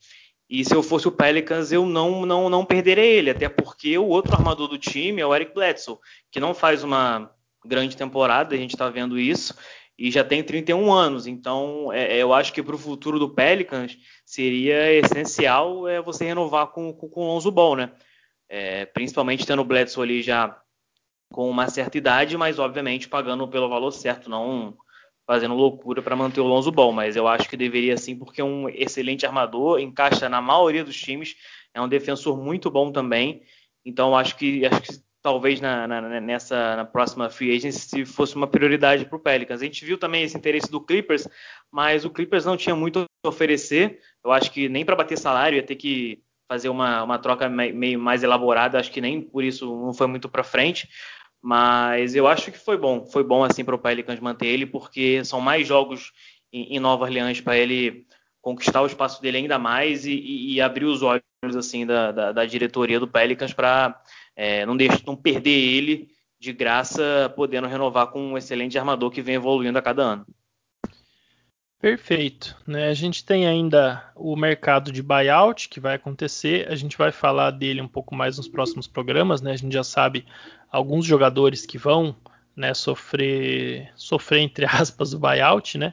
E 0.49 0.65
se 0.65 0.75
eu 0.75 0.83
fosse 0.83 1.09
o 1.09 1.13
Pelicans, 1.13 1.73
eu 1.73 1.85
não, 1.87 2.25
não, 2.25 2.49
não 2.49 2.65
perderia 2.65 3.05
ele, 3.05 3.31
até 3.31 3.49
porque 3.49 3.97
o 3.99 4.07
outro 4.07 4.35
armador 4.35 4.69
do 4.69 4.79
time 4.79 5.21
é 5.21 5.27
o 5.27 5.35
Eric 5.35 5.55
Bledsoe, 5.55 5.99
que 6.31 6.39
não 6.39 6.55
faz 6.55 6.85
uma 6.85 7.31
grande 7.65 7.97
temporada, 7.97 8.55
a 8.55 8.59
gente 8.59 8.75
está 8.75 8.89
vendo 8.91 9.19
isso, 9.19 9.55
e 9.99 10.11
já 10.11 10.23
tem 10.23 10.43
31 10.43 10.93
anos. 10.93 11.27
Então, 11.27 11.93
é, 11.93 12.17
é 12.17 12.23
eu 12.23 12.33
acho 12.33 12.53
que 12.53 12.63
para 12.63 12.75
o 12.75 12.79
futuro 12.79 13.19
do 13.19 13.31
Pelicans 13.31 13.97
seria 14.25 14.93
essencial 14.93 15.89
é, 15.89 16.01
você 16.01 16.25
renovar 16.25 16.69
com, 16.69 16.93
com, 16.93 17.09
com 17.09 17.23
o 17.23 17.27
Lonzo 17.27 17.51
Ball, 17.51 17.77
né? 17.77 17.93
É, 18.49 18.85
principalmente 18.85 19.47
tendo 19.47 19.63
o 19.63 19.65
Bledsoe 19.65 20.05
ali 20.05 20.23
já 20.23 20.61
com 21.35 21.51
uma 21.51 21.69
certa 21.69 21.99
idade, 21.99 22.37
mas 22.37 22.61
obviamente 22.61 23.09
pagando 23.09 23.49
pelo 23.49 23.69
valor 23.69 23.91
certo, 23.91 24.31
não 24.31 24.77
fazendo 25.27 25.53
loucura 25.53 26.01
para 26.01 26.15
manter 26.15 26.41
o 26.41 26.47
Lonzo 26.47 26.71
bom, 26.71 26.93
mas 26.93 27.17
eu 27.17 27.27
acho 27.27 27.49
que 27.49 27.57
deveria 27.57 27.97
sim, 27.97 28.17
porque 28.17 28.41
é 28.41 28.45
um 28.45 28.69
excelente 28.69 29.27
armador, 29.27 29.81
encaixa 29.81 30.29
na 30.29 30.41
maioria 30.41 30.85
dos 30.85 30.97
times, 30.97 31.35
é 31.75 31.81
um 31.81 31.89
defensor 31.89 32.41
muito 32.41 32.71
bom 32.71 32.93
também. 32.93 33.43
Então 33.85 34.17
acho 34.17 34.37
que 34.37 34.65
acho 34.65 34.81
que 34.81 35.03
talvez 35.21 35.61
na, 35.61 35.89
na, 35.89 36.21
nessa 36.21 36.77
na 36.77 36.85
próxima 36.85 37.29
free 37.29 37.57
agency 37.57 38.05
fosse 38.05 38.37
uma 38.37 38.47
prioridade 38.47 39.05
para 39.05 39.17
o 39.17 39.21
Pelicans. 39.21 39.61
A 39.61 39.65
gente 39.65 39.85
viu 39.85 39.99
também 39.99 40.23
esse 40.23 40.37
interesse 40.37 40.71
do 40.71 40.81
Clippers, 40.81 41.27
mas 41.69 42.05
o 42.05 42.11
Clippers 42.11 42.45
não 42.45 42.57
tinha 42.57 42.77
muito 42.77 43.01
a 43.01 43.29
oferecer. 43.29 43.99
Eu 44.25 44.31
acho 44.31 44.53
que 44.53 44.69
nem 44.69 44.85
para 44.85 44.95
bater 44.95 45.19
salário 45.19 45.57
ia 45.57 45.65
ter 45.65 45.75
que 45.75 46.23
fazer 46.49 46.69
uma, 46.69 47.03
uma 47.03 47.19
troca 47.19 47.49
meio 47.49 47.99
mais 47.99 48.23
elaborada. 48.23 48.79
Acho 48.79 48.93
que 48.93 49.01
nem 49.01 49.21
por 49.21 49.43
isso 49.43 49.67
não 49.67 49.93
foi 49.93 50.07
muito 50.07 50.29
para 50.29 50.45
frente. 50.45 50.89
Mas 51.47 52.15
eu 52.15 52.27
acho 52.27 52.51
que 52.51 52.59
foi 52.59 52.79
bom. 52.79 53.05
Foi 53.05 53.23
bom 53.23 53.45
assim 53.45 53.63
para 53.63 53.75
o 53.75 53.79
Pelicans 53.79 54.19
manter 54.19 54.47
ele, 54.47 54.65
porque 54.65 55.23
são 55.27 55.43
mais 55.43 55.69
jogos 55.69 56.11
em, 56.51 56.77
em 56.77 56.81
Nova 56.81 57.05
Orleans 57.05 57.39
para 57.43 57.55
ele 57.59 58.07
conquistar 58.41 58.81
o 58.81 58.87
espaço 58.87 59.21
dele 59.21 59.37
ainda 59.37 59.59
mais 59.59 60.07
e, 60.07 60.13
e, 60.13 60.55
e 60.55 60.61
abrir 60.63 60.87
os 60.87 61.03
olhos 61.03 61.23
assim 61.55 61.85
da, 61.85 62.11
da, 62.13 62.33
da 62.33 62.47
diretoria 62.47 62.99
do 62.99 63.07
Pelicans 63.07 63.53
para 63.53 64.01
é, 64.35 64.65
não, 64.65 64.75
deixar, 64.75 65.03
não 65.07 65.15
perder 65.15 65.51
ele 65.51 66.09
de 66.41 66.51
graça, 66.51 67.31
podendo 67.37 67.69
renovar 67.69 68.07
com 68.07 68.23
um 68.23 68.39
excelente 68.39 68.79
armador 68.79 69.11
que 69.11 69.21
vem 69.21 69.35
evoluindo 69.35 69.79
a 69.79 69.83
cada 69.83 70.03
ano. 70.03 70.27
Perfeito. 71.85 72.57
Né? 72.67 72.89
A 72.89 72.95
gente 72.95 73.23
tem 73.23 73.47
ainda 73.47 74.03
o 74.15 74.35
mercado 74.35 74.91
de 74.91 75.03
buyout 75.03 75.69
que 75.69 75.79
vai 75.79 75.97
acontecer. 75.97 76.67
A 76.73 76.75
gente 76.75 76.97
vai 76.97 77.13
falar 77.13 77.51
dele 77.51 77.83
um 77.83 77.87
pouco 77.87 78.15
mais 78.15 78.39
nos 78.39 78.49
próximos 78.49 78.87
programas. 78.87 79.43
Né? 79.43 79.53
A 79.53 79.57
gente 79.57 79.75
já 79.75 79.85
sabe 79.85 80.25
alguns 80.73 81.05
jogadores 81.05 81.67
que 81.67 81.77
vão 81.77 82.17
né, 82.57 82.73
sofrer, 82.73 83.93
sofrer, 83.97 84.41
entre 84.41 84.65
aspas, 84.65 85.13
o 85.13 85.19
buyout, 85.19 85.77
né? 85.77 85.93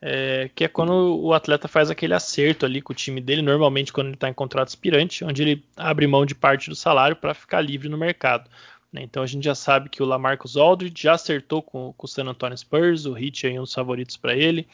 É, 0.00 0.48
que 0.54 0.64
é 0.64 0.68
quando 0.68 0.92
o 0.92 1.34
atleta 1.34 1.68
faz 1.68 1.90
aquele 1.90 2.14
acerto 2.14 2.64
ali 2.64 2.80
com 2.80 2.94
o 2.94 2.96
time 2.96 3.20
dele, 3.20 3.42
normalmente 3.42 3.92
quando 3.92 4.06
ele 4.06 4.14
está 4.14 4.30
em 4.30 4.34
contrato 4.34 4.68
aspirante, 4.68 5.22
onde 5.22 5.42
ele 5.42 5.64
abre 5.76 6.06
mão 6.06 6.24
de 6.24 6.34
parte 6.34 6.70
do 6.70 6.76
salário 6.76 7.16
para 7.16 7.34
ficar 7.34 7.60
livre 7.60 7.90
no 7.90 7.98
mercado. 7.98 8.48
Né? 8.90 9.02
Então 9.02 9.22
a 9.22 9.26
gente 9.26 9.44
já 9.44 9.54
sabe 9.54 9.90
que 9.90 10.02
o 10.02 10.06
Lamarcus 10.06 10.56
Aldridge 10.56 11.02
já 11.02 11.12
acertou 11.12 11.62
com, 11.62 11.92
com 11.94 12.06
o 12.06 12.08
San 12.08 12.24
Antonio 12.24 12.56
Spurs, 12.56 13.04
o 13.04 13.18
Heat 13.18 13.46
é 13.46 13.60
um 13.60 13.64
dos 13.64 13.74
favoritos 13.74 14.16
para 14.16 14.34
ele. 14.34 14.66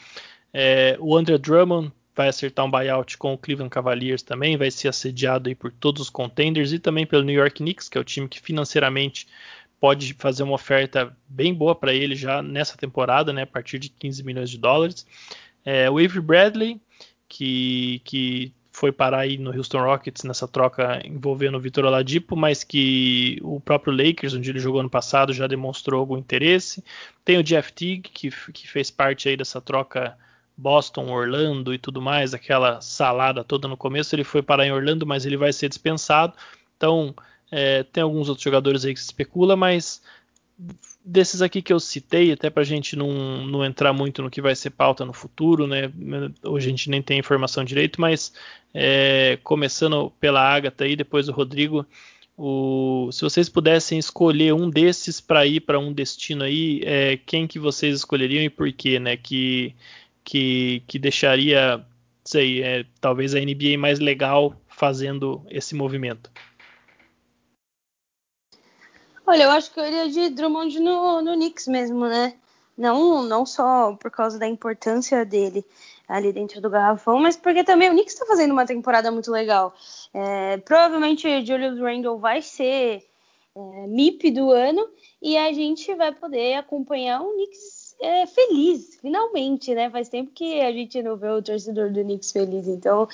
É, 0.53 0.95
o 0.99 1.17
Andrew 1.17 1.37
Drummond 1.37 1.91
vai 2.15 2.29
acertar 2.29 2.63
um 2.63 2.69
buyout 2.69 3.17
com 3.17 3.33
o 3.33 3.37
Cleveland 3.37 3.71
Cavaliers 3.71 4.21
também, 4.21 4.55
vai 4.55 4.69
ser 4.69 4.87
assediado 4.87 5.49
aí 5.49 5.55
por 5.55 5.71
todos 5.71 6.03
os 6.03 6.09
contenders 6.09 6.71
e 6.71 6.79
também 6.79 7.05
pelo 7.05 7.23
New 7.23 7.35
York 7.35 7.55
Knicks, 7.55 7.89
que 7.89 7.97
é 7.97 8.01
o 8.01 8.03
time 8.03 8.27
que 8.27 8.39
financeiramente 8.39 9.27
pode 9.79 10.13
fazer 10.13 10.43
uma 10.43 10.53
oferta 10.53 11.15
bem 11.27 11.53
boa 11.53 11.75
para 11.75 11.93
ele 11.93 12.15
já 12.15 12.41
nessa 12.41 12.77
temporada, 12.77 13.33
né, 13.33 13.41
a 13.41 13.47
partir 13.47 13.79
de 13.79 13.89
15 13.89 14.23
milhões 14.23 14.49
de 14.49 14.57
dólares. 14.57 15.05
É, 15.65 15.89
o 15.89 15.97
Avery 15.97 16.21
Bradley, 16.21 16.81
que, 17.27 17.99
que 18.05 18.53
foi 18.71 18.91
parar 18.91 19.19
aí 19.19 19.37
no 19.37 19.55
Houston 19.55 19.83
Rockets 19.83 20.23
nessa 20.23 20.47
troca 20.47 21.01
envolvendo 21.05 21.57
o 21.57 21.59
Vitor 21.59 21.85
Oladipo, 21.85 22.35
mas 22.35 22.63
que 22.63 23.39
o 23.41 23.59
próprio 23.59 23.93
Lakers, 23.95 24.33
onde 24.33 24.49
ele 24.49 24.59
jogou 24.59 24.79
ano 24.79 24.89
passado, 24.89 25.33
já 25.33 25.47
demonstrou 25.47 25.99
algum 25.99 26.17
interesse. 26.17 26.83
Tem 27.25 27.37
o 27.37 27.43
Jeff 27.43 27.73
Teague, 27.73 28.01
que, 28.01 28.29
que 28.29 28.67
fez 28.67 28.89
parte 28.89 29.27
aí 29.27 29.35
dessa 29.35 29.59
troca 29.59 30.17
Boston, 30.55 31.09
Orlando 31.11 31.73
e 31.73 31.77
tudo 31.77 32.01
mais, 32.01 32.33
aquela 32.33 32.79
salada 32.81 33.43
toda 33.43 33.67
no 33.67 33.77
começo. 33.77 34.15
Ele 34.15 34.23
foi 34.23 34.41
parar 34.41 34.65
em 34.65 34.71
Orlando, 34.71 35.05
mas 35.05 35.25
ele 35.25 35.37
vai 35.37 35.51
ser 35.51 35.69
dispensado. 35.69 36.33
Então, 36.77 37.15
é, 37.51 37.83
tem 37.83 38.03
alguns 38.03 38.29
outros 38.29 38.43
jogadores 38.43 38.85
aí 38.85 38.93
que 38.93 38.99
se 38.99 39.05
especula, 39.05 39.55
mas 39.55 40.01
desses 41.03 41.41
aqui 41.41 41.61
que 41.61 41.73
eu 41.73 41.79
citei, 41.79 42.31
até 42.31 42.49
para 42.49 42.61
a 42.61 42.65
gente 42.65 42.95
não, 42.95 43.45
não 43.45 43.65
entrar 43.65 43.91
muito 43.91 44.21
no 44.21 44.29
que 44.29 44.41
vai 44.41 44.55
ser 44.55 44.69
pauta 44.69 45.03
no 45.03 45.13
futuro, 45.13 45.67
né? 45.67 45.91
Hoje 46.43 46.67
a 46.67 46.69
gente 46.69 46.89
nem 46.89 47.01
tem 47.01 47.19
informação 47.19 47.63
direito, 47.63 47.99
mas 47.99 48.33
é, 48.73 49.37
começando 49.43 50.11
pela 50.19 50.41
Agatha 50.41 50.87
e 50.87 50.95
depois 50.95 51.27
o 51.27 51.33
Rodrigo, 51.33 51.85
o, 52.37 53.09
se 53.11 53.21
vocês 53.21 53.49
pudessem 53.49 53.99
escolher 53.99 54.53
um 54.53 54.69
desses 54.69 55.19
para 55.19 55.45
ir 55.45 55.59
para 55.61 55.77
um 55.77 55.91
destino 55.91 56.43
aí, 56.43 56.81
é, 56.83 57.17
quem 57.17 57.47
que 57.47 57.59
vocês 57.59 57.97
escolheriam 57.97 58.43
e 58.43 58.49
por 58.49 58.71
quê, 58.71 58.99
né? 58.99 59.17
Que 59.17 59.75
que, 60.23 60.83
que 60.87 60.97
deixaria, 60.97 61.85
sei, 62.23 62.63
é, 62.63 62.85
talvez 63.01 63.35
a 63.35 63.39
NBA 63.39 63.77
mais 63.77 63.99
legal 63.99 64.55
fazendo 64.67 65.45
esse 65.49 65.75
movimento? 65.75 66.31
Olha, 69.25 69.43
eu 69.43 69.51
acho 69.51 69.73
que 69.73 69.79
eu 69.79 69.85
iria 69.85 70.09
de 70.09 70.29
Drummond 70.29 70.79
no, 70.79 71.21
no 71.21 71.33
Knicks 71.33 71.67
mesmo, 71.67 72.05
né? 72.07 72.35
Não, 72.77 73.23
não 73.23 73.45
só 73.45 73.93
por 73.95 74.11
causa 74.11 74.37
da 74.37 74.47
importância 74.47 75.23
dele 75.23 75.63
ali 76.07 76.33
dentro 76.33 76.59
do 76.59 76.69
garrafão, 76.69 77.19
mas 77.19 77.37
porque 77.37 77.63
também 77.63 77.89
o 77.89 77.93
Knicks 77.93 78.13
está 78.13 78.25
fazendo 78.25 78.51
uma 78.51 78.65
temporada 78.65 79.11
muito 79.11 79.31
legal. 79.31 79.73
É, 80.13 80.57
provavelmente 80.57 81.45
Julius 81.45 81.79
Randle 81.79 82.17
vai 82.17 82.41
ser 82.41 83.05
é, 83.55 83.87
MIP 83.87 84.31
do 84.31 84.51
ano 84.51 84.89
e 85.21 85.37
a 85.37 85.53
gente 85.53 85.93
vai 85.95 86.11
poder 86.11 86.55
acompanhar 86.55 87.21
o 87.21 87.31
Knicks 87.31 87.82
é, 88.03 88.27
feliz, 88.27 88.97
finalmente, 89.01 89.73
né? 89.73 89.89
Faz 89.89 90.09
tempo 90.09 90.31
que 90.35 90.59
a 90.59 90.71
gente 90.73 91.01
não 91.01 91.15
vê 91.15 91.29
o 91.29 91.41
torcedor 91.41 91.89
do 91.89 92.03
Knicks 92.03 92.33
feliz. 92.33 92.67
Então, 92.67 93.07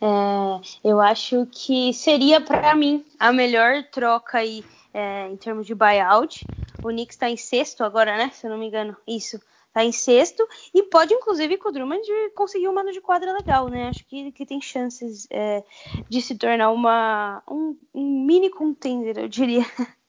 é, 0.00 0.88
eu 0.88 1.00
acho 1.00 1.46
que 1.50 1.94
seria 1.94 2.42
para 2.42 2.74
mim 2.74 3.02
a 3.18 3.32
melhor 3.32 3.82
troca 3.90 4.38
aí 4.38 4.62
é, 4.92 5.28
em 5.28 5.36
termos 5.36 5.66
de 5.66 5.74
buyout. 5.74 6.46
O 6.82 6.88
Knicks 6.88 7.16
está 7.16 7.30
em 7.30 7.38
sexto 7.38 7.82
agora, 7.82 8.18
né? 8.18 8.30
Se 8.34 8.46
eu 8.46 8.50
não 8.50 8.58
me 8.58 8.66
engano, 8.66 8.94
isso. 9.08 9.40
Tá 9.72 9.82
em 9.82 9.90
sexto 9.90 10.46
e 10.72 10.84
pode, 10.84 11.12
inclusive, 11.12 11.56
com 11.56 11.70
o 11.70 11.72
Drummond 11.72 12.06
conseguir 12.36 12.68
um 12.68 12.72
mano 12.72 12.92
de 12.92 13.00
quadra 13.00 13.32
legal, 13.32 13.68
né? 13.68 13.88
Acho 13.88 14.04
que, 14.06 14.30
que 14.30 14.46
tem 14.46 14.60
chances 14.60 15.26
é, 15.30 15.64
de 16.08 16.22
se 16.22 16.36
tornar 16.36 16.70
uma, 16.70 17.42
um, 17.50 17.76
um 17.92 18.24
mini 18.24 18.50
contender, 18.50 19.18
eu 19.18 19.26
diria. 19.26 19.64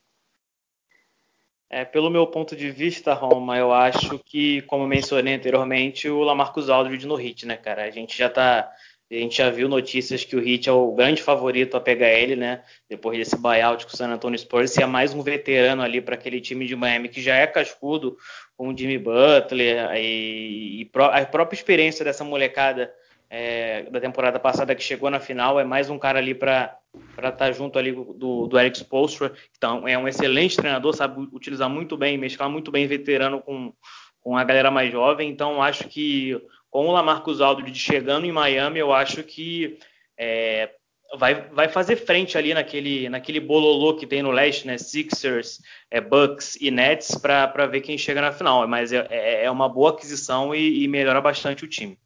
É, 1.76 1.84
pelo 1.84 2.10
meu 2.10 2.26
ponto 2.26 2.56
de 2.56 2.72
vista, 2.72 3.14
Roma, 3.14 3.58
eu 3.58 3.74
acho 3.74 4.18
que, 4.20 4.62
como 4.62 4.88
mencionei 4.88 5.34
anteriormente, 5.34 6.08
o 6.08 6.24
Lamarcus 6.24 6.70
Aldridge 6.70 7.06
no 7.06 7.16
hit, 7.16 7.46
né, 7.46 7.58
cara? 7.58 7.84
A 7.84 7.92
gente 7.92 8.18
já 8.18 8.30
tá. 8.30 8.72
A 9.12 9.14
gente 9.14 9.36
já 9.36 9.50
viu 9.50 9.68
notícias 9.68 10.24
que 10.24 10.38
o 10.38 10.40
Heat 10.40 10.70
é 10.70 10.72
o 10.72 10.94
grande 10.94 11.22
favorito 11.22 11.76
a 11.76 11.82
pegar 11.82 12.10
ele, 12.12 12.38
né? 12.38 12.64
Depois 12.90 13.18
desse 13.18 13.38
buyout 13.38 13.86
com 13.86 13.94
o 13.94 13.98
San 13.98 14.08
Antonio 14.08 14.40
Spurs, 14.40 14.78
e 14.78 14.84
é 14.84 14.86
mais 14.86 15.14
um 15.14 15.22
veterano 15.22 15.82
ali 15.82 16.00
para 16.00 16.16
aquele 16.16 16.40
time 16.40 16.66
de 16.66 16.78
Miami 16.78 17.10
que 17.10 17.22
já 17.22 17.36
é 17.36 17.46
cascudo, 17.46 18.16
com 18.56 18.70
o 18.70 18.78
Jimmy 18.78 18.98
Butler 18.98 19.92
e, 19.98 20.82
e 20.82 20.92
a 20.98 21.26
própria 21.26 21.58
experiência 21.58 22.06
dessa 22.06 22.24
molecada 22.24 22.90
é, 23.30 23.84
da 23.84 24.00
temporada 24.00 24.40
passada 24.40 24.76
que 24.76 24.84
chegou 24.84 25.10
na 25.10 25.20
final, 25.20 25.60
é 25.60 25.64
mais 25.64 25.90
um 25.90 26.00
cara 26.00 26.20
ali 26.20 26.34
para 26.34 26.78
estar 27.18 27.32
tá 27.32 27.52
junto 27.52 27.78
ali 27.80 27.92
do, 27.92 28.48
do 28.48 28.60
Eric 28.60 28.78
Spoelstra, 28.78 29.34
então 29.58 29.88
é 29.88 29.98
um 29.98 30.08
excelente 30.08 30.58
treinador, 30.58 30.94
sabe 30.94 31.28
utilizar 31.32 31.70
muito 31.70 31.98
bem, 31.98 32.18
mesclar 32.18 32.50
muito 32.50 32.72
bem 32.72 32.88
veterano 32.88 33.42
com, 33.42 33.74
com 34.22 34.38
a 34.38 34.44
galera 34.44 34.72
mais 34.72 34.92
jovem, 34.92 35.30
então 35.30 35.62
acho 35.62 35.88
que 35.88 36.40
com 36.70 36.88
o 36.88 36.92
Lamarcus 36.92 37.42
Aldridge 37.42 37.80
chegando 37.80 38.26
em 38.26 38.32
Miami, 38.32 38.80
eu 38.80 38.92
acho 38.94 39.24
que 39.24 39.80
é, 40.18 40.72
vai, 41.18 41.50
vai 41.50 41.70
fazer 41.70 41.96
frente 41.96 42.38
ali 42.38 42.54
naquele, 42.54 43.10
naquele 43.10 43.40
bololô 43.40 43.96
que 43.96 44.08
tem 44.08 44.22
no 44.22 44.32
leste, 44.32 44.68
né? 44.68 44.78
Sixers, 44.78 45.62
é, 45.90 46.02
Bucks 46.02 46.58
e 46.60 46.72
Nets, 46.72 47.16
para 47.16 47.66
ver 47.68 47.82
quem 47.82 47.98
chega 47.98 48.22
na 48.22 48.32
final. 48.32 48.68
Mas 48.68 48.92
é, 48.92 49.08
é, 49.10 49.46
é 49.46 49.52
uma 49.52 49.70
boa 49.70 49.92
aquisição 49.92 50.54
e, 50.54 50.84
e 50.84 50.88
melhora 50.88 51.22
bastante 51.22 51.64
o 51.64 51.68
time. 51.68 51.98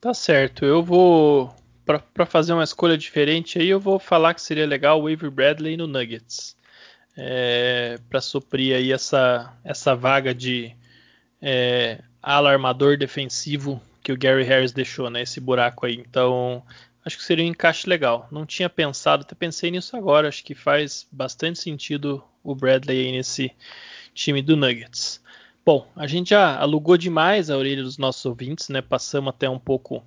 Tá 0.00 0.14
certo. 0.14 0.64
Eu 0.64 0.82
vou. 0.82 1.54
Para 1.84 2.24
fazer 2.24 2.52
uma 2.52 2.62
escolha 2.62 2.96
diferente 2.96 3.58
aí, 3.58 3.68
eu 3.68 3.80
vou 3.80 3.98
falar 3.98 4.32
que 4.34 4.40
seria 4.40 4.66
legal 4.66 5.02
o 5.02 5.08
Avery 5.08 5.30
Bradley 5.30 5.76
no 5.76 5.88
Nuggets. 5.88 6.56
É, 7.16 7.98
para 8.08 8.20
suprir 8.20 8.76
aí 8.76 8.92
essa, 8.92 9.52
essa 9.64 9.94
vaga 9.96 10.32
de 10.32 10.74
é, 11.42 12.00
alarmador 12.22 12.96
defensivo 12.96 13.82
que 14.02 14.12
o 14.12 14.16
Gary 14.16 14.44
Harris 14.44 14.72
deixou, 14.72 15.10
né? 15.10 15.22
Esse 15.22 15.40
buraco 15.40 15.84
aí. 15.84 15.96
Então, 15.96 16.62
acho 17.04 17.18
que 17.18 17.24
seria 17.24 17.44
um 17.44 17.48
encaixe 17.48 17.88
legal. 17.88 18.28
Não 18.30 18.46
tinha 18.46 18.70
pensado, 18.70 19.22
até 19.22 19.34
pensei 19.34 19.70
nisso 19.70 19.96
agora. 19.96 20.28
Acho 20.28 20.44
que 20.44 20.54
faz 20.54 21.06
bastante 21.10 21.58
sentido 21.58 22.22
o 22.42 22.54
Bradley 22.54 23.06
aí 23.06 23.12
nesse 23.12 23.52
time 24.14 24.40
do 24.40 24.56
Nuggets. 24.56 25.20
Bom, 25.64 25.86
a 25.94 26.06
gente 26.06 26.30
já 26.30 26.58
alugou 26.58 26.96
demais 26.96 27.50
a 27.50 27.56
orelha 27.56 27.82
dos 27.82 27.98
nossos 27.98 28.24
ouvintes, 28.24 28.68
né? 28.68 28.80
Passamos 28.80 29.28
até 29.28 29.48
um 29.48 29.58
pouco 29.58 30.02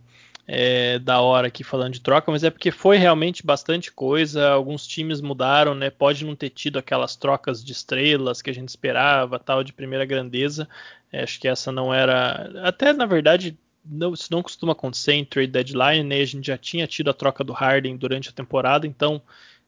é, 0.48 1.00
da 1.00 1.22
hora 1.22 1.48
aqui 1.48 1.64
falando 1.64 1.94
de 1.94 2.02
troca, 2.02 2.32
mas 2.32 2.44
é 2.44 2.50
porque 2.50 2.72
foi 2.72 2.98
realmente 2.98 3.46
bastante 3.46 3.92
coisa. 3.92 4.50
Alguns 4.50 4.86
times 4.88 5.22
mudaram, 5.22 5.74
né? 5.76 5.90
Pode 5.90 6.26
não 6.26 6.36
ter 6.36 6.50
tido 6.50 6.80
aquelas 6.80 7.16
trocas 7.16 7.64
de 7.64 7.72
estrelas 7.72 8.42
que 8.42 8.50
a 8.50 8.54
gente 8.54 8.70
esperava, 8.70 9.40
tal, 9.40 9.64
de 9.64 9.72
primeira 9.72 10.06
grandeza. 10.06 10.68
É, 11.12 11.24
acho 11.24 11.40
que 11.40 11.48
essa 11.48 11.72
não 11.72 11.94
era. 11.94 12.52
Até 12.64 12.92
na 12.92 13.06
verdade, 13.06 13.58
não, 13.86 14.14
isso 14.14 14.30
não 14.32 14.42
costuma 14.42 14.74
acontecer 14.74 15.14
em 15.14 15.26
trade 15.26 15.52
deadline, 15.52 16.04
né? 16.04 16.22
A 16.22 16.26
gente 16.26 16.48
já 16.48 16.58
tinha 16.58 16.88
tido 16.88 17.10
a 17.10 17.14
troca 17.14 17.44
do 17.44 17.54
Harden 17.54 17.96
durante 17.96 18.30
a 18.30 18.34
temporada, 18.34 18.88
então 18.88 19.22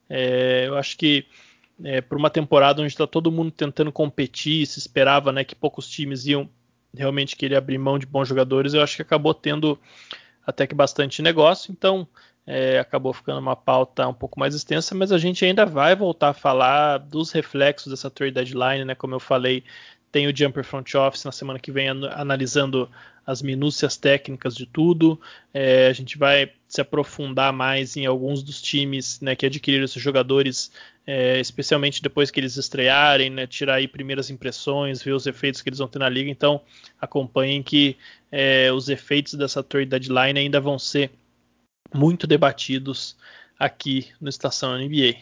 é, 0.08 0.64
eu 0.66 0.76
acho 0.76 0.96
que 0.96 1.26
é, 1.84 2.00
para 2.00 2.18
uma 2.18 2.30
temporada 2.30 2.80
onde 2.80 2.92
está 2.92 3.06
todo 3.06 3.32
mundo 3.32 3.50
tentando 3.50 3.92
competir, 3.92 4.66
se 4.66 4.78
esperava 4.78 5.32
né, 5.32 5.44
que 5.44 5.54
poucos 5.54 5.88
times 5.88 6.26
iam 6.26 6.48
realmente 6.94 7.36
querer 7.36 7.56
abrir 7.56 7.78
mão 7.78 7.98
de 7.98 8.06
bons 8.06 8.28
jogadores, 8.28 8.74
eu 8.74 8.82
acho 8.82 8.96
que 8.96 9.02
acabou 9.02 9.34
tendo 9.34 9.78
até 10.46 10.66
que 10.66 10.74
bastante 10.74 11.20
negócio, 11.20 11.72
então 11.72 12.08
é, 12.46 12.78
acabou 12.78 13.12
ficando 13.12 13.40
uma 13.40 13.56
pauta 13.56 14.06
um 14.06 14.14
pouco 14.14 14.38
mais 14.38 14.54
extensa, 14.54 14.94
mas 14.94 15.10
a 15.10 15.18
gente 15.18 15.44
ainda 15.44 15.66
vai 15.66 15.96
voltar 15.96 16.28
a 16.28 16.34
falar 16.34 16.98
dos 16.98 17.32
reflexos 17.32 17.90
dessa 17.90 18.08
trade 18.08 18.32
deadline, 18.32 18.84
né? 18.84 18.94
Como 18.94 19.14
eu 19.14 19.20
falei, 19.20 19.64
tem 20.12 20.28
o 20.28 20.36
Jumper 20.36 20.64
Front 20.64 20.94
Office 20.94 21.24
na 21.24 21.32
semana 21.32 21.58
que 21.58 21.72
vem 21.72 21.88
analisando 21.88 22.88
as 23.26 23.42
minúcias 23.42 23.96
técnicas 23.96 24.54
de 24.54 24.64
tudo. 24.66 25.20
É, 25.52 25.88
a 25.88 25.92
gente 25.92 26.16
vai 26.16 26.52
se 26.68 26.80
aprofundar 26.80 27.52
mais 27.52 27.96
em 27.96 28.06
alguns 28.06 28.42
dos 28.42 28.62
times 28.62 29.20
né, 29.20 29.34
que 29.34 29.46
adquiriram 29.46 29.84
esses 29.84 30.00
jogadores, 30.00 30.70
é, 31.06 31.40
especialmente 31.40 32.00
depois 32.00 32.30
que 32.30 32.38
eles 32.38 32.56
estrearem, 32.56 33.28
né, 33.30 33.46
tirar 33.46 33.74
aí 33.74 33.88
primeiras 33.88 34.30
impressões, 34.30 35.02
ver 35.02 35.12
os 35.12 35.26
efeitos 35.26 35.60
que 35.60 35.68
eles 35.68 35.80
vão 35.80 35.88
ter 35.88 35.98
na 35.98 36.08
liga. 36.08 36.30
Então, 36.30 36.60
acompanhem 37.00 37.62
que 37.62 37.96
é, 38.30 38.70
os 38.72 38.88
efeitos 38.88 39.34
dessa 39.34 39.62
trade 39.62 39.90
deadline 39.90 40.38
ainda 40.38 40.60
vão 40.60 40.78
ser 40.78 41.10
muito 41.92 42.26
debatidos 42.26 43.16
aqui 43.58 44.08
no 44.20 44.28
Estação 44.28 44.78
NBA. 44.78 45.16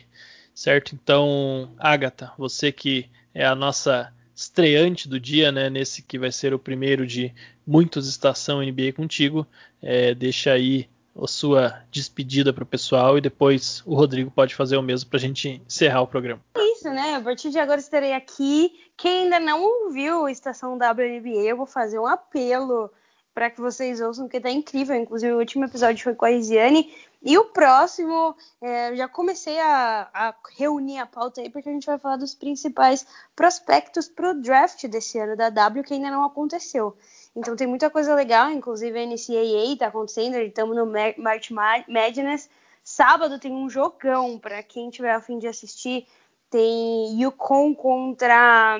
Certo? 0.54 0.94
Então, 0.94 1.74
Agatha, 1.78 2.32
você 2.38 2.70
que 2.70 3.08
é 3.34 3.44
a 3.44 3.54
nossa 3.54 4.12
estreante 4.34 5.08
do 5.08 5.20
dia, 5.20 5.52
né? 5.52 5.70
Nesse 5.70 6.02
que 6.02 6.18
vai 6.18 6.32
ser 6.32 6.52
o 6.52 6.58
primeiro 6.58 7.06
de 7.06 7.32
muitos 7.66 8.08
Estação 8.08 8.62
NBA 8.62 8.92
contigo. 8.94 9.46
É, 9.80 10.14
deixa 10.14 10.52
aí 10.52 10.88
a 11.16 11.28
sua 11.28 11.82
despedida 11.90 12.52
para 12.52 12.64
o 12.64 12.66
pessoal 12.66 13.16
e 13.16 13.20
depois 13.20 13.82
o 13.86 13.94
Rodrigo 13.94 14.30
pode 14.30 14.54
fazer 14.54 14.76
o 14.76 14.82
mesmo 14.82 15.08
para 15.08 15.18
a 15.18 15.20
gente 15.20 15.62
encerrar 15.66 16.02
o 16.02 16.06
programa. 16.06 16.40
É 16.56 16.72
isso, 16.72 16.90
né? 16.90 17.14
A 17.14 17.20
partir 17.20 17.50
de 17.50 17.58
agora 17.58 17.80
estarei 17.80 18.12
aqui. 18.12 18.72
Quem 18.96 19.24
ainda 19.24 19.38
não 19.38 19.62
ouviu 19.62 20.28
Estação 20.28 20.74
WNBA, 20.74 21.44
eu 21.44 21.56
vou 21.56 21.66
fazer 21.66 21.98
um 21.98 22.06
apelo 22.06 22.90
para 23.34 23.50
que 23.50 23.60
vocês 23.60 24.00
ouçam, 24.00 24.26
porque 24.26 24.40
tá 24.40 24.50
incrível. 24.50 24.94
Inclusive, 24.94 25.32
o 25.32 25.38
último 25.38 25.64
episódio 25.64 26.02
foi 26.02 26.14
com 26.14 26.24
a 26.24 26.30
Isiane. 26.30 26.92
E 27.24 27.38
o 27.38 27.46
próximo, 27.46 28.36
é, 28.60 28.94
já 28.94 29.08
comecei 29.08 29.58
a, 29.58 30.10
a, 30.12 30.34
reunir 30.58 30.98
a 30.98 31.06
pauta 31.06 31.40
aí, 31.40 31.48
porque 31.48 31.70
a 31.70 31.72
gente 31.72 31.86
vai 31.86 31.98
falar 31.98 32.16
dos 32.16 32.34
principais 32.34 33.06
prospectos 33.34 34.06
para 34.06 34.30
o 34.30 34.34
draft 34.34 34.86
desse 34.88 35.18
ano 35.18 35.34
da 35.34 35.48
W, 35.48 35.82
que 35.82 35.94
ainda 35.94 36.10
não 36.10 36.22
aconteceu. 36.22 36.94
Então 37.34 37.56
tem 37.56 37.66
muita 37.66 37.88
coisa 37.88 38.14
legal, 38.14 38.50
inclusive 38.50 38.98
a 38.98 39.06
NCAA 39.06 39.72
está 39.72 39.86
acontecendo, 39.86 40.36
estamos 40.36 40.76
no 40.76 40.84
March 40.84 41.50
Madness. 41.88 42.50
Sábado 42.84 43.38
tem 43.38 43.52
um 43.52 43.70
jogão 43.70 44.38
para 44.38 44.62
quem 44.62 44.90
tiver 44.90 45.14
a 45.14 45.20
fim 45.20 45.38
de 45.38 45.48
assistir. 45.48 46.06
Tem 46.50 47.18
Yukon 47.18 47.74
contra 47.74 48.78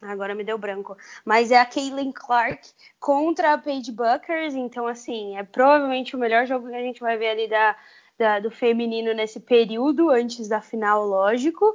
Agora 0.00 0.34
me 0.34 0.44
deu 0.44 0.56
branco. 0.56 0.96
Mas 1.24 1.50
é 1.50 1.58
a 1.58 1.66
Caitlin 1.66 2.12
Clark 2.12 2.70
contra 3.00 3.54
a 3.54 3.58
Paige 3.58 3.90
Buckers. 3.90 4.54
Então, 4.54 4.86
assim, 4.86 5.36
é 5.36 5.42
provavelmente 5.42 6.14
o 6.14 6.18
melhor 6.18 6.46
jogo 6.46 6.68
que 6.68 6.74
a 6.74 6.82
gente 6.82 7.00
vai 7.00 7.16
ver 7.16 7.30
ali 7.30 7.48
da, 7.48 7.76
da, 8.16 8.40
do 8.40 8.50
feminino 8.50 9.12
nesse 9.12 9.40
período, 9.40 10.10
antes 10.10 10.48
da 10.48 10.60
final, 10.60 11.04
lógico. 11.04 11.74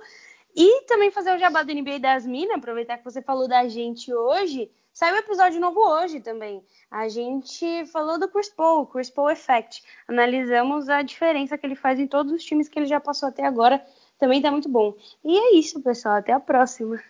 E 0.56 0.84
também 0.86 1.12
fazer 1.12 1.36
o 1.36 1.40
jabá 1.40 1.64
do 1.64 1.74
NBA 1.74 2.00
das 2.00 2.26
Minas, 2.26 2.58
aproveitar 2.58 2.98
que 2.98 3.04
você 3.04 3.22
falou 3.22 3.48
da 3.48 3.68
gente 3.68 4.14
hoje. 4.14 4.72
Saiu 4.94 5.16
um 5.16 5.18
episódio 5.18 5.60
novo 5.60 5.80
hoje 5.80 6.20
também. 6.20 6.64
A 6.92 7.10
gente 7.10 7.86
falou 7.88 8.20
do 8.20 8.28
Chris 8.28 8.50
Paul, 8.50 8.86
Chris 8.86 9.10
Paul 9.10 9.32
Effect. 9.32 9.84
Analisamos 10.08 10.88
a 10.88 11.02
diferença 11.02 11.58
que 11.58 11.66
ele 11.66 11.76
faz 11.76 12.00
em 12.00 12.06
todos 12.06 12.32
os 12.32 12.44
times 12.44 12.70
que 12.70 12.78
ele 12.78 12.86
já 12.86 13.00
passou 13.00 13.30
até 13.30 13.44
agora. 13.44 13.84
Também 14.20 14.40
tá 14.40 14.52
muito 14.52 14.70
bom. 14.70 14.96
E 15.24 15.36
é 15.36 15.56
isso, 15.56 15.82
pessoal. 15.82 16.18
Até 16.18 16.32
a 16.32 16.40
próxima 16.40 17.02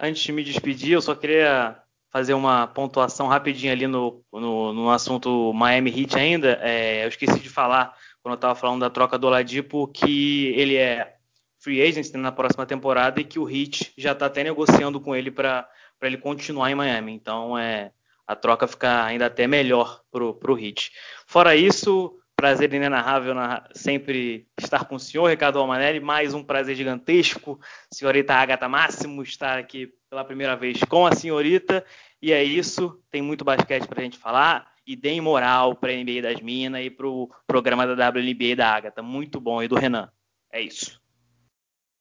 antes 0.00 0.22
de 0.22 0.32
me 0.32 0.42
despedir, 0.42 0.92
eu 0.92 1.02
só 1.02 1.14
queria 1.14 1.76
fazer 2.10 2.34
uma 2.34 2.66
pontuação 2.66 3.28
rapidinha 3.28 3.72
ali 3.72 3.86
no, 3.86 4.24
no, 4.32 4.72
no 4.72 4.90
assunto 4.90 5.52
Miami 5.52 5.90
Heat 5.90 6.16
ainda. 6.18 6.58
É, 6.60 7.04
eu 7.04 7.08
esqueci 7.08 7.38
de 7.38 7.48
falar, 7.48 7.94
quando 8.22 8.32
eu 8.32 8.36
estava 8.36 8.54
falando 8.54 8.80
da 8.80 8.90
troca 8.90 9.16
do 9.16 9.26
Oladipo, 9.26 9.86
que 9.88 10.48
ele 10.56 10.76
é 10.76 11.16
free 11.58 11.80
agent 11.82 12.12
na 12.14 12.32
próxima 12.32 12.66
temporada 12.66 13.20
e 13.20 13.24
que 13.24 13.38
o 13.38 13.48
Heat 13.48 13.92
já 13.96 14.12
está 14.12 14.26
até 14.26 14.42
negociando 14.42 15.00
com 15.00 15.14
ele 15.14 15.30
para 15.30 15.68
ele 16.02 16.16
continuar 16.16 16.70
em 16.70 16.74
Miami. 16.74 17.12
Então, 17.12 17.56
é, 17.56 17.92
a 18.26 18.34
troca 18.34 18.66
fica 18.66 19.04
ainda 19.04 19.26
até 19.26 19.46
melhor 19.46 20.00
para 20.10 20.24
o 20.24 20.58
Heat. 20.58 20.90
Fora 21.26 21.54
isso, 21.54 22.19
prazer 22.40 22.72
inenarrável 22.72 23.34
na, 23.34 23.68
sempre 23.74 24.46
estar 24.58 24.86
com 24.86 24.94
o 24.94 24.98
senhor, 24.98 25.28
Ricardo 25.28 25.58
Almanelli. 25.58 26.00
Mais 26.00 26.32
um 26.32 26.42
prazer 26.42 26.74
gigantesco. 26.74 27.60
Senhorita 27.92 28.32
Agatha 28.32 28.66
Máximo 28.66 29.22
estar 29.22 29.58
aqui 29.58 29.92
pela 30.08 30.24
primeira 30.24 30.56
vez 30.56 30.82
com 30.84 31.04
a 31.04 31.12
senhorita. 31.12 31.84
E 32.22 32.32
é 32.32 32.42
isso. 32.42 32.98
Tem 33.10 33.20
muito 33.20 33.44
basquete 33.44 33.86
para 33.86 34.00
a 34.00 34.02
gente 34.02 34.16
falar. 34.16 34.72
E 34.86 34.96
deem 34.96 35.20
moral 35.20 35.76
para 35.76 35.92
a 35.92 35.94
NBA 35.94 36.22
das 36.22 36.40
Minas 36.40 36.82
e 36.82 36.88
para 36.88 37.06
o 37.06 37.30
programa 37.46 37.86
da 37.86 38.08
WNBA 38.08 38.56
da 38.56 38.70
Agatha. 38.70 39.02
Muito 39.02 39.38
bom. 39.38 39.62
E 39.62 39.68
do 39.68 39.74
Renan. 39.74 40.10
É 40.50 40.62
isso. 40.62 40.98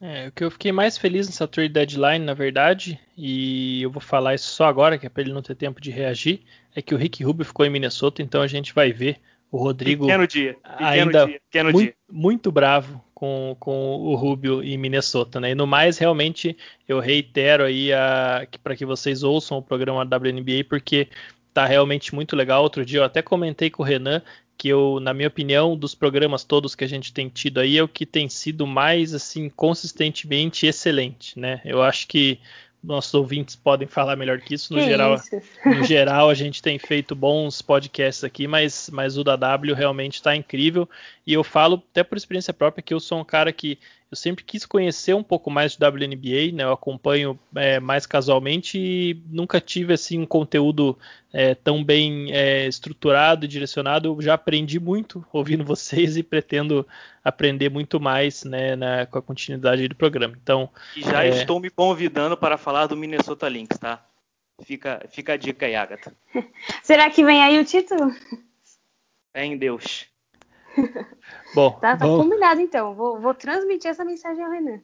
É, 0.02 0.30
o 0.30 0.32
que 0.32 0.45
eu 0.45 0.49
fiquei 0.49 0.72
mais 0.72 0.98
feliz 0.98 1.28
nessa 1.28 1.49
trade 1.49 1.74
deadline, 1.74 2.24
na 2.24 2.34
verdade, 2.34 2.98
e 3.18 3.82
eu 3.82 3.91
vou 3.91 4.02
falar 4.02 4.36
isso 4.36 4.48
só 4.48 4.64
agora, 4.68 4.98
que 4.98 5.06
é 5.06 5.10
para 5.10 5.22
ele 5.22 5.34
não 5.34 5.41
ter 5.41 5.56
tempo 5.56 5.82
de 5.82 5.91
reagir, 5.91 6.45
é 6.74 6.82
que 6.82 6.95
o 6.95 6.98
Rick 6.98 7.22
Rubio 7.22 7.44
ficou 7.44 7.66
em 7.66 7.70
Minnesota, 7.70 8.22
então 8.22 8.41
a 8.41 8.48
gente 8.48 8.74
vai 8.74 8.94
ver 8.94 9.20
o 9.51 9.57
Rodrigo 9.57 10.05
pequeno 10.05 10.27
dia, 10.27 10.53
pequeno 10.53 10.89
ainda 10.89 11.26
dia, 11.26 11.41
pequeno 11.49 11.71
muito, 11.71 11.85
dia. 11.85 11.95
muito 12.11 12.51
bravo 12.51 13.03
com, 13.13 13.55
com 13.59 13.95
o 13.95 14.15
Rubio 14.15 14.63
em 14.63 14.77
Minnesota, 14.77 15.39
né? 15.39 15.51
E 15.51 15.55
no 15.55 15.67
mais, 15.67 15.97
realmente, 15.97 16.55
eu 16.88 16.99
reitero 16.99 17.63
aí 17.63 17.89
para 18.63 18.76
que 18.76 18.85
vocês 18.85 19.23
ouçam 19.23 19.57
o 19.57 19.61
programa 19.61 20.03
WNBA, 20.03 20.63
porque 20.69 21.09
tá 21.53 21.65
realmente 21.65 22.15
muito 22.15 22.35
legal. 22.35 22.63
Outro 22.63 22.85
dia 22.85 22.99
eu 22.99 23.03
até 23.03 23.21
comentei 23.21 23.69
com 23.69 23.84
o 23.84 23.85
Renan 23.85 24.21
que 24.59 24.67
eu, 24.67 24.99
na 24.99 25.13
minha 25.13 25.30
opinião, 25.30 25.73
dos 25.73 25.95
programas 25.95 26.43
todos 26.43 26.76
que 26.76 26.84
a 26.84 26.88
gente 26.88 27.13
tem 27.13 27.30
tido 27.30 27.61
aí, 27.61 27.77
é 27.77 27.81
o 27.81 27.88
que 27.88 28.05
tem 28.05 28.27
sido 28.27 28.67
mais 28.67 29.13
assim 29.13 29.49
consistentemente 29.49 30.67
excelente, 30.67 31.39
né? 31.39 31.61
Eu 31.63 31.81
acho 31.81 32.05
que 32.09 32.39
nossos 32.84 33.14
ouvintes 33.14 33.56
podem 33.56 33.88
falar 33.88 34.15
melhor 34.15 34.39
que 34.39 34.53
isso. 34.53 34.73
No, 34.73 34.80
que 34.80 34.85
geral, 34.85 35.15
isso? 35.15 35.41
no 35.65 35.84
geral, 35.84 36.30
a 36.30 36.34
gente 36.34 36.61
tem 36.61 36.80
feito 36.80 37.15
bons 37.15 37.61
podcasts 37.61 38.23
aqui, 38.23 38.47
mas, 38.47 38.89
mas 38.91 39.18
o 39.18 39.23
da 39.23 39.35
W 39.35 39.76
realmente 39.76 40.15
está 40.15 40.35
incrível. 40.35 40.88
E 41.27 41.34
eu 41.34 41.43
falo 41.43 41.84
até 41.91 42.03
por 42.03 42.18
experiência 42.18 42.53
própria 42.53 42.81
que 42.81 42.93
eu 42.93 42.99
sou 42.99 43.19
um 43.19 43.26
cara 43.26 43.51
que 43.51 43.77
eu 44.11 44.18
sempre 44.18 44.44
quis 44.44 44.65
conhecer 44.65 45.14
um 45.14 45.22
pouco 45.22 45.52
mais 45.52 45.73
de 45.73 45.86
WNBA, 45.86 46.52
né? 46.52 46.64
Eu 46.64 46.72
acompanho 46.72 47.40
é, 47.56 47.80
mais 47.80 48.07
casualmente 48.07 48.80
e 48.80 49.22
nunca 49.27 49.61
tive 49.61 49.94
assim 49.94 50.19
um 50.19 50.26
conteúdo 50.26 50.98
é, 51.31 51.53
tão 51.53 51.84
bem 51.84 52.31
é, 52.31 52.65
estruturado 52.68 53.45
e 53.45 53.48
direcionado. 53.48 54.07
Eu 54.07 54.19
já 54.22 54.34
aprendi 54.34 54.80
muito 54.80 55.23
ouvindo 55.31 55.64
vocês 55.65 56.18
e 56.18 56.23
pretendo 56.23 56.88
aprender 57.23 57.69
muito 57.69 57.99
mais, 57.99 58.44
né, 58.44 58.76
na, 58.76 59.06
com 59.06 59.19
a 59.19 59.22
continuidade 59.22 59.88
do 59.88 59.95
programa. 59.95 60.36
Então, 60.41 60.69
E 60.95 61.02
já 61.03 61.23
É. 61.23 61.30
estou 61.30 61.60
me 61.60 61.69
convidando 61.69 62.36
para 62.36 62.57
falar 62.57 62.88
do 62.88 62.98
Minnesota 62.98 63.48
Lynx, 63.48 63.77
tá? 63.77 64.03
Fica, 64.64 65.06
fica 65.11 65.34
a 65.34 65.38
dica 65.38 65.68
aí, 65.68 65.76
Agatha. 65.76 66.11
Será 66.81 67.10
que 67.11 67.23
vem 67.23 67.44
aí 67.44 67.60
o 67.60 67.64
título? 67.65 68.11
É 69.36 69.45
em 69.45 69.56
Deus. 69.56 70.09
bom, 71.53 71.72
Tá, 71.72 71.95
tá 71.95 72.06
bom, 72.06 72.23
combinado 72.23 72.61
então. 72.61 72.93
Vou, 72.93 73.19
vou 73.19 73.34
transmitir 73.34 73.89
essa 73.89 74.06
mensagem 74.06 74.43
ao 74.43 74.51
Renan. 74.51 74.80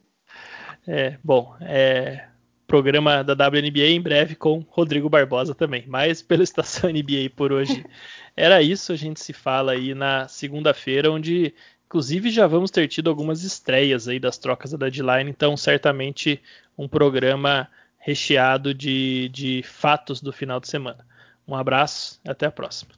É, 0.86 1.18
bom, 1.22 1.54
é, 1.60 2.26
programa 2.66 3.22
da 3.22 3.32
WNBA 3.32 3.88
em 3.88 4.00
breve 4.00 4.34
com 4.34 4.64
Rodrigo 4.68 5.08
Barbosa 5.08 5.54
também. 5.54 5.84
Mas 5.86 6.22
pela 6.22 6.42
estação 6.42 6.90
NBA 6.90 7.30
por 7.34 7.52
hoje 7.52 7.84
era 8.36 8.62
isso. 8.62 8.92
A 8.92 8.96
gente 8.96 9.20
se 9.20 9.32
fala 9.32 9.72
aí 9.72 9.94
na 9.94 10.28
segunda-feira, 10.28 11.10
onde 11.10 11.54
inclusive 11.86 12.30
já 12.30 12.46
vamos 12.46 12.70
ter 12.70 12.88
tido 12.88 13.08
algumas 13.08 13.44
estreias 13.44 14.08
aí 14.08 14.18
das 14.18 14.38
trocas 14.38 14.72
da 14.72 14.78
deadline. 14.78 15.30
Então, 15.30 15.56
certamente 15.56 16.42
um 16.76 16.88
programa 16.88 17.68
recheado 17.98 18.72
de, 18.74 19.28
de 19.30 19.62
fatos 19.62 20.20
do 20.20 20.32
final 20.32 20.60
de 20.60 20.68
semana. 20.68 21.06
Um 21.46 21.54
abraço, 21.54 22.20
até 22.26 22.46
a 22.46 22.50
próxima. 22.50 22.92